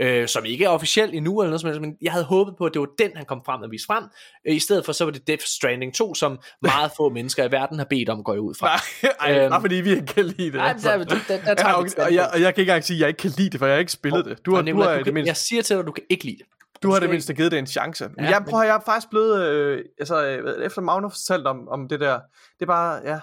[0.00, 2.66] øh, som ikke er officielt endnu eller noget som helst, men jeg havde håbet på,
[2.66, 4.04] at det var den, han kom frem og viste frem.
[4.48, 7.52] Øh, I stedet for, så var det Death Stranding 2, som meget få mennesker i
[7.52, 8.80] verden har bedt om, går jeg ud fra.
[9.20, 10.54] Nej, øhm, fordi vi ikke kan lide det.
[10.54, 10.90] Nej, altså.
[10.90, 12.96] der, der, der, der tager ja, okay, og, jeg, og jeg kan ikke engang sige,
[12.96, 14.46] at jeg ikke kan lide det, for jeg har ikke spillet oh, det.
[14.46, 15.26] Du har, du har du kan, mindst...
[15.26, 16.46] Jeg siger til dig, at du kan ikke lide det.
[16.82, 18.08] Du, har det mindste givet det en chance.
[18.16, 21.68] Men ja, jeg, prøver, jeg er faktisk blevet, øh, altså, øh, efter Magnus fortalt om,
[21.68, 22.20] om det der,
[22.58, 23.18] det er bare, ja,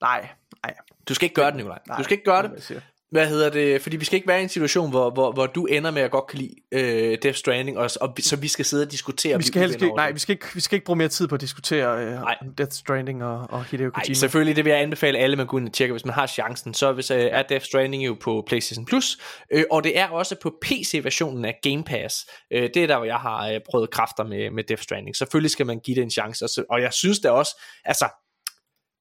[0.00, 0.28] nej,
[0.64, 0.74] nej.
[1.08, 1.78] Du skal ikke gøre det, Nikolaj.
[1.98, 2.82] Du skal ikke gøre det.
[3.12, 3.82] Hvad hedder det?
[3.82, 6.10] Fordi vi skal ikke være i en situation, hvor, hvor, hvor du ender med at
[6.10, 9.36] godt kan lide øh, Death Stranding, og, og så vi skal sidde og diskutere.
[9.36, 11.34] Vi skal helst ikke, nej, vi skal, ikke, vi skal ikke bruge mere tid på
[11.34, 12.18] at diskutere øh,
[12.58, 14.06] Death Stranding og, og Hideo Kojima.
[14.08, 16.26] Nej, selvfølgelig, det vil jeg anbefale alle, man går ind og tjekker, hvis man har
[16.26, 16.74] chancen.
[16.74, 19.18] Så hvis, øh, er Death Stranding jo på PlayStation Plus,
[19.52, 22.26] øh, og det er også på PC-versionen af Game Pass.
[22.52, 25.16] Øh, det er der, hvor jeg har øh, prøvet kræfter med, med Death Stranding.
[25.16, 28.08] Selvfølgelig skal man give det en chance, og, så, og jeg synes det også, altså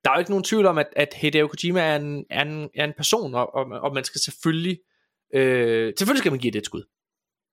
[0.03, 2.69] der er jo ikke nogen tvivl om, at, at Hideo Kojima er en, er en,
[2.75, 4.79] er en person, og, og, og man skal selvfølgelig,
[5.33, 6.83] øh, selvfølgelig skal man give det et skud.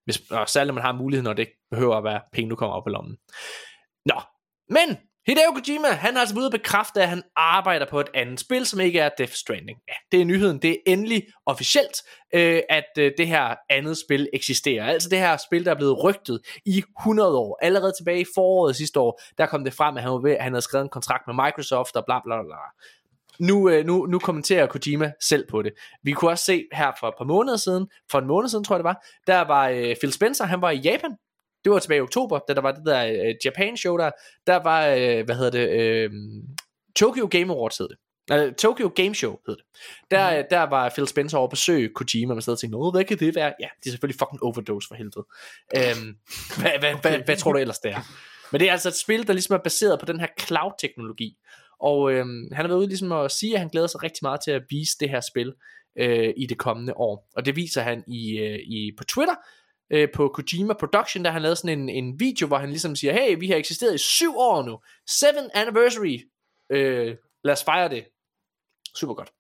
[0.05, 2.57] Hvis, og særligt når man har muligheden, når det ikke behøver at være penge, du
[2.57, 3.17] kommer op i lommen.
[4.07, 4.21] Nå,
[4.69, 4.99] men
[5.29, 8.67] Hideo Kojima, han har altså ude at bekræfte, at han arbejder på et andet spil,
[8.67, 9.79] som ikke er Death Stranding.
[9.89, 10.63] Ja, det er nyheden.
[10.63, 11.97] Det er endelig officielt,
[12.35, 14.85] øh, at øh, det her andet spil eksisterer.
[14.87, 17.59] Altså det her spil, der er blevet rygtet i 100 år.
[17.63, 20.43] Allerede tilbage i foråret sidste år, der kom det frem, at han, var ved, at
[20.43, 22.57] han havde skrevet en kontrakt med Microsoft og bla bla bla.
[23.41, 25.73] Nu, øh, nu, nu kommenterer Kojima selv på det.
[26.03, 28.77] Vi kunne også se her for et par måneder siden, for en måned siden tror
[28.77, 31.17] jeg det var, der var øh, Phil Spencer, han var i Japan
[31.65, 34.11] det var tilbage i oktober, da der var det der uh, Japan show der,
[34.47, 36.15] der var, uh, hvad hedder det, uh,
[36.97, 37.99] Tokyo Game Awards hed det.
[38.33, 39.65] Uh, Tokyo Game Show hed det.
[40.11, 40.47] Der, mm.
[40.51, 43.35] der var Phil Spencer over besøg Kojima, og man sad og tænkte, hvad kan det
[43.35, 43.53] være?
[43.61, 45.27] Ja, det er selvfølgelig fucking overdose for helvede.
[45.77, 46.17] Um,
[46.61, 47.11] hvad, hvad, okay.
[47.11, 48.01] hvad, hvad tror du ellers det er?
[48.53, 51.37] Men det er altså et spil, der ligesom er baseret på den her cloud-teknologi.
[51.81, 54.41] Og øhm, han har været ude ligesom at sige, at han glæder sig rigtig meget
[54.45, 55.53] til at vise det her spil
[55.99, 57.29] øh, i det kommende år.
[57.37, 59.35] Og det viser han i, øh, i på Twitter,
[59.91, 63.13] øh, på Kojima Production, der han lavede sådan en, en video, hvor han ligesom siger,
[63.13, 64.79] hey, vi har eksisteret i syv år nu.
[65.07, 66.19] Seven anniversary.
[66.73, 68.05] Øh, lad os fejre det.
[68.95, 69.33] Super godt.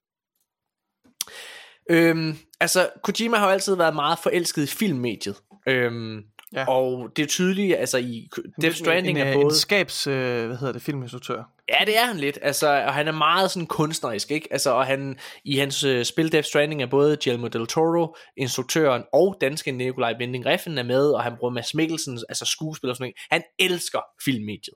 [1.90, 5.36] Øhm, altså, Kojima har jo altid været meget forelsket i filmmediet.
[5.68, 6.68] Øhm, Ja.
[6.68, 8.28] Og det er tydeligt, altså i
[8.62, 9.44] Death Stranding en, er både...
[9.44, 11.42] En skabs, øh, hvad hedder det, filminstruktør.
[11.68, 14.48] Ja, det er han lidt, altså, og han er meget sådan kunstnerisk, ikke?
[14.50, 19.02] Altså, og han, i hans øh, spil Death Stranding er både Guillermo del Toro, instruktøren,
[19.12, 22.96] og danske Nikolaj Binding Reffen er med, og han bruger Mads Mikkelsen, altså skuespiller og
[22.96, 23.16] sådan noget.
[23.30, 24.74] Han elsker filmmediet.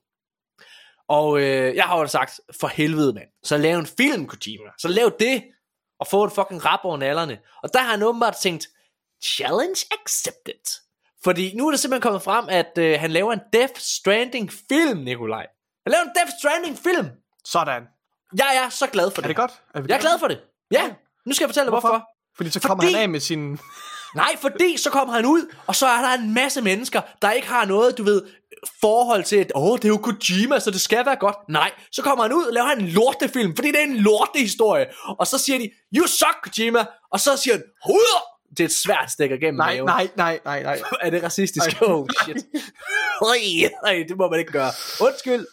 [1.08, 4.70] Og øh, jeg har jo sagt, for helvede mand, så lav en film, Kojima.
[4.78, 5.42] Så lav det,
[6.00, 7.38] og få et fucking rap over nallerne.
[7.62, 8.68] Og der har han åbenbart tænkt,
[9.24, 10.81] challenge accepted.
[11.24, 14.98] Fordi nu er det simpelthen kommet frem, at øh, han laver en Death Stranding film,
[14.98, 15.46] Nikolaj.
[15.86, 17.08] Han laver en Death Stranding film.
[17.44, 17.82] Sådan.
[18.36, 19.24] Jeg er så glad for det.
[19.24, 19.52] Er det godt?
[19.74, 20.40] Er jeg er glad for det.
[20.70, 20.82] Ja,
[21.26, 21.88] nu skal jeg fortælle dig hvorfor.
[21.88, 22.06] hvorfor.
[22.36, 22.94] Fordi så kommer fordi...
[22.94, 23.58] han af med sin...
[24.22, 27.48] Nej, fordi så kommer han ud, og så er der en masse mennesker, der ikke
[27.48, 28.22] har noget, du ved,
[28.80, 31.36] forhold til, at åh, det er jo Kojima, så det skal være godt.
[31.48, 34.86] Nej, så kommer han ud og laver han en lortefilm, fordi det er en lortehistorie.
[35.18, 36.84] Og så siger de, you suck, Kojima.
[37.12, 38.31] Og så siger han, Huder!
[38.56, 39.86] Det er et svært stikker gennem nej, maven.
[39.86, 40.80] Nej, nej, nej, nej.
[41.04, 41.80] er det racistisk?
[41.80, 41.90] Nej.
[41.90, 42.36] Oh, shit.
[43.84, 44.70] nej, det må man ikke gøre.
[45.00, 45.46] Undskyld.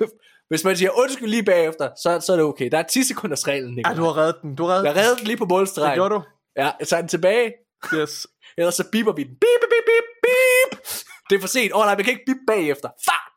[0.50, 2.70] Hvis man siger undskyld lige bagefter, så, så er det okay.
[2.70, 3.78] Der er 10 sekunders reglen.
[3.78, 4.54] Ja, du har reddet den.
[4.54, 5.90] Du har reddet jeg reddet den lige på målstregen.
[5.90, 6.22] Det gjorde du.
[6.56, 7.52] Ja, jeg tager den tilbage.
[7.94, 8.26] Yes.
[8.58, 9.36] Ellers så biber vi den.
[9.40, 10.82] Beep, beep, beep, beep.
[11.30, 11.72] Det er for sent.
[11.72, 12.88] Åh oh, nej, vi kan ikke bippe bagefter.
[13.08, 13.32] Fuck!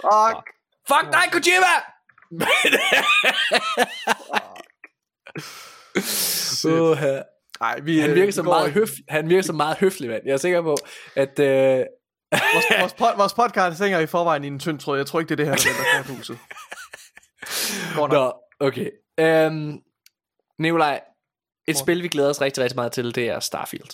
[0.00, 0.44] Fuck!
[0.88, 1.74] Fuck dig, Kojima!
[6.64, 7.33] uh,
[7.64, 10.22] Ej, vi, han virker så meget høflig, han virker så meget høflig, mand.
[10.26, 10.76] Jeg er sikker på,
[11.16, 11.38] at...
[11.38, 11.44] Uh...
[11.44, 14.96] vores, vores, pod, vores podcast hænger i forvejen i en tynd tråd.
[14.96, 16.38] Jeg tror ikke, det er det her, der vender huset.
[18.12, 18.90] Nå, okay.
[19.46, 19.82] Um,
[20.58, 21.00] Nikolaj,
[21.68, 23.90] et spil, vi glæder os rigtig, rigtig meget til, det er Starfield.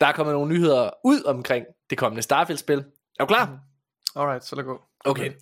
[0.00, 2.78] Der er kommet nogle nyheder ud omkring det kommende Starfield-spil.
[2.78, 3.46] Er du klar?
[3.46, 4.20] Mm.
[4.20, 4.80] Alright, så lad gå.
[5.04, 5.32] Okay.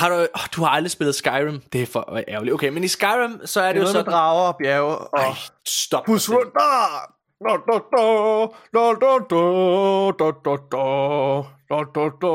[0.00, 1.60] Har du, oh, du har aldrig spillet Skyrim.
[1.72, 2.54] Det er for ærgerligt.
[2.54, 4.12] Okay, men i Skyrim, så er det, det er jo sådan...
[4.12, 5.18] drager og bjerge og...
[5.18, 5.34] Ej,
[5.68, 6.04] stop.
[6.06, 7.12] Busrunder!
[7.44, 8.04] Da, da, da,
[8.74, 10.86] da, da, da, da, da,
[11.70, 12.32] da, da,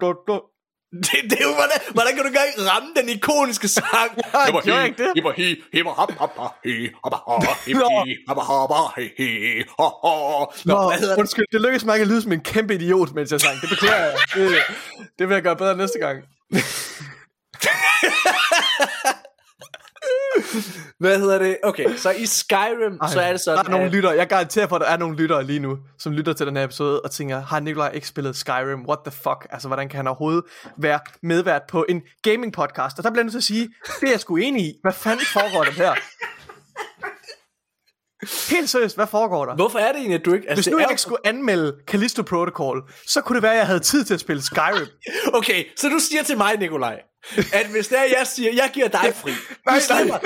[0.00, 0.38] da, da,
[0.92, 2.40] det, det er jo, hvordan, hvordan kan du ikke
[2.70, 4.10] ramme den ikoniske sang?
[4.16, 5.12] Jeg var ikke det.
[5.14, 9.62] Hipper hi, hipper hop hop hop hi, hopper hopper hipper hi, hopper hopper hi hi,
[9.78, 10.46] ho ho.
[10.64, 13.60] Nå, undskyld, det lykkedes mig ikke at lyde som en kæmpe idiot, mens jeg sang.
[13.60, 14.14] Det beklager jeg.
[14.34, 14.48] Det,
[15.18, 16.24] det vil jeg gøre bedre næste gang.
[20.98, 21.58] Hvad hedder det?
[21.62, 23.58] Okay, så i Skyrim, Ej, så er det sådan...
[23.58, 23.92] Der er nogle at...
[23.92, 26.56] lytter, jeg garanterer for, at der er nogle lyttere lige nu, som lytter til den
[26.56, 28.84] her episode, og tænker, har Nikolaj ikke spillet Skyrim?
[28.88, 29.46] What the fuck?
[29.50, 30.44] Altså, hvordan kan han overhovedet
[30.76, 32.98] være medvært på en gaming podcast?
[32.98, 33.68] Og der bliver jeg nødt til at sige,
[34.00, 34.72] det er jeg sgu enig i.
[34.82, 35.94] Hvad fanden foregår det her?
[38.50, 39.54] Helt seriøst, hvad foregår der?
[39.54, 40.50] Hvorfor er det egentlig, at du ikke...
[40.50, 43.66] Altså, Hvis nu jeg ikke skulle anmelde Callisto Protocol, så kunne det være, at jeg
[43.66, 44.86] havde tid til at spille Skyrim.
[45.38, 47.00] okay, så du siger til mig, Nikolaj,
[47.52, 49.30] at hvis det er, jeg siger, jeg giver dig fri.
[49.66, 50.20] nej, nej, nej,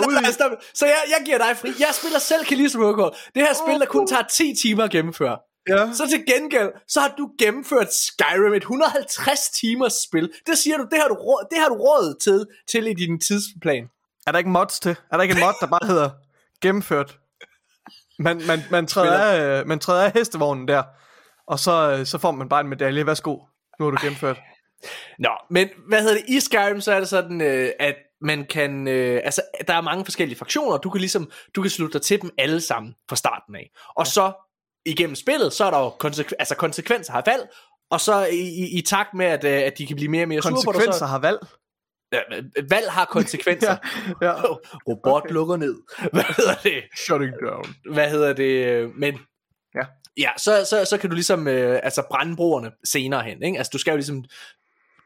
[0.00, 1.72] nej, nej, Så jeg, jeg giver dig fri.
[1.78, 3.10] Jeg spiller selv Callisto Protocol.
[3.34, 5.38] Det her spil, der kun tager 10 timer at gennemføre.
[5.68, 5.92] Ja.
[5.94, 10.30] Så til gengæld, så har du gennemført Skyrim, et 150 timers spil.
[10.46, 13.20] Det siger du, det har du, råd, det har du råd til, til i din
[13.20, 13.84] tidsplan.
[14.26, 14.96] Er der ikke mods til?
[15.12, 16.10] Er der ikke en mod, der bare hedder
[16.62, 17.18] gennemført?
[18.18, 20.82] Man, man, man, træder af, man træder af hestevognen der,
[21.46, 23.06] og så, så får man bare en medalje.
[23.06, 23.36] Værsgo,
[23.78, 24.40] nu har du gennemført.
[25.18, 26.24] Nå, men hvad hedder det?
[26.28, 30.04] I Skyrim, så er det sådan, øh, at man kan, øh, altså der er mange
[30.04, 33.56] forskellige fraktioner, du kan ligesom, du kan slutte dig til dem alle sammen fra starten
[33.56, 33.70] af.
[33.96, 34.10] Og ja.
[34.10, 34.32] så
[34.86, 37.48] igennem spillet, så er der jo konsekvenser, altså konsekvenser har valg,
[37.90, 40.28] og så i, i, i takt med, at, øh, at de kan blive mere og
[40.28, 40.64] mere sure på dig.
[40.64, 41.38] Konsekvenser har valg?
[42.12, 42.20] Ja,
[42.70, 43.76] valg har konsekvenser.
[44.22, 44.32] ja, ja.
[44.88, 45.32] Robot okay.
[45.32, 45.74] lukker ned.
[46.12, 46.82] Hvad hedder det?
[46.96, 47.76] Shutting down.
[47.92, 48.90] Hvad hedder det?
[48.96, 49.18] Men
[49.74, 49.82] ja,
[50.16, 53.42] ja så, så, så kan du ligesom øh, altså brænde broerne senere hen.
[53.42, 53.58] Ikke?
[53.58, 54.24] Altså du skal jo ligesom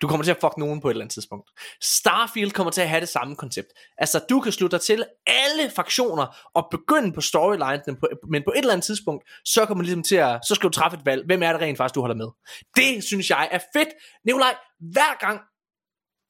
[0.02, 1.50] du kommer til at fuck nogen på et eller andet tidspunkt.
[1.82, 3.68] Starfield kommer til at have det samme koncept.
[3.98, 7.96] Altså, du kan slutte dig til alle fraktioner og begynde på storylinen,
[8.30, 10.98] men på et eller andet tidspunkt, så kommer ligesom til at, så skal du træffe
[10.98, 11.26] et valg.
[11.26, 12.28] Hvem er det rent faktisk, du holder med?
[12.76, 13.88] Det synes jeg er fedt.
[14.24, 15.40] Nikolaj, hver gang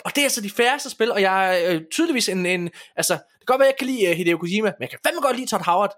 [0.06, 3.14] og det er altså de færreste spil, og jeg er øh, tydeligvis en, en, altså,
[3.14, 5.36] det kan godt være, jeg kan lide uh, Hideo Kojima, men jeg kan fandme godt
[5.36, 5.94] lide Todd Howard.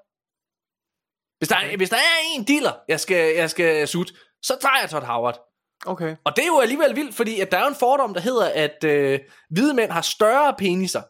[1.38, 1.76] Hvis der, okay.
[1.76, 4.12] hvis der er en dealer, jeg skal, jeg skal suit,
[4.42, 5.40] så tager jeg Todd Howard.
[5.86, 6.16] Okay.
[6.24, 8.84] Og det er jo alligevel vildt, fordi at der er en fordom, der hedder, at
[8.84, 9.20] øh,
[9.50, 11.02] hvide mænd har større peniser.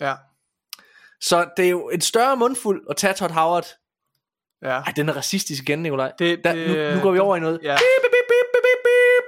[0.00, 0.14] Ja.
[1.20, 3.66] Så det er jo en større mundfuld at tage Todd Howard.
[4.62, 4.68] Ja.
[4.68, 6.12] Ej, den er racistisk igen, Nikolaj.
[6.18, 7.60] Det, der, det, nu, nu går vi over i noget.
[7.62, 7.76] Ja.
[7.76, 9.24] Beep, beep, beep, beep, beep, beep.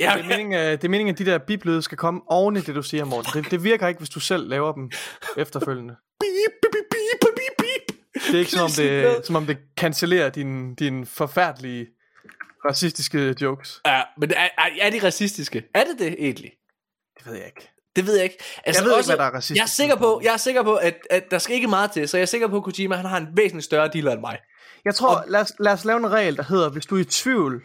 [0.00, 2.60] Ja, det, er meningen, det er meningen, at de der biplyde skal komme oven i
[2.60, 3.42] det, du siger, Morten.
[3.42, 4.90] Det, det virker ikke, hvis du selv laver dem
[5.36, 5.96] efterfølgende.
[6.20, 7.96] Beep, beep, beep, beep, beep.
[8.26, 11.86] Det er ikke som om det, som om det cancellerer din, din forfærdelige
[12.68, 13.80] racistiske jokes.
[13.86, 15.64] Ja, men er, er, er de racistiske?
[15.74, 16.50] Er det det egentlig?
[17.18, 17.70] Det ved jeg ikke.
[17.96, 18.44] Det ved jeg ikke.
[18.64, 19.58] Altså, jeg ved også, ikke, hvad der er racistisk.
[19.58, 22.08] Jeg er sikker på, jeg er sikker på at, at der skal ikke meget til,
[22.08, 24.38] så jeg er sikker på, at Kojima han har en væsentlig større dealer end mig.
[24.84, 27.00] Jeg tror, og, lad, os, lad os lave en regel, der hedder, hvis du er
[27.00, 27.62] i tvivl,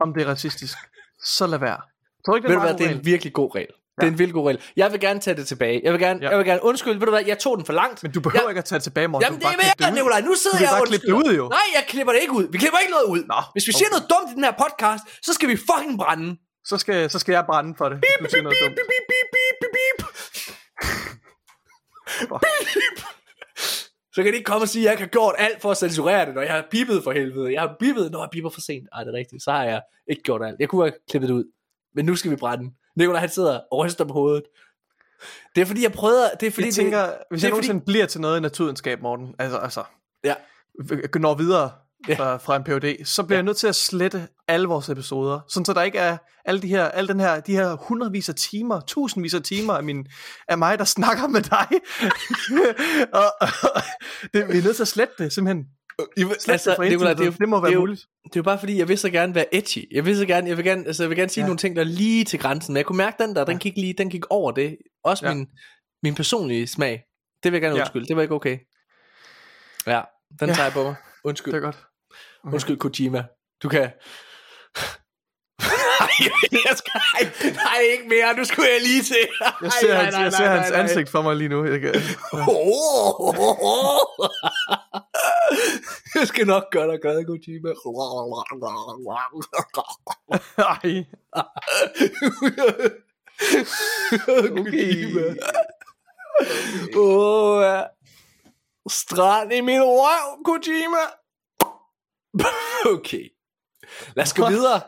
[0.00, 0.78] om det er racistisk,
[1.26, 1.80] så lad være.
[2.26, 3.74] Tror ikke, det er, ved du hvad, det er en virkelig god regel.
[4.00, 4.60] Det er en vildt god regel.
[4.76, 5.80] Jeg vil gerne tage det tilbage.
[5.84, 6.28] Jeg vil gerne, ja.
[6.30, 8.02] jeg vil gerne undskylde, ved du hvad, jeg tog den for langt.
[8.02, 9.24] Men du behøver jeg, ikke at tage det tilbage, Morten.
[9.24, 10.20] Jamen det er jeg, Nicolaj.
[10.20, 11.44] Nu sidder jeg og bare klippe det ud, jo.
[11.48, 12.46] Nej, jeg klipper det ikke ud.
[12.52, 13.20] Vi klipper ikke noget ud.
[13.32, 13.78] Nå, Hvis vi okay.
[13.78, 16.28] siger noget dumt i den her podcast, så skal vi fucking brænde.
[16.70, 17.96] Så skal, så skal jeg brænde for det.
[18.04, 20.00] Beep, beep, beep, beep, beep, beep, beep, beep,
[22.96, 23.15] beep.
[24.16, 26.26] Så kan de ikke komme og sige, at jeg har gjort alt for at censurere
[26.26, 27.52] det, når jeg har bippet for helvede.
[27.52, 28.88] Jeg har bippet, når jeg bipper for sent.
[28.92, 29.42] Ej, det er rigtigt.
[29.42, 30.60] Så har jeg ikke gjort alt.
[30.60, 31.44] Jeg kunne have klippet det ud.
[31.94, 32.70] Men nu skal vi brænde.
[32.96, 34.42] Nikolaj han sidder og ryster på hovedet.
[35.54, 36.30] Det er fordi, jeg prøvede...
[36.40, 37.92] Det er fordi, jeg tænker, det, hvis det jeg nogensinde fordi...
[37.92, 39.84] bliver til noget i naturvidenskab, Morten, altså, altså
[40.24, 40.34] ja.
[41.14, 41.70] når videre,
[42.16, 43.38] fra, fra en PhD, så bliver ja.
[43.38, 46.68] jeg nødt til at slette alle vores episoder, sådan så der ikke er alle de
[46.68, 50.06] her, alle den her, de her hundredvis af timer, tusindvis af timer af, min,
[50.48, 51.68] af mig, der snakker med dig.
[53.20, 53.48] og, og,
[54.34, 55.66] det, vi er nødt til at slette det, simpelthen.
[56.16, 58.00] I, altså, det, det, det, det, det må være det, muligt.
[58.24, 59.94] Det er jo bare fordi, jeg vil så gerne være edgy.
[59.94, 61.46] Jeg vil så gerne, jeg vil gerne, altså, jeg vil gerne sige ja.
[61.46, 62.72] nogle ting, der er lige til grænsen.
[62.72, 64.76] Men jeg kunne mærke den der, den gik lige, den gik over det.
[65.04, 65.34] Også ja.
[65.34, 65.46] min,
[66.02, 67.02] min personlige smag.
[67.42, 68.04] Det vil jeg gerne undskylde.
[68.04, 68.08] Ja.
[68.08, 68.58] Det var ikke okay.
[69.86, 70.02] Ja,
[70.40, 70.54] den ja.
[70.54, 70.94] tager jeg på mig.
[71.24, 71.52] Undskyld.
[71.52, 71.86] Det er godt.
[72.46, 72.54] Okay.
[72.54, 73.24] Undskyld, Kojima.
[73.62, 73.80] Du kan...
[76.68, 79.28] jeg skal, nej, nej, ikke mere, nu skulle jeg lige til.
[79.62, 81.64] Jeg ser, nej, hans, nej, jeg ser nej, hans nej, ansigt for mig lige nu.
[81.64, 81.94] Jeg, kan,
[86.20, 87.68] jeg skal nok gøre dig glad, Kojima.
[90.58, 91.04] Nej.
[94.56, 95.34] Kojima.
[96.96, 97.82] Åh, ja.
[98.88, 101.25] Strand i min røv, Kojima.
[102.96, 103.28] okay.
[104.16, 104.80] Lad os gå videre.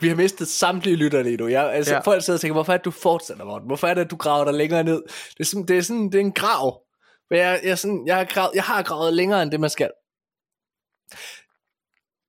[0.00, 1.48] Vi har mistet samtlige lytter lige nu.
[1.48, 2.00] Jeg, altså, ja.
[2.00, 3.66] Folk sidder og tænker, hvorfor er det, du fortsætter, Morten?
[3.66, 5.02] Hvorfor er det, at du graver dig længere ned?
[5.06, 6.82] Det er sådan, det er, sådan, det er en grav.
[7.30, 9.90] Jeg, jeg, sådan, jeg, har gravet, jeg har gravet længere, end det man skal.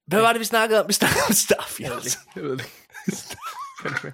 [0.07, 0.87] Hvad var det, vi snakkede om?
[0.87, 2.17] Vi snakkede om Starfield.
[2.35, 2.65] Jeg ved det.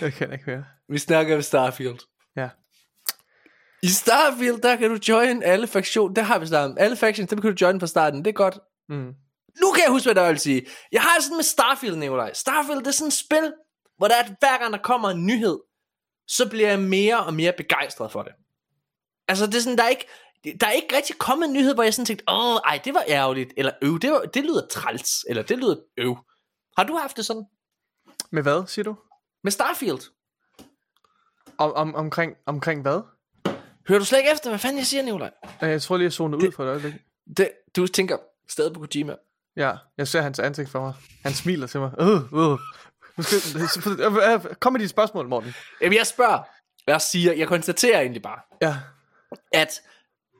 [0.00, 0.64] Jeg kan ikke høre.
[0.88, 1.98] Vi snakker om Starfield.
[2.36, 2.48] Ja.
[3.84, 6.14] I Starfield, der kan du join alle fraktioner.
[6.14, 6.76] Det har vi snakket om.
[6.78, 8.24] Alle factions, dem kan du join fra starten.
[8.24, 8.58] Det er godt.
[8.88, 9.12] Mm.
[9.60, 10.66] Nu kan jeg huske, hvad der vil sige.
[10.92, 12.32] Jeg har sådan med Starfield, Nikolaj.
[12.32, 13.52] Starfield, det er sådan et spil,
[13.96, 15.58] hvor der er, at hver gang der kommer en nyhed,
[16.28, 18.32] så bliver jeg mere og mere begejstret for det.
[19.28, 20.06] Altså, det er sådan, der er ikke,
[20.60, 23.04] der er ikke rigtig kommet en nyhed, hvor jeg sådan tænkte, åh, ej, det var
[23.08, 26.16] ærgerligt, eller øv, det, var, det lyder træls, eller det lyder øv.
[26.76, 27.44] Har du haft det sådan?
[28.32, 28.96] Med hvad, siger du?
[29.42, 30.00] Med Starfield.
[31.58, 33.13] Om, om, omkring, omkring hvad?
[33.88, 35.30] Hører du slet ikke efter, hvad fanden jeg siger, Nikolaj?
[35.60, 36.94] Jeg tror lige, jeg zonede ud for et øjeblik.
[37.36, 38.16] Det, du tænker
[38.48, 39.14] stadig på Kojima.
[39.56, 40.94] Ja, jeg ser hans ansigt for mig.
[41.22, 41.90] Han smiler til mig.
[42.00, 42.58] Uh, uh.
[44.60, 45.54] Kom med de spørgsmål, Morten.
[45.80, 46.42] Jamen, jeg spørger.
[46.86, 48.76] Jeg siger, jeg konstaterer egentlig bare, ja.
[49.52, 49.80] at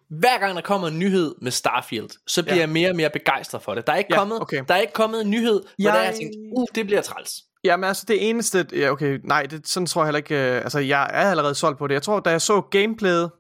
[0.08, 2.60] hver gang der kommer en nyhed med Starfield, så bliver ja.
[2.60, 3.86] jeg mere og mere begejstret for det.
[3.86, 4.64] Der er ikke, ja, kommet, okay.
[4.68, 5.94] der er ikke kommet en nyhed, hvor jeg...
[5.94, 7.44] der er tænkt, uh, det bliver træls.
[7.64, 10.78] Jamen altså det eneste, ja okay, nej, det, sådan tror jeg heller ikke, øh, altså
[10.78, 11.94] jeg er allerede solgt på det.
[11.94, 13.30] Jeg tror, da jeg så gameplayet,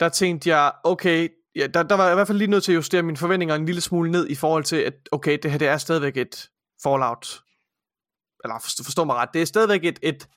[0.00, 2.72] der tænkte jeg, okay, ja, der, der var jeg i hvert fald lige nødt til
[2.72, 5.58] at justere mine forventninger en lille smule ned i forhold til, at okay, det her
[5.58, 6.50] det er stadigvæk et
[6.82, 7.40] Fallout,
[8.44, 10.28] eller forstå, forstå mig ret, det er stadigvæk et, et,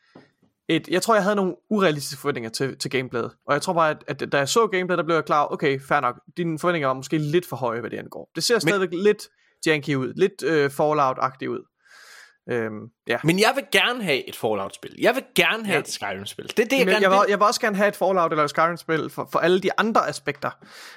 [0.70, 3.90] et, jeg tror jeg havde nogle urealistiske forventninger til, til gameplayet, og jeg tror bare,
[3.90, 6.88] at, at da jeg så gameplayet, der blev jeg klar, okay, fair nok, dine forventninger
[6.88, 8.32] var måske lidt for høje, hvad det angår.
[8.36, 9.00] Det ser stadigvæk Men...
[9.00, 9.30] lidt
[9.66, 11.71] janky ud, lidt øh, Fallout-agtigt ud.
[12.50, 13.18] Øhm, ja.
[13.24, 14.96] Men jeg vil gerne have et Fallout-spil.
[15.00, 15.80] Jeg vil gerne have ja.
[15.80, 16.48] et Skyrim-spil.
[16.48, 17.30] Det er det, jeg Men gerne jeg vil.
[17.30, 20.10] Jeg vil også gerne have et Fallout eller et Skyrim-spil for, for alle de andre
[20.10, 20.52] aspekter.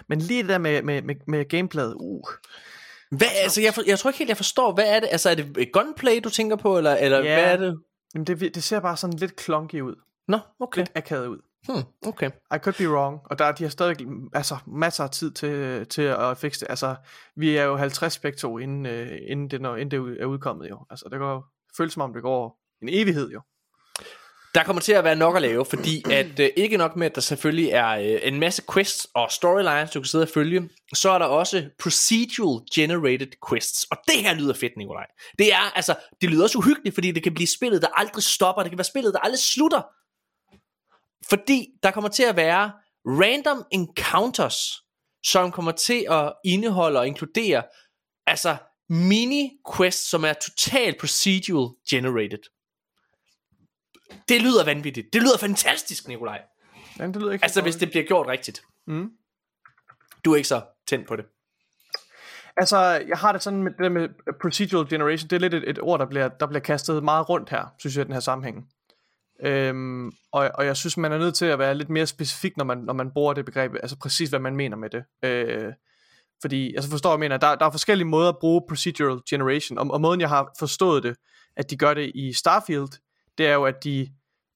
[0.08, 2.24] Men lige det der med, med, med, med gameplayet, uh.
[3.10, 5.08] Hvad, altså, jeg, for, jeg tror ikke helt, jeg forstår, hvad er det?
[5.12, 7.34] Altså, er det gunplay, du tænker på, eller, eller ja.
[7.34, 7.78] hvad er det?
[8.14, 9.94] Jamen, det, det ser bare sådan lidt klonky ud.
[10.28, 10.80] Nå, okay.
[10.80, 11.38] Lidt akavet ud.
[11.68, 12.30] Hmm, okay.
[12.54, 13.20] I could be wrong.
[13.24, 13.96] Og der, de har stadig
[14.32, 16.70] altså, masser af tid til, til at fikse det.
[16.70, 16.94] Altså,
[17.36, 20.78] vi er jo 50 spektor, inden, uh, inden, det, når, inden det er udkommet jo.
[20.90, 23.40] Altså, det går føles som om det går en evighed jo.
[24.54, 27.14] Der kommer til at være nok at lave, fordi at øh, ikke nok med, at
[27.14, 31.10] der selvfølgelig er øh, en masse quests og storylines, du kan sidde og følge, så
[31.10, 33.84] er der også procedural generated quests.
[33.84, 35.06] Og det her lyder fedt, Nikolaj.
[35.38, 38.62] Det er, altså, det lyder også uhyggeligt, fordi det kan blive spillet, der aldrig stopper.
[38.62, 39.82] Det kan være spillet, der aldrig slutter.
[41.28, 42.72] Fordi der kommer til at være
[43.06, 44.56] random encounters,
[45.24, 47.62] som kommer til at indeholde og inkludere,
[48.26, 48.56] altså
[48.88, 52.42] mini-quest, som er totalt procedural generated.
[54.28, 55.06] Det lyder vanvittigt.
[55.12, 56.42] Det lyder fantastisk, Nikolaj.
[56.98, 58.62] Jamen, det lyder ikke altså, hvis det bliver gjort rigtigt.
[58.86, 59.10] Mm.
[60.24, 61.24] Du er ikke så tændt på det.
[62.56, 62.78] Altså,
[63.08, 64.08] jeg har det sådan med det der med
[64.42, 67.50] procedural generation, det er lidt et, et ord, der bliver, der bliver kastet meget rundt
[67.50, 68.68] her, synes jeg, i den her sammenhæng.
[69.42, 72.64] Øhm, og, og jeg synes, man er nødt til at være lidt mere specifik, når
[72.64, 75.04] man, når man bruger det begreb, altså præcis, hvad man mener med det.
[75.22, 75.72] Øh,
[76.40, 79.90] fordi, altså forstår jeg mener, der, der er forskellige måder at bruge procedural generation, og,
[79.90, 81.16] og måden jeg har forstået det,
[81.56, 82.88] at de gør det i Starfield,
[83.38, 84.08] det er jo, at de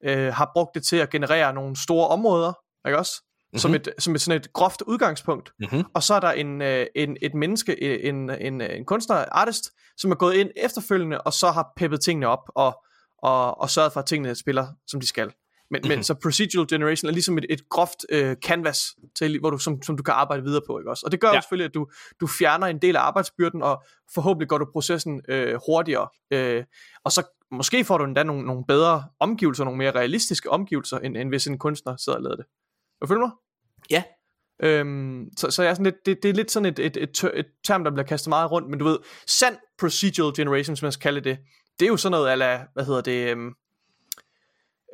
[0.04, 2.52] øh, har brugt det til at generere nogle store områder,
[2.86, 3.12] ikke også?
[3.22, 3.58] Mm-hmm.
[3.58, 5.52] Som, et, som et sådan et groft udgangspunkt.
[5.58, 5.84] Mm-hmm.
[5.94, 10.10] Og så er der en, øh, en, et menneske, en, en, en kunstner, artist, som
[10.10, 12.84] er gået ind efterfølgende, og så har peppet tingene op, og,
[13.22, 15.32] og, og sørget for, at tingene spiller, som de skal.
[15.70, 15.88] Men, mm-hmm.
[15.88, 19.82] men så procedural generation er ligesom et, et groft øh, canvas, til, hvor du, som,
[19.82, 20.78] som du kan arbejde videre på.
[20.78, 21.02] Ikke også?
[21.06, 21.34] Og det gør ja.
[21.34, 21.86] jo selvfølgelig, at du,
[22.20, 23.82] du fjerner en del af arbejdsbyrden, og
[24.14, 26.08] forhåbentlig går du processen øh, hurtigere.
[26.30, 26.64] Øh,
[27.04, 31.16] og så måske får du endda nogle, nogle bedre omgivelser, nogle mere realistiske omgivelser, end,
[31.16, 32.46] end hvis en kunstner sidder og lavede det.
[33.00, 33.30] Vil du følge mig?
[33.90, 34.02] Ja.
[34.62, 37.24] Øhm, så, så jeg er sådan lidt, det, det er lidt sådan et, et, et,
[37.24, 40.86] et, et term, der bliver kastet meget rundt, men du ved, sand procedural generation, som
[40.86, 41.38] man skal kalde det,
[41.80, 43.54] det er jo sådan noget, ala, hvad hedder det, øhm,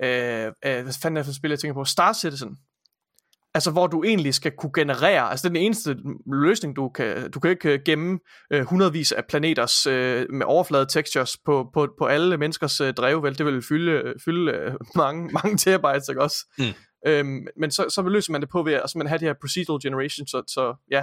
[0.02, 2.58] øh, øh, hvad fanden er det for spil, jeg tænker på, Star Citizen,
[3.54, 5.96] altså hvor du egentlig skal kunne generere, altså den eneste
[6.26, 8.18] løsning, du kan, du kan ikke øh, gemme
[8.50, 13.22] øh, hundredvis af planeters øh, med overflade textures på, på, på alle menneskers øh, drev,
[13.22, 16.36] vel, det vil fylde, fylde øh, mange, mange terabytes, ikke også?
[16.58, 16.64] Mm.
[17.06, 19.80] Øhm, men så, så løser man det på ved at man have de her procedural
[19.82, 21.02] generation, så, så ja.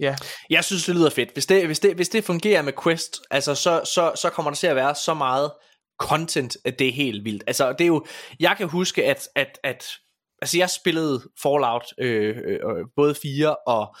[0.00, 0.16] Ja.
[0.50, 1.32] Jeg synes, det lyder fedt.
[1.32, 4.56] Hvis det, hvis det, hvis det fungerer med Quest, altså, så, så, så kommer der
[4.56, 5.52] til at være så meget
[6.00, 7.44] content, at det er helt vildt.
[7.46, 8.06] Altså, det er jo,
[8.40, 9.84] jeg kan huske, at, at, at
[10.42, 12.60] altså, jeg spillede Fallout, øh, øh,
[12.96, 13.96] både 4 og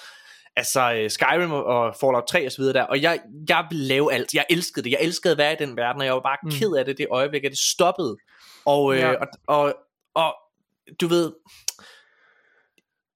[0.56, 4.12] altså øh, Skyrim og Fallout 3 og så videre der, og jeg, jeg ville lave
[4.12, 4.34] alt.
[4.34, 4.90] Jeg elskede det.
[4.90, 6.50] Jeg elskede at være i den verden, og jeg var bare mm.
[6.50, 8.16] ked af det det øjeblik, at det stoppede.
[8.64, 9.12] Og, øh, ja.
[9.12, 9.74] og, og
[10.14, 10.34] og
[11.00, 11.32] du ved,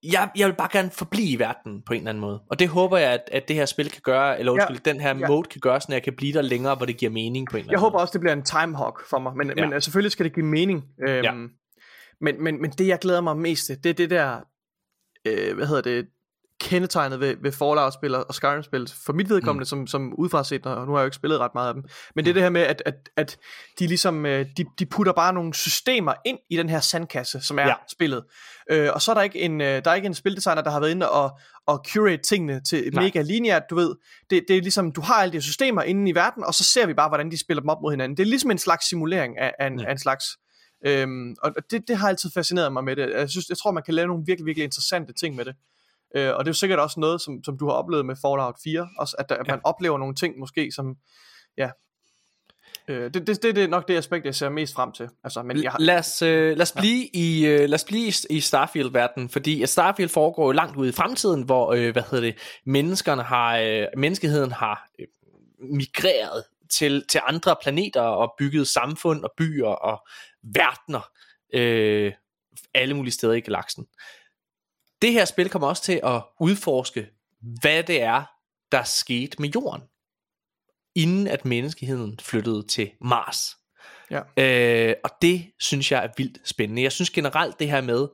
[0.03, 2.43] jeg, jeg vil bare gerne forblive i verden på en eller anden måde.
[2.51, 5.01] Og det håber jeg, at, at det her spil kan gøre, eller undskyld, ja, den
[5.01, 5.29] her ja.
[5.29, 7.61] mode kan gøre, så jeg kan blive der længere, hvor det giver mening på en
[7.61, 8.03] eller anden Jeg håber måde.
[8.03, 9.69] også, det bliver en timehawk for mig, men, ja.
[9.69, 10.85] men selvfølgelig skal det give mening.
[11.09, 11.33] Øhm, ja.
[12.21, 14.41] men, men, men det, jeg glæder mig mest til, det er det der,
[15.27, 16.07] øh, hvad hedder det,
[16.63, 19.67] kendetegnet ved, ved Fallout-spil og Skyrim-spil, for mit vedkommende, mm.
[19.67, 21.85] som, som udefra set, og nu har jeg jo ikke spillet ret meget af dem,
[22.17, 23.39] men det er det her med, at, at, at
[23.79, 27.59] de ligesom, øh, de, de putter bare nogle systemer ind i den her sandkasse, som
[27.59, 27.75] er ja.
[27.93, 28.25] spillet.
[28.71, 30.81] Øh, og så er der ikke en, øh, der er ikke en spildesigner, der har
[30.81, 33.05] været inde og, og curate tingene til Nej.
[33.05, 33.95] mega lineært, du ved.
[34.31, 36.87] Det, det er ligesom, du har alle de systemer inde i verden, og så ser
[36.87, 38.17] vi bare, hvordan de spiller dem op mod hinanden.
[38.17, 39.87] Det er ligesom en slags simulering af, af, en, ja.
[39.87, 40.25] af en slags
[40.87, 43.11] Øhm, og det, det har altid fascineret mig med det.
[43.11, 45.55] Jeg, synes, jeg tror, man kan lave nogle virkelig, virkelig interessante ting med det.
[46.15, 48.55] Øh, og det er jo sikkert også noget, som, som du har oplevet med Fallout
[48.65, 49.71] 4, også at, der, at man ja.
[49.71, 50.97] oplever nogle ting måske, som,
[51.57, 51.71] ja,
[52.89, 55.09] Øh, det, det, det, det er nok det aspekt, jeg ser mest frem til.
[55.25, 55.79] Altså, men jeg har...
[55.79, 57.21] lad, os, øh, lad os blive, ja.
[57.21, 61.43] i, øh, lad os blive i, Starfield-verdenen, fordi Starfield foregår jo langt ude i fremtiden,
[61.43, 65.07] hvor øh, hvad hedder det, menneskerne har, øh, menneskeheden har øh,
[65.59, 70.07] migreret til, til andre planeter og bygget samfund og byer og
[70.43, 71.11] verdener
[71.55, 72.13] øh,
[72.75, 73.87] alle mulige steder i galaksen.
[75.03, 77.07] Det her spil kommer også til at udforske,
[77.61, 78.25] hvad det er,
[78.73, 79.83] der skete med jorden,
[80.95, 83.57] inden at menneskeheden flyttede til Mars.
[84.11, 84.21] Ja.
[84.37, 86.83] Øh, og det synes jeg er vildt spændende.
[86.83, 88.09] Jeg synes generelt det her med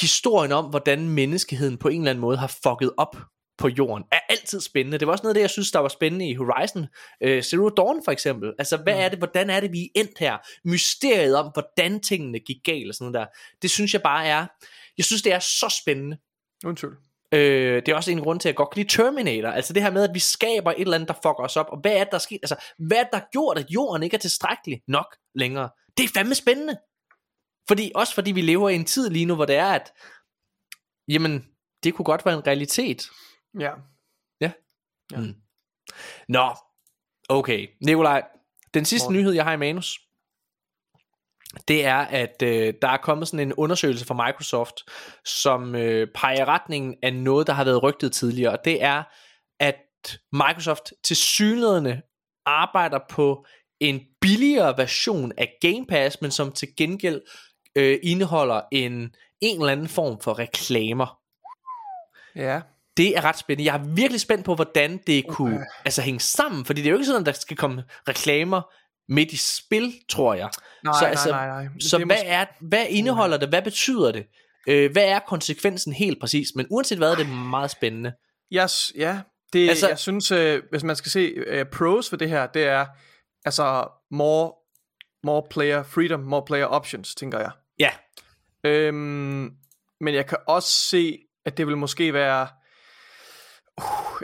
[0.00, 3.16] historien om, hvordan menneskeheden på en eller anden måde har fucket op
[3.58, 4.98] på jorden, er altid spændende.
[4.98, 6.86] Det var også noget af det, jeg synes, der var spændende i Horizon
[7.22, 8.52] øh, Zero Dawn for eksempel.
[8.58, 9.00] Altså, hvad mm.
[9.00, 10.38] er det, hvordan er det, vi er endt her?
[10.64, 13.36] Mysteriet om, hvordan tingene gik galt og sådan noget der.
[13.62, 14.46] Det synes jeg bare er,
[14.98, 16.18] jeg synes, det er så spændende.
[16.64, 16.96] Undskyld.
[17.32, 19.48] Øh, det er også en grund til, at jeg godt kan lide Terminator.
[19.48, 21.66] Altså det her med, at vi skaber et eller andet, der fucker os op.
[21.68, 22.38] Og hvad er det, der sker?
[22.42, 25.70] Altså, hvad er det, der har gjort, at jorden ikke er tilstrækkelig nok længere?
[25.96, 26.78] Det er fandme spændende.
[27.68, 29.92] Fordi, også fordi vi lever i en tid lige nu, hvor det er, at
[31.08, 31.46] jamen,
[31.84, 33.10] det kunne godt være en realitet.
[33.60, 33.70] Ja.
[34.40, 34.52] Ja.
[35.12, 35.16] ja.
[35.16, 35.34] Mm.
[36.28, 36.54] Nå,
[37.28, 37.68] okay.
[37.86, 38.22] Nikolaj,
[38.74, 39.16] den sidste Morten.
[39.18, 40.00] nyhed, jeg har i manus,
[41.68, 44.74] det er, at øh, der er kommet sådan en undersøgelse fra Microsoft,
[45.24, 49.02] som øh, peger retningen af noget, der har været rygtet tidligere, og det er,
[49.60, 49.76] at
[50.32, 52.02] Microsoft til synligheden
[52.46, 53.46] arbejder på
[53.80, 57.20] en billigere version af Game Pass, men som til gengæld
[57.76, 61.18] øh, indeholder en, en eller anden form for reklamer.
[62.36, 62.60] Ja.
[62.96, 63.72] Det er ret spændende.
[63.72, 65.64] Jeg er virkelig spændt på, hvordan det kunne okay.
[65.84, 68.62] altså, hænge sammen, fordi det er jo ikke sådan, at der skal komme reklamer
[69.08, 70.50] midt i spil, tror jeg.
[70.84, 71.72] Nej, så, altså, nej, nej, nej.
[71.80, 72.26] Så hvad, måske...
[72.26, 73.48] er, hvad indeholder det?
[73.48, 74.26] Hvad betyder det?
[74.68, 76.48] Øh, hvad er konsekvensen helt præcis?
[76.56, 78.12] Men uanset hvad, er det meget spændende.
[78.52, 79.20] Yes, ja,
[79.52, 82.64] det, altså, jeg synes, øh, hvis man skal se uh, pros for det her, det
[82.64, 82.86] er
[83.44, 84.52] altså more,
[85.24, 87.50] more player freedom, more player options, tænker jeg.
[87.78, 87.90] Ja.
[88.64, 89.50] Øhm,
[90.00, 92.48] men jeg kan også se, at det vil måske være...
[93.80, 94.20] Uh,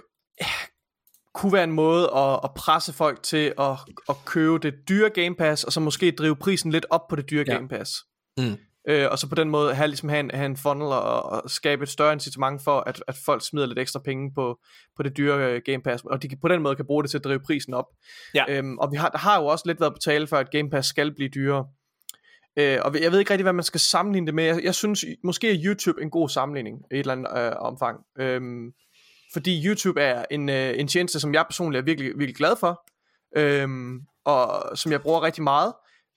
[1.39, 3.71] kunne være en måde at, at presse folk til at,
[4.09, 7.31] at købe det dyre Game Pass, og så måske drive prisen lidt op på det
[7.31, 7.55] dyre ja.
[7.55, 7.93] Game Pass.
[8.39, 8.57] Mm.
[8.89, 11.51] Øh, og så på den måde have, ligesom have, en, have en funnel og, og
[11.51, 14.59] skabe et større incitament for, at, at folk smider lidt ekstra penge på,
[14.97, 17.19] på det dyre uh, Game Pass, og de på den måde kan bruge det til
[17.19, 17.87] at drive prisen op.
[18.35, 18.45] Ja.
[18.49, 20.71] Øhm, og vi har, der har jo også lidt været på tale for, at Game
[20.71, 21.67] Pass skal blive dyrere.
[22.59, 24.45] Øh, og jeg ved ikke rigtig, hvad man skal sammenligne det med.
[24.45, 28.01] Jeg, jeg synes, måske er YouTube en god sammenligning i et eller andet øh, omfang.
[28.19, 28.73] Øhm,
[29.33, 32.89] fordi YouTube er en, øh, en tjeneste, som jeg personligt er virkelig, virkelig glad for,
[33.37, 35.73] øhm, og som jeg bruger rigtig meget,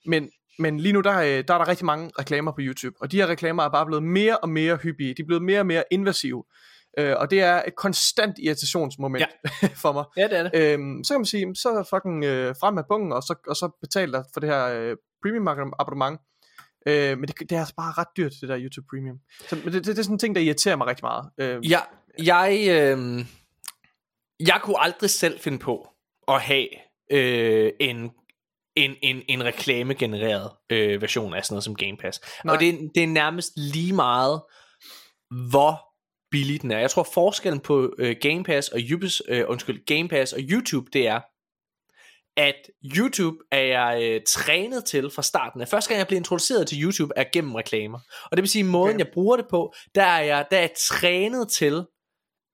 [0.06, 3.12] men, men lige nu der, er, der er der rigtig mange reklamer på YouTube, og
[3.12, 5.66] de her reklamer er bare blevet mere og mere hyppige, de er blevet mere og
[5.66, 6.44] mere invasive,
[6.98, 9.24] øh, og det er et konstant irritationsmoment
[9.62, 9.68] ja.
[9.82, 10.04] for mig.
[10.16, 10.72] Ja, det er det.
[10.72, 13.70] Øhm, så kan man sige, så fucking øh, frem med bungen, og så, og så
[13.80, 16.20] betal dig for det her øh, premium abonnement,
[16.86, 19.18] Øh, men det, det er altså bare ret dyrt, det der YouTube Premium.
[19.48, 21.30] Så, men det, det, det er sådan en ting, der irriterer mig rigtig meget.
[21.38, 21.80] Øh, ja,
[22.18, 23.24] jeg, øh,
[24.40, 25.88] jeg kunne aldrig selv finde på
[26.28, 26.68] at have
[27.10, 28.10] øh, en
[28.76, 32.20] en, en, en reklamegenereret øh, version af sådan noget som Game Pass.
[32.44, 32.54] Nej.
[32.54, 34.42] Og det, det er nærmest lige meget,
[35.50, 35.80] hvor
[36.30, 36.78] billig den er.
[36.78, 40.90] Jeg tror forskellen på øh, Game Pass og Ubis, øh, undskyld, Game Pass og YouTube,
[40.92, 41.20] det er,
[42.36, 42.56] at
[42.96, 45.68] YouTube er jeg øh, trænet til fra starten af.
[45.68, 47.98] Første gang jeg blev introduceret til YouTube er gennem reklamer.
[48.24, 49.04] Og det vil sige, måden okay.
[49.04, 51.84] jeg bruger det på, der er jeg, der er jeg trænet til,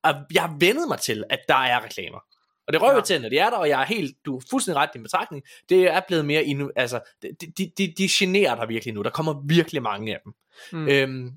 [0.09, 2.19] at jeg har vendet mig til, at der er reklamer.
[2.67, 4.83] Og det røver til, når de er der, og jeg er helt, du er fuldstændig
[4.83, 7.28] ret i din betragtning, det er blevet mere, inu, altså, de,
[7.59, 10.33] de, de, de generer dig virkelig nu, der kommer virkelig mange af dem.
[10.73, 10.89] Mm.
[10.89, 11.31] Øhm,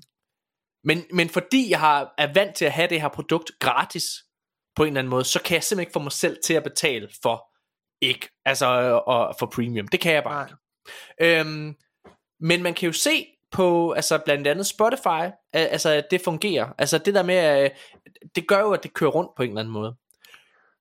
[0.84, 4.04] men, men fordi jeg har, er vant til at have det her produkt gratis,
[4.76, 6.62] på en eller anden måde, så kan jeg simpelthen ikke få mig selv til at
[6.62, 7.52] betale for
[8.00, 8.66] ikke, altså
[9.06, 9.88] og for premium.
[9.88, 11.40] Det kan jeg bare ikke.
[11.40, 11.76] Øhm,
[12.40, 16.68] men man kan jo se på, altså blandt andet Spotify, altså at det fungerer.
[16.78, 17.70] Altså det der med,
[18.34, 19.96] det gør jo, at det kører rundt på en eller anden måde.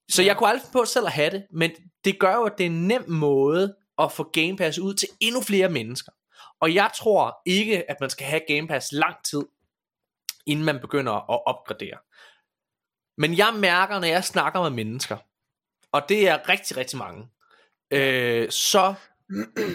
[0.10, 1.72] Så jeg kunne aldrig på selv at have det, men
[2.06, 5.08] det gør jo, at det er en nem måde at få Game Pass ud til
[5.20, 6.12] endnu flere mennesker.
[6.62, 9.42] Og jeg tror ikke, at man skal have Game Pass lang tid,
[10.46, 11.98] inden man begynder at opgradere.
[13.18, 15.18] Men jeg mærker, når jeg snakker med mennesker,
[15.92, 17.28] og det er rigtig, rigtig mange,
[17.92, 18.94] øh, så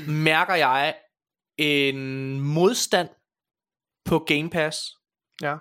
[0.08, 0.94] mærker jeg
[1.58, 3.08] en modstand
[4.04, 4.78] på Game Pass.
[5.42, 5.56] Ja.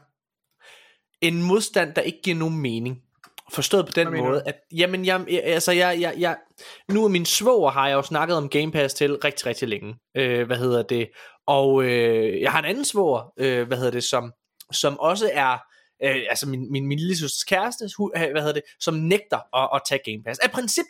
[1.21, 3.01] En modstand, der ikke giver nogen mening.
[3.51, 6.37] Forstået på den måde, at jamen, jeg, altså, jeg, jeg, jeg,
[6.89, 9.95] nu er min svoger har jeg jo snakket om Game Pass til rigtig, rigtig længe.
[10.17, 11.09] Øh, hvad hedder det?
[11.47, 14.33] Og øh, jeg har en anden svoger, øh, hvad hedder det, som,
[14.71, 15.57] som også er,
[16.03, 17.89] øh, altså min, min, min lille søsters kæreste,
[18.31, 20.39] hvad hedder det, som nægter at, at tage Game Pass.
[20.39, 20.85] Af princip.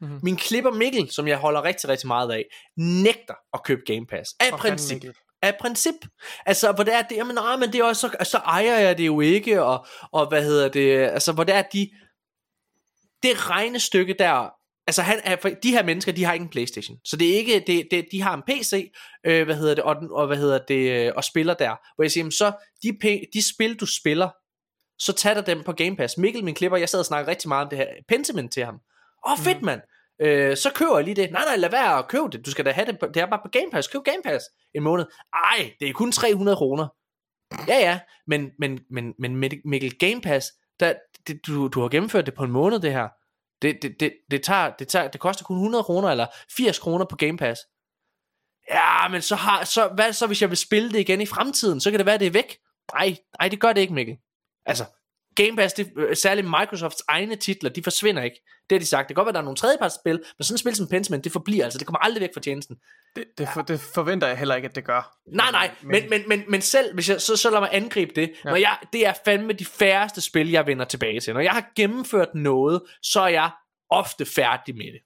[0.00, 0.20] Mm-hmm.
[0.22, 2.44] Min klipper Mikkel, som jeg holder rigtig, rigtig meget af,
[2.76, 4.30] nægter at købe Game Pass.
[4.40, 5.04] Af princip
[5.42, 5.94] af princip.
[6.46, 8.98] Altså, hvor det er det, jamen, nej, men det er også, så, så ejer jeg
[8.98, 11.90] det jo ikke, og, og hvad hedder det, altså, hvor det er de,
[13.22, 14.50] det regnestykke der,
[14.86, 17.64] altså han, er, de her mennesker, de har ikke en Playstation, så det er ikke,
[17.66, 18.92] det, det, de har en PC,
[19.26, 22.10] øh, hvad hedder det, og, og hvad hedder det, øh, og spiller der, hvor jeg
[22.10, 22.98] siger, jamen, så de,
[23.34, 24.28] de spil, du spiller,
[24.98, 26.18] så tager dem på Game Pass.
[26.18, 28.74] Mikkel, min klipper, jeg sad og snakkede rigtig meget om det her Pentiment til ham.
[29.26, 29.66] Åh, oh, fedt, mm.
[29.66, 29.80] mand
[30.20, 31.30] øh, så køber jeg lige det.
[31.30, 32.46] Nej, nej, lad være at købe det.
[32.46, 33.88] Du skal da have det, på, det er bare på Game Pass.
[33.88, 35.06] Køb Game Pass en måned.
[35.34, 36.88] Ej, det er kun 300 kroner.
[37.68, 40.46] Ja, ja, men, men, men, men Mikkel Game Pass,
[40.80, 40.94] der,
[41.26, 43.08] det, du, du har gennemført det på en måned, det her.
[43.62, 46.26] Det, det, det, det, tager, det, tager, det koster kun 100 kroner, eller
[46.56, 47.60] 80 kroner på Game Pass.
[48.70, 51.80] Ja, men så har, så, hvad så hvis jeg vil spille det igen i fremtiden?
[51.80, 52.56] Så kan det være, det er væk.
[52.94, 54.16] Nej, nej, det gør det ikke, Mikkel.
[54.66, 54.84] Altså,
[55.44, 58.40] Game Pass, det, øh, særligt Microsofts egne titler, de forsvinder ikke.
[58.70, 59.08] Det har de sagt.
[59.08, 61.32] Det kan godt være, der er nogle tredjepartsspil, men sådan et spil som Pentiment, det
[61.32, 61.78] forbliver altså.
[61.78, 62.76] Det kommer aldrig væk fra tjenesten.
[63.16, 65.16] Det, det, for, det forventer jeg heller ikke, at det gør.
[65.26, 68.32] Nej, nej, men, men, men, men selv, hvis jeg, så, så lad mig angribe det.
[68.44, 68.50] Ja.
[68.50, 71.34] Når jeg, det er fandme de færreste spil, jeg vender tilbage til.
[71.34, 73.50] Når jeg har gennemført noget, så er jeg
[73.90, 75.00] ofte færdig med det.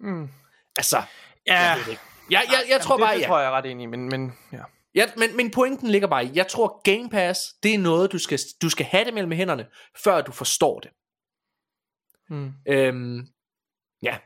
[0.00, 0.28] Mm.
[0.76, 1.02] Altså,
[1.46, 1.60] ja.
[1.60, 2.02] jeg ved det ikke.
[2.30, 3.86] Jeg, jeg, jeg, jeg tror det, bare, det, det tror jeg er ret enig i,
[3.86, 4.62] men, men ja.
[4.94, 8.18] Ja, men, men pointen ligger bare i, jeg tror Game Pass, det er noget, du
[8.18, 9.66] skal, du skal have det mellem hænderne,
[10.04, 10.90] før du forstår det.
[12.28, 12.52] Hmm.
[12.68, 13.26] Øhm,
[14.02, 14.18] ja.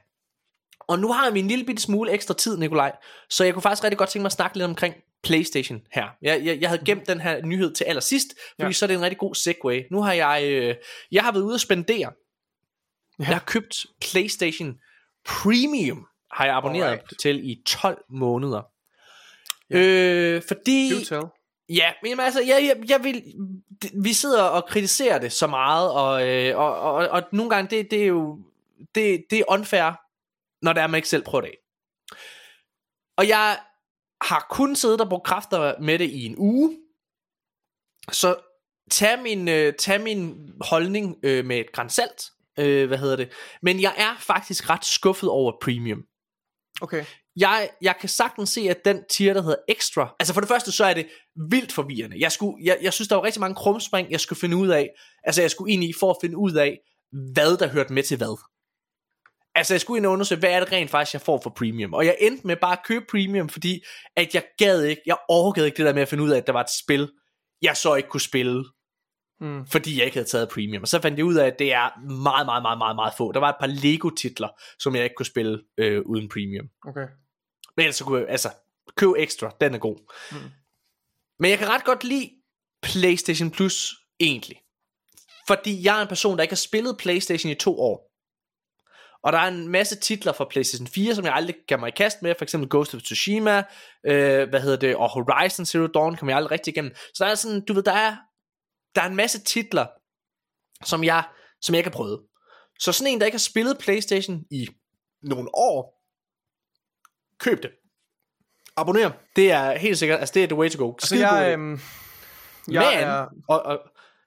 [0.80, 2.96] Og nu har vi en lille bitte smule ekstra tid, Nikolaj,
[3.30, 6.08] så jeg kunne faktisk rigtig godt tænke mig at snakke lidt omkring PlayStation her.
[6.22, 8.72] Jeg, jeg, jeg havde gemt den her nyhed til allersidst, fordi ja.
[8.72, 9.84] så er det en rigtig god segue.
[9.90, 10.74] Nu har jeg, øh,
[11.12, 12.12] jeg har været ude at spendere.
[13.18, 13.24] Ja.
[13.24, 14.78] Jeg har købt PlayStation
[15.26, 17.20] Premium, har jeg abonneret Alright.
[17.20, 18.62] til i 12 måneder.
[19.70, 19.78] Ja.
[19.78, 20.90] Øh, fordi...
[20.90, 21.24] Do tell.
[21.68, 23.22] Ja, men altså, jeg, jeg, jeg vil,
[24.02, 27.76] vi sidder og kritiserer det så meget, og, øh, og, og, og, og nogle gange,
[27.76, 28.38] det, det er jo,
[28.94, 30.00] det, det er unfair,
[30.62, 31.50] når det er, man ikke selv prøver det
[33.16, 33.58] Og jeg
[34.20, 36.78] har kun siddet og brugt kræfter med det i en uge,
[38.12, 38.36] så
[38.90, 42.22] tag min, øh, tag min holdning øh, med et grænsalt,
[42.58, 43.32] øh, hvad hedder det,
[43.62, 46.04] men jeg er faktisk ret skuffet over premium.
[46.80, 47.04] Okay
[47.40, 50.72] jeg, jeg kan sagtens se, at den tier, der hedder extra, altså for det første,
[50.72, 51.06] så er det
[51.50, 52.16] vildt forvirrende.
[52.20, 54.90] Jeg, skulle, jeg, jeg synes, der var rigtig mange krumspring, jeg skulle finde ud af.
[55.24, 56.78] Altså, jeg skulle ind i for at finde ud af,
[57.32, 58.40] hvad der hørte med til hvad.
[59.54, 61.94] Altså, jeg skulle ind og undersøge, hvad er det rent faktisk, jeg får for premium.
[61.94, 63.80] Og jeg endte med bare at købe premium, fordi
[64.16, 66.46] at jeg gad ikke, jeg orkede ikke det der med at finde ud af, at
[66.46, 67.10] der var et spil,
[67.62, 68.64] jeg så ikke kunne spille.
[69.40, 69.66] Mm.
[69.66, 70.82] Fordi jeg ikke havde taget premium.
[70.82, 73.32] Og så fandt jeg ud af, at det er meget, meget, meget, meget, meget få.
[73.32, 76.66] Der var et par Lego-titler, som jeg ikke kunne spille øh, uden premium.
[76.88, 77.06] Okay.
[77.78, 78.50] Men ellers så kunne jeg, altså,
[78.96, 79.96] køb ekstra, den er god.
[80.32, 80.50] Mm.
[81.38, 82.30] Men jeg kan ret godt lide
[82.82, 84.62] PlayStation Plus, egentlig.
[85.46, 88.12] Fordi jeg er en person, der ikke har spillet PlayStation i to år.
[89.22, 91.96] Og der er en masse titler fra PlayStation 4, som jeg aldrig kan mig i
[91.96, 92.34] kast med.
[92.38, 93.62] For eksempel Ghost of Tsushima,
[94.06, 96.94] øh, hvad hedder det, og Horizon Zero Dawn kommer jeg aldrig rigtig igennem.
[97.14, 98.16] Så der er sådan, du ved, der er,
[98.94, 99.86] der er en masse titler,
[100.84, 101.24] som jeg,
[101.60, 102.20] som jeg ikke har prøvet.
[102.80, 104.68] Så sådan en, der ikke har spillet Playstation i
[105.22, 105.97] nogle år,
[107.40, 107.70] køb det.
[108.76, 109.10] Abonner.
[109.36, 110.92] Det er helt sikkert, altså det er the way to go.
[110.92, 111.80] Altså jeg, øhm,
[112.70, 113.80] jeg Men, er, og, og,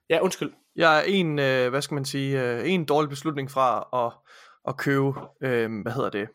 [0.10, 0.52] ja, undskyld.
[0.76, 4.14] Jeg er en, øh, hvad skal man sige, øh, en dårlig beslutning fra at,
[4.68, 6.28] at købe, øh, hvad hedder det,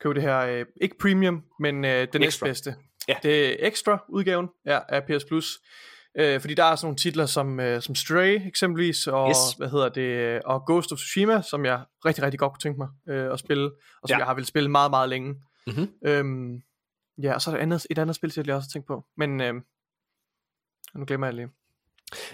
[0.00, 2.74] købe det her, øh, ikke premium, men øh, den næstbedste.
[3.08, 3.16] Ja.
[3.22, 5.58] Det er ekstra udgaven ja, af PS Plus.
[6.18, 9.52] Øh, fordi der er sådan nogle titler som, øh, som Stray eksempelvis, og yes.
[9.58, 12.88] hvad hedder det, og Ghost of Tsushima, som jeg rigtig, rigtig godt kunne tænke mig
[13.08, 13.70] øh, at spille,
[14.02, 14.18] og som ja.
[14.18, 15.34] jeg har vel spillet meget, meget længe.
[15.66, 15.88] Mm-hmm.
[16.04, 16.62] Øhm,
[17.22, 19.40] ja, og så er der andet, et andet spil, jeg også har tænkt på, men
[19.40, 19.54] øh,
[20.94, 21.48] nu glemmer jeg lige.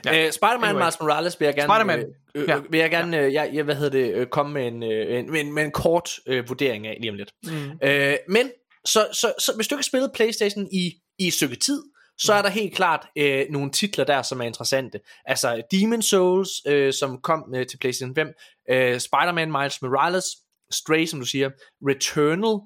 [0.05, 0.27] Ja.
[0.27, 0.83] Øh, Spider-Man anyway.
[0.83, 1.99] Miles Morales vil jeg gerne, Spider-Man.
[2.35, 2.61] Øh, øh, ja.
[2.71, 5.31] vil jeg gerne, øh, jeg, jeg, hvad hedder det, øh, komme med en, øh, en,
[5.31, 7.33] med, en, med en kort øh, vurdering af lige om lidt.
[7.45, 7.79] Mm.
[7.83, 8.51] Øh, men,
[8.85, 11.83] så, så, så hvis du ikke har spillet Playstation i, i et stykke tid,
[12.19, 15.01] så er der helt klart øh, nogle titler der, som er interessante.
[15.25, 18.33] Altså Demon Souls, øh, som kom øh, til PlayStation 5,
[18.71, 20.25] øh, Spider-Man Miles Morales,
[20.71, 21.51] Stray, som du siger,
[21.83, 22.61] Returnal,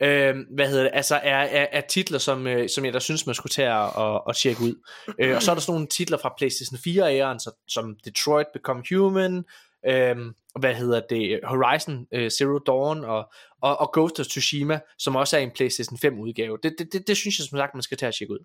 [0.00, 3.26] øh, hvad hedder det, altså er, er, er titler, som, øh, som jeg da synes,
[3.26, 4.74] man skulle tage og, og, tjekke ud.
[5.20, 9.44] øh, og så er der sådan nogle titler fra PlayStation 4-æren, som Detroit Become Human,
[9.86, 10.16] øh,
[10.60, 15.36] hvad hedder det, Horizon øh, Zero Dawn og, og, og Ghost of Tsushima, som også
[15.36, 16.58] er en PlayStation 5 udgave.
[16.62, 18.44] Det, det, det, det synes jeg som sagt, man skal tage og tjekke ud.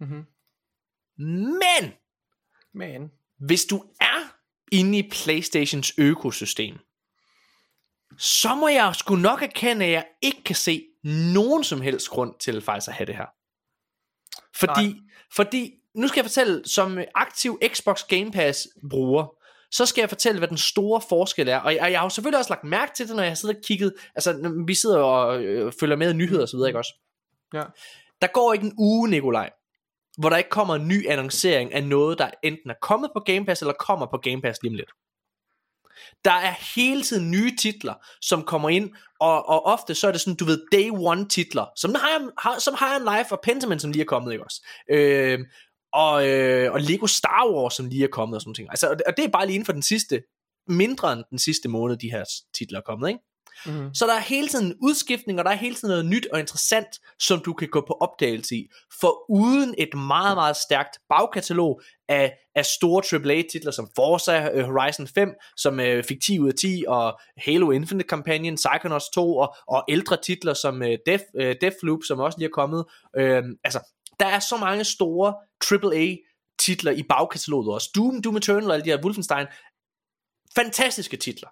[0.00, 0.24] Mm-hmm.
[1.18, 1.92] Men,
[2.72, 4.36] Men, hvis du er
[4.72, 6.78] inde i PlayStations økosystem,
[8.18, 12.34] så må jeg sgu nok erkende, at jeg ikke kan se nogen som helst grund
[12.40, 13.26] til faktisk at have det her.
[14.56, 14.96] Fordi,
[15.36, 19.26] fordi nu skal jeg fortælle, som aktiv Xbox Game Pass bruger,
[19.70, 21.58] så skal jeg fortælle, hvad den store forskel er.
[21.58, 23.60] Og jeg, jeg har jo selvfølgelig også lagt mærke til det, når jeg sidder og
[23.64, 26.94] kigget, altså vi sidder og øh, følger med i nyheder og så videre, ikke også?
[27.54, 27.62] Ja.
[28.22, 29.50] Der går ikke en uge, Nikolaj,
[30.18, 33.46] hvor der ikke kommer en ny annoncering af noget, der enten er kommet på Game
[33.46, 34.90] Pass, eller kommer på Game Pass lige om lidt.
[36.24, 40.20] Der er hele tiden nye titler, som kommer ind, og, og ofte så er det
[40.20, 41.94] sådan, du ved, day one titler, som
[42.38, 44.66] har, som har en live og Pentiment, som lige er kommet, ikke også?
[44.90, 45.38] Øh,
[45.92, 48.70] og, øh, og Lego Star Wars, som lige er kommet og sådan noget.
[48.70, 50.22] Altså, og det er bare lige inden for den sidste,
[50.68, 53.20] mindre end den sidste måned, de her titler er kommet, ikke?
[53.66, 53.94] Mm-hmm.
[53.94, 56.40] Så der er hele tiden en udskiftning, og der er hele tiden noget nyt og
[56.40, 56.86] interessant,
[57.18, 58.68] som du kan gå på opdagelse i.
[59.00, 65.06] For uden et meget, meget stærkt bagkatalog af, af store AAA-titler som Forza øh, Horizon
[65.06, 69.54] 5, som uh, fik 10 ud af 10, og Halo Infinite Companion, Psychonauts 2, og,
[69.68, 71.24] og ældre titler som uh, Death,
[71.60, 72.84] Deathloop, som også lige er kommet.
[73.18, 73.80] Uh, altså,
[74.20, 75.34] der er så mange store
[75.70, 76.16] AAA
[76.58, 77.90] titler i bagkataloget også.
[77.94, 79.46] Doom, Doom Eternal og alle de her Wolfenstein.
[80.56, 81.48] Fantastiske titler.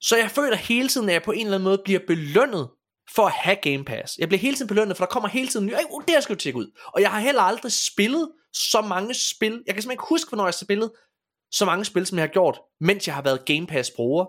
[0.00, 2.68] Så jeg føler hele tiden, at jeg på en eller anden måde bliver belønnet
[3.14, 4.18] for at have Game Pass.
[4.18, 5.74] Jeg bliver hele tiden belønnet, for der kommer hele tiden nye.
[5.74, 6.78] Ej, det her skal du tjekke ud.
[6.86, 9.52] Og jeg har heller aldrig spillet så mange spil.
[9.66, 10.92] Jeg kan simpelthen ikke huske, hvornår jeg har spillet
[11.50, 14.26] så mange spil, som jeg har gjort, mens jeg har været Game Pass bruger.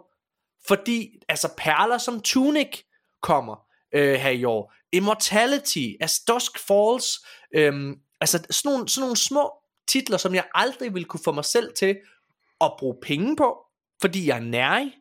[0.67, 2.83] Fordi altså perler som Tunic
[3.21, 3.55] kommer
[3.95, 4.73] øh, her i år.
[4.91, 7.25] Immortality, As Dusk Falls.
[7.55, 9.51] Øh, altså sådan nogle, sådan nogle små
[9.87, 11.97] titler, som jeg aldrig ville kunne få mig selv til
[12.61, 13.57] at bruge penge på,
[14.01, 14.93] fordi jeg er nærig.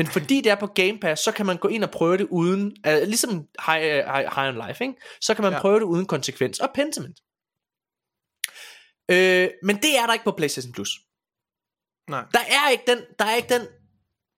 [0.00, 2.26] Men fordi det er på Game Pass, så kan man gå ind og prøve det
[2.30, 3.30] uden, uh, ligesom
[3.66, 4.94] High, uh, High, High on Life, ikke?
[5.20, 5.60] så kan man ja.
[5.60, 7.20] prøve det uden konsekvens og Pentiment.
[9.10, 10.90] Øh, men det er der ikke på PlayStation Plus.
[12.10, 12.24] Nej.
[12.32, 13.66] Der er ikke den, der er ikke den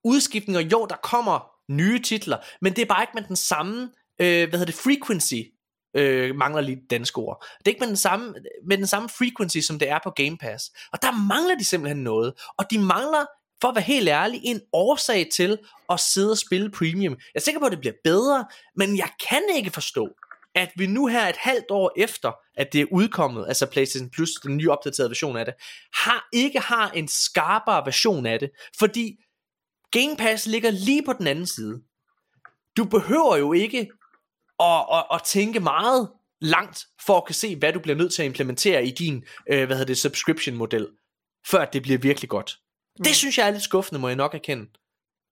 [0.05, 3.83] udskiftning, og jo, der kommer nye titler, men det er bare ikke med den samme,
[4.19, 5.43] øh, hvad hedder det, frequency,
[5.97, 7.47] øh, mangler lige danske ord.
[7.59, 8.35] Det er ikke med den, samme,
[8.67, 10.73] med den samme frequency, som det er på Game Pass.
[10.93, 12.35] Og der mangler de simpelthen noget.
[12.59, 13.25] Og de mangler
[13.63, 15.59] for at være helt ærlig, en årsag til
[15.91, 17.13] at sidde og spille premium.
[17.13, 20.09] Jeg er sikker på, at det bliver bedre, men jeg kan ikke forstå,
[20.55, 24.31] at vi nu her et halvt år efter, at det er udkommet, altså PlayStation Plus,
[24.31, 25.55] den nye opdaterede version af det,
[25.95, 29.17] har ikke har en skarpere version af det, fordi
[29.93, 31.83] Game Pass ligger lige på den anden side.
[32.77, 33.91] Du behøver jo ikke
[34.61, 36.11] at, at, at tænke meget
[36.41, 39.67] langt for at kunne se, hvad du bliver nødt til at implementere i din, øh,
[39.67, 40.89] hvad hedder det, subscription model,
[41.47, 42.62] før det bliver virkelig godt.
[42.99, 43.05] Mm.
[43.05, 44.67] Det synes jeg er lidt skuffende, må jeg nok erkende.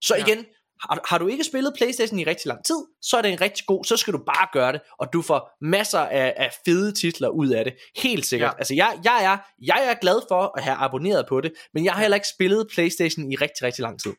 [0.00, 0.24] Så ja.
[0.24, 0.46] igen,
[0.80, 3.66] har, har du ikke spillet Playstation i rigtig lang tid, så er det en rigtig
[3.66, 7.28] god, så skal du bare gøre det, og du får masser af, af fede titler
[7.28, 8.52] ud af det, helt sikkert.
[8.52, 8.58] Ja.
[8.58, 11.92] Altså jeg, jeg, er, jeg er glad for at have abonneret på det, men jeg
[11.92, 14.12] har heller ikke spillet Playstation i rigtig, rigtig lang tid.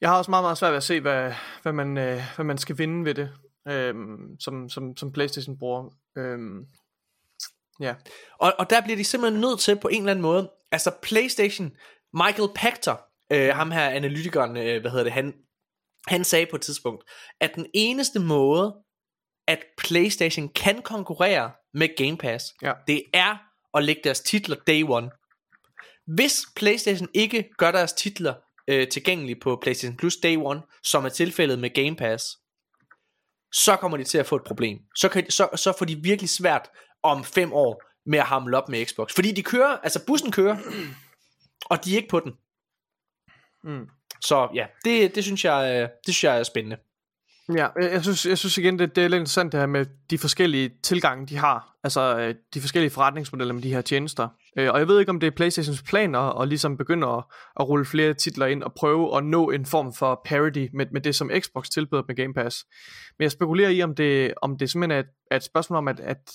[0.00, 2.58] Jeg har også meget, meget svært ved at se, hvad, hvad, man, øh, hvad man
[2.58, 3.30] skal vinde ved det,
[3.68, 3.94] øh,
[4.40, 5.90] som, som, som Playstation bruger.
[6.18, 6.38] Øh,
[7.80, 7.94] ja.
[8.38, 11.72] Og, og der bliver de simpelthen nødt til på en eller anden måde, altså Playstation
[12.14, 12.96] Michael Pachter,
[13.32, 15.34] øh, ham her analytikeren, øh, hvad hedder det, han,
[16.06, 17.04] han sagde på et tidspunkt,
[17.40, 18.74] at den eneste måde,
[19.46, 22.72] at PlayStation kan konkurrere med Game Pass, ja.
[22.86, 23.36] det er
[23.74, 25.10] at lægge deres titler day one.
[26.06, 28.34] Hvis PlayStation ikke gør deres titler
[28.68, 32.24] øh, tilgængelige på PlayStation Plus day one, som er tilfældet med Game Pass,
[33.52, 34.78] så kommer de til at få et problem.
[34.96, 36.70] Så, kan, så, så får de virkelig svært
[37.02, 39.14] om fem år med at hamle op med Xbox.
[39.14, 40.56] Fordi de kører, altså bussen kører,
[41.70, 42.32] og de er ikke på den.
[43.64, 43.88] Mm.
[44.20, 46.76] Så ja, det, det, synes jeg, øh, det synes jeg er spændende.
[47.54, 50.18] Ja, jeg synes, jeg synes igen, det, det er lidt interessant det her med de
[50.18, 51.76] forskellige tilgange, de har.
[51.84, 54.28] Altså øh, de forskellige forretningsmodeller med de her tjenester.
[54.56, 57.24] Øh, og jeg ved ikke, om det er Playstations plan at, at ligesom begynde at,
[57.60, 61.00] at rulle flere titler ind og prøve at nå en form for parity med, med
[61.00, 62.66] det, som Xbox tilbyder med Game Pass.
[63.18, 65.88] Men jeg spekulerer i, om det, om det simpelthen er et, er et spørgsmål om,
[65.88, 66.32] at, at,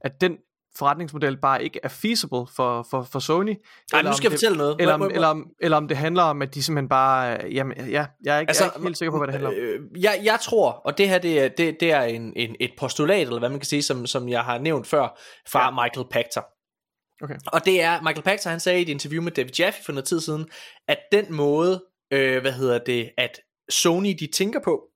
[0.00, 0.36] at den
[0.78, 3.54] forretningsmodel bare ikke er feasible for, for, for Sony.
[3.92, 4.76] Nej, nu skal jeg fortælle noget.
[4.78, 7.38] Eller om, eller, om, eller om det handler om, at de simpelthen bare...
[7.52, 9.48] Jamen, ja, jeg er ikke, altså, jeg er ikke helt sikker på, hvad det handler
[9.48, 9.54] om.
[9.56, 12.70] Øh, jeg, jeg tror, og det her det er, det, det er en, en, et
[12.78, 15.18] postulat, eller hvad man kan sige, som, som jeg har nævnt før,
[15.48, 15.70] fra ja.
[15.70, 16.42] Michael Pachter.
[17.22, 17.36] Okay.
[17.46, 20.04] Og det er, Michael Pachter, han sagde i et interview med David Jaffe for noget
[20.04, 20.46] tid siden,
[20.88, 23.40] at den måde, øh, hvad hedder det, at
[23.70, 24.89] Sony de tænker på,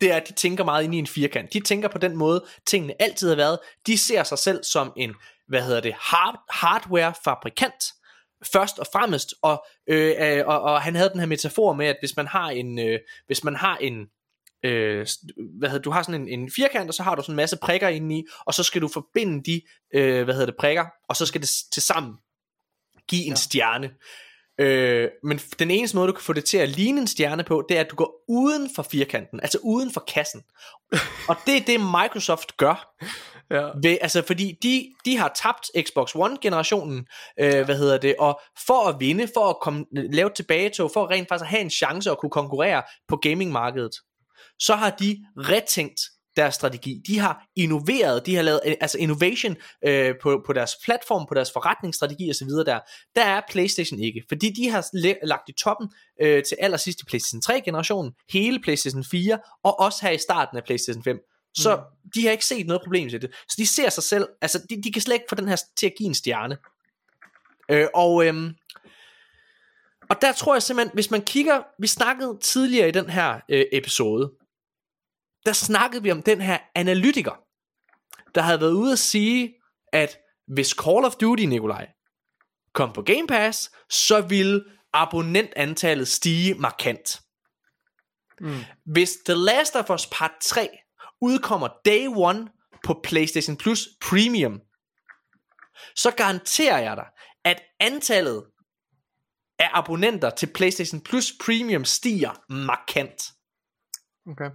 [0.00, 1.52] det er, at de tænker meget ind i en firkant.
[1.52, 3.58] De tænker på den måde, tingene altid har været.
[3.86, 5.14] De ser sig selv som en,
[5.48, 7.94] hvad hedder det, hard, hardware-fabrikant,
[8.52, 11.96] først og fremmest, og, øh, øh, og, og han havde den her metafor med, at
[12.00, 14.06] hvis man har en, øh, hvis man har en,
[14.64, 15.06] øh,
[15.58, 17.56] hvad hedder, du har sådan en, en firkant, og så har du sådan en masse
[17.56, 19.62] prikker indeni, og så skal du forbinde de,
[19.94, 22.14] øh, hvad hedder det, prikker, og så skal det til sammen
[23.08, 23.36] give en ja.
[23.36, 23.90] stjerne.
[24.60, 27.64] Øh, men den eneste måde, du kan få det til at ligne en stjerne på,
[27.68, 30.42] det er, at du går uden for firkanten, altså uden for kassen.
[31.28, 32.88] og det er det, Microsoft gør.
[33.52, 33.68] Ja.
[33.82, 37.06] Ved, altså fordi de, de har tabt Xbox One generationen
[37.40, 41.10] øh, hvad hedder det Og for at vinde For at komme, lave tilbagetog For at
[41.10, 43.92] rent faktisk have en chance At kunne konkurrere på gamingmarkedet
[44.58, 46.00] Så har de retænkt
[46.40, 47.02] deres strategi.
[47.06, 51.52] De har innoveret, de har lavet altså innovation øh, på, på deres platform, på deres
[51.52, 52.48] forretningsstrategi osv.
[52.48, 52.78] der.
[53.14, 54.86] Der er PlayStation ikke, fordi de har
[55.26, 55.88] lagt i toppen
[56.22, 60.56] øh, til allersidst i PlayStation 3 generationen, hele PlayStation 4 og også her i starten
[60.56, 61.18] af PlayStation 5.
[61.54, 62.10] Så mm.
[62.14, 63.30] de har ikke set noget problem til det.
[63.48, 65.86] Så de ser sig selv, altså de, de kan slet ikke få den her til
[65.86, 66.56] at give en stjerne.
[67.70, 68.54] Øh, og øhm,
[70.10, 73.64] og der tror jeg simpelthen, hvis man kigger, vi snakkede tidligere i den her øh,
[73.72, 74.30] episode,
[75.46, 77.34] der snakkede vi om den her analytiker,
[78.34, 79.54] der havde været ude at sige,
[79.92, 81.88] at hvis Call of Duty, Nikolaj,
[82.74, 87.20] kom på Game Pass, så ville abonnentantallet stige markant.
[88.40, 88.60] Mm.
[88.86, 90.68] Hvis The Last of Us Part 3
[91.20, 92.48] udkommer day one
[92.84, 94.60] på PlayStation Plus Premium,
[95.96, 97.06] så garanterer jeg dig,
[97.44, 98.44] at antallet
[99.58, 103.22] af abonnenter til PlayStation Plus Premium stiger markant.
[104.26, 104.50] Okay.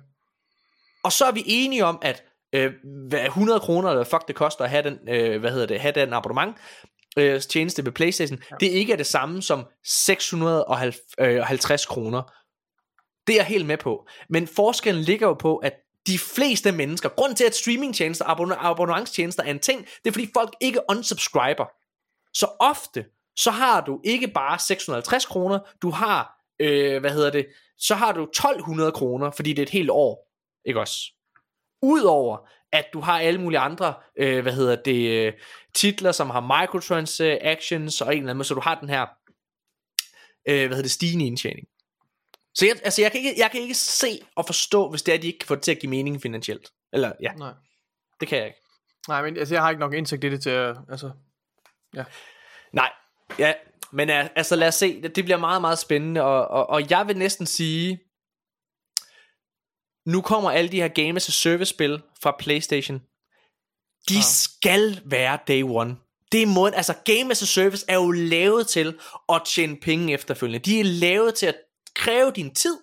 [1.06, 2.74] Og så er vi enige om, at øh,
[3.14, 6.14] 100 kroner, eller fuck det koster at have den, øh, hvad hedder det, have den
[6.14, 6.56] abonnement,
[7.18, 8.56] øh, tjeneste ved Playstation, ja.
[8.60, 12.22] det ikke er det samme som 650 kroner.
[13.28, 14.08] Det er jeg helt med på.
[14.30, 15.74] Men forskellen ligger jo på, at
[16.08, 20.30] de fleste mennesker, grund til at streamingtjenester, abonn- abonnementstjenester er en ting, det er fordi
[20.34, 21.66] folk ikke unsubscriber.
[22.34, 27.46] Så ofte, så har du ikke bare 650 kroner, du har, øh, hvad hedder det,
[27.78, 30.25] så har du 1200 kroner, fordi det er et helt år.
[30.66, 31.12] Ikke også?
[31.82, 35.34] Udover at du har alle mulige andre, øh, hvad hedder det, øh,
[35.74, 39.06] titler, som har microtransactions og en eller anden, så du har den her,
[40.48, 41.68] øh, hvad hedder det, stigende indtjening.
[42.54, 45.16] Så jeg, altså, jeg, kan ikke, jeg kan ikke se og forstå, hvis det er,
[45.16, 46.72] at de ikke kan få det til at give mening finansielt.
[46.94, 47.34] Eller, ja.
[47.34, 47.54] Nej.
[48.20, 48.60] Det kan jeg ikke.
[49.08, 51.12] Nej, men altså, jeg har ikke nok indsigt i det til at, altså,
[51.96, 52.04] ja.
[52.74, 52.92] Nej,
[53.40, 53.54] ja,
[53.92, 57.18] men altså lad os se, det bliver meget, meget spændende, og, og, og jeg vil
[57.18, 58.00] næsten sige,
[60.06, 63.02] nu kommer alle de her Game as a Service spil fra Playstation.
[64.10, 64.22] De ja.
[64.22, 65.98] skal være day one.
[66.32, 70.14] Det er måden, altså Game as a Service er jo lavet til at tjene penge
[70.14, 70.66] efterfølgende.
[70.66, 71.56] De er lavet til at
[71.96, 72.80] kræve din tid.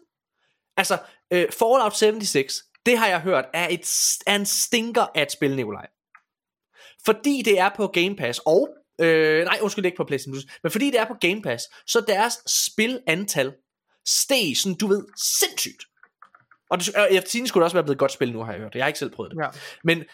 [0.77, 0.99] Altså,
[1.35, 5.57] uh, Fallout 76, det har jeg hørt, er, et, er en stinker af et spil,
[5.57, 5.87] Nikolaj.
[7.05, 8.69] Fordi det er på Game Pass, og,
[9.01, 11.43] øh, nej, undskyld, det er ikke på PlayStation Plus, men fordi det er på Game
[11.43, 13.53] Pass, så deres spilantal
[14.07, 15.85] steg sådan, du ved, sindssygt.
[16.73, 18.61] Og det, efter tiden skulle det også være blevet et godt spil nu, har jeg
[18.61, 18.75] hørt.
[18.75, 19.39] Jeg har ikke selv prøvet det.
[19.43, 19.49] Ja.
[19.85, 20.05] Men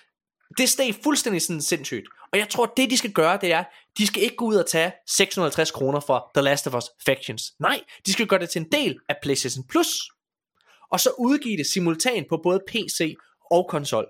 [0.59, 2.07] det steg fuldstændig sådan sindssygt.
[2.33, 3.65] Og jeg tror, det de skal gøre, det er,
[3.99, 7.43] de skal ikke gå ud og tage 650 kroner for The Last of Us Factions.
[7.61, 9.89] Nej, de skal gøre det til en del af PlayStation Plus.
[10.93, 13.15] Og så udgive det simultant på både PC
[13.51, 14.07] og konsol.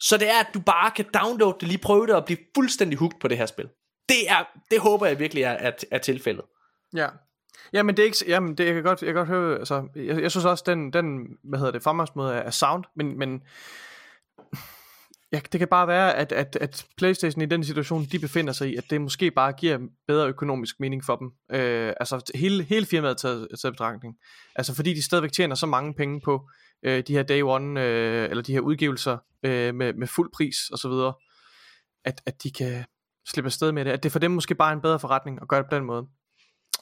[0.00, 2.98] Så det er, at du bare kan downloade det, lige prøve det og blive fuldstændig
[2.98, 3.68] hooked på det her spil.
[4.08, 6.44] Det, er, det håber jeg virkelig er, er, er tilfældet.
[6.96, 7.08] Ja.
[7.72, 10.22] Jamen det er ikke, jamen det jeg kan godt, jeg kan godt høre, altså, jeg,
[10.22, 13.42] jeg synes også den, den, hvad hedder det, fremgangsmåde er, er sound, men, men
[15.32, 18.68] ja, det kan bare være, at, at, at Playstation i den situation, de befinder sig
[18.68, 21.30] i, at det måske bare giver bedre økonomisk mening for dem.
[21.52, 24.14] Øh, altså hele, hele firmaet taget, taget betragtning.
[24.56, 26.48] Altså fordi de stadigvæk tjener så mange penge på
[26.82, 30.56] øh, de her day one, øh, eller de her udgivelser øh, med, med fuld pris
[30.72, 31.14] og så videre,
[32.04, 32.84] at, at de kan
[33.28, 33.90] slippe afsted med det.
[33.90, 35.84] At det for dem måske bare er en bedre forretning at gøre det på den
[35.84, 36.06] måde.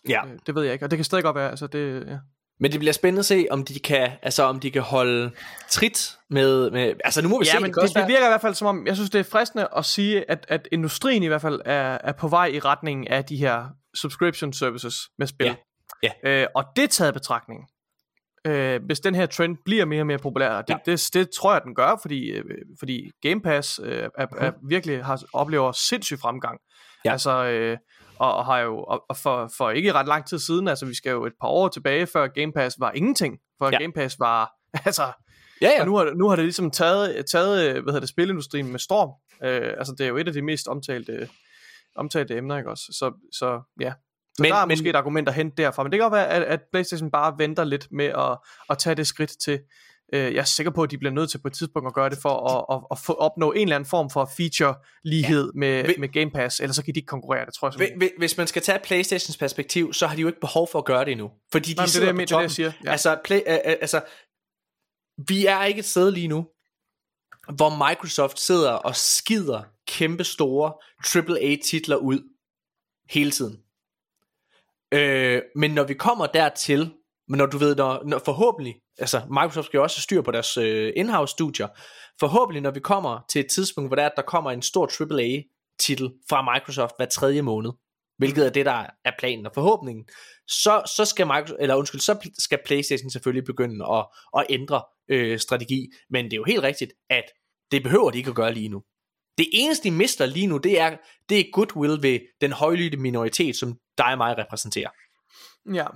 [0.09, 0.27] Ja.
[0.27, 2.19] Øh, det ved jeg ikke, og det kan stadig godt være, altså det, ja.
[2.61, 5.31] Men det bliver spændende at se, om de kan, altså om de kan holde
[5.69, 7.61] trit med, med altså nu må vi ja, se.
[7.61, 9.69] Men det, det, det virker i hvert fald som om, jeg synes det er fristende
[9.77, 13.25] at sige, at, at industrien i hvert fald er, er på vej i retning af
[13.25, 15.47] de her subscription services med spil.
[15.47, 15.55] Ja.
[16.03, 16.43] Ja.
[16.43, 17.61] Øh, og det taget betragtning,
[18.45, 20.93] øh, hvis den her trend bliver mere og mere populær, det, ja.
[20.93, 22.45] det, det tror jeg den gør, fordi, øh,
[22.79, 26.61] fordi Game Pass øh, er, er, virkelig har oplever sindssyg fremgang.
[27.05, 27.13] Ja.
[27.13, 27.79] Altså, øh,
[28.21, 31.11] og, og har jo og for, for ikke ret lang tid siden, altså vi skal
[31.11, 33.79] jo et par år tilbage, før Game Pass var ingenting, før Ja.
[33.79, 34.51] Game Pass var,
[34.87, 35.13] altså,
[35.63, 35.85] Ja, ja.
[35.85, 39.11] nu har, nu har det ligesom taget, taget hvad hedder det, spilindustrien med storm.
[39.45, 41.29] Øh, altså det er jo et af de mest omtalte,
[41.97, 42.85] omtalte emner, ikke også?
[42.85, 45.83] Så, så ja, så Men- men, der er men- måske et argument at hente derfra,
[45.83, 48.39] men det kan godt være, at, at Playstation bare venter lidt med at,
[48.71, 49.61] at tage det skridt til,
[50.13, 52.11] øh, jeg er sikker på, at de bliver nødt til på et tidspunkt at gøre
[52.11, 55.99] det for at, at, at få opnå en eller anden form for feature-lighed med, Hvis-
[55.99, 57.99] med Game Pass, ellers så kan de ikke konkurrere, det tror jeg Hvi- simpelthen.
[58.13, 60.85] hvi- Hvis man skal tage Playstations perspektiv, så har de jo ikke behov for at
[60.85, 61.31] gøre det endnu.
[61.53, 62.79] Fordi de Nej, det er sidder det, jeg på mener, det det, jeg toppen.
[62.79, 62.85] siger.
[62.85, 62.91] Ja.
[62.93, 63.43] Altså, play, uh,
[63.81, 64.01] altså,
[65.29, 66.47] vi er ikke et sted lige nu,
[67.57, 70.73] hvor Microsoft sidder og skider kæmpe store
[71.05, 72.21] AAA-titler ud
[73.11, 73.57] hele tiden.
[74.95, 76.93] Øh, men når vi kommer dertil,
[77.29, 80.31] men når du ved, når, når forhåbentlig, altså Microsoft skal jo også have styr på
[80.31, 81.69] deres øh, in-house studier,
[82.21, 86.55] forhåbentlig når vi kommer til et tidspunkt, hvor der, der kommer en stor AAA-titel fra
[86.55, 87.71] Microsoft hver tredje måned,
[88.19, 90.05] hvilket er det, der er planen og forhåbningen,
[90.49, 94.07] så, så skal Microsoft, eller undskyld, så skal Playstation selvfølgelig begynde at,
[94.39, 97.25] at ændre øh, strategi, men det er jo helt rigtigt, at
[97.71, 98.83] det behøver de ikke at gøre lige nu.
[99.39, 100.97] Det eneste, de mister lige nu, det er,
[101.29, 104.91] det er goodwill ved den højlydte minoritet, som dig og mig repræsenterer.
[105.75, 105.87] ja.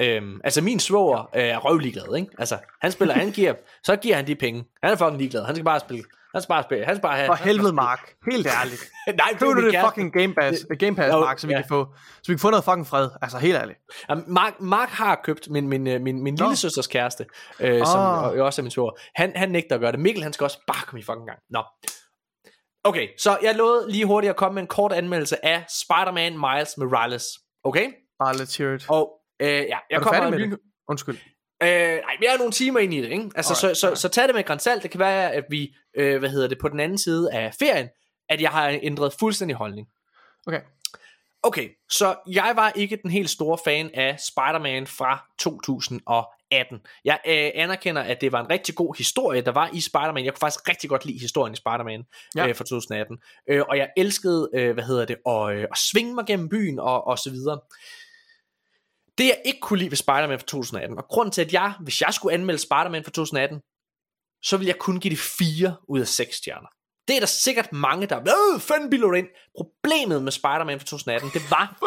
[0.00, 2.28] Øhm, altså min svoger øh, er røvlig glad, ikke?
[2.38, 3.54] Altså, han spiller, han giver,
[3.84, 4.64] så giver han de penge.
[4.82, 5.44] Han er fucking ligeglad.
[5.44, 6.04] Han skal bare spille.
[6.34, 6.84] Han skal bare spille.
[6.84, 7.26] Han skal bare have.
[7.26, 8.14] For helvede, Mark.
[8.30, 8.80] Helt ærligt.
[9.18, 9.88] Nej, Køb min det kæreste.
[9.88, 11.58] fucking Game Pass, Game Pass Jo, Mark, så vi, ja.
[11.60, 11.86] kan få,
[12.22, 13.08] så vi kan få noget fucking fred.
[13.22, 13.78] Altså, helt ærligt.
[14.10, 17.26] Jamen, Mark, Mark har købt min, min, øh, min, min lille søsters kæreste,
[17.60, 18.22] øh, som Ah.
[18.24, 18.92] og, også er min svoger.
[19.14, 20.00] Han, han nægter at gøre det.
[20.00, 21.38] Mikkel, han skal også bare komme i fucking gang.
[21.50, 21.62] Nå.
[22.84, 26.74] Okay, så jeg lovede lige hurtigt at komme med en kort anmeldelse af Spider-Man Miles
[26.78, 27.24] Morales.
[27.64, 27.86] Okay?
[28.18, 28.86] Bare let's hear it.
[28.88, 30.58] Og øh, ja, jeg Er du kommer færdig med det?
[30.88, 31.18] Undskyld.
[31.62, 33.30] Øh, nej, vi er nogle timer ind i det, ikke?
[33.36, 34.00] Altså, Alright, så, så, alright.
[34.00, 34.82] så tag det med grænsalt.
[34.82, 37.88] Det kan være, at vi, øh, hvad hedder det, på den anden side af ferien,
[38.28, 39.88] at jeg har ændret fuldstændig holdning.
[40.46, 40.60] Okay.
[41.44, 46.80] Okay, så jeg var ikke den helt store fan af Spider-Man fra 2018.
[47.04, 50.24] Jeg øh, anerkender, at det var en rigtig god historie, der var i Spider-Man.
[50.24, 52.04] Jeg kunne faktisk rigtig godt lide historien i Spider-Man
[52.36, 52.48] ja.
[52.48, 53.18] øh, fra 2018.
[53.48, 56.78] Øh, og jeg elskede, øh, hvad hedder det, at, øh, at svinge mig gennem byen
[56.78, 57.60] og, og så videre.
[59.18, 62.00] Det jeg ikke kunne lide ved Spider-Man fra 2018, og grunden til, at jeg, hvis
[62.00, 63.60] jeg skulle anmelde Spider-Man fra 2018,
[64.42, 66.68] så ville jeg kun give det 4 ud af 6 stjerner.
[67.08, 69.28] Det er der sikkert mange, der øh, fanden bilder ind.
[69.56, 71.78] Problemet med Spider-Man fra 2018, det var,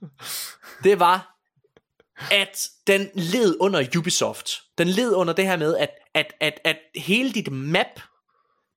[0.84, 1.36] det var,
[2.30, 4.62] at den led under Ubisoft.
[4.78, 8.00] Den led under det her med, at, at, at, at hele dit map,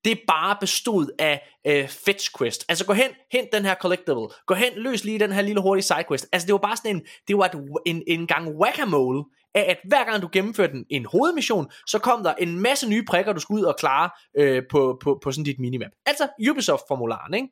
[0.04, 2.64] det bare bestod af øh, fetch quest.
[2.68, 4.28] Altså gå hen, hent den her collectible.
[4.46, 6.26] Gå hen, løs lige den her lille hurtige side quest.
[6.32, 9.24] Altså det var bare sådan en, det var et, en, en gang whack-a-mole
[9.54, 13.04] af, at hver gang du gennemførte en, en hovedmission, så kom der en masse nye
[13.04, 15.90] prikker, du skulle ud og klare øh, på, på, på sådan dit minimap.
[16.06, 17.48] Altså Ubisoft-formularen, ikke?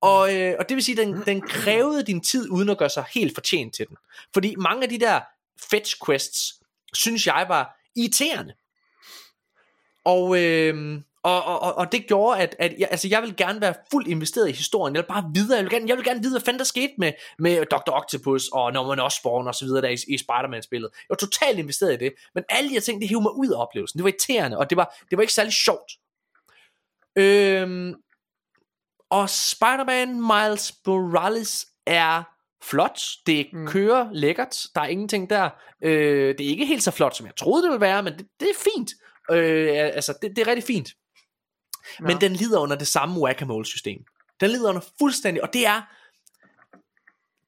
[0.00, 2.90] Og, øh, og det vil sige, at den, den krævede din tid, uden at gøre
[2.90, 3.96] sig helt fortjent til den.
[4.34, 5.20] Fordi mange af de der
[5.70, 6.52] fetch quests,
[6.94, 8.54] synes jeg var irriterende.
[10.04, 13.74] Og, øh, og, og, og, det gjorde, at, at jeg, altså jeg vil gerne være
[13.92, 14.94] fuldt investeret i historien.
[14.94, 15.56] Jeg vil bare videre.
[15.56, 17.92] Jeg vil gerne, jeg vil gerne vide, hvad fanden der skete med, med Dr.
[17.92, 20.90] Octopus og Norman Osborn og så videre der i, i Spider-Man-spillet.
[20.92, 22.12] Jeg var totalt investeret i det.
[22.34, 23.98] Men alle de her ting, det hævde mig ud af oplevelsen.
[23.98, 25.92] Det var irriterende, og det var, det var ikke særlig sjovt.
[27.18, 27.94] Øhm,
[29.10, 32.22] og Spider-Man Miles Morales er
[32.62, 33.00] flot.
[33.26, 33.66] Det Mm.
[33.66, 34.56] kører lækkert.
[34.74, 35.50] Der er ingenting der.
[35.84, 38.26] Øh, det er ikke helt så flot, som jeg troede, det ville være, men det,
[38.40, 38.90] det er fint.
[39.30, 40.88] Øh, altså, det, det er rigtig fint.
[42.00, 44.04] Men den lider under det samme whack-a-mole system.
[44.40, 45.82] Den lider under fuldstændig, og det er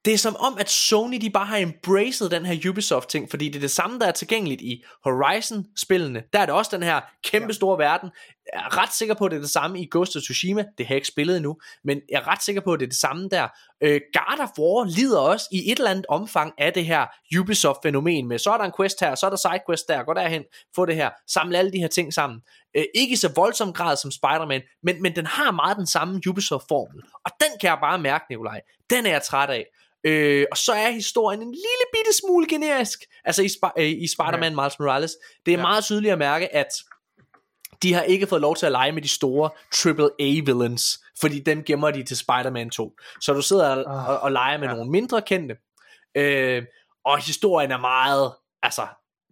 [0.05, 3.57] det er som om, at Sony de bare har embraced den her Ubisoft-ting, fordi det
[3.57, 6.23] er det samme, der er tilgængeligt i Horizon-spillene.
[6.33, 7.91] Der er det også den her kæmpe store ja.
[7.91, 8.11] verden.
[8.53, 10.65] Jeg er ret sikker på, at det er det samme i Ghost of Tsushima.
[10.79, 12.91] Det har jeg ikke spillet endnu, men jeg er ret sikker på, at det er
[12.91, 13.49] det samme der.
[13.81, 17.07] Øh, God of War lider også i et eller andet omfang af det her
[17.41, 20.43] Ubisoft-fænomen med, så er der en quest her, så er der sidequest der, gå derhen,
[20.75, 22.41] få det her, samle alle de her ting sammen.
[22.77, 26.21] Øh, ikke i så voldsom grad som Spider-Man, men, men den har meget den samme
[26.29, 27.03] Ubisoft-formel.
[27.25, 28.61] Og den kan jeg bare mærke, Nikolaj.
[28.91, 29.67] Den er jeg træt af.
[30.07, 32.99] Øh, og så er historien en lille bitte smule generisk.
[33.25, 34.55] Altså i, Sp- øh, i Spider-Man.
[34.55, 35.17] Miles Morales.
[35.47, 35.63] Det er ja.
[35.63, 36.69] meget tydeligt at mærke, at
[37.85, 41.91] de har ikke fået lov til at lege med de store AAA-villains, fordi dem gemmer
[41.91, 42.97] de til Spider-Man 2.
[43.21, 44.75] Så du sidder og, oh, og, og leger med ja.
[44.75, 45.57] nogle mindre kendte.
[46.15, 46.65] Øh,
[47.05, 48.33] og historien er meget,
[48.63, 48.87] altså,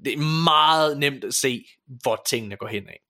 [0.04, 1.64] det er meget nemt at se,
[2.02, 3.00] hvor tingene går hen af.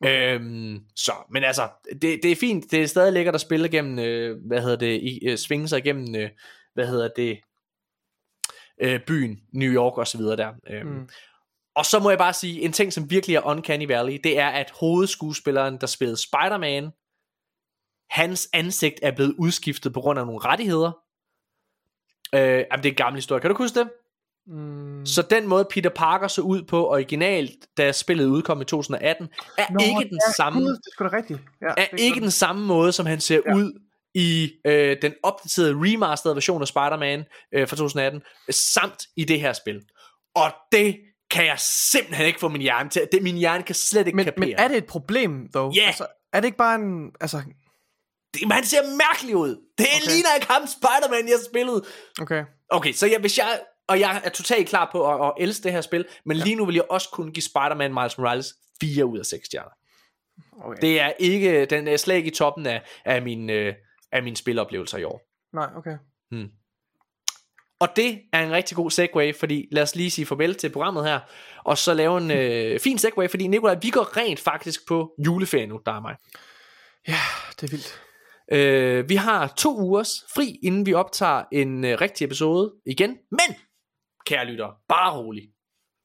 [0.00, 0.34] Okay.
[0.34, 3.98] Øhm, så, men altså, det, det er fint, det er stadig lækkert at spille igennem,
[3.98, 6.30] øh, hvad hedder det, i, øh, svinge sig igennem, øh,
[6.74, 7.40] hvad hedder det,
[8.82, 10.52] øh, byen, New York og så videre der.
[10.70, 11.08] Øhm, mm.
[11.74, 14.48] Og så må jeg bare sige, en ting som virkelig er Uncanny Valley, det er,
[14.48, 16.90] at hovedskuespilleren, der spillede Spider-Man,
[18.10, 20.92] hans ansigt er blevet udskiftet på grund af nogle rettigheder.
[22.34, 23.40] Øh, jamen, det er en gammel historie.
[23.40, 23.90] Kan du huske det?
[24.46, 25.06] Mm.
[25.06, 29.28] Så den måde Peter Parker så ud på originalt, da spillet udkom i 2018,
[29.58, 30.60] er Nå, ikke den ja, samme.
[30.60, 31.40] Gud, det er rigtigt.
[31.62, 33.54] Ja, er ikke den samme måde, som han ser ja.
[33.54, 33.80] ud
[34.14, 39.52] i øh, den opdaterede remasterede version af Spider-Man øh, fra 2018, samt i det her
[39.52, 39.80] spil.
[40.34, 40.96] Og det
[41.34, 43.08] kan jeg simpelthen ikke få min hjerne til.
[43.12, 44.46] Det, min hjerne kan slet ikke men, kapere.
[44.46, 45.74] Men er det et problem, dog?
[45.74, 45.80] Ja.
[45.80, 45.88] Yeah.
[45.88, 47.10] Altså, er det ikke bare en...
[47.20, 47.42] Altså...
[48.34, 49.48] Det, man ser mærkelig ud.
[49.78, 50.10] Det okay.
[50.12, 51.84] ligner ikke ham Spider-Man, jeg har spillet.
[52.20, 52.44] Okay.
[52.70, 55.72] Okay, så jeg, hvis jeg og jeg er totalt klar på at, at elske det
[55.72, 56.44] her spil, men ja.
[56.44, 59.70] lige nu vil jeg også kunne give Spider-Man Miles Morales 4 ud af 6 stjerner.
[60.64, 60.80] Okay.
[60.80, 63.74] Det er ikke, den er slet ikke i toppen af, af, min, øh,
[64.12, 65.20] af mine spiloplevelser i år.
[65.52, 65.96] Nej, okay.
[66.30, 66.48] Hmm.
[67.84, 71.04] Og det er en rigtig god segue, fordi lad os lige sige farvel til programmet
[71.04, 71.20] her,
[71.64, 75.66] og så lave en øh, fin segue, fordi Nikolaj, vi går rent faktisk på juleferie
[75.66, 76.16] nu, der er mig.
[77.08, 77.18] Ja,
[77.60, 78.00] det er vildt.
[78.52, 83.56] Øh, vi har to ugers fri, inden vi optager en øh, rigtig episode igen, men
[84.26, 85.42] kære lytter, bare rolig.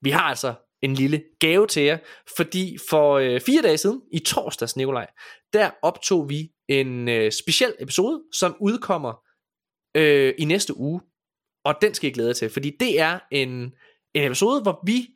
[0.01, 1.98] Vi har altså en lille gave til jer,
[2.38, 5.08] fordi for øh, fire dage siden, i torsdags Nikolaj,
[5.53, 9.14] der optog vi en øh, speciel episode, som udkommer
[9.95, 11.01] øh, i næste uge.
[11.65, 13.49] Og den skal I glæde jer til, fordi det er en,
[14.13, 15.07] en episode, hvor vi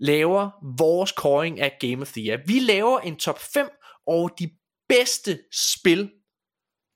[0.00, 2.40] laver vores coring af Game of the Year.
[2.46, 3.68] Vi laver en top 5
[4.06, 4.50] over de
[4.88, 6.10] bedste spil,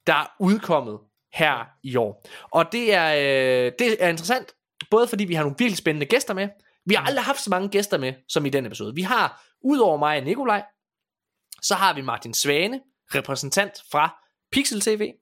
[0.07, 0.99] der er udkommet
[1.33, 2.27] her i år.
[2.53, 4.55] Og det er, øh, det er interessant,
[4.91, 6.49] Både fordi vi har nogle virkelig spændende gæster med.
[6.87, 8.95] Vi har aldrig haft så mange gæster med, som i den episode.
[8.95, 10.65] Vi har, udover mig og Nikolaj,
[11.63, 12.81] så har vi Martin Svane,
[13.15, 15.13] repræsentant fra Pixel TV.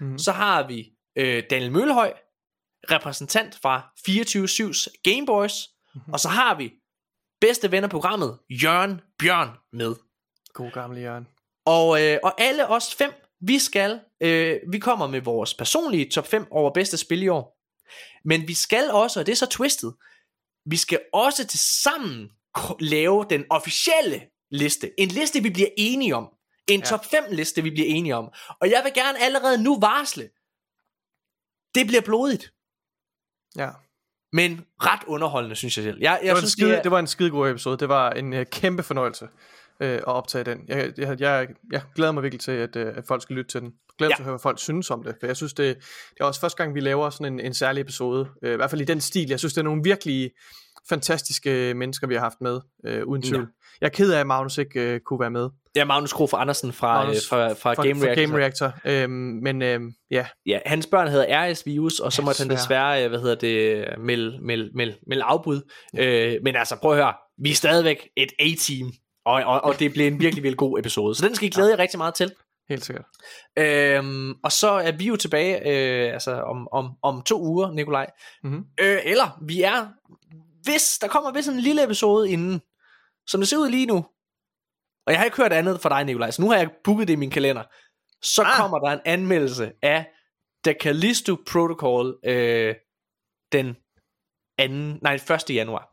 [0.00, 0.18] Mm.
[0.18, 2.12] Så har vi øh, Daniel Møllehøj,
[2.90, 5.68] repræsentant fra 24-7's Gameboys.
[5.94, 6.12] Mm-hmm.
[6.12, 6.72] Og så har vi
[7.40, 9.94] bedste ven af programmet, Jørgen Bjørn med.
[10.52, 11.26] God gamle Jørgen.
[11.66, 16.26] Og, øh, og alle os fem, vi skal, øh, vi kommer med vores personlige top
[16.26, 17.56] 5 over bedste spil i år.
[18.24, 19.94] Men vi skal også, og det er så twistet,
[20.66, 22.30] vi skal også til sammen
[22.80, 25.00] lave den officielle liste.
[25.00, 26.28] En liste, vi bliver enige om.
[26.68, 26.86] En ja.
[26.86, 28.28] top 5 liste, vi bliver enige om.
[28.60, 30.30] Og jeg vil gerne allerede nu varsle,
[31.74, 32.52] det bliver blodigt.
[33.56, 33.68] Ja.
[34.32, 35.98] Men ret underholdende, synes jeg selv.
[36.00, 36.82] Jeg, jeg det, var synes, skide, det, er...
[36.82, 37.76] det var en skide god episode.
[37.76, 40.64] Det var en uh, kæmpe fornøjelse uh, at optage den.
[40.68, 43.60] Jeg, jeg, jeg, jeg glæder mig virkelig til, at, uh, at folk skal lytte til
[43.60, 44.16] den glæder ja.
[44.16, 45.14] til at høre, hvad folk synes om det.
[45.20, 45.76] For jeg synes, det,
[46.10, 48.28] det er også første gang, vi laver sådan en, en særlig episode.
[48.42, 49.28] Øh, I hvert fald i den stil.
[49.28, 50.30] Jeg synes, det er nogle virkelig
[50.88, 53.42] fantastiske mennesker, vi har haft med, øh, uden tvivl.
[53.42, 53.46] Ja.
[53.80, 55.48] Jeg er ked af, at Magnus ikke øh, kunne være med.
[55.76, 58.22] Ja, Magnus Krof Andersen fra, Magnus, øh, fra, fra, fra, Game Reactor.
[58.22, 58.72] Game Reactor.
[58.84, 60.26] Øhm, men øhm, ja.
[60.46, 64.38] Ja, hans børn hedder RS Virus, og så måtte han desværre, hvad hedder det, melde,
[64.42, 65.60] melde, melde, melde afbud.
[65.94, 66.34] Ja.
[66.34, 68.92] Øh, men altså, prøv at høre, vi er stadigvæk et A-team,
[69.24, 71.14] og, og, og det bliver en virkelig, virkelig god episode.
[71.14, 72.32] Så den skal I glæde jer rigtig meget til.
[72.68, 73.04] Helt sikkert.
[73.58, 78.06] Øhm, og så er vi jo tilbage øh, altså om, om, om to uger, Nikolaj.
[78.44, 78.64] Mm-hmm.
[78.80, 79.86] Øh, eller vi er,
[80.62, 82.60] hvis der kommer vist en lille episode inden,
[83.26, 84.04] som det ser ud lige nu,
[85.06, 87.12] og jeg har ikke hørt andet fra dig, Nikolaj, så nu har jeg booket det
[87.12, 87.62] i min kalender,
[88.22, 88.56] så ah.
[88.56, 90.06] kommer der en anmeldelse af
[90.64, 92.74] The Callisto Protocol øh,
[93.52, 93.78] den 2,
[95.02, 95.50] nej, 1.
[95.50, 95.90] januar.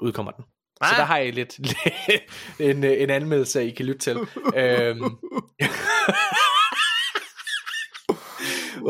[0.00, 0.44] Udkommer den.
[0.80, 0.88] Ah.
[0.88, 1.58] Så der har jeg lidt,
[2.70, 4.16] en, en anmeldelse, I kan lytte til.
[4.56, 5.02] øhm.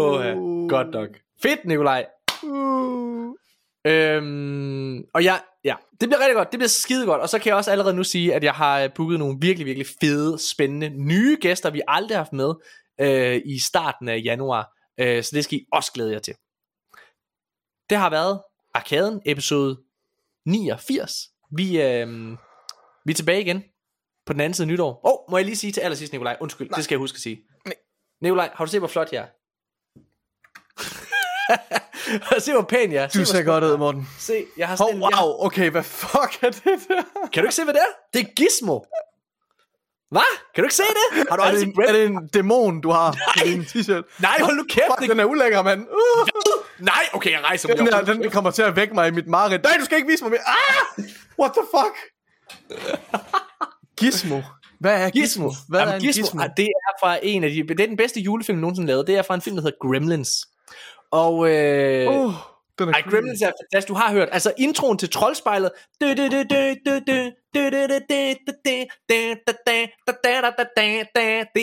[0.03, 0.35] oh, ja.
[0.69, 1.09] Godt nok.
[1.43, 2.07] Fedt, Nikolaj.
[2.43, 3.35] Uh.
[3.87, 7.49] Øhm, og ja, ja, det bliver rigtig godt, det bliver skide godt Og så kan
[7.49, 11.37] jeg også allerede nu sige At jeg har booket nogle virkelig, virkelig fede Spændende nye
[11.41, 12.55] gæster Vi aldrig har haft med
[13.01, 16.35] øh, I starten af januar Øh, så det skal I også glæde jer til.
[17.91, 18.43] Det har været
[18.75, 19.83] Arkaden episode
[20.47, 21.13] 89.
[21.51, 22.31] Vi, øh,
[23.05, 23.65] vi er tilbage igen
[24.27, 25.07] på den anden side nytår.
[25.07, 26.77] Åh, oh, må jeg lige sige til allersidst, Nikolaj, undskyld, Nej.
[26.77, 27.45] det skal jeg huske at sige.
[27.65, 27.75] Nej.
[28.21, 29.29] Nikolaj, har du set, hvor flot jeg er?
[32.45, 33.09] se hvor pæn jeg er.
[33.09, 34.09] Du ser godt ud, Morten.
[34.19, 35.47] Se, jeg har sådan oh, wow, jeg...
[35.47, 37.03] okay, hvad fuck er det der?
[37.33, 38.19] Kan du ikke se, hvad det er?
[38.19, 38.81] Det er Gizmo.
[40.11, 40.33] Hvad?
[40.55, 41.27] Kan du ikke se det?
[41.31, 43.45] Har du er, det en, er det en dæmon, du har Nej.
[43.47, 44.21] din t-shirt?
[44.21, 44.85] Nej, hold nu kæft.
[44.99, 45.81] Fuck, den er ulækker, mand.
[45.81, 46.29] Uh.
[46.79, 49.27] Nej, okay, jeg rejser mig den, der, den kommer til at vække mig i mit
[49.27, 49.63] mareridt.
[49.63, 50.41] Nej, du skal ikke vise mig mere.
[50.47, 51.05] Ah!
[51.39, 51.97] What the fuck?
[53.97, 54.41] Gizmo.
[54.81, 55.53] Hvad er Gizmo?
[55.69, 56.23] Hvad Jamen, er en Gizmo?
[56.23, 56.43] Gizmo?
[56.57, 57.63] Det er fra en af de...
[57.69, 59.07] Det er den bedste julefilm, nogensinde lavet.
[59.07, 60.47] Det er fra en film, der hedder Gremlins.
[61.13, 61.51] Og...
[61.51, 62.35] Øh, uh,
[62.79, 63.89] den er Ej, Gremlins er fantastisk.
[63.89, 64.29] Du har hørt.
[64.33, 65.71] Altså, introen til Troldspejlet.
[66.01, 66.09] Det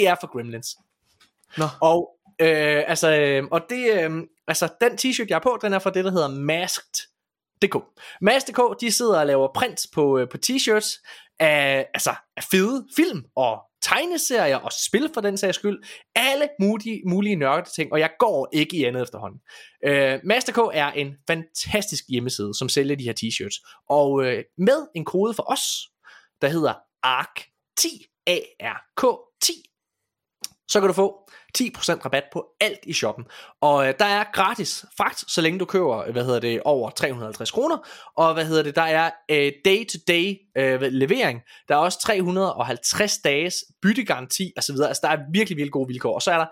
[0.07, 0.77] er for Gremlins.
[1.57, 1.65] Nå.
[1.81, 2.09] Og,
[2.41, 6.05] øh, altså, og det, øh, altså, den t-shirt, jeg har på, den er fra det,
[6.05, 7.75] der hedder Masked.dk.
[8.21, 11.03] Masked.dk, de sidder og laver prints på, på t-shirts
[11.39, 15.83] af, altså, af fede film og tegneserier og spil for den sags skyld.
[16.15, 19.41] Alle mulige, mulige nørdede ting, og jeg går ikke i andet efterhånden.
[19.85, 23.83] Øh, Master.k er en fantastisk hjemmeside, som sælger de her t-shirts.
[23.89, 25.61] Og øh, med en kode for os,
[26.41, 26.73] der hedder
[27.05, 29.28] ARK10, A-R-K,
[30.69, 31.61] så kan du få 10%
[32.05, 33.25] rabat på alt i shoppen.
[33.61, 36.89] Og øh, der er gratis fragt, så længe du køber, øh, hvad hedder det, over
[36.89, 37.77] 350 kroner.
[38.15, 41.41] Og hvad hedder det, der er øh, day-to-day øh, levering.
[41.67, 44.75] Der er også 350 dages byttegaranti osv.
[44.81, 46.15] Altså der er virkelig, virkelig gode vilkår.
[46.15, 46.45] Og så er der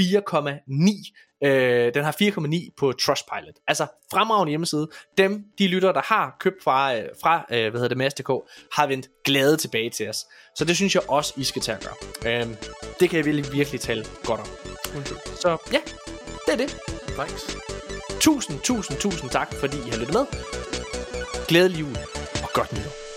[0.00, 3.54] 4,9 Øh, den har 4,9 på Trustpilot.
[3.68, 4.88] Altså fremragende hjemmeside.
[5.18, 8.30] Dem, de lytter, der har købt fra, øh, fra øh, hvad hedder det, Mads.dk,
[8.72, 10.26] har vendt glæde tilbage til os.
[10.56, 12.40] Så det synes jeg også, I skal tage at gøre.
[12.40, 12.48] Øh,
[13.00, 14.46] det kan jeg virkelig, virkelig tale godt om.
[15.36, 15.80] Så ja,
[16.46, 16.76] det er det.
[17.08, 17.56] Thanks.
[18.20, 20.26] Tusind, tusind, tusind tak, fordi I har lyttet med.
[21.48, 21.96] Glædelig jul
[22.42, 23.11] og godt nytår.